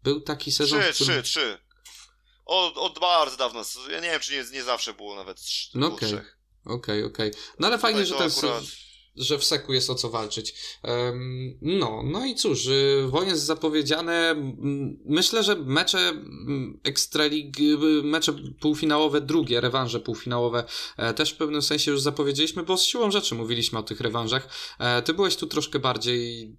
był 0.02 0.20
taki 0.20 0.52
sezon. 0.52 0.80
Trzy, 0.80 1.04
którym... 1.04 1.22
trzy, 1.22 1.30
trzy. 1.30 1.71
Od, 2.44 2.78
od 2.78 2.98
bardzo 2.98 3.36
dawna. 3.36 3.62
Ja 3.90 4.00
nie 4.00 4.10
wiem, 4.10 4.20
czy 4.20 4.32
nie, 4.32 4.44
nie 4.52 4.62
zawsze 4.62 4.94
było 4.94 5.14
nawet 5.14 5.40
trz, 5.40 5.70
no 5.74 5.86
okay. 5.86 6.08
trzech. 6.08 6.38
Okej, 6.64 6.74
okay, 6.74 7.04
okej. 7.04 7.30
Okay. 7.30 7.42
No 7.58 7.66
ale 7.66 7.78
fajnie, 7.78 8.06
że 8.06 8.14
ten, 8.14 8.30
akurat 8.30 8.64
że 9.16 9.38
w 9.38 9.44
Seku 9.44 9.72
jest 9.72 9.90
o 9.90 9.94
co 9.94 10.10
walczyć. 10.10 10.54
No, 11.62 12.02
no 12.04 12.26
i 12.26 12.34
cóż, 12.34 12.66
y, 12.66 13.04
wojny 13.08 13.38
zapowiedziane. 13.38 14.34
Myślę, 15.04 15.42
że 15.42 15.56
mecze 15.56 16.12
Ekstraligi, 16.84 17.72
y, 17.72 18.02
mecze 18.02 18.32
półfinałowe, 18.60 19.20
drugie 19.20 19.60
rewanże 19.60 20.00
półfinałowe 20.00 20.64
e, 20.96 21.14
też 21.14 21.32
w 21.32 21.36
pewnym 21.36 21.62
sensie 21.62 21.90
już 21.90 22.00
zapowiedzieliśmy, 22.00 22.62
bo 22.62 22.76
z 22.76 22.84
siłą 22.84 23.10
rzeczy 23.10 23.34
mówiliśmy 23.34 23.78
o 23.78 23.82
tych 23.82 24.00
rewanżach. 24.00 24.48
E, 24.78 25.02
ty 25.02 25.14
byłeś 25.14 25.36
tu 25.36 25.46
troszkę 25.46 25.78
bardziej 25.78 26.56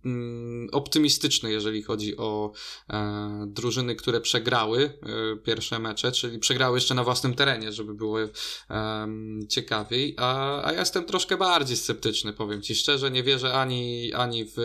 optymistyczny, 0.71 1.51
jeżeli 1.51 1.83
chodzi 1.83 2.17
o 2.17 2.51
e, 2.89 3.45
drużyny, 3.47 3.95
które 3.95 4.21
przegrały 4.21 4.99
pierwsze 5.43 5.79
mecze, 5.79 6.11
czyli 6.11 6.39
przegrały 6.39 6.77
jeszcze 6.77 6.95
na 6.95 7.03
własnym 7.03 7.33
terenie, 7.33 7.71
żeby 7.71 7.93
było 7.93 8.17
ciekawiej, 9.49 10.15
a, 10.17 10.61
a 10.65 10.73
ja 10.73 10.79
jestem 10.79 11.05
troszkę 11.05 11.37
bardziej 11.37 11.77
sceptyczny, 11.77 12.33
powiem 12.45 12.61
ci 12.61 12.75
szczerze, 12.75 13.11
nie 13.11 13.23
wierzę 13.23 13.53
ani, 13.53 14.13
ani 14.13 14.45
w 14.45 14.57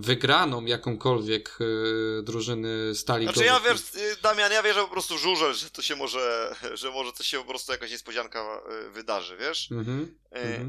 wygraną 0.00 0.64
jakąkolwiek 0.64 1.58
y, 1.60 2.22
drużyny 2.22 2.94
Stali 2.94 3.24
Znaczy 3.24 3.44
ja 3.44 3.60
wiesz, 3.60 3.80
y, 3.80 4.16
Damian, 4.22 4.52
ja 4.52 4.62
wierzę 4.62 4.80
po 4.80 4.88
prostu 4.88 5.16
w 5.16 5.20
żurze, 5.20 5.54
że 5.54 5.70
to 5.70 5.82
się 5.82 5.96
może, 5.96 6.56
że 6.74 6.90
może 6.90 7.12
coś 7.12 7.26
się 7.26 7.38
po 7.38 7.44
prostu 7.44 7.72
jakaś 7.72 7.90
niespodzianka 7.90 8.60
y, 8.86 8.90
wydarzy, 8.90 9.36
wiesz? 9.36 9.68
Mm-hmm. 9.70 10.06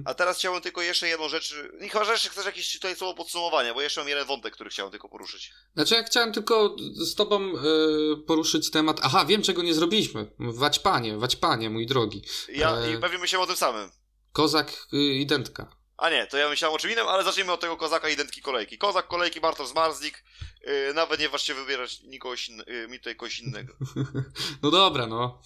A 0.06 0.14
teraz 0.14 0.38
chciałbym 0.38 0.62
tylko 0.62 0.82
jeszcze 0.82 1.08
jedną 1.08 1.30
rzecz, 1.30 1.56
nie 1.82 1.90
chyba, 1.90 2.06
że 2.06 2.12
jeszcze 2.12 2.30
chcesz 2.30 2.46
jakieś 2.46 2.74
tutaj 2.74 2.96
słowo 2.96 3.14
podsumowania, 3.14 3.74
bo 3.74 3.82
jeszcze 3.82 4.02
mam 4.02 4.10
jeden 4.10 4.26
wątek, 4.26 4.54
który 4.54 4.70
chciałem 4.70 4.92
tylko 4.92 5.10
poruszyć. 5.10 5.54
Znaczy 5.74 5.96
ja 5.96 6.04
chciałem 6.04 6.34
tylko 6.34 6.76
z 6.80 7.16
tobą 7.16 7.54
y, 7.54 8.18
poruszyć 8.28 8.72
temat, 8.72 9.00
aha, 9.04 9.26
wiem 9.26 9.42
czego 9.42 9.64
nie 9.64 9.74
zrobiliśmy, 9.74 10.32
Waćpanie, 10.40 11.18
Waćpanie, 11.18 11.70
mój 11.70 11.86
drogi. 11.86 12.22
Ja, 12.50 12.78
e... 12.78 12.94
I 12.94 12.98
bawimy 12.98 13.28
się 13.28 13.40
o 13.40 13.48
tym 13.48 13.56
samym. 13.56 13.90
Kozak 14.32 14.88
identka. 14.92 15.77
A 15.98 16.10
nie, 16.10 16.28
to 16.28 16.38
ja 16.38 16.50
myślałem 16.50 16.76
o 16.76 16.80
czym 16.80 16.92
innym, 16.92 17.08
ale 17.08 17.24
zacznijmy 17.24 17.52
od 17.52 17.62
tego 17.62 17.78
kozaka 17.78 18.10
identki 18.10 18.42
kolejki. 18.42 18.78
Kozak, 18.78 19.08
kolejki, 19.08 19.42
Bartosz 19.42 19.68
Zmarzlik. 19.68 20.24
Yy, 20.62 20.94
nawet 20.94 21.20
nie 21.20 21.30
ważcie 21.30 21.54
wybierać 21.54 22.02
nikogoś 22.02 22.50
in, 22.50 22.64
yy, 22.68 22.88
mi 22.88 22.98
tutaj 22.98 23.16
kogoś 23.16 23.40
innego. 23.40 23.74
no 24.64 24.72
dobra, 24.72 25.08
no. 25.08 25.42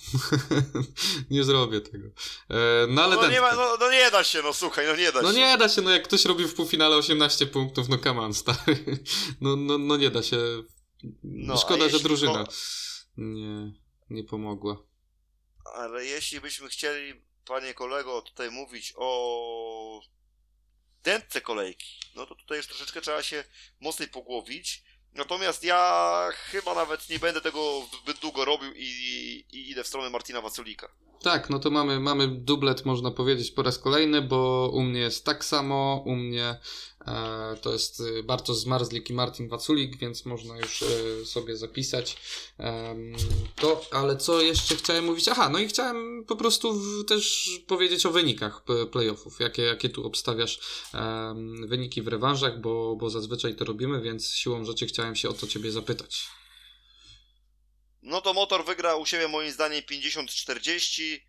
nie 1.29 1.43
zrobię 1.43 1.81
tego. 1.81 2.07
E, 2.49 2.87
no 2.87 3.03
ale 3.03 3.15
no, 3.15 3.21
no, 3.21 3.27
nie 3.27 3.41
ma, 3.41 3.55
no, 3.55 3.77
no, 3.79 3.91
nie 3.91 4.11
da 4.11 4.23
się, 4.23 4.41
no 4.41 4.53
słuchaj, 4.53 4.87
no 4.87 4.95
nie 4.95 5.11
da 5.11 5.21
no, 5.21 5.27
się. 5.27 5.33
No 5.33 5.39
nie 5.39 5.57
da 5.57 5.69
się, 5.69 5.81
no 5.81 5.91
jak 5.91 6.03
ktoś 6.03 6.25
robi 6.25 6.45
w 6.45 6.53
półfinale 6.53 6.95
18 6.95 7.45
punktów, 7.45 7.89
no 7.89 7.97
kaman 7.97 8.33
stary. 8.33 8.77
no, 9.41 9.55
no, 9.55 9.77
no 9.77 9.97
nie 9.97 10.09
da 10.09 10.23
się. 10.23 10.37
No, 11.23 11.57
Szkoda, 11.57 11.89
że 11.89 11.99
drużyna 11.99 12.43
to... 12.43 12.51
nie, 13.17 13.73
nie 14.09 14.23
pomogła. 14.23 14.77
Ale 15.75 16.05
jeśli 16.05 16.41
byśmy 16.41 16.69
chcieli, 16.69 17.21
panie 17.45 17.73
kolego, 17.73 18.21
tutaj 18.21 18.51
mówić 18.51 18.93
o 18.95 20.01
dętce 21.03 21.41
kolejki, 21.41 21.99
no 22.15 22.25
to 22.25 22.35
tutaj 22.35 22.57
już 22.57 22.67
troszeczkę 22.67 23.01
trzeba 23.01 23.23
się 23.23 23.43
mocniej 23.79 24.09
pogłowić. 24.09 24.83
Natomiast 25.13 25.63
ja 25.63 26.29
chyba 26.33 26.75
nawet 26.75 27.09
nie 27.09 27.19
będę 27.19 27.41
tego 27.41 27.87
zbyt 28.03 28.19
długo 28.19 28.45
robił 28.45 28.73
i, 28.75 28.85
i 29.51 29.69
idę 29.71 29.83
w 29.83 29.87
stronę 29.87 30.09
Martina 30.09 30.41
Waculika. 30.41 30.89
Tak, 31.21 31.49
no 31.49 31.59
to 31.59 31.71
mamy, 31.71 31.99
mamy 31.99 32.27
dublet, 32.27 32.85
można 32.85 33.11
powiedzieć, 33.11 33.51
po 33.51 33.63
raz 33.63 33.79
kolejny, 33.79 34.21
bo 34.21 34.69
u 34.73 34.81
mnie 34.81 34.99
jest 34.99 35.25
tak 35.25 35.45
samo, 35.45 36.03
u 36.05 36.15
mnie 36.15 36.55
e, 37.07 37.55
to 37.61 37.73
jest 37.73 37.99
y, 37.99 38.23
Bartosz 38.23 38.57
Zmarzlik 38.57 39.09
i 39.09 39.13
Martin 39.13 39.49
Waculik, 39.49 39.97
więc 39.97 40.25
można 40.25 40.57
już 40.57 40.83
e, 40.83 41.25
sobie 41.25 41.57
zapisać 41.57 42.17
e, 42.59 42.95
to, 43.55 43.81
ale 43.91 44.17
co 44.17 44.41
jeszcze 44.41 44.75
chciałem 44.75 45.05
mówić? 45.05 45.27
Aha, 45.27 45.49
no 45.49 45.59
i 45.59 45.67
chciałem 45.67 46.25
po 46.27 46.35
prostu 46.35 46.73
w, 46.73 47.05
też 47.05 47.49
powiedzieć 47.67 48.05
o 48.05 48.11
wynikach 48.11 48.63
playoffów, 48.91 49.39
jakie, 49.39 49.61
jakie 49.61 49.89
tu 49.89 50.07
obstawiasz 50.07 50.59
wyniki 51.67 52.01
w 52.01 52.07
rewanżach, 52.07 52.61
bo, 52.61 52.95
bo 52.95 53.09
zazwyczaj 53.09 53.55
to 53.55 53.65
robimy, 53.65 54.01
więc 54.01 54.27
siłą 54.27 54.65
rzeczy 54.65 54.85
chciałem 54.85 55.15
się 55.15 55.29
o 55.29 55.33
to 55.33 55.47
ciebie 55.47 55.71
zapytać. 55.71 56.40
No 58.01 58.21
to 58.21 58.33
motor 58.33 58.65
wygra 58.65 58.95
u 58.95 59.05
siebie 59.05 59.27
moim 59.27 59.51
zdaniem 59.51 59.81
50-40 59.81 61.01
yy, 61.01 61.19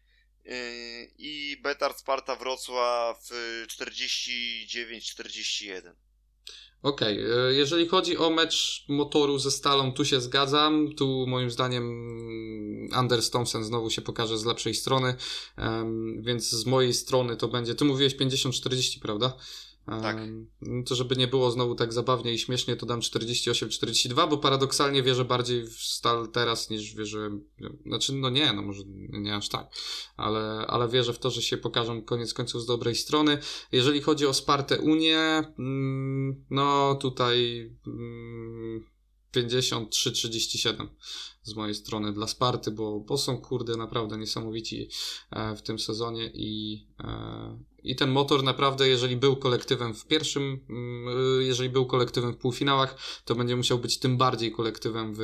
i 1.19 1.57
Betard 1.63 1.99
Sparta 1.99 2.37
Wrocław 2.37 3.31
49-41. 3.67 5.93
Okej, 6.83 7.27
okay. 7.27 7.55
jeżeli 7.55 7.89
chodzi 7.89 8.17
o 8.17 8.31
mecz 8.31 8.85
motoru 8.89 9.39
ze 9.39 9.51
Stalą, 9.51 9.93
tu 9.93 10.05
się 10.05 10.21
zgadzam. 10.21 10.95
Tu 10.97 11.27
moim 11.27 11.51
zdaniem 11.51 12.89
Anders 12.93 13.31
Thompson 13.31 13.65
znowu 13.65 13.91
się 13.91 14.03
pokaże 14.03 14.39
z 14.39 14.45
lepszej 14.45 14.75
strony, 14.75 15.15
więc 16.21 16.51
z 16.51 16.67
mojej 16.67 16.95
strony 16.95 17.37
to 17.37 17.49
będzie. 17.49 17.75
Ty 17.75 17.85
mówiłeś 17.85 18.17
50-40, 18.17 19.01
prawda? 19.01 19.37
Tak. 19.87 20.17
No 20.61 20.83
to 20.85 20.95
żeby 20.95 21.17
nie 21.17 21.29
było 21.29 21.51
znowu 21.51 21.75
tak 21.75 21.93
zabawnie 21.93 22.33
i 22.35 22.39
śmiesznie, 22.39 22.77
to 22.77 22.87
dam 22.87 23.01
48-42, 23.01 24.31
bo 24.31 24.39
paradoksalnie 24.39 25.03
wierzę 25.03 25.25
bardziej 25.25 25.67
w 25.67 25.73
Stal 25.73 26.29
teraz 26.29 26.71
niż 26.71 26.95
wierzę. 26.95 27.31
Znaczy, 27.87 28.13
no 28.13 28.31
nie, 28.31 28.53
no 28.53 28.63
może 28.63 28.83
nie 29.13 29.37
aż 29.37 29.49
tak, 29.49 29.67
ale, 30.17 30.67
ale 30.67 30.89
wierzę 30.89 31.13
w 31.13 31.19
to, 31.19 31.31
że 31.31 31.43
się 31.43 31.57
pokażą 31.57 32.03
koniec 32.03 32.35
końców 32.35 32.63
z 32.63 32.67
dobrej 32.67 32.95
strony. 32.95 33.39
Jeżeli 33.73 34.01
chodzi 34.01 34.27
o 34.27 34.35
Spartę 34.35 34.81
Unię, 34.81 35.19
mm, 35.59 36.45
no 36.51 36.95
tutaj. 36.95 37.71
53-37 39.35 40.75
mm, 40.75 40.89
z 41.43 41.55
mojej 41.55 41.75
strony 41.75 42.13
dla 42.13 42.27
Sparty, 42.27 42.71
bo, 42.71 43.01
bo 43.01 43.19
są 43.19 43.39
kurde 43.39 43.77
naprawdę 43.77 44.19
niesamowici 44.19 44.89
e, 45.31 45.57
w 45.57 45.63
tym 45.63 45.79
sezonie 45.79 46.31
i, 46.35 46.87
e, 47.01 47.59
i 47.83 47.97
ten 47.97 48.11
motor 48.11 48.43
naprawdę, 48.43 48.89
jeżeli 48.89 49.17
był 49.17 49.37
kolektywem 49.37 49.95
w 49.95 50.07
pierwszym, 50.07 50.67
mm, 50.71 51.43
jeżeli 51.43 51.69
był 51.69 51.87
kolektywem 51.87 52.33
w 52.33 52.37
półfinałach, 52.37 52.97
to 53.25 53.35
będzie 53.35 53.57
musiał 53.57 53.79
być 53.79 53.99
tym 53.99 54.17
bardziej 54.17 54.53
kolektywem 54.53 55.15
w 55.15 55.21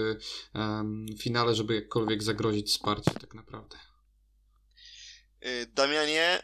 um, 0.54 1.06
finale, 1.18 1.54
żeby 1.54 1.74
jakkolwiek 1.74 2.22
zagrozić 2.22 2.72
Sparcie 2.72 3.10
tak 3.10 3.34
naprawdę. 3.34 3.76
Y, 5.46 5.66
Damianie, 5.74 6.42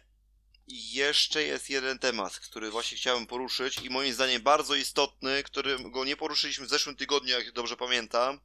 jeszcze 0.69 1.43
jest 1.43 1.71
jeden 1.71 1.99
temat, 1.99 2.41
który 2.41 2.71
właśnie 2.71 2.97
chciałem 2.97 3.27
poruszyć 3.27 3.79
i 3.79 3.91
moim 3.91 4.13
zdaniem 4.13 4.43
bardzo 4.43 4.75
istotny, 4.75 5.43
którego 5.43 6.05
nie 6.05 6.17
poruszyliśmy 6.17 6.67
w 6.67 6.71
zeszłym 6.71 6.97
tygodniu, 6.97 7.31
jak 7.31 7.53
dobrze 7.53 7.77
pamiętam 7.77 8.41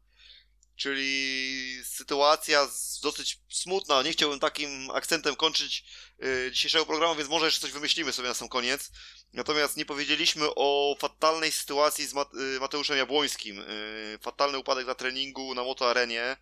czyli 0.80 1.82
sytuacja 1.84 2.68
dosyć 3.04 3.40
smutna. 3.50 4.02
Nie 4.04 4.12
chciałbym 4.12 4.40
takim 4.40 4.92
akcentem 4.92 5.36
kończyć 5.36 5.84
yy, 6.20 6.52
dzisiejszego 6.52 6.86
programu, 6.86 7.16
więc 7.16 7.30
może 7.30 7.46
jeszcze 7.46 7.62
coś 7.62 7.72
wymyślimy 7.72 8.14
sobie 8.14 8.28
na 8.28 8.34
sam 8.34 8.50
koniec. 8.50 8.92
Natomiast 9.34 9.78
nie 9.78 9.86
powiedzieliśmy 9.86 10.46
o 10.56 10.96
fatalnej 11.00 11.52
sytuacji 11.52 12.08
z 12.08 12.14
yy, 12.14 12.60
Mateuszem 12.60 12.98
Jabłońskim. 12.98 13.56
Yy, 13.58 14.20
fatalny 14.22 14.58
upadek 14.60 14.88
na 14.88 14.96
treningu 14.96 15.56
na 15.56 15.64
Moto 15.64 15.90
Arenie. 15.90 16.38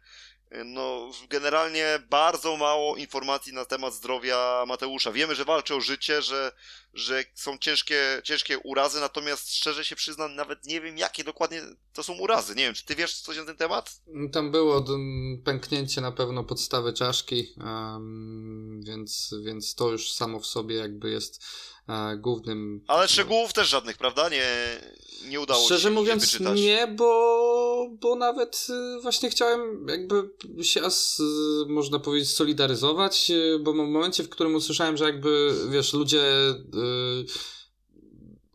No, 0.66 1.12
generalnie 1.30 2.00
bardzo 2.10 2.58
mało 2.58 2.96
informacji 2.96 3.54
na 3.54 3.66
temat 3.66 3.94
zdrowia 3.94 4.64
Mateusza. 4.68 5.12
Wiemy, 5.12 5.36
że 5.36 5.46
walczy 5.46 5.76
o 5.76 5.82
życie, 5.82 6.22
że, 6.22 6.52
że 6.94 7.24
są 7.34 7.58
ciężkie, 7.58 8.22
ciężkie 8.24 8.60
urazy, 8.60 9.00
natomiast 9.00 9.56
szczerze 9.56 9.86
się 9.86 9.96
przyznam, 9.96 10.36
nawet 10.36 10.66
nie 10.66 10.82
wiem, 10.82 10.98
jakie 10.98 11.24
dokładnie 11.24 11.62
to 11.94 12.04
są 12.04 12.14
urazy. 12.14 12.56
Nie 12.56 12.64
wiem, 12.64 12.74
czy 12.74 12.86
ty 12.86 12.96
wiesz 12.96 13.22
coś 13.22 13.38
na 13.38 13.46
ten 13.46 13.58
temat? 13.58 14.02
Tam 14.32 14.52
było 14.52 14.86
pęknięcie 15.44 16.02
na 16.02 16.12
pewno 16.12 16.44
podstawy 16.44 16.94
czaszki, 16.94 17.54
więc, 18.80 19.36
więc 19.44 19.76
to 19.76 19.92
już 19.92 20.12
samo 20.12 20.40
w 20.40 20.46
sobie 20.46 20.76
jakby 20.76 21.10
jest 21.10 21.46
e, 21.90 22.18
głównym. 22.18 22.84
Ale 22.88 23.08
szczegółów 23.08 23.54
też 23.54 23.68
żadnych, 23.70 23.98
prawda? 23.98 24.30
Nie, 24.30 24.48
nie 25.30 25.40
udało 25.40 25.66
Szczerze 25.66 25.80
się 25.80 25.80
Szczerze 25.80 25.92
mówiąc, 25.92 26.40
nie, 26.40 26.88
bo, 26.88 27.06
bo 28.02 28.16
nawet 28.16 28.68
y, 28.70 29.02
właśnie 29.02 29.30
chciałem 29.30 29.88
jakby 29.88 30.30
się, 30.64 30.82
as, 30.84 31.22
można 31.68 32.00
powiedzieć, 32.00 32.30
solidaryzować, 32.30 33.32
y, 33.32 33.60
bo 33.60 33.74
w 33.74 33.76
momencie, 33.76 34.24
w 34.24 34.30
którym 34.30 34.56
usłyszałem, 34.56 34.98
że 34.98 35.06
jakby, 35.06 35.56
wiesz, 35.70 35.94
ludzie. 35.94 36.24
Y, 36.50 37.26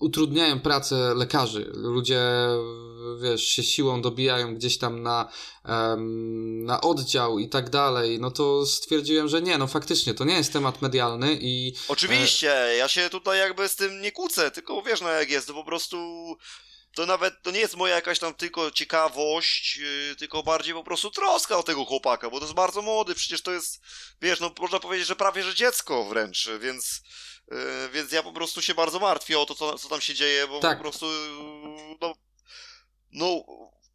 utrudniają 0.02 0.60
pracę 0.60 1.14
lekarzy. 1.14 1.70
Ludzie, 1.74 2.20
wiesz, 3.22 3.46
się 3.46 3.62
siłą 3.62 4.02
dobijają 4.02 4.54
gdzieś 4.54 4.78
tam 4.78 5.02
na, 5.02 5.32
na 6.64 6.80
oddział 6.80 7.38
i 7.38 7.48
tak 7.48 7.70
dalej, 7.70 8.20
no 8.20 8.30
to 8.30 8.66
stwierdziłem, 8.66 9.28
że 9.28 9.42
nie, 9.42 9.58
no 9.58 9.66
faktycznie, 9.66 10.14
to 10.14 10.24
nie 10.24 10.34
jest 10.34 10.52
temat 10.52 10.82
medialny 10.82 11.38
i... 11.40 11.72
Oczywiście, 11.88 12.74
ja 12.78 12.88
się 12.88 13.10
tutaj 13.10 13.38
jakby 13.38 13.68
z 13.68 13.76
tym 13.76 14.00
nie 14.00 14.12
kłócę, 14.12 14.50
tylko 14.50 14.82
wiesz, 14.82 15.00
no 15.00 15.08
jak 15.08 15.30
jest, 15.30 15.46
to 15.46 15.54
po 15.54 15.64
prostu 15.64 15.96
to 16.94 17.06
nawet 17.06 17.42
to 17.42 17.50
nie 17.50 17.60
jest 17.60 17.76
moja 17.76 17.94
jakaś 17.94 18.18
tam 18.18 18.34
tylko 18.34 18.70
ciekawość, 18.70 19.76
yy, 19.76 20.16
tylko 20.18 20.42
bardziej 20.42 20.74
po 20.74 20.84
prostu 20.84 21.10
troska 21.10 21.56
o 21.56 21.62
tego 21.62 21.84
chłopaka, 21.84 22.30
bo 22.30 22.38
to 22.38 22.44
jest 22.44 22.54
bardzo 22.54 22.82
młody, 22.82 23.14
przecież 23.14 23.42
to 23.42 23.52
jest, 23.52 23.80
wiesz, 24.22 24.40
no 24.40 24.54
można 24.60 24.80
powiedzieć, 24.80 25.06
że 25.06 25.16
prawie 25.16 25.42
że 25.42 25.54
dziecko 25.54 26.04
wręcz, 26.04 26.48
więc 26.60 27.02
E, 27.50 27.88
więc 27.88 28.12
ja 28.12 28.22
po 28.22 28.32
prostu 28.32 28.62
się 28.62 28.74
bardzo 28.74 28.98
martwię 28.98 29.38
o 29.38 29.46
to, 29.46 29.54
co, 29.54 29.78
co 29.78 29.88
tam 29.88 30.00
się 30.00 30.14
dzieje, 30.14 30.48
bo 30.48 30.60
tak. 30.60 30.78
po 30.78 30.82
prostu 30.82 31.06
no, 32.00 32.14
no, 33.12 33.44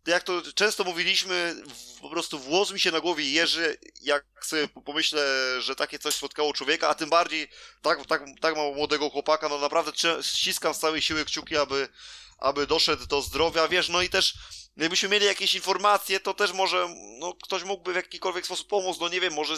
jak 0.08 0.24
to 0.24 0.42
często 0.56 0.84
mówiliśmy, 0.84 1.56
po 2.02 2.10
prostu 2.10 2.40
włos 2.40 2.72
mi 2.72 2.80
się 2.80 2.92
na 2.92 3.00
głowie 3.00 3.32
jeży, 3.32 3.78
jak 4.02 4.26
sobie 4.42 4.68
pomyślę, 4.68 5.56
że 5.62 5.76
takie 5.76 6.00
coś 6.00 6.16
spotkało 6.16 6.54
człowieka, 6.54 6.90
a 6.90 6.96
tym 6.96 7.10
bardziej 7.10 7.48
tak, 7.82 8.06
tak, 8.06 8.24
tak 8.42 8.56
mało 8.56 8.74
młodego 8.74 9.10
chłopaka, 9.10 9.50
no 9.50 9.58
naprawdę 9.58 9.92
ściskam 10.22 10.74
z 10.74 10.80
całej 10.80 11.02
siły 11.02 11.26
kciuki, 11.26 11.58
aby, 11.58 11.90
aby 12.38 12.68
doszedł 12.68 13.06
do 13.08 13.22
zdrowia, 13.22 13.68
wiesz, 13.68 13.90
no 13.90 14.02
i 14.02 14.10
też 14.10 14.34
Gdybyśmy 14.78 15.10
mieli 15.10 15.26
jakieś 15.26 15.56
informacje, 15.56 16.20
to 16.20 16.34
też 16.34 16.54
może 16.54 16.88
no, 17.20 17.34
ktoś 17.44 17.64
mógłby 17.64 17.94
w 17.94 17.96
jakikolwiek 17.96 18.46
sposób 18.46 18.68
pomóc, 18.68 18.98
no 19.00 19.10
nie 19.10 19.22
wiem, 19.22 19.34
może 19.34 19.56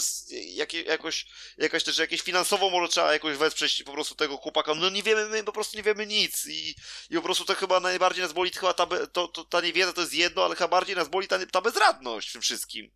jak, 0.53 0.73
jakoś, 0.73 1.27
jakaś 1.57 1.83
też 1.83 1.97
jakieś 1.97 2.21
finansowo 2.21 2.69
może 2.69 2.87
trzeba 2.87 3.13
jakoś 3.13 3.37
wesprzeć 3.37 3.83
po 3.83 3.91
prostu 3.91 4.15
tego 4.15 4.37
chłopaka, 4.37 4.75
no 4.75 4.89
nie 4.89 5.03
wiemy, 5.03 5.25
my 5.25 5.43
po 5.43 5.51
prostu 5.51 5.77
nie 5.77 5.83
wiemy 5.83 6.05
nic 6.05 6.45
i, 6.45 6.75
i 7.09 7.15
po 7.15 7.21
prostu 7.21 7.45
to 7.45 7.55
chyba 7.55 7.79
najbardziej 7.79 8.23
nas 8.23 8.33
boli, 8.33 8.51
chyba 8.51 8.73
ta, 8.73 8.87
to, 9.11 9.27
to, 9.27 9.43
ta 9.43 9.61
niewiedza 9.61 9.93
to 9.93 10.01
jest 10.01 10.13
jedno, 10.13 10.45
ale 10.45 10.55
chyba 10.55 10.67
bardziej 10.67 10.95
nas 10.95 11.09
boli 11.09 11.27
ta, 11.27 11.45
ta 11.45 11.61
bezradność 11.61 12.29
w 12.29 12.33
tym 12.33 12.41
wszystkim. 12.41 12.91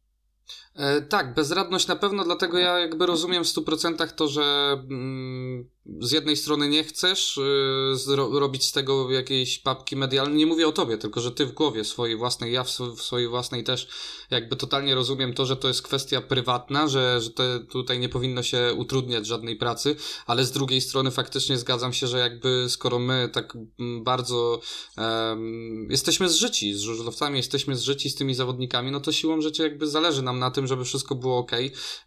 E, 0.75 1.01
tak, 1.01 1.33
bezradność 1.33 1.87
na 1.87 1.95
pewno, 1.95 2.23
dlatego 2.23 2.59
ja 2.59 2.79
jakby 2.79 3.05
rozumiem 3.05 3.43
w 3.43 3.47
100% 3.47 4.11
to, 4.11 4.27
że 4.27 4.41
mm, 4.89 5.69
z 5.99 6.11
jednej 6.11 6.37
strony 6.37 6.69
nie 6.69 6.83
chcesz 6.83 7.37
y, 7.37 8.15
robić 8.15 8.65
z 8.65 8.71
tego 8.71 9.11
jakiejś 9.11 9.59
papki 9.59 9.95
medialnej. 9.95 10.37
Nie 10.37 10.45
mówię 10.45 10.67
o 10.67 10.71
tobie, 10.71 10.97
tylko 10.97 11.21
że 11.21 11.31
ty 11.31 11.45
w 11.45 11.51
głowie 11.51 11.83
swojej 11.83 12.17
własnej, 12.17 12.53
ja 12.53 12.63
w, 12.63 12.69
w 12.69 13.01
swojej 13.01 13.27
własnej 13.27 13.63
też 13.63 13.87
jakby 14.31 14.55
totalnie 14.55 14.95
rozumiem 14.95 15.33
to, 15.33 15.45
że 15.45 15.55
to 15.55 15.67
jest 15.67 15.81
kwestia 15.81 16.21
prywatna, 16.21 16.87
że, 16.87 17.21
że 17.21 17.29
te, 17.29 17.59
tutaj 17.59 17.99
nie 17.99 18.09
powinno 18.09 18.43
się 18.43 18.73
utrudniać 18.77 19.27
żadnej 19.27 19.55
pracy, 19.55 19.95
ale 20.25 20.45
z 20.45 20.51
drugiej 20.51 20.81
strony 20.81 21.11
faktycznie 21.11 21.57
zgadzam 21.57 21.93
się, 21.93 22.07
że 22.07 22.19
jakby 22.19 22.65
skoro 22.69 22.99
my 22.99 23.29
tak 23.33 23.57
bardzo 24.01 24.61
um, 24.97 25.87
jesteśmy 25.89 26.29
zżyci 26.29 26.73
z 26.73 26.79
żużlowcami, 26.79 27.37
jesteśmy 27.37 27.75
zżyci 27.75 28.09
z 28.09 28.15
tymi 28.15 28.35
zawodnikami, 28.35 28.91
no 28.91 28.99
to 28.99 29.11
siłą 29.11 29.41
rzeczy 29.41 29.63
jakby 29.63 29.87
zależy 29.87 30.21
nam 30.21 30.39
na 30.39 30.51
tym, 30.51 30.67
żeby 30.67 30.85
wszystko 30.85 31.15
było 31.15 31.37
ok 31.37 31.51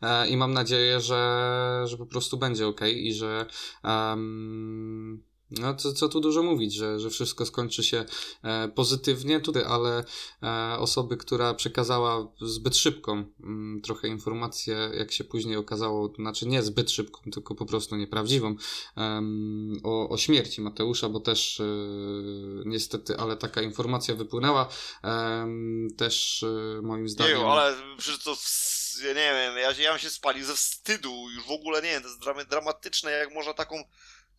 e, 0.02 0.28
i 0.28 0.36
mam 0.36 0.52
nadzieję, 0.52 1.00
że, 1.00 1.82
że 1.84 1.96
po 1.96 2.06
prostu 2.06 2.36
będzie 2.36 2.66
ok 2.66 2.80
i 2.94 3.14
że 3.14 3.46
Um, 3.84 5.22
no, 5.50 5.74
co, 5.74 5.92
co 5.92 6.08
tu 6.08 6.20
dużo 6.20 6.42
mówić, 6.42 6.74
że, 6.74 7.00
że 7.00 7.10
wszystko 7.10 7.46
skończy 7.46 7.84
się 7.84 8.04
e, 8.42 8.68
pozytywnie 8.68 9.40
tutaj, 9.40 9.64
ale 9.66 10.04
e, 10.42 10.78
osoby, 10.78 11.16
która 11.16 11.54
przekazała 11.54 12.28
zbyt 12.40 12.76
szybką 12.76 13.12
m, 13.12 13.32
mm, 13.40 13.80
trochę 13.80 14.08
informację, 14.08 14.90
jak 14.98 15.12
się 15.12 15.24
później 15.24 15.56
okazało, 15.56 16.12
znaczy 16.18 16.46
nie 16.46 16.62
zbyt 16.62 16.90
szybką, 16.90 17.30
tylko 17.32 17.54
po 17.54 17.66
prostu 17.66 17.96
nieprawdziwą, 17.96 18.56
o, 19.84 20.08
o 20.08 20.16
śmierci 20.16 20.60
Mateusza, 20.60 21.08
bo 21.08 21.20
też 21.20 21.60
e, 21.60 21.64
niestety, 22.64 23.16
ale 23.16 23.36
taka 23.36 23.62
informacja 23.62 24.14
wypłynęła, 24.14 24.68
też 25.96 26.42
e, 26.42 26.82
moim 26.82 27.08
zdaniem... 27.08 27.38
Nie, 27.38 27.46
ale 27.46 27.76
przecież 27.98 28.24
to 28.24 28.36
ja 29.00 29.08
nie 29.08 29.14
wiem, 29.14 29.56
ja, 29.56 29.72
ja 29.72 29.98
się 29.98 30.10
spalił 30.10 30.44
ze 30.44 30.56
wstydu, 30.56 31.30
już 31.30 31.44
w 31.44 31.50
ogóle 31.50 31.82
nie 31.82 31.88
wiem, 31.88 32.02
to 32.02 32.08
jest 32.08 32.48
dramatyczne, 32.48 33.10
jak 33.10 33.34
można 33.34 33.54
taką 33.54 33.84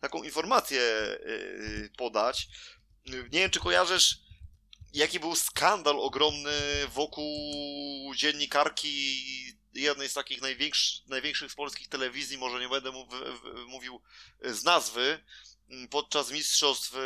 taką 0.00 0.22
informację 0.22 0.80
yy, 0.80 1.90
podać. 1.96 2.48
Nie 3.06 3.40
wiem, 3.40 3.50
czy 3.50 3.60
kojarzysz, 3.60 4.18
jaki 4.92 5.20
był 5.20 5.36
skandal 5.36 6.00
ogromny 6.00 6.52
wokół 6.88 8.14
dziennikarki 8.14 9.14
jednej 9.74 10.08
z 10.08 10.14
takich 10.14 10.42
największych, 10.42 11.06
największych 11.06 11.54
polskich 11.54 11.88
telewizji, 11.88 12.38
może 12.38 12.60
nie 12.60 12.68
będę 12.68 12.92
mówił 13.68 14.00
z 14.42 14.64
nazwy, 14.64 15.24
podczas 15.90 16.30
Mistrzostw 16.30 16.94
y, 16.94 16.98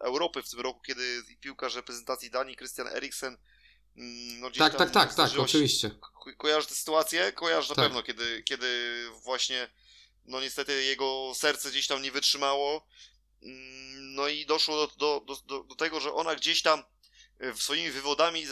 Europy 0.00 0.42
w 0.42 0.50
tym 0.50 0.60
roku, 0.60 0.80
kiedy 0.80 1.22
piłkarz 1.40 1.74
reprezentacji 1.74 2.30
Danii, 2.30 2.56
Christian 2.56 2.88
Eriksen, 2.88 3.28
mm, 3.28 3.38
no 4.40 4.50
tak, 4.50 4.76
tak, 4.76 4.90
tak, 4.90 5.14
tak, 5.14 5.30
oczywiście. 5.38 5.90
Ko 5.90 6.32
kojarzysz 6.36 6.68
tę 6.68 6.74
sytuację? 6.74 7.32
Kojarzysz 7.32 7.68
tak. 7.68 7.76
na 7.76 7.82
pewno, 7.82 8.02
kiedy, 8.02 8.42
kiedy 8.42 9.02
właśnie 9.22 9.68
no 10.24 10.40
niestety 10.40 10.84
jego 10.84 11.32
serce 11.34 11.70
gdzieś 11.70 11.86
tam 11.86 12.02
nie 12.02 12.12
wytrzymało. 12.12 12.86
Mm, 13.42 14.14
no 14.14 14.28
i 14.28 14.46
doszło 14.46 14.86
do, 14.86 15.20
do, 15.20 15.36
do, 15.46 15.64
do 15.64 15.74
tego, 15.74 16.00
że 16.00 16.12
ona 16.12 16.34
gdzieś 16.34 16.62
tam 16.62 16.84
e, 17.40 17.54
swoimi 17.54 17.90
wywodami 17.90 18.46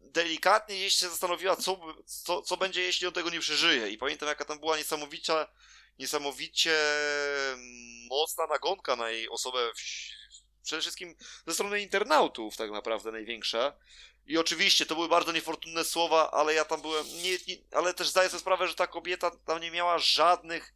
delikatnie 0.00 0.76
gdzieś 0.76 0.94
się 0.94 1.08
zastanowiła, 1.08 1.56
co, 1.56 1.80
co, 2.06 2.42
co 2.42 2.56
będzie, 2.56 2.82
jeśli 2.82 3.06
on 3.06 3.12
tego 3.12 3.30
nie 3.30 3.40
przeżyje. 3.40 3.90
I 3.90 3.98
pamiętam, 3.98 4.28
jaka 4.28 4.44
tam 4.44 4.58
była 4.58 4.76
niesamowicie 5.98 6.74
mm, 7.52 8.06
mocna 8.10 8.46
nagonka 8.46 8.96
na 8.96 9.10
jej 9.10 9.28
osobę, 9.28 9.70
przede 10.62 10.82
wszystkim 10.82 11.16
ze 11.46 11.54
strony 11.54 11.80
internautów, 11.80 12.56
tak 12.56 12.70
naprawdę 12.70 13.12
największa. 13.12 13.72
I 14.28 14.38
oczywiście 14.38 14.86
to 14.86 14.94
były 14.94 15.08
bardzo 15.08 15.32
niefortunne 15.32 15.84
słowa, 15.84 16.30
ale 16.30 16.54
ja 16.54 16.64
tam 16.64 16.80
byłem, 16.80 17.06
nie, 17.06 17.32
nie, 17.48 17.56
ale 17.72 17.94
też 17.94 18.08
zdaję 18.08 18.28
sobie 18.28 18.40
sprawę, 18.40 18.68
że 18.68 18.74
ta 18.74 18.86
kobieta 18.86 19.30
tam 19.30 19.60
nie 19.60 19.70
miała 19.70 19.98
żadnych 19.98 20.74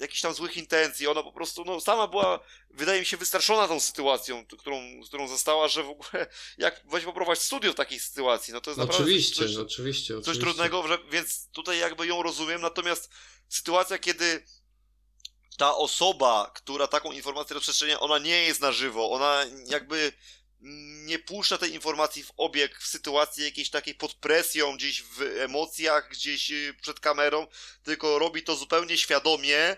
jakichś 0.00 0.20
tam 0.20 0.34
złych 0.34 0.56
intencji. 0.56 1.06
Ona 1.06 1.22
po 1.22 1.32
prostu, 1.32 1.64
no, 1.64 1.80
sama 1.80 2.06
była, 2.06 2.40
wydaje 2.70 3.00
mi 3.00 3.06
się, 3.06 3.16
wystraszona 3.16 3.68
tą 3.68 3.80
sytuacją, 3.80 4.46
którą, 4.46 4.80
którą 5.04 5.28
została, 5.28 5.68
że 5.68 5.82
w 5.82 5.88
ogóle 5.88 6.26
jak 6.58 6.82
weź 6.90 7.04
poprowadzić 7.04 7.44
studio 7.44 7.72
w 7.72 7.76
takiej 7.76 8.00
sytuacji, 8.00 8.54
no 8.54 8.60
to 8.60 8.70
jest 8.70 8.78
naprawdę 8.78 9.04
oczywiście, 9.04 9.34
coś, 9.34 9.56
oczywiście, 9.56 10.14
coś 10.14 10.22
oczywiście. 10.22 10.44
trudnego, 10.44 10.88
że, 10.88 10.98
więc 11.10 11.48
tutaj 11.52 11.78
jakby 11.78 12.06
ją 12.06 12.22
rozumiem, 12.22 12.60
natomiast 12.60 13.10
sytuacja, 13.48 13.98
kiedy 13.98 14.44
ta 15.56 15.76
osoba, 15.76 16.50
która 16.54 16.86
taką 16.86 17.12
informację 17.12 17.54
rozprzestrzenia, 17.54 18.00
ona 18.00 18.18
nie 18.18 18.42
jest 18.42 18.60
na 18.60 18.72
żywo, 18.72 19.10
ona 19.10 19.44
jakby 19.66 20.12
nie 21.04 21.18
puszcza 21.18 21.58
tej 21.58 21.74
informacji 21.74 22.22
w 22.22 22.32
obieg 22.36 22.78
w 22.78 22.86
sytuacji 22.86 23.44
jakiejś 23.44 23.70
takiej 23.70 23.94
pod 23.94 24.14
presją, 24.14 24.76
gdzieś 24.76 25.02
w 25.02 25.22
emocjach, 25.22 26.10
gdzieś 26.10 26.50
y, 26.50 26.74
przed 26.82 27.00
kamerą, 27.00 27.46
tylko 27.82 28.18
robi 28.18 28.42
to 28.42 28.56
zupełnie 28.56 28.98
świadomie 28.98 29.76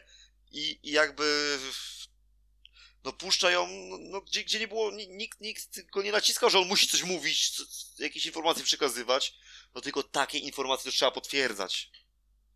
i, 0.50 0.78
i 0.82 0.90
jakby 0.90 1.58
no 3.04 3.12
puszcza 3.12 3.50
ją, 3.50 3.66
no, 3.66 3.98
no, 4.00 4.20
gdzie, 4.20 4.44
gdzie 4.44 4.58
nie 4.58 4.68
było, 4.68 4.90
nikt, 5.08 5.40
nikt 5.40 5.90
go 5.92 6.02
nie 6.02 6.12
naciskał, 6.12 6.50
że 6.50 6.58
on 6.58 6.68
musi 6.68 6.88
coś 6.88 7.02
mówić, 7.02 7.50
co, 7.50 7.64
jakieś 7.98 8.26
informacje 8.26 8.64
przekazywać, 8.64 9.34
no 9.74 9.80
tylko 9.80 10.02
takie 10.02 10.38
informacje 10.38 10.92
trzeba 10.92 11.10
potwierdzać. 11.10 11.90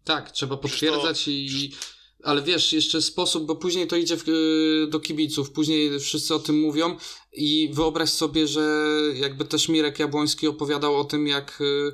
Tak, 0.05 0.31
trzeba 0.31 0.57
potwierdzać 0.57 1.25
to, 1.25 1.31
i 1.31 1.73
ale 2.23 2.43
wiesz, 2.43 2.73
jeszcze 2.73 3.03
sposób, 3.03 3.47
bo 3.47 3.57
później 3.57 3.87
to 3.87 3.97
idzie 3.97 4.17
w, 4.17 4.29
y, 4.29 4.91
do 4.91 5.01
kibiców, 5.01 5.51
później 5.51 6.01
wszyscy 6.01 6.35
o 6.35 6.39
tym 6.39 6.61
mówią 6.61 6.99
i 7.33 7.71
wyobraź 7.73 8.11
sobie, 8.11 8.47
że 8.47 8.89
jakby 9.15 9.45
też 9.45 9.69
Mirek 9.69 9.99
Jabłoński 9.99 10.49
opowiadał 10.49 10.97
o 10.97 11.05
tym, 11.05 11.27
jak 11.27 11.61
y, 11.61 11.93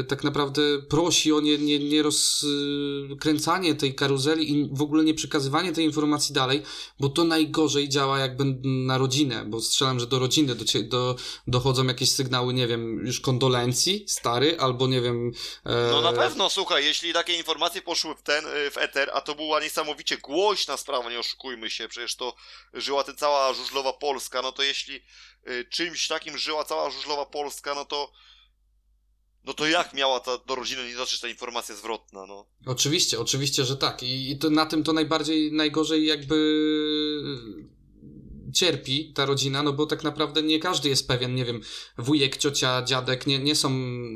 y, 0.00 0.04
tak 0.04 0.24
naprawdę 0.24 0.62
prosi 0.88 1.32
o 1.32 1.40
nie, 1.40 1.58
nie, 1.58 1.78
nie 1.78 2.02
rozkręcanie 2.02 3.74
tej 3.74 3.94
karuzeli 3.94 4.52
i 4.52 4.68
w 4.72 4.82
ogóle 4.82 5.04
nie 5.04 5.14
przekazywanie 5.14 5.72
tej 5.72 5.84
informacji 5.84 6.34
dalej, 6.34 6.62
bo 7.00 7.08
to 7.08 7.24
najgorzej 7.24 7.88
działa 7.88 8.18
jakby 8.18 8.44
na 8.64 8.98
rodzinę, 8.98 9.44
bo 9.46 9.60
strzelam, 9.60 10.00
że 10.00 10.06
do 10.06 10.18
rodziny 10.18 10.54
do, 10.54 10.64
do, 10.82 11.16
dochodzą 11.46 11.84
jakieś 11.84 12.12
sygnały, 12.12 12.54
nie 12.54 12.66
wiem, 12.66 13.06
już 13.06 13.20
kondolencji, 13.20 14.04
stary, 14.08 14.56
albo 14.60 14.86
nie 14.86 15.00
wiem... 15.00 15.32
E... 15.64 15.90
No 15.90 16.00
na 16.00 16.12
pewno, 16.12 16.50
słuchaj, 16.50 16.84
jeśli 16.84 17.12
takie 17.12 17.32
informacje 17.32 17.82
poszły 17.82 18.14
w 18.14 18.22
ten, 18.22 18.44
w 18.70 18.76
eter, 18.76 19.10
a 19.12 19.20
to 19.20 19.34
była 19.34 19.60
niesamowicie 19.60 20.16
głośna 20.18 20.76
sprawa, 20.76 21.10
nie 21.10 21.18
oszukujmy 21.18 21.70
się, 21.70 21.88
przecież 21.88 22.16
to 22.16 22.34
żyła 22.74 23.04
ta 23.04 23.14
cała 23.14 23.54
żużlowa 23.54 23.92
Polska, 23.92 24.42
no 24.42 24.52
to 24.56 24.62
jeśli 24.62 25.00
y, 25.48 25.66
czymś 25.70 26.08
takim 26.08 26.38
żyła 26.38 26.64
cała 26.64 26.90
żużlowa 26.90 27.26
Polska, 27.26 27.74
no 27.74 27.84
to 27.84 28.12
no 29.44 29.54
to 29.54 29.66
jak 29.66 29.94
miała 29.94 30.20
ta 30.20 30.38
do 30.38 30.54
rodziny 30.54 30.88
nie 30.88 30.94
dotrzeć 30.94 31.20
ta 31.20 31.28
informacja 31.28 31.74
zwrotna, 31.74 32.26
no? 32.26 32.46
Oczywiście, 32.66 33.20
oczywiście, 33.20 33.64
że 33.64 33.76
tak. 33.76 34.02
I, 34.02 34.30
i 34.30 34.38
to, 34.38 34.50
na 34.50 34.66
tym 34.66 34.84
to 34.84 34.92
najbardziej, 34.92 35.52
najgorzej 35.52 36.06
jakby 36.06 36.36
cierpi 38.52 39.12
ta 39.14 39.26
rodzina, 39.26 39.62
no 39.62 39.72
bo 39.72 39.86
tak 39.86 40.04
naprawdę 40.04 40.42
nie 40.42 40.58
każdy 40.58 40.88
jest 40.88 41.08
pewien, 41.08 41.34
nie 41.34 41.44
wiem, 41.44 41.60
wujek, 41.98 42.36
ciocia, 42.36 42.82
dziadek 42.82 43.26
nie, 43.26 43.38
nie 43.38 43.54
są 43.54 43.70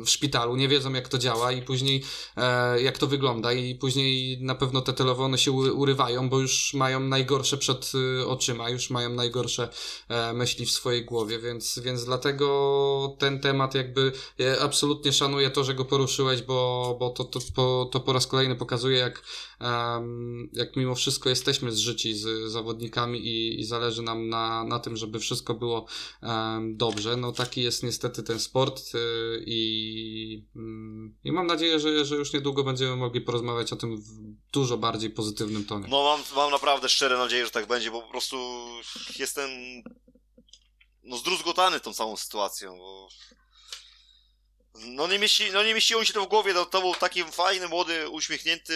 w 0.05 0.11
szpitalu, 0.11 0.57
nie 0.57 0.69
wiedzą 0.69 0.93
jak 0.93 1.09
to 1.09 1.19
działa 1.19 1.53
i 1.53 1.63
później 1.63 2.05
e, 2.37 2.83
jak 2.83 2.99
to 2.99 3.07
wygląda 3.07 3.53
i 3.53 3.75
później 3.75 4.39
na 4.41 4.55
pewno 4.55 4.81
te 4.81 4.93
telefony 4.93 5.39
się 5.39 5.53
urywają, 5.53 6.29
bo 6.29 6.41
już 6.41 6.75
mają 6.75 7.01
najgorsze 7.01 7.57
przed 7.57 7.93
y, 7.95 8.27
oczyma, 8.27 8.71
już 8.71 8.91
mają 8.91 9.11
najgorsze 9.11 9.69
e, 10.09 10.33
myśli 10.33 10.67
w 10.67 10.71
swojej 10.71 11.05
głowie, 11.05 11.39
więc, 11.39 11.79
więc 11.79 12.05
dlatego 12.05 13.17
ten 13.19 13.41
temat 13.41 13.75
jakby 13.75 14.13
ja 14.39 14.59
absolutnie 14.59 15.13
szanuję 15.13 15.51
to, 15.51 15.65
że 15.65 15.75
go 15.75 15.85
poruszyłeś, 15.85 16.43
bo, 16.43 16.97
bo 17.01 17.11
to, 17.11 17.25
to, 17.25 17.41
to, 17.55 17.89
to 17.93 18.01
po 18.01 18.13
raz 18.13 18.27
kolejny 18.27 18.57
pokazuje 18.57 18.99
jak, 18.99 19.23
jak 20.53 20.77
mimo 20.77 20.95
wszystko 20.95 21.29
jesteśmy 21.29 21.73
zżyci 21.73 22.15
z 22.15 22.53
zawodnikami 22.53 23.19
i, 23.19 23.61
i 23.61 23.65
zależy 23.65 24.03
nam 24.03 24.29
na, 24.29 24.65
na 24.65 24.79
tym, 24.79 24.97
żeby 24.97 25.21
wszystko 25.21 25.55
było 25.55 25.87
dobrze. 26.63 27.17
No 27.17 27.33
taki 27.33 27.63
jest 27.63 27.83
niestety 27.83 28.23
ten 28.23 28.41
sport 28.41 28.81
y, 28.95 28.99
i, 29.47 30.45
mm, 30.57 31.17
i 31.25 31.33
mam 31.33 31.47
nadzieję, 31.47 31.81
że, 31.81 32.05
że 32.05 32.17
już 32.17 32.33
niedługo 32.33 32.65
będziemy 32.65 32.97
mogli 32.97 33.21
porozmawiać 33.21 33.73
o 33.73 33.77
tym 33.77 33.97
w 33.97 34.09
dużo 34.53 34.77
bardziej 34.77 35.11
pozytywnym 35.11 35.65
tonie. 35.65 35.87
No 35.91 36.03
mam, 36.03 36.21
mam 36.37 36.51
naprawdę 36.51 36.89
szczere 36.89 37.19
nadzieję, 37.19 37.45
że 37.45 37.51
tak 37.51 37.67
będzie, 37.67 37.91
bo 37.91 38.03
po 38.03 38.11
prostu 38.11 38.37
jestem 39.19 39.51
no 41.03 41.17
zdruzgotany 41.17 41.81
tą 41.81 41.95
całą 41.95 42.17
sytuacją, 42.17 42.79
bo 42.79 43.09
no 44.75 45.07
nie, 45.07 45.19
mieści, 45.19 45.51
no 45.53 45.63
nie 45.63 45.75
mieściło 45.75 46.01
mi 46.01 46.07
się 46.07 46.13
to 46.13 46.25
w 46.25 46.29
głowie, 46.29 46.53
no, 46.55 46.67
to 46.67 46.81
był 46.81 46.95
taki 46.95 47.25
fajny, 47.25 47.69
młody, 47.69 48.09
uśmiechnięty 48.09 48.75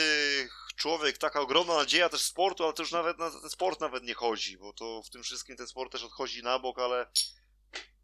człowiek, 0.76 1.18
taka 1.18 1.40
ogromna 1.40 1.74
nadzieja 1.74 2.08
też 2.08 2.22
sportu, 2.22 2.64
ale 2.64 2.72
to 2.72 2.82
już 2.82 2.92
nawet 2.92 3.18
na 3.18 3.30
ten 3.30 3.50
sport 3.50 3.80
nawet 3.80 4.04
nie 4.04 4.14
chodzi, 4.14 4.58
bo 4.58 4.72
to 4.72 5.02
w 5.02 5.10
tym 5.10 5.22
wszystkim 5.22 5.56
ten 5.56 5.66
sport 5.66 5.92
też 5.92 6.02
odchodzi 6.02 6.42
na 6.42 6.58
bok, 6.58 6.78
ale 6.78 7.06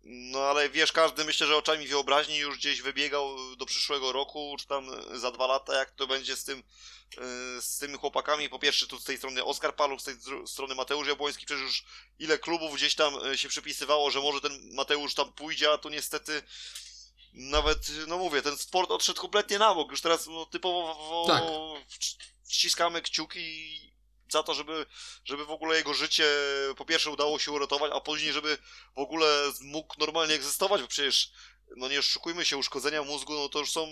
no 0.02 0.38
ale 0.38 0.70
wiesz, 0.70 0.92
każdy 0.92 1.24
myślę, 1.24 1.46
że 1.46 1.56
oczami 1.56 1.88
wyobraźni 1.88 2.36
już 2.36 2.58
gdzieś 2.58 2.82
wybiegał 2.82 3.56
do 3.56 3.66
przyszłego 3.66 4.12
roku, 4.12 4.56
czy 4.58 4.66
tam 4.66 4.90
za 5.18 5.30
dwa 5.30 5.46
lata, 5.46 5.78
jak 5.78 5.90
to 5.90 6.06
będzie 6.06 6.36
z 6.36 6.44
tym, 6.44 6.58
y, 6.58 6.62
z 7.62 7.78
tymi 7.78 7.98
chłopakami. 7.98 8.48
Po 8.48 8.58
pierwsze, 8.58 8.86
tu 8.86 8.98
z 8.98 9.04
tej 9.04 9.18
strony 9.18 9.44
Oskar 9.44 9.76
Paluch, 9.76 10.00
z 10.00 10.04
tej 10.04 10.14
strony 10.46 10.74
Mateusz 10.74 11.08
Jabłoński, 11.08 11.46
przecież 11.46 11.62
już 11.62 11.84
ile 12.18 12.38
klubów 12.38 12.74
gdzieś 12.74 12.94
tam 12.94 13.14
się 13.36 13.48
przypisywało, 13.48 14.10
że 14.10 14.20
może 14.20 14.40
ten 14.40 14.74
Mateusz 14.74 15.14
tam 15.14 15.32
pójdzie, 15.32 15.72
a 15.72 15.78
tu 15.78 15.88
niestety 15.88 16.42
nawet, 17.32 17.78
no 18.06 18.18
mówię, 18.18 18.42
ten 18.42 18.56
sport 18.56 18.90
odszedł 18.90 19.20
kompletnie 19.20 19.58
na 19.58 19.74
bok. 19.74 19.90
Już 19.90 20.00
teraz 20.00 20.26
no, 20.26 20.46
typowo 20.46 21.24
tak 21.26 21.42
ściskamy 22.48 23.02
kciuki 23.02 23.90
za 24.32 24.42
to, 24.42 24.54
żeby, 24.54 24.86
żeby 25.24 25.44
w 25.44 25.50
ogóle 25.50 25.76
jego 25.76 25.94
życie 25.94 26.24
po 26.76 26.84
pierwsze 26.84 27.10
udało 27.10 27.38
się 27.38 27.52
uratować, 27.52 27.92
a 27.94 28.00
później, 28.00 28.32
żeby 28.32 28.58
w 28.96 28.98
ogóle 28.98 29.52
mógł 29.60 29.94
normalnie 29.98 30.34
egzystować, 30.34 30.82
bo 30.82 30.88
przecież, 30.88 31.30
no 31.76 31.88
nie 31.88 31.98
oszukujmy 31.98 32.44
się, 32.44 32.56
uszkodzenia 32.56 33.02
mózgu, 33.02 33.34
no 33.34 33.48
to 33.48 33.58
już 33.58 33.72
są, 33.72 33.86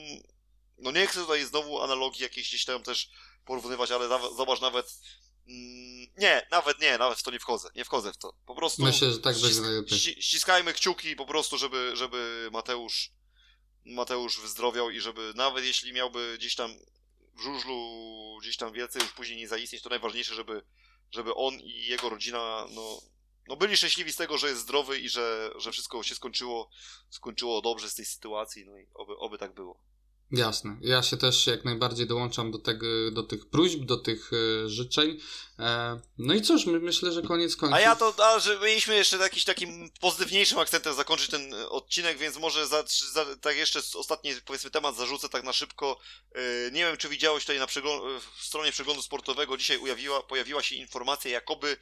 no 0.78 0.90
nie 0.90 1.06
chcę 1.06 1.20
tutaj 1.20 1.44
znowu 1.44 1.82
analogii 1.82 2.22
jakiejś 2.22 2.48
gdzieś 2.48 2.64
tam 2.64 2.82
też 2.82 3.10
porównywać, 3.44 3.90
ale 3.90 4.08
nawet, 4.08 4.36
zobacz 4.36 4.60
nawet, 4.60 5.00
mm, 5.48 6.06
nie, 6.16 6.46
nawet 6.50 6.80
nie, 6.80 6.98
nawet 6.98 7.18
w 7.18 7.22
to 7.22 7.30
nie 7.30 7.40
wchodzę, 7.40 7.68
nie 7.74 7.84
wchodzę 7.84 8.12
w 8.12 8.16
to. 8.16 8.34
Po 8.46 8.54
prostu 8.54 8.82
Myślę, 8.82 9.12
że 9.12 9.18
tak 9.18 9.38
będzie 9.38 9.60
najlepiej. 9.60 9.98
Ściskajmy 9.98 10.72
kciuki 10.72 11.16
po 11.16 11.26
prostu, 11.26 11.58
żeby, 11.58 11.96
żeby 11.96 12.48
Mateusz 12.52 13.17
Mateusz 13.88 14.40
wyzdrowiał 14.40 14.90
i 14.90 15.00
żeby 15.00 15.32
nawet 15.34 15.64
jeśli 15.64 15.92
miałby 15.92 16.36
gdzieś 16.38 16.54
tam 16.54 16.70
w 17.34 17.40
żużlu 17.40 18.38
gdzieś 18.40 18.56
tam 18.56 18.72
wielce 18.72 18.98
już 18.98 19.12
później 19.12 19.38
nie 19.38 19.48
zaistnieć, 19.48 19.82
to 19.82 19.90
najważniejsze, 19.90 20.34
żeby, 20.34 20.62
żeby 21.10 21.34
on 21.34 21.54
i 21.54 21.86
jego 21.86 22.08
rodzina, 22.08 22.66
no, 22.70 23.02
no 23.48 23.56
byli 23.56 23.76
szczęśliwi 23.76 24.12
z 24.12 24.16
tego, 24.16 24.38
że 24.38 24.48
jest 24.48 24.60
zdrowy 24.60 24.98
i 24.98 25.08
że, 25.08 25.50
że 25.56 25.72
wszystko 25.72 26.02
się 26.02 26.14
skończyło, 26.14 26.70
skończyło 27.10 27.60
dobrze 27.60 27.90
z 27.90 27.94
tej 27.94 28.04
sytuacji, 28.04 28.64
no 28.66 28.78
i 28.78 28.86
oby, 28.94 29.16
oby 29.16 29.38
tak 29.38 29.54
było. 29.54 29.80
Jasne. 30.30 30.76
Ja 30.80 31.02
się 31.02 31.16
też 31.16 31.46
jak 31.46 31.64
najbardziej 31.64 32.06
dołączam 32.06 32.50
do, 32.50 32.58
tego, 32.58 33.10
do 33.12 33.22
tych 33.22 33.50
próśb, 33.50 33.80
do 33.80 33.96
tych 33.96 34.30
e, 34.32 34.68
życzeń. 34.68 35.20
E, 35.58 36.00
no 36.18 36.34
i 36.34 36.42
cóż, 36.42 36.66
my, 36.66 36.80
myślę, 36.80 37.12
że 37.12 37.22
koniec 37.22 37.56
końców. 37.56 37.76
A 37.76 37.80
ja 37.80 37.96
to, 37.96 38.14
a, 38.18 38.38
że 38.38 38.58
mieliśmy 38.58 38.94
jeszcze 38.94 39.16
jakiś 39.16 39.44
takim 39.44 39.90
pozytywniejszym 40.00 40.58
akcentem 40.58 40.94
zakończyć 40.94 41.30
ten 41.30 41.54
odcinek, 41.68 42.18
więc 42.18 42.36
może 42.36 42.66
za, 42.66 42.84
za, 43.12 43.36
tak 43.36 43.56
jeszcze 43.56 43.80
ostatni 43.94 44.30
powiedzmy 44.44 44.70
temat 44.70 44.96
zarzucę 44.96 45.28
tak 45.28 45.44
na 45.44 45.52
szybko. 45.52 45.98
E, 46.32 46.40
nie 46.70 46.84
wiem, 46.84 46.96
czy 46.96 47.08
widziałeś 47.08 47.44
tutaj 47.44 47.58
na 47.58 47.66
przegląd, 47.66 48.22
w 48.38 48.44
stronie 48.44 48.72
przeglądu 48.72 49.02
sportowego 49.02 49.56
dzisiaj 49.56 49.78
ujawiła, 49.78 50.22
pojawiła 50.22 50.62
się 50.62 50.74
informacja, 50.74 51.30
jakoby 51.30 51.76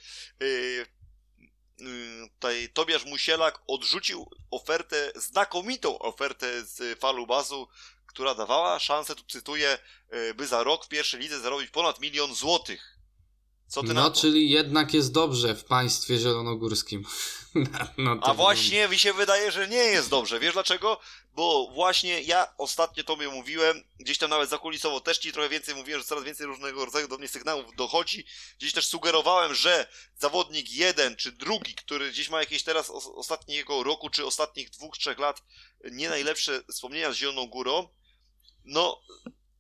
tutaj 2.35 2.68
Tobiasz 2.68 3.05
Musielak 3.05 3.62
odrzucił 3.66 4.31
ofertę, 4.51 5.12
znakomitą 5.14 5.98
ofertę 5.98 6.64
z 6.64 6.98
Falubazu 6.98 7.68
która 8.16 8.34
dawała 8.34 8.78
szansę, 8.78 9.14
tu 9.14 9.22
cytuję, 9.28 9.78
e, 10.09 10.34
by 10.34 10.47
za 10.47 10.62
rok 10.62 10.84
w 10.84 10.88
pierwszej 10.88 11.20
lidze 11.20 11.40
zarobić 11.40 11.70
ponad 11.70 12.01
milion 12.01 12.34
złotych. 12.34 12.98
Co 13.68 13.82
ty 13.82 13.94
no, 13.94 14.10
czyli 14.10 14.51
jednak 14.51 14.94
jest 14.94 15.12
dobrze 15.12 15.55
w 15.55 15.64
państwie 15.64 16.18
zielonogórskim. 16.18 17.05
no, 17.98 18.18
A 18.22 18.34
właśnie 18.34 18.88
mi 18.88 18.98
się 18.98 19.12
wydaje, 19.12 19.52
że 19.52 19.68
nie 19.68 19.76
jest 19.76 20.10
dobrze. 20.10 20.40
Wiesz 20.40 20.52
dlaczego? 20.52 21.01
Bo 21.32 21.70
właśnie 21.74 22.22
ja 22.22 22.55
ostatnio 22.59 23.05
tobie 23.05 23.28
mówiłem, 23.28 23.82
gdzieś 24.01 24.18
tam 24.18 24.30
nawet 24.30 24.51
zakulisowo 24.51 25.01
też 25.01 25.18
ci 25.18 25.32
trochę 25.32 25.48
więcej 25.48 25.74
mówiłem, 25.74 26.01
że 26.01 26.06
coraz 26.06 26.24
więcej 26.24 26.47
różnego 26.47 26.84
rodzaju 26.84 27.09
do 27.09 27.18
mnie 27.18 27.28
sygnałów 27.28 27.76
dochodzi. 27.76 28.24
Gdzieś 28.59 28.72
też 28.72 28.86
sugerowałem, 28.86 29.55
że 29.55 29.86
zawodnik 30.18 30.70
jeden 30.70 31.16
czy 31.16 31.32
drugi, 31.32 31.74
który 31.74 32.10
gdzieś 32.10 32.28
ma 32.28 32.40
jakieś 32.40 32.62
teraz 32.62 32.90
ostatniego 32.90 33.82
roku 33.82 34.10
czy 34.10 34.26
ostatnich 34.26 34.70
dwóch, 34.70 34.98
trzech 34.98 35.18
lat 35.18 35.43
nie 35.90 36.09
najlepsze 36.09 36.62
wspomnienia 36.72 37.12
z 37.12 37.16
Zieloną 37.16 37.47
Górą, 37.47 37.88
no 38.66 39.02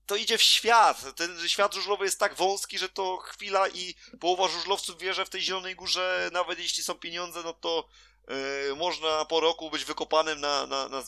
to 0.06 0.16
idzie 0.16 0.38
w 0.38 0.42
świat. 0.42 1.16
Ten 1.16 1.48
świat 1.48 1.74
żużlowy 1.74 2.04
jest 2.04 2.18
tak 2.18 2.34
wąski, 2.34 2.78
że 2.78 2.88
to 2.88 3.16
chwila 3.16 3.68
i 3.68 3.94
połowa 4.20 4.48
żużlowców 4.48 4.98
wie, 4.98 5.14
że 5.14 5.24
w 5.24 5.30
tej 5.30 5.42
Zielonej 5.42 5.74
Górze, 5.74 6.30
nawet 6.32 6.58
jeśli 6.58 6.82
są 6.82 6.94
pieniądze, 6.94 7.42
no 7.42 7.52
to 7.52 7.88
yy, 8.28 8.76
można 8.76 9.24
po 9.24 9.40
roku 9.40 9.70
być 9.70 9.84
wykopanym 9.84 10.40
na, 10.40 10.66
na, 10.66 10.88
na, 10.88 11.02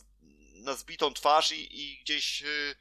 na 0.54 0.74
zbitą 0.74 1.14
twarz 1.14 1.52
i, 1.52 1.80
i 1.82 1.98
gdzieś 1.98 2.40
yy, 2.40 2.76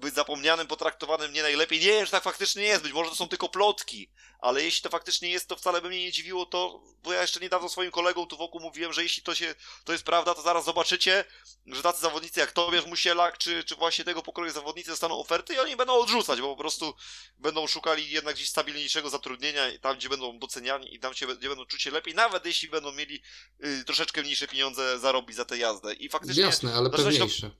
być 0.00 0.14
zapomnianym, 0.14 0.66
potraktowanym 0.66 1.32
nie 1.32 1.42
najlepiej. 1.42 1.80
Nie 1.80 1.86
wiem, 1.86 2.04
czy 2.04 2.12
tak 2.12 2.22
faktycznie 2.22 2.62
jest, 2.62 2.82
być 2.82 2.92
może 2.92 3.10
to 3.10 3.16
są 3.16 3.28
tylko 3.28 3.48
plotki, 3.48 4.10
ale 4.38 4.62
jeśli 4.62 4.82
to 4.82 4.88
faktycznie 4.88 5.30
jest, 5.30 5.48
to 5.48 5.56
wcale 5.56 5.82
by 5.82 5.88
mnie 5.88 6.04
nie 6.04 6.12
dziwiło 6.12 6.46
to, 6.46 6.82
bo 7.02 7.12
ja 7.12 7.20
jeszcze 7.20 7.40
niedawno 7.40 7.68
swoim 7.68 7.90
kolegom 7.90 8.26
tu 8.26 8.36
wokół 8.36 8.60
mówiłem, 8.60 8.92
że 8.92 9.02
jeśli 9.02 9.22
to 9.22 9.34
się, 9.34 9.54
to 9.84 9.92
jest 9.92 10.04
prawda, 10.04 10.34
to 10.34 10.42
zaraz 10.42 10.64
zobaczycie, 10.64 11.24
że 11.66 11.82
tacy 11.82 12.00
zawodnicy 12.00 12.40
jak 12.40 12.52
Tobiasz 12.52 12.86
Musielak, 12.86 13.38
czy, 13.38 13.64
czy 13.64 13.76
właśnie 13.76 14.04
tego 14.04 14.22
pokroju 14.22 14.52
zawodnicy 14.52 14.90
dostaną 14.90 15.18
oferty 15.18 15.54
i 15.54 15.58
oni 15.58 15.76
będą 15.76 15.94
odrzucać, 15.94 16.40
bo 16.40 16.48
po 16.48 16.56
prostu 16.56 16.94
będą 17.38 17.66
szukali 17.66 18.10
jednak 18.10 18.34
gdzieś 18.34 18.48
stabilniejszego 18.48 19.10
zatrudnienia, 19.10 19.78
tam 19.80 19.96
gdzie 19.96 20.08
będą 20.08 20.38
doceniani 20.38 20.94
i 20.94 21.00
tam 21.00 21.12
gdzie 21.12 21.48
będą 21.48 21.66
czuć 21.66 21.82
się 21.82 21.90
lepiej, 21.90 22.14
nawet 22.14 22.46
jeśli 22.46 22.68
będą 22.68 22.92
mieli 22.92 23.22
y, 23.64 23.84
troszeczkę 23.84 24.22
mniejsze 24.22 24.48
pieniądze 24.48 24.98
zarobić 24.98 25.36
za 25.36 25.44
tę 25.44 25.58
jazdę. 25.58 25.94
I 25.94 26.08
faktycznie... 26.08 26.42
Jasne, 26.42 26.74
ale 26.74 26.90
pewniejsze. 26.90 27.50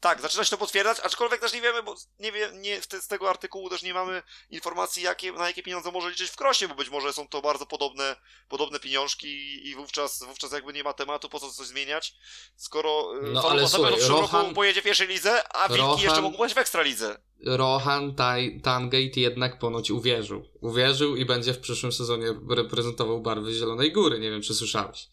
Tak, 0.00 0.20
zaczyna 0.20 0.44
się 0.44 0.50
to 0.50 0.58
potwierdzać, 0.58 1.00
aczkolwiek 1.00 1.40
też 1.40 1.52
nie 1.52 1.60
wiemy, 1.60 1.82
bo 1.82 1.94
nie 2.18 2.32
wie, 2.32 2.50
nie, 2.54 2.80
z 2.82 3.08
tego 3.08 3.30
artykułu 3.30 3.70
też 3.70 3.82
nie 3.82 3.94
mamy 3.94 4.22
informacji, 4.50 5.02
jakie, 5.02 5.32
na 5.32 5.46
jakie 5.46 5.62
pieniądze 5.62 5.92
może 5.92 6.10
liczyć 6.10 6.30
w 6.30 6.36
krosie, 6.36 6.68
bo 6.68 6.74
być 6.74 6.90
może 6.90 7.12
są 7.12 7.28
to 7.28 7.42
bardzo 7.42 7.66
podobne, 7.66 8.16
podobne 8.48 8.80
pieniążki 8.80 9.28
i 9.68 9.74
wówczas, 9.74 10.22
wówczas 10.22 10.52
jakby 10.52 10.72
nie 10.72 10.84
ma 10.84 10.92
tematu, 10.92 11.28
po 11.28 11.40
co 11.40 11.50
coś 11.50 11.66
zmieniać, 11.66 12.14
skoro 12.56 13.12
e, 13.22 13.22
no, 13.22 13.50
ale 13.50 13.68
słuchaj, 13.68 13.92
w 13.92 13.96
przyszłym 13.96 14.20
Rohan, 14.20 14.42
roku 14.42 14.54
pojedzie 14.54 14.80
w 14.80 14.84
pierwszej 14.84 15.08
lidze, 15.08 15.52
a 15.52 15.68
Wilki 15.68 15.82
Rohan, 15.82 16.04
jeszcze 16.04 16.22
mogą 16.22 16.38
być 16.38 16.54
w 16.54 16.58
ekstralidze. 16.58 17.20
Rohan 17.44 18.14
Tangate 18.62 19.20
jednak 19.20 19.58
ponoć 19.58 19.90
uwierzył. 19.90 20.48
Uwierzył 20.60 21.16
i 21.16 21.24
będzie 21.24 21.54
w 21.54 21.58
przyszłym 21.58 21.92
sezonie 21.92 22.26
reprezentował 22.50 23.20
barwy 23.20 23.52
Zielonej 23.52 23.92
Góry, 23.92 24.18
nie 24.18 24.30
wiem 24.30 24.42
czy 24.42 24.54
słyszałeś. 24.54 25.08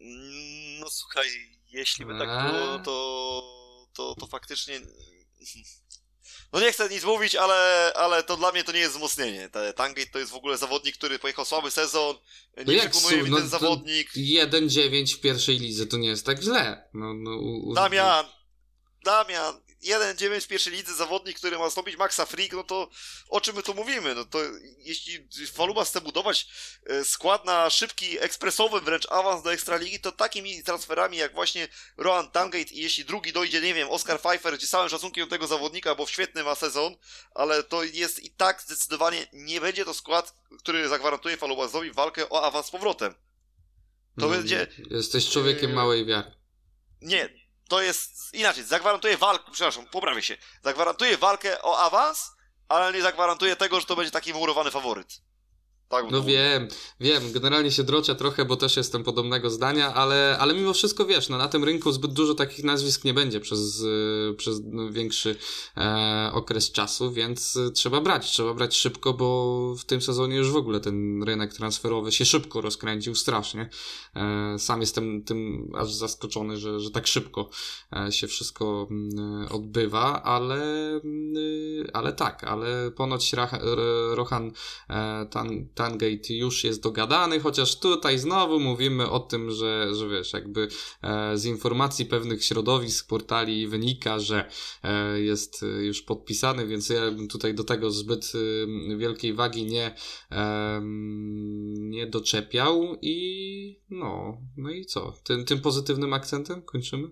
Mm, 0.00 0.78
no 0.80 0.90
słuchaj, 0.90 1.26
jeśli 1.70 2.06
by 2.06 2.18
tak 2.18 2.52
było, 2.52 2.78
to 2.78 3.61
to, 3.92 4.14
to 4.14 4.26
faktycznie... 4.26 4.80
No 6.52 6.60
nie 6.60 6.72
chcę 6.72 6.88
nic 6.88 7.04
mówić, 7.04 7.34
ale, 7.34 7.92
ale 7.96 8.22
to 8.22 8.36
dla 8.36 8.52
mnie 8.52 8.64
to 8.64 8.72
nie 8.72 8.78
jest 8.78 8.94
wzmocnienie. 8.94 9.48
Tangate 9.76 10.10
to 10.12 10.18
jest 10.18 10.30
w 10.30 10.34
ogóle 10.34 10.58
zawodnik, 10.58 10.96
który 10.96 11.18
pojechał 11.18 11.44
słaby 11.44 11.70
sezon, 11.70 12.16
nie 12.56 12.76
no 12.76 12.90
przekonuje 12.90 13.22
mi 13.22 13.30
no 13.30 13.36
ten 13.36 13.48
zawodnik. 13.48 14.12
1-9 14.16 15.14
w 15.14 15.20
pierwszej 15.20 15.58
lidze 15.58 15.86
to 15.86 15.96
nie 15.96 16.08
jest 16.08 16.26
tak 16.26 16.42
źle. 16.42 16.88
No, 16.94 17.14
no, 17.14 17.30
u... 17.30 17.74
Damian, 17.74 18.26
Damian, 19.04 19.60
1-9 19.82 20.40
w 20.40 20.46
pierwszej 20.46 20.72
lidze 20.72 20.94
zawodnik, 20.94 21.36
który 21.38 21.58
ma 21.58 21.64
zastąpić 21.64 21.96
Maxa 21.96 22.26
Freak, 22.26 22.52
no 22.52 22.64
to 22.64 22.90
o 23.28 23.40
czym 23.40 23.56
my 23.56 23.62
tu 23.62 23.74
mówimy? 23.74 24.14
No 24.14 24.24
to 24.24 24.38
jeśli 24.78 25.28
Faluba 25.52 25.84
chce 25.84 26.00
budować 26.00 26.46
e, 26.86 27.04
skład 27.04 27.44
na 27.44 27.70
szybki, 27.70 28.18
ekspresowy 28.20 28.80
wręcz 28.80 29.06
awans 29.10 29.42
do 29.42 29.52
Ekstraligi, 29.52 30.00
to 30.00 30.12
takimi 30.12 30.64
transferami 30.64 31.16
jak 31.16 31.34
właśnie 31.34 31.68
Rohan 31.96 32.30
Tangate 32.30 32.74
i 32.74 32.82
jeśli 32.82 33.04
drugi 33.04 33.32
dojdzie, 33.32 33.60
nie 33.60 33.74
wiem, 33.74 33.90
Oscar 33.90 34.20
Pfeiffer, 34.20 34.56
gdzie 34.56 34.66
całym 34.66 34.88
szacunkiem 34.88 35.28
tego 35.28 35.46
zawodnika, 35.46 35.94
bo 35.94 36.06
świetny 36.06 36.44
ma 36.44 36.54
sezon, 36.54 36.96
ale 37.34 37.62
to 37.62 37.84
jest 37.84 38.24
i 38.24 38.30
tak 38.30 38.62
zdecydowanie 38.62 39.26
nie 39.32 39.60
będzie 39.60 39.84
to 39.84 39.94
skład, 39.94 40.34
który 40.58 40.88
zagwarantuje 40.88 41.36
Falubazowi 41.36 41.92
walkę 41.92 42.28
o 42.28 42.44
awans 42.44 42.66
z 42.66 42.70
powrotem. 42.70 43.14
To 44.20 44.26
no, 44.26 44.28
będzie... 44.28 44.66
Jesteś 44.90 45.28
człowiekiem 45.28 45.70
yy... 45.70 45.76
małej 45.76 46.06
wiary. 46.06 46.32
Nie, 47.02 47.28
to 47.72 47.82
jest 47.82 48.34
inaczej, 48.34 48.64
zagwarantuje 48.64 49.16
walkę, 49.16 49.44
przepraszam, 49.52 49.86
poprawię 49.86 50.22
się, 50.22 50.36
zagwarantuje 50.64 51.18
walkę 51.18 51.62
o 51.62 51.78
awans, 51.78 52.32
ale 52.68 52.92
nie 52.92 53.02
zagwarantuje 53.02 53.56
tego, 53.56 53.80
że 53.80 53.86
to 53.86 53.96
będzie 53.96 54.10
taki 54.10 54.34
murowany 54.34 54.70
faworyt. 54.70 55.20
Tak, 55.92 56.10
no 56.10 56.22
wiem, 56.22 56.68
wiem, 57.00 57.32
generalnie 57.32 57.70
się 57.70 57.82
droczę 57.84 58.14
trochę, 58.14 58.44
bo 58.44 58.56
też 58.56 58.76
jestem 58.76 59.04
podobnego 59.04 59.50
zdania, 59.50 59.94
ale, 59.94 60.36
ale 60.40 60.54
mimo 60.54 60.72
wszystko 60.72 61.06
wiesz, 61.06 61.28
no 61.28 61.38
na 61.38 61.48
tym 61.48 61.64
rynku 61.64 61.92
zbyt 61.92 62.12
dużo 62.12 62.34
takich 62.34 62.64
nazwisk 62.64 63.04
nie 63.04 63.14
będzie 63.14 63.40
przez, 63.40 63.84
e, 64.30 64.34
przez 64.34 64.60
no, 64.64 64.92
większy 64.92 65.36
e, 65.76 66.30
okres 66.32 66.72
czasu, 66.72 67.12
więc 67.12 67.56
e, 67.56 67.70
trzeba 67.70 68.00
brać, 68.00 68.30
trzeba 68.30 68.54
brać 68.54 68.76
szybko, 68.76 69.12
bo 69.12 69.74
w 69.74 69.84
tym 69.84 70.02
sezonie 70.02 70.36
już 70.36 70.50
w 70.50 70.56
ogóle 70.56 70.80
ten 70.80 71.22
rynek 71.22 71.54
transferowy 71.54 72.12
się 72.12 72.24
szybko 72.24 72.60
rozkręcił 72.60 73.14
strasznie. 73.14 73.70
E, 74.16 74.58
sam 74.58 74.80
jestem 74.80 75.24
tym 75.24 75.70
aż 75.74 75.92
zaskoczony, 75.92 76.56
że, 76.56 76.80
że 76.80 76.90
tak 76.90 77.06
szybko 77.06 77.48
e, 77.96 78.12
się 78.12 78.26
wszystko 78.26 78.86
mm, 78.90 79.48
odbywa, 79.50 80.22
ale, 80.22 80.60
mm, 81.04 81.34
ale 81.92 82.12
tak, 82.12 82.44
ale 82.44 82.90
ponoć 82.90 83.32
Rohan 84.14 84.52
Tan 85.30 85.68
Tangate 85.82 86.34
już 86.34 86.64
jest 86.64 86.82
dogadany, 86.82 87.40
chociaż 87.40 87.78
tutaj 87.78 88.18
znowu 88.18 88.60
mówimy 88.60 89.10
o 89.10 89.20
tym, 89.20 89.50
że, 89.50 89.94
że 89.94 90.08
wiesz, 90.08 90.32
jakby 90.32 90.68
e, 91.02 91.38
z 91.38 91.44
informacji 91.44 92.06
pewnych 92.06 92.44
środowisk, 92.44 93.08
portali 93.08 93.68
wynika, 93.68 94.18
że 94.18 94.48
e, 94.82 95.20
jest 95.20 95.64
już 95.80 96.02
podpisany, 96.02 96.66
więc 96.66 96.88
ja 96.88 97.10
bym 97.10 97.28
tutaj 97.28 97.54
do 97.54 97.64
tego 97.64 97.90
zbyt 97.90 98.32
e, 98.34 98.96
wielkiej 98.96 99.34
wagi 99.34 99.66
nie, 99.66 99.94
e, 100.30 100.80
nie 101.74 102.06
doczepiał 102.06 102.98
i 103.02 103.80
no, 103.90 104.38
no 104.56 104.70
i 104.70 104.84
co? 104.84 105.12
Tym, 105.24 105.44
tym 105.44 105.60
pozytywnym 105.60 106.12
akcentem 106.12 106.62
kończymy? 106.62 107.08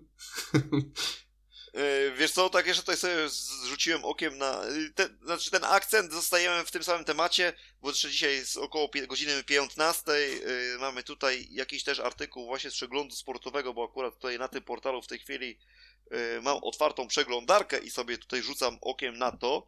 E, 1.73 2.11
wiesz 2.11 2.31
co, 2.31 2.49
tak 2.49 2.67
jeszcze 2.67 2.81
tutaj 2.83 2.97
sobie 2.97 3.29
zrzuciłem 3.29 4.05
okiem 4.05 4.37
na... 4.37 4.61
Te, 4.95 5.09
znaczy 5.23 5.51
ten 5.51 5.63
akcent 5.63 6.11
zostajemy 6.11 6.65
w 6.65 6.71
tym 6.71 6.83
samym 6.83 7.05
temacie, 7.05 7.53
bo 7.81 7.89
jeszcze 7.89 8.09
dzisiaj 8.09 8.33
jest 8.33 8.57
około 8.57 8.89
godziny 9.07 9.43
15. 9.43 10.11
E, 10.11 10.77
mamy 10.79 11.03
tutaj 11.03 11.47
jakiś 11.51 11.83
też 11.83 11.99
artykuł 11.99 12.45
właśnie 12.45 12.71
z 12.71 12.73
przeglądu 12.73 13.15
sportowego, 13.15 13.73
bo 13.73 13.83
akurat 13.83 14.13
tutaj 14.13 14.39
na 14.39 14.47
tym 14.47 14.63
portalu 14.63 15.01
w 15.01 15.07
tej 15.07 15.19
chwili 15.19 15.59
e, 16.11 16.41
mam 16.41 16.57
otwartą 16.63 17.07
przeglądarkę 17.07 17.79
i 17.79 17.89
sobie 17.89 18.17
tutaj 18.17 18.41
rzucam 18.41 18.77
okiem 18.81 19.17
na 19.17 19.31
to. 19.31 19.67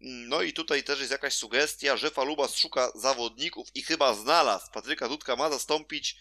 No 0.00 0.42
i 0.42 0.52
tutaj 0.52 0.84
też 0.84 0.98
jest 0.98 1.12
jakaś 1.12 1.34
sugestia, 1.34 1.96
że 1.96 2.10
Falubas 2.10 2.56
szuka 2.56 2.92
zawodników 2.94 3.68
i 3.74 3.82
chyba 3.82 4.14
znalazł. 4.14 4.70
Patryka 4.72 5.08
Dudka 5.08 5.36
ma 5.36 5.50
zastąpić 5.50 6.16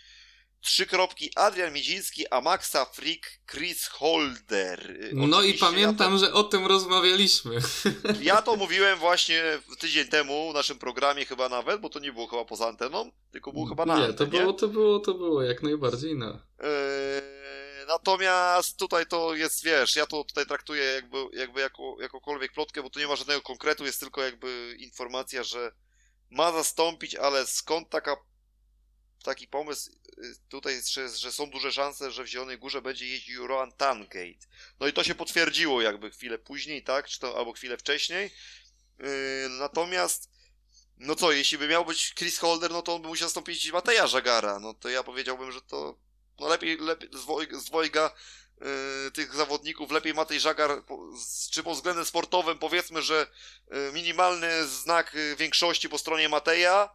Trzy 0.64 0.85
kropki 0.85 1.30
Adrian 1.35 1.73
Miedziński, 1.73 2.27
a 2.27 2.41
Maxa 2.41 2.85
Frick, 2.85 3.40
Chris 3.52 3.88
Holder. 3.88 4.98
No 5.14 5.41
i 5.41 5.53
pamiętam, 5.53 6.14
ja 6.14 6.19
to... 6.19 6.26
że 6.26 6.34
o 6.34 6.44
tym 6.44 6.65
rozmawialiśmy. 6.65 7.56
Ja 8.22 8.41
to 8.41 8.56
mówiłem 8.56 8.99
właśnie 8.99 9.44
tydzień 9.80 10.07
temu 10.07 10.52
w 10.52 10.53
naszym 10.53 10.77
programie 10.77 11.26
chyba 11.26 11.49
nawet, 11.49 11.81
bo 11.81 11.90
to 11.90 11.99
nie 11.99 12.14
było 12.14 12.27
chyba 12.27 12.45
poza 12.45 12.68
anteną, 12.68 13.11
tylko 13.31 13.53
było 13.53 13.65
chyba 13.65 13.85
na 13.85 14.07
Nie, 14.07 14.14
to 14.14 14.27
było, 14.27 14.53
to 14.53 14.68
było, 14.68 14.99
to 14.99 15.14
było 15.14 15.44
jak 15.44 15.64
najbardziej 15.64 16.18
na. 16.18 16.27
Eee, 16.60 17.88
natomiast 17.88 18.77
tutaj 18.77 19.06
to 19.06 19.35
jest, 19.35 19.64
wiesz, 19.64 19.95
ja 19.95 20.06
to 20.06 20.23
tutaj 20.23 20.45
traktuję 20.45 20.84
jakby, 20.84 21.18
jakby 21.34 21.61
jako, 21.61 21.98
jakokolwiek 22.02 22.53
plotkę, 22.53 22.84
bo 22.84 22.90
tu 22.90 22.99
nie 22.99 23.07
ma 23.07 23.15
żadnego 23.15 23.41
konkretu, 23.41 23.85
jest 23.85 23.99
tylko 23.99 24.22
jakby 24.22 24.76
informacja, 24.80 25.44
że 25.44 25.72
ma 26.30 26.52
zastąpić, 26.52 27.15
ale 27.15 27.45
skąd 27.48 27.90
taka 27.90 28.15
taki 29.23 29.47
pomysł 29.47 29.91
y, 29.91 30.35
tutaj, 30.49 30.81
że, 30.91 31.09
że 31.09 31.31
są 31.31 31.49
duże 31.49 31.71
szanse, 31.71 32.11
że 32.11 32.23
w 32.23 32.27
Zielonej 32.27 32.57
Górze 32.57 32.81
będzie 32.81 33.07
jeździł 33.07 33.47
Rohan 33.47 33.71
Tangate. 33.71 34.47
No 34.79 34.87
i 34.87 34.93
to 34.93 35.03
się 35.03 35.15
potwierdziło 35.15 35.81
jakby 35.81 36.11
chwilę 36.11 36.37
później, 36.37 36.83
tak? 36.83 37.07
Czy 37.07 37.19
to, 37.19 37.37
albo 37.37 37.53
chwilę 37.53 37.77
wcześniej. 37.77 38.31
Yy, 38.99 39.07
natomiast, 39.49 40.29
no 40.97 41.15
co, 41.15 41.31
jeśli 41.31 41.57
by 41.57 41.67
miał 41.67 41.85
być 41.85 42.13
Chris 42.13 42.37
Holder, 42.37 42.71
no 42.71 42.81
to 42.81 42.95
on 42.95 43.01
by 43.01 43.07
musiał 43.07 43.27
zastąpić 43.27 43.71
Mateja 43.71 44.07
Żagara. 44.07 44.59
No 44.59 44.73
to 44.73 44.89
ja 44.89 45.03
powiedziałbym, 45.03 45.51
że 45.51 45.61
to 45.61 45.97
no 46.39 46.47
lepiej, 46.47 46.77
lepiej 46.77 47.09
z 47.11 47.69
yy, 48.61 49.11
tych 49.11 49.35
zawodników, 49.35 49.91
lepiej 49.91 50.13
Matej 50.13 50.39
Żagar, 50.39 50.83
czy 51.51 51.63
pod 51.63 51.75
względem 51.75 52.05
sportowym 52.05 52.59
powiedzmy, 52.59 53.01
że 53.01 53.27
minimalny 53.93 54.67
znak 54.67 55.15
y, 55.15 55.35
większości 55.35 55.89
po 55.89 55.97
stronie 55.97 56.29
Mateja, 56.29 56.89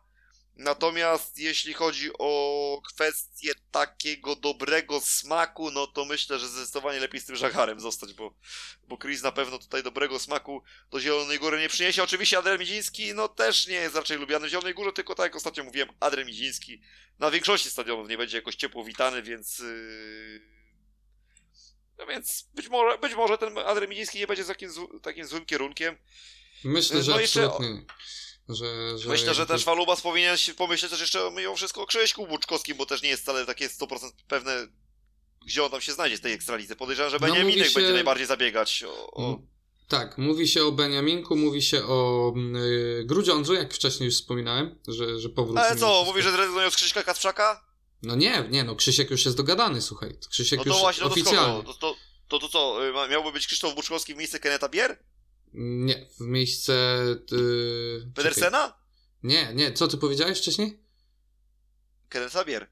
Natomiast 0.59 1.39
jeśli 1.39 1.75
chodzi 1.75 2.11
o 2.19 2.83
kwestię 2.87 3.53
takiego 3.71 4.37
dobrego 4.37 5.01
smaku, 5.01 5.71
no 5.71 5.87
to 5.87 6.05
myślę, 6.05 6.39
że 6.39 6.49
zdecydowanie 6.49 7.01
lepiej 7.01 7.21
z 7.21 7.25
tym 7.25 7.37
żagarem 7.37 7.81
zostać, 7.81 8.15
bo, 8.15 8.35
bo 8.89 8.97
Chris 8.99 9.23
na 9.23 9.33
pewno 9.33 9.59
tutaj 9.59 9.83
dobrego 9.83 10.19
smaku 10.19 10.63
do 10.91 11.01
Zielonej 11.01 11.39
Góry 11.39 11.61
nie 11.61 11.69
przyniesie. 11.69 12.03
Oczywiście 12.03 12.39
Adrian 12.39 12.59
Midziński, 12.59 13.15
no 13.15 13.29
też 13.29 13.67
nie 13.67 13.75
jest 13.75 13.95
raczej 13.95 14.19
lubiany 14.19 14.47
w 14.47 14.51
Zielonej 14.51 14.75
Górze, 14.75 14.93
tylko 14.93 15.15
tak 15.15 15.25
jak 15.25 15.37
ostatnio 15.37 15.65
mówiłem, 15.65 15.89
Adrian 16.01 16.27
Midziński 16.27 16.81
na 17.19 17.31
większości 17.31 17.71
stadionów 17.71 18.09
nie 18.09 18.19
będzie 18.19 18.37
jakoś 18.37 18.55
ciepło 18.55 18.85
witany, 18.85 19.23
więc... 19.23 19.59
Yy... 19.59 20.41
No 21.99 22.07
więc 22.07 22.49
być 22.55 22.69
może, 22.69 22.99
być 22.99 23.15
może 23.15 23.39
ten 23.39 23.59
Adrian 23.59 23.91
Midziński 23.91 24.19
nie 24.19 24.27
będzie 24.27 24.45
takim, 24.45 24.71
takim 25.03 25.27
złym 25.27 25.47
kierunkiem. 25.47 25.97
Myślę, 26.65 26.97
no 26.97 27.03
że 27.03 27.13
no 27.13 27.19
absolutnie. 27.19 27.69
Jeszcze... 27.69 28.28
Że, 28.49 28.99
że 28.99 29.09
Myślę, 29.09 29.35
że 29.35 29.47
też 29.47 29.65
Walubas 29.65 30.01
powinien 30.01 30.37
się 30.37 30.55
pomyśleć 30.55 30.91
też 30.91 31.01
jeszcze 31.01 31.31
mimo 31.37 31.57
wszystko 31.57 31.83
o 31.83 31.87
Krzyśku 31.87 32.27
Buczkowskim, 32.27 32.77
bo 32.77 32.87
też 32.87 33.03
nie 33.03 33.09
jest 33.09 33.23
wcale 33.23 33.47
takie 33.47 33.69
100% 33.69 34.11
pewne, 34.29 34.67
gdzie 35.47 35.65
on 35.65 35.71
tam 35.71 35.81
się 35.81 35.93
znajdzie 35.93 36.17
z 36.17 36.21
tej 36.21 36.33
ekstralizy. 36.33 36.77
Podejrzewam, 36.77 37.11
że 37.11 37.19
no, 37.21 37.27
Beniaminek 37.27 37.69
się... 37.69 37.75
będzie 37.75 37.93
najbardziej 37.93 38.27
zabiegać 38.27 38.85
o... 38.85 39.11
o... 39.11 39.39
Tak, 39.89 40.19
mówi 40.19 40.49
się 40.49 40.65
o 40.65 40.73
Beniaminku, 40.73 41.37
mówi 41.37 41.63
się 41.63 41.85
o 41.85 42.33
yy, 42.53 43.05
Grudziądzu, 43.05 43.55
jak 43.55 43.75
wcześniej 43.75 44.07
już 44.07 44.15
wspominałem, 44.15 44.79
że, 44.89 45.21
że 45.21 45.29
powróci. 45.29 45.61
Ale 45.61 45.77
co, 45.77 46.05
mówi, 46.07 46.23
że 46.23 46.33
zrezygnują 46.33 46.71
z 46.71 46.77
Krzyśka 46.77 47.03
Kacprzaka? 47.03 47.65
No 48.03 48.17
nie, 48.17 48.49
nie, 48.51 48.65
no 48.65 48.77
Krzysiek 48.77 49.11
już 49.11 49.25
jest 49.25 49.37
dogadany, 49.37 49.83
słuchaj. 49.83 50.19
Krzysiek 50.31 50.59
no 50.59 50.65
to 50.65 50.71
już 50.71 50.79
właśnie, 50.79 51.03
no 51.03 51.09
to 51.09 51.15
oficjalnie. 51.15 51.63
To, 51.63 51.75
to, 51.75 51.97
to, 52.29 52.39
to 52.39 52.49
co, 52.49 52.87
y, 53.07 53.11
miałby 53.11 53.33
być 53.33 53.47
Krzysztof 53.47 53.75
Buczkowski 53.75 54.15
w 54.15 54.17
miejsce 54.17 54.41
Keneta 54.41 54.69
Bier? 54.69 54.99
Nie, 55.55 56.07
w 56.21 56.21
miejsce. 56.21 56.73
Yy, 57.33 58.13
Pedersena? 58.15 58.79
Nie, 59.23 59.55
nie, 59.55 59.73
co 59.73 59.89
ty 59.89 59.97
powiedziałeś 59.97 60.39
wcześniej? 60.39 60.83
Kenneth 62.09 62.33
Sabier. 62.33 62.71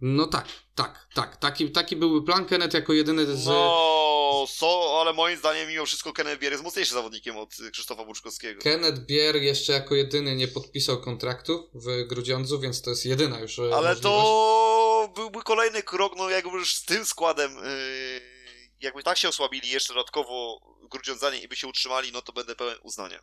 No 0.00 0.26
tak, 0.26 0.48
tak, 0.74 1.08
tak. 1.14 1.36
Taki, 1.36 1.70
taki 1.70 1.96
byłby 1.96 2.26
plan 2.26 2.44
Kenneth 2.44 2.74
jako 2.74 2.92
jedyny 2.92 3.36
z... 3.36 3.46
No, 3.46 4.46
so, 4.48 5.00
ale 5.00 5.12
moim 5.12 5.38
zdaniem 5.38 5.68
mimo 5.68 5.86
wszystko 5.86 6.12
Kenneth 6.12 6.40
Bier 6.40 6.52
jest 6.52 6.64
mocniejszym 6.64 6.94
zawodnikiem 6.94 7.36
od 7.36 7.56
Krzysztofa 7.72 8.04
Buczkowskiego. 8.04 8.62
Kenneth 8.62 8.98
Bier 8.98 9.36
jeszcze 9.36 9.72
jako 9.72 9.94
jedyny 9.94 10.36
nie 10.36 10.48
podpisał 10.48 11.00
kontraktu 11.00 11.70
w 11.74 12.06
Grudziądzu, 12.06 12.60
więc 12.60 12.82
to 12.82 12.90
jest 12.90 13.06
jedyna 13.06 13.40
już 13.40 13.58
e, 13.58 13.62
Ale 13.62 13.72
możliwość. 13.72 14.00
to 14.02 15.12
byłby 15.14 15.42
kolejny 15.42 15.82
krok, 15.82 16.12
no 16.16 16.30
jakby 16.30 16.50
już 16.50 16.74
z 16.74 16.84
tym 16.84 17.06
składem... 17.06 17.56
Yy 17.56 18.36
jakby 18.80 19.02
tak 19.02 19.18
się 19.18 19.28
osłabili 19.28 19.70
jeszcze 19.70 19.94
dodatkowo 19.94 20.60
Grudziądzanie 20.90 21.38
i 21.38 21.48
by 21.48 21.56
się 21.56 21.66
utrzymali, 21.66 22.12
no 22.12 22.22
to 22.22 22.32
będę 22.32 22.56
pełen 22.56 22.76
uznania. 22.82 23.22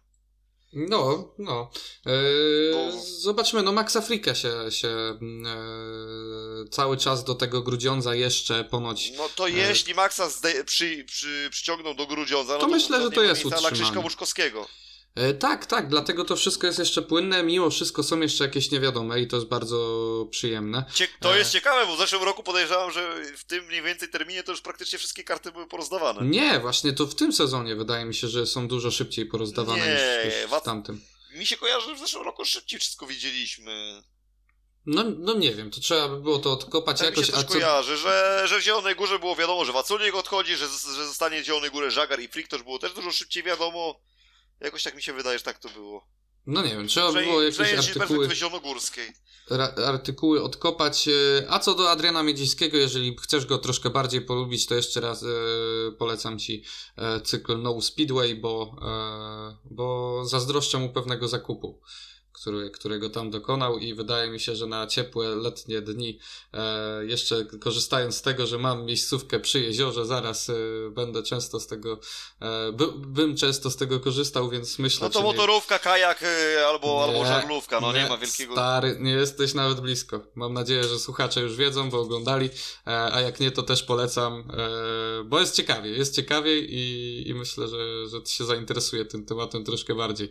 No, 0.74 1.34
no. 1.38 1.72
Eee. 2.06 3.02
Zobaczmy, 3.20 3.64
no 3.64 3.72
Max 3.72 3.96
Afrika 3.96 4.36
się, 4.36 4.72
się 4.72 4.88
e, 4.88 5.18
cały 6.72 6.98
czas 6.98 7.24
do 7.24 7.36
tego 7.36 7.62
Grudziądza 7.62 8.16
jeszcze 8.16 8.64
ponoć... 8.64 9.12
No 9.18 9.30
to 9.36 9.48
e, 9.48 9.52
jeśli 9.52 9.94
Maxa 9.94 10.30
przy, 10.66 11.04
przy, 11.06 11.48
przyciągną 11.52 11.96
do 11.96 12.08
Grudziądza, 12.08 12.54
no 12.54 12.60
to, 12.60 12.66
to 12.66 12.72
myślę, 12.72 13.02
że 13.02 13.12
to 13.12 13.24
jest 13.24 13.46
utrzymane. 13.46 13.72
Krzyśka 13.72 14.00
Łuczkowskiego. 14.00 14.68
E, 15.16 15.34
tak, 15.34 15.66
tak, 15.66 15.88
dlatego 15.88 16.26
to 16.26 16.36
wszystko 16.36 16.68
jest 16.68 16.80
jeszcze 16.80 17.02
płynne, 17.02 17.44
mimo 17.44 17.70
wszystko 17.70 18.04
są 18.04 18.20
jeszcze 18.20 18.44
jakieś 18.44 18.72
niewiadome 18.72 19.22
i 19.22 19.28
to 19.28 19.36
jest 19.36 19.48
bardzo 19.48 20.28
przyjemne. 20.32 20.86
Cie 20.94 21.08
to 21.20 21.36
jest 21.36 21.52
ciekawe, 21.52 21.86
bo 21.86 21.96
w 21.96 22.00
zeszłym 22.00 22.24
roku 22.24 22.44
podejrzewam, 22.44 22.92
że 22.92 23.16
w 23.38 23.44
tym 23.44 23.66
mniej 23.66 23.82
więcej 23.82 24.10
terminie 24.10 24.44
to 24.44 24.52
już 24.52 24.62
praktycznie 24.62 25.00
wszystkie 25.00 25.24
karty 25.24 25.52
były 25.52 25.68
porozdawane. 25.68 26.22
Nie, 26.26 26.60
właśnie 26.60 26.94
to 26.94 27.08
w 27.08 27.16
tym 27.16 27.34
sezonie 27.34 27.76
wydaje 27.76 28.06
mi 28.06 28.16
się, 28.16 28.28
że 28.28 28.46
są 28.46 28.68
dużo 28.68 28.92
szybciej 28.92 29.26
porozdawane 29.26 29.86
nie, 29.86 29.94
niż, 29.94 30.36
niż 30.36 30.60
w 30.60 30.62
tamtym. 30.62 31.02
Mi 31.34 31.46
się 31.46 31.58
kojarzy, 31.58 31.90
że 31.90 31.96
w 31.96 32.00
zeszłym 32.00 32.26
roku 32.26 32.46
szybciej 32.46 32.80
wszystko 32.80 33.08
widzieliśmy. 33.08 34.02
No, 34.86 35.04
no 35.18 35.34
nie 35.34 35.56
wiem, 35.56 35.72
to 35.72 35.82
trzeba 35.82 36.08
by 36.08 36.20
było 36.22 36.40
to 36.40 36.52
odkopać 36.52 37.00
tak 37.00 37.10
jakoś. 37.10 37.20
Mi 37.20 37.26
się 37.26 37.32
też 37.32 37.42
a 37.42 37.48
co... 37.48 37.54
kojarzy, 37.54 37.98
że, 37.98 38.44
że 38.46 38.60
w 38.60 38.64
Zielonej 38.64 38.96
Górze 38.96 39.20
było 39.20 39.36
wiadomo, 39.36 39.66
że 39.66 39.72
Waculik 39.72 40.16
odchodzi, 40.16 40.56
że, 40.56 40.68
że 40.68 41.06
zostanie 41.06 41.42
w 41.42 41.46
Zielonej 41.46 41.72
Górze 41.72 41.92
Żagar 41.92 42.20
i 42.20 42.28
Frick, 42.28 42.50
to 42.50 42.56
już 42.56 42.64
było 42.64 42.80
też 42.80 42.94
dużo 42.94 43.12
szybciej 43.12 43.44
wiadomo. 43.44 44.00
Jakoś 44.64 44.84
tak 44.84 44.96
mi 44.96 45.02
się 45.02 45.14
wydaje, 45.14 45.38
że 45.38 45.44
tak 45.44 45.60
to 45.60 45.70
było. 45.70 46.08
No 46.46 46.62
nie 46.62 46.70
wiem, 46.70 46.88
trzeba 46.88 47.14
by 47.14 47.22
było 47.22 47.42
jakieś 47.42 47.74
artykuły, 47.74 48.30
artykuły 49.86 50.44
odkopać. 50.44 51.08
E, 51.08 51.12
a 51.50 51.60
co 51.60 51.76
do 51.76 51.92
Adriana 51.92 52.24
Miedzińskiego, 52.24 52.78
jeżeli 52.78 53.18
chcesz 53.22 53.46
go 53.46 53.58
troszkę 53.58 53.90
bardziej 53.90 54.22
polubić, 54.22 54.66
to 54.66 54.76
jeszcze 54.76 55.02
raz 55.02 55.24
e, 55.24 55.28
polecam 56.00 56.40
Ci 56.40 56.64
e, 56.98 57.22
cykl 57.22 57.62
No 57.62 57.82
Speedway, 57.82 58.36
bo, 58.36 58.76
e, 58.82 59.58
bo 59.66 60.22
zazdroszczę 60.26 60.78
mu 60.78 60.90
pewnego 60.90 61.28
zakupu 61.28 61.82
który, 62.44 62.70
którego 62.70 63.10
tam 63.10 63.30
dokonał 63.32 63.78
i 63.78 63.94
wydaje 63.94 64.30
mi 64.30 64.40
się, 64.40 64.56
że 64.56 64.68
na 64.68 64.88
ciepłe 64.88 65.36
letnie 65.36 65.82
dni, 65.82 66.20
e, 66.54 67.06
jeszcze 67.06 67.46
korzystając 67.46 68.16
z 68.16 68.22
tego, 68.22 68.48
że 68.48 68.58
mam 68.58 68.86
miejscówkę 68.86 69.40
przy 69.40 69.60
jeziorze, 69.60 70.06
zaraz 70.06 70.50
e, 70.50 70.54
będę 70.92 71.24
często 71.24 71.60
z 71.60 71.68
tego, 71.68 72.00
e, 72.42 72.72
by, 72.72 72.88
bym 72.92 73.38
często 73.38 73.72
z 73.72 73.76
tego 73.76 74.00
korzystał, 74.00 74.50
więc 74.50 74.80
myślę... 74.80 75.08
No 75.08 75.14
to 75.14 75.22
motorówka, 75.22 75.76
nie... 75.76 75.80
kajak 75.80 76.24
e, 76.24 76.68
albo, 76.68 76.88
nie, 76.88 77.04
albo 77.04 77.26
żaglówka, 77.26 77.80
no 77.80 77.94
nie, 77.94 78.04
nie, 78.04 78.10
ma 78.10 78.18
wielkiego... 78.18 78.54
Stary, 78.54 78.98
nie 79.00 79.12
jesteś 79.12 79.54
nawet 79.54 79.80
blisko. 79.80 80.20
Mam 80.36 80.54
nadzieję, 80.54 80.84
że 80.84 81.00
słuchacze 81.00 81.42
już 81.42 81.56
wiedzą, 81.56 81.90
bo 81.90 82.00
oglądali, 82.00 82.50
e, 82.88 83.14
a 83.14 83.22
jak 83.22 83.40
nie, 83.40 83.52
to 83.52 83.64
też 83.64 83.84
polecam, 83.84 84.52
e, 85.22 85.24
bo 85.24 85.40
jest 85.40 85.56
ciekawie, 85.56 85.90
jest 85.90 86.16
ciekawie 86.16 86.60
i, 86.60 87.24
i 87.30 87.34
myślę, 87.34 87.68
że, 87.68 88.08
że 88.08 88.26
się 88.26 88.46
zainteresuje 88.46 89.06
tym 89.06 89.26
tematem 89.26 89.66
troszkę 89.66 89.96
bardziej. 89.96 90.30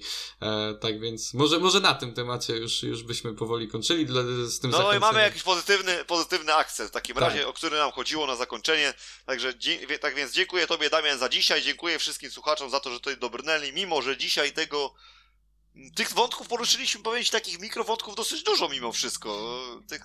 tak 0.80 1.00
więc 1.00 1.34
może, 1.34 1.58
może 1.58 1.80
na 1.80 2.01
tym 2.02 2.14
temacie 2.14 2.56
już, 2.56 2.82
już 2.82 3.02
byśmy 3.02 3.34
powoli 3.34 3.68
kończyli 3.68 4.06
dla, 4.06 4.22
z 4.46 4.60
tym 4.60 4.70
No 4.70 4.92
i 4.94 4.98
mamy 4.98 5.20
jakiś 5.20 5.42
pozytywny, 5.42 6.04
pozytywny 6.04 6.54
akcent 6.54 6.90
w 6.90 6.92
takim 6.92 7.14
tak. 7.14 7.24
razie, 7.24 7.48
o 7.48 7.52
który 7.52 7.76
nam 7.76 7.92
chodziło 7.92 8.26
na 8.26 8.36
zakończenie. 8.36 8.94
Także 9.26 9.52
tak 10.00 10.14
więc 10.14 10.32
dziękuję 10.32 10.66
Tobie 10.66 10.90
Damian 10.90 11.18
za 11.18 11.28
dzisiaj, 11.28 11.62
dziękuję 11.62 11.98
wszystkim 11.98 12.30
słuchaczom 12.30 12.70
za 12.70 12.80
to, 12.80 12.90
że 12.90 12.96
tutaj 12.96 13.16
dobrnęli, 13.16 13.72
mimo 13.72 14.02
że 14.02 14.16
dzisiaj 14.16 14.52
tego 14.52 14.94
tych 15.94 16.12
wątków 16.12 16.48
poruszyliśmy, 16.48 17.02
powiedzieć, 17.02 17.30
takich 17.30 17.60
mikrowątków 17.60 18.14
dosyć 18.14 18.42
dużo 18.42 18.68
mimo 18.68 18.92
wszystko. 18.92 19.60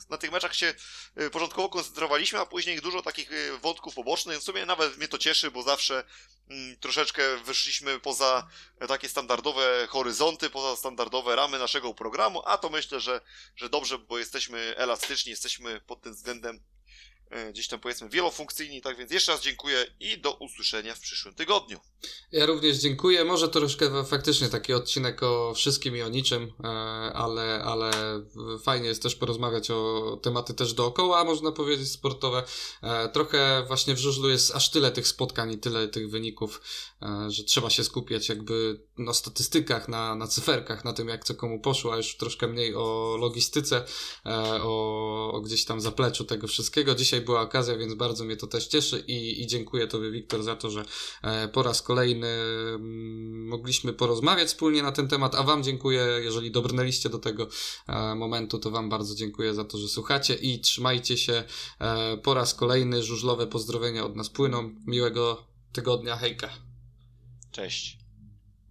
Na 0.10 0.18
tych 0.18 0.32
meczach 0.32 0.56
się 0.56 0.74
y, 1.22 1.30
porządkowo 1.30 1.70
koncentrowaliśmy, 1.70 2.40
a 2.40 2.46
później 2.46 2.82
dużo 2.82 3.02
takich 3.02 3.32
y, 3.32 3.58
wątków 3.58 3.96
pobocznych. 3.96 4.40
W 4.40 4.44
sumie 4.44 4.66
nawet 4.66 4.98
mnie 4.98 5.08
to 5.08 5.18
cieszy, 5.18 5.52
bo 5.52 5.64
zawsze 5.64 6.04
mm, 6.50 6.78
troszeczkę 6.78 7.38
wyszliśmy 7.38 8.00
poza 8.00 8.48
takie 8.88 9.10
standardowe 9.10 9.88
horyzonty, 9.90 10.50
poza 10.50 10.76
standardowe 10.76 11.36
ramy 11.36 11.60
naszego 11.60 11.94
programu, 11.94 12.42
a 12.46 12.58
to 12.58 12.70
myślę, 12.70 13.00
że, 13.00 13.22
że 13.56 13.70
dobrze, 13.70 13.98
bo 13.98 14.18
jesteśmy 14.18 14.74
elastyczni, 14.78 15.30
jesteśmy 15.30 15.82
pod 15.82 16.02
tym 16.02 16.14
względem 16.14 16.64
gdzieś 17.50 17.68
tam 17.68 17.80
powiedzmy 17.80 18.10
wielofunkcyjni. 18.10 18.82
Tak 18.82 18.98
więc 18.98 19.12
jeszcze 19.12 19.32
raz 19.32 19.42
dziękuję 19.42 19.86
i 20.00 20.18
do 20.18 20.34
usłyszenia 20.34 20.96
w 20.96 21.00
przyszłym 21.00 21.34
tygodniu. 21.34 21.80
Ja 22.32 22.46
również 22.46 22.78
dziękuję. 22.78 23.26
Może 23.26 23.50
troszkę 23.50 24.06
faktycznie 24.06 24.50
taki 24.50 24.74
odcinek 24.74 25.24
o 25.24 25.54
wszystkim 25.54 25.98
i 25.98 26.02
o 26.02 26.10
niczym, 26.10 26.54
e, 26.64 26.68
ale, 27.14 27.64
ale 27.64 27.92
fajnie 28.64 28.88
jest 28.88 29.04
też 29.04 29.16
porozmawiać 29.16 29.72
o 29.72 30.20
tematy 30.24 30.54
też 30.54 30.74
dookoła, 30.74 31.24
można 31.24 31.52
powiedzieć, 31.52 31.92
sportowe. 31.92 32.44
E, 32.84 33.10
trochę 33.10 33.64
właśnie 33.68 33.94
w 33.94 34.00
żużlu 34.00 34.30
jest 34.30 34.56
aż 34.56 34.72
tyle 34.72 34.92
tych 34.92 35.08
spotkań 35.08 35.52
i 35.52 35.58
tyle 35.58 35.88
tych 35.88 36.10
wyników, 36.10 36.62
że 37.28 37.44
trzeba 37.44 37.70
się 37.70 37.84
skupiać 37.84 38.30
jakby 38.30 38.82
na 38.98 39.14
statystykach, 39.14 39.88
na, 39.88 40.16
na 40.16 40.28
cyferkach, 40.28 40.86
na 40.86 40.94
tym 40.94 41.08
jak 41.08 41.24
co 41.24 41.36
komu 41.36 41.60
poszło, 41.60 41.94
a 41.94 41.98
już 41.98 42.18
troszkę 42.18 42.48
mniej 42.48 42.76
o 42.76 43.18
logistyce, 43.20 43.86
o, 44.64 45.32
o 45.34 45.42
gdzieś 45.42 45.66
tam 45.66 45.82
zapleczu 45.82 46.26
tego 46.26 46.48
wszystkiego. 46.48 46.96
Dzisiaj 46.96 47.17
dzisiaj 47.18 47.26
była 47.26 47.42
okazja, 47.42 47.78
więc 47.78 47.94
bardzo 47.94 48.24
mnie 48.24 48.38
to 48.38 48.48
też 48.48 48.68
cieszy 48.68 49.04
i, 49.08 49.42
i 49.42 49.48
dziękuję 49.48 49.88
Tobie, 49.88 50.12
Wiktor, 50.12 50.44
za 50.44 50.56
to, 50.56 50.70
że 50.70 50.86
e, 51.22 51.48
po 51.48 51.64
raz 51.64 51.82
kolejny 51.82 52.28
mm, 52.28 53.48
mogliśmy 53.48 53.94
porozmawiać 53.94 54.48
wspólnie 54.48 54.84
na 54.84 54.92
ten 54.92 55.08
temat, 55.08 55.36
a 55.36 55.44
Wam 55.44 55.64
dziękuję, 55.64 56.08
jeżeli 56.22 56.52
dobrnęliście 56.52 57.10
do 57.10 57.20
tego 57.20 57.48
e, 57.88 58.16
momentu, 58.16 58.60
to 58.60 58.72
Wam 58.72 58.90
bardzo 58.90 59.16
dziękuję 59.16 59.54
za 59.54 59.66
to, 59.66 59.78
że 59.78 59.88
słuchacie 59.88 60.34
i 60.34 60.60
trzymajcie 60.60 61.18
się 61.18 61.44
e, 61.80 62.18
po 62.18 62.34
raz 62.34 62.54
kolejny. 62.54 63.04
Żużlowe 63.04 63.48
pozdrowienia 63.48 64.06
od 64.06 64.16
nas 64.16 64.30
płyną. 64.30 64.76
Miłego 64.88 65.44
tygodnia, 65.74 66.16
hejka. 66.16 66.50
Cześć. 67.52 68.07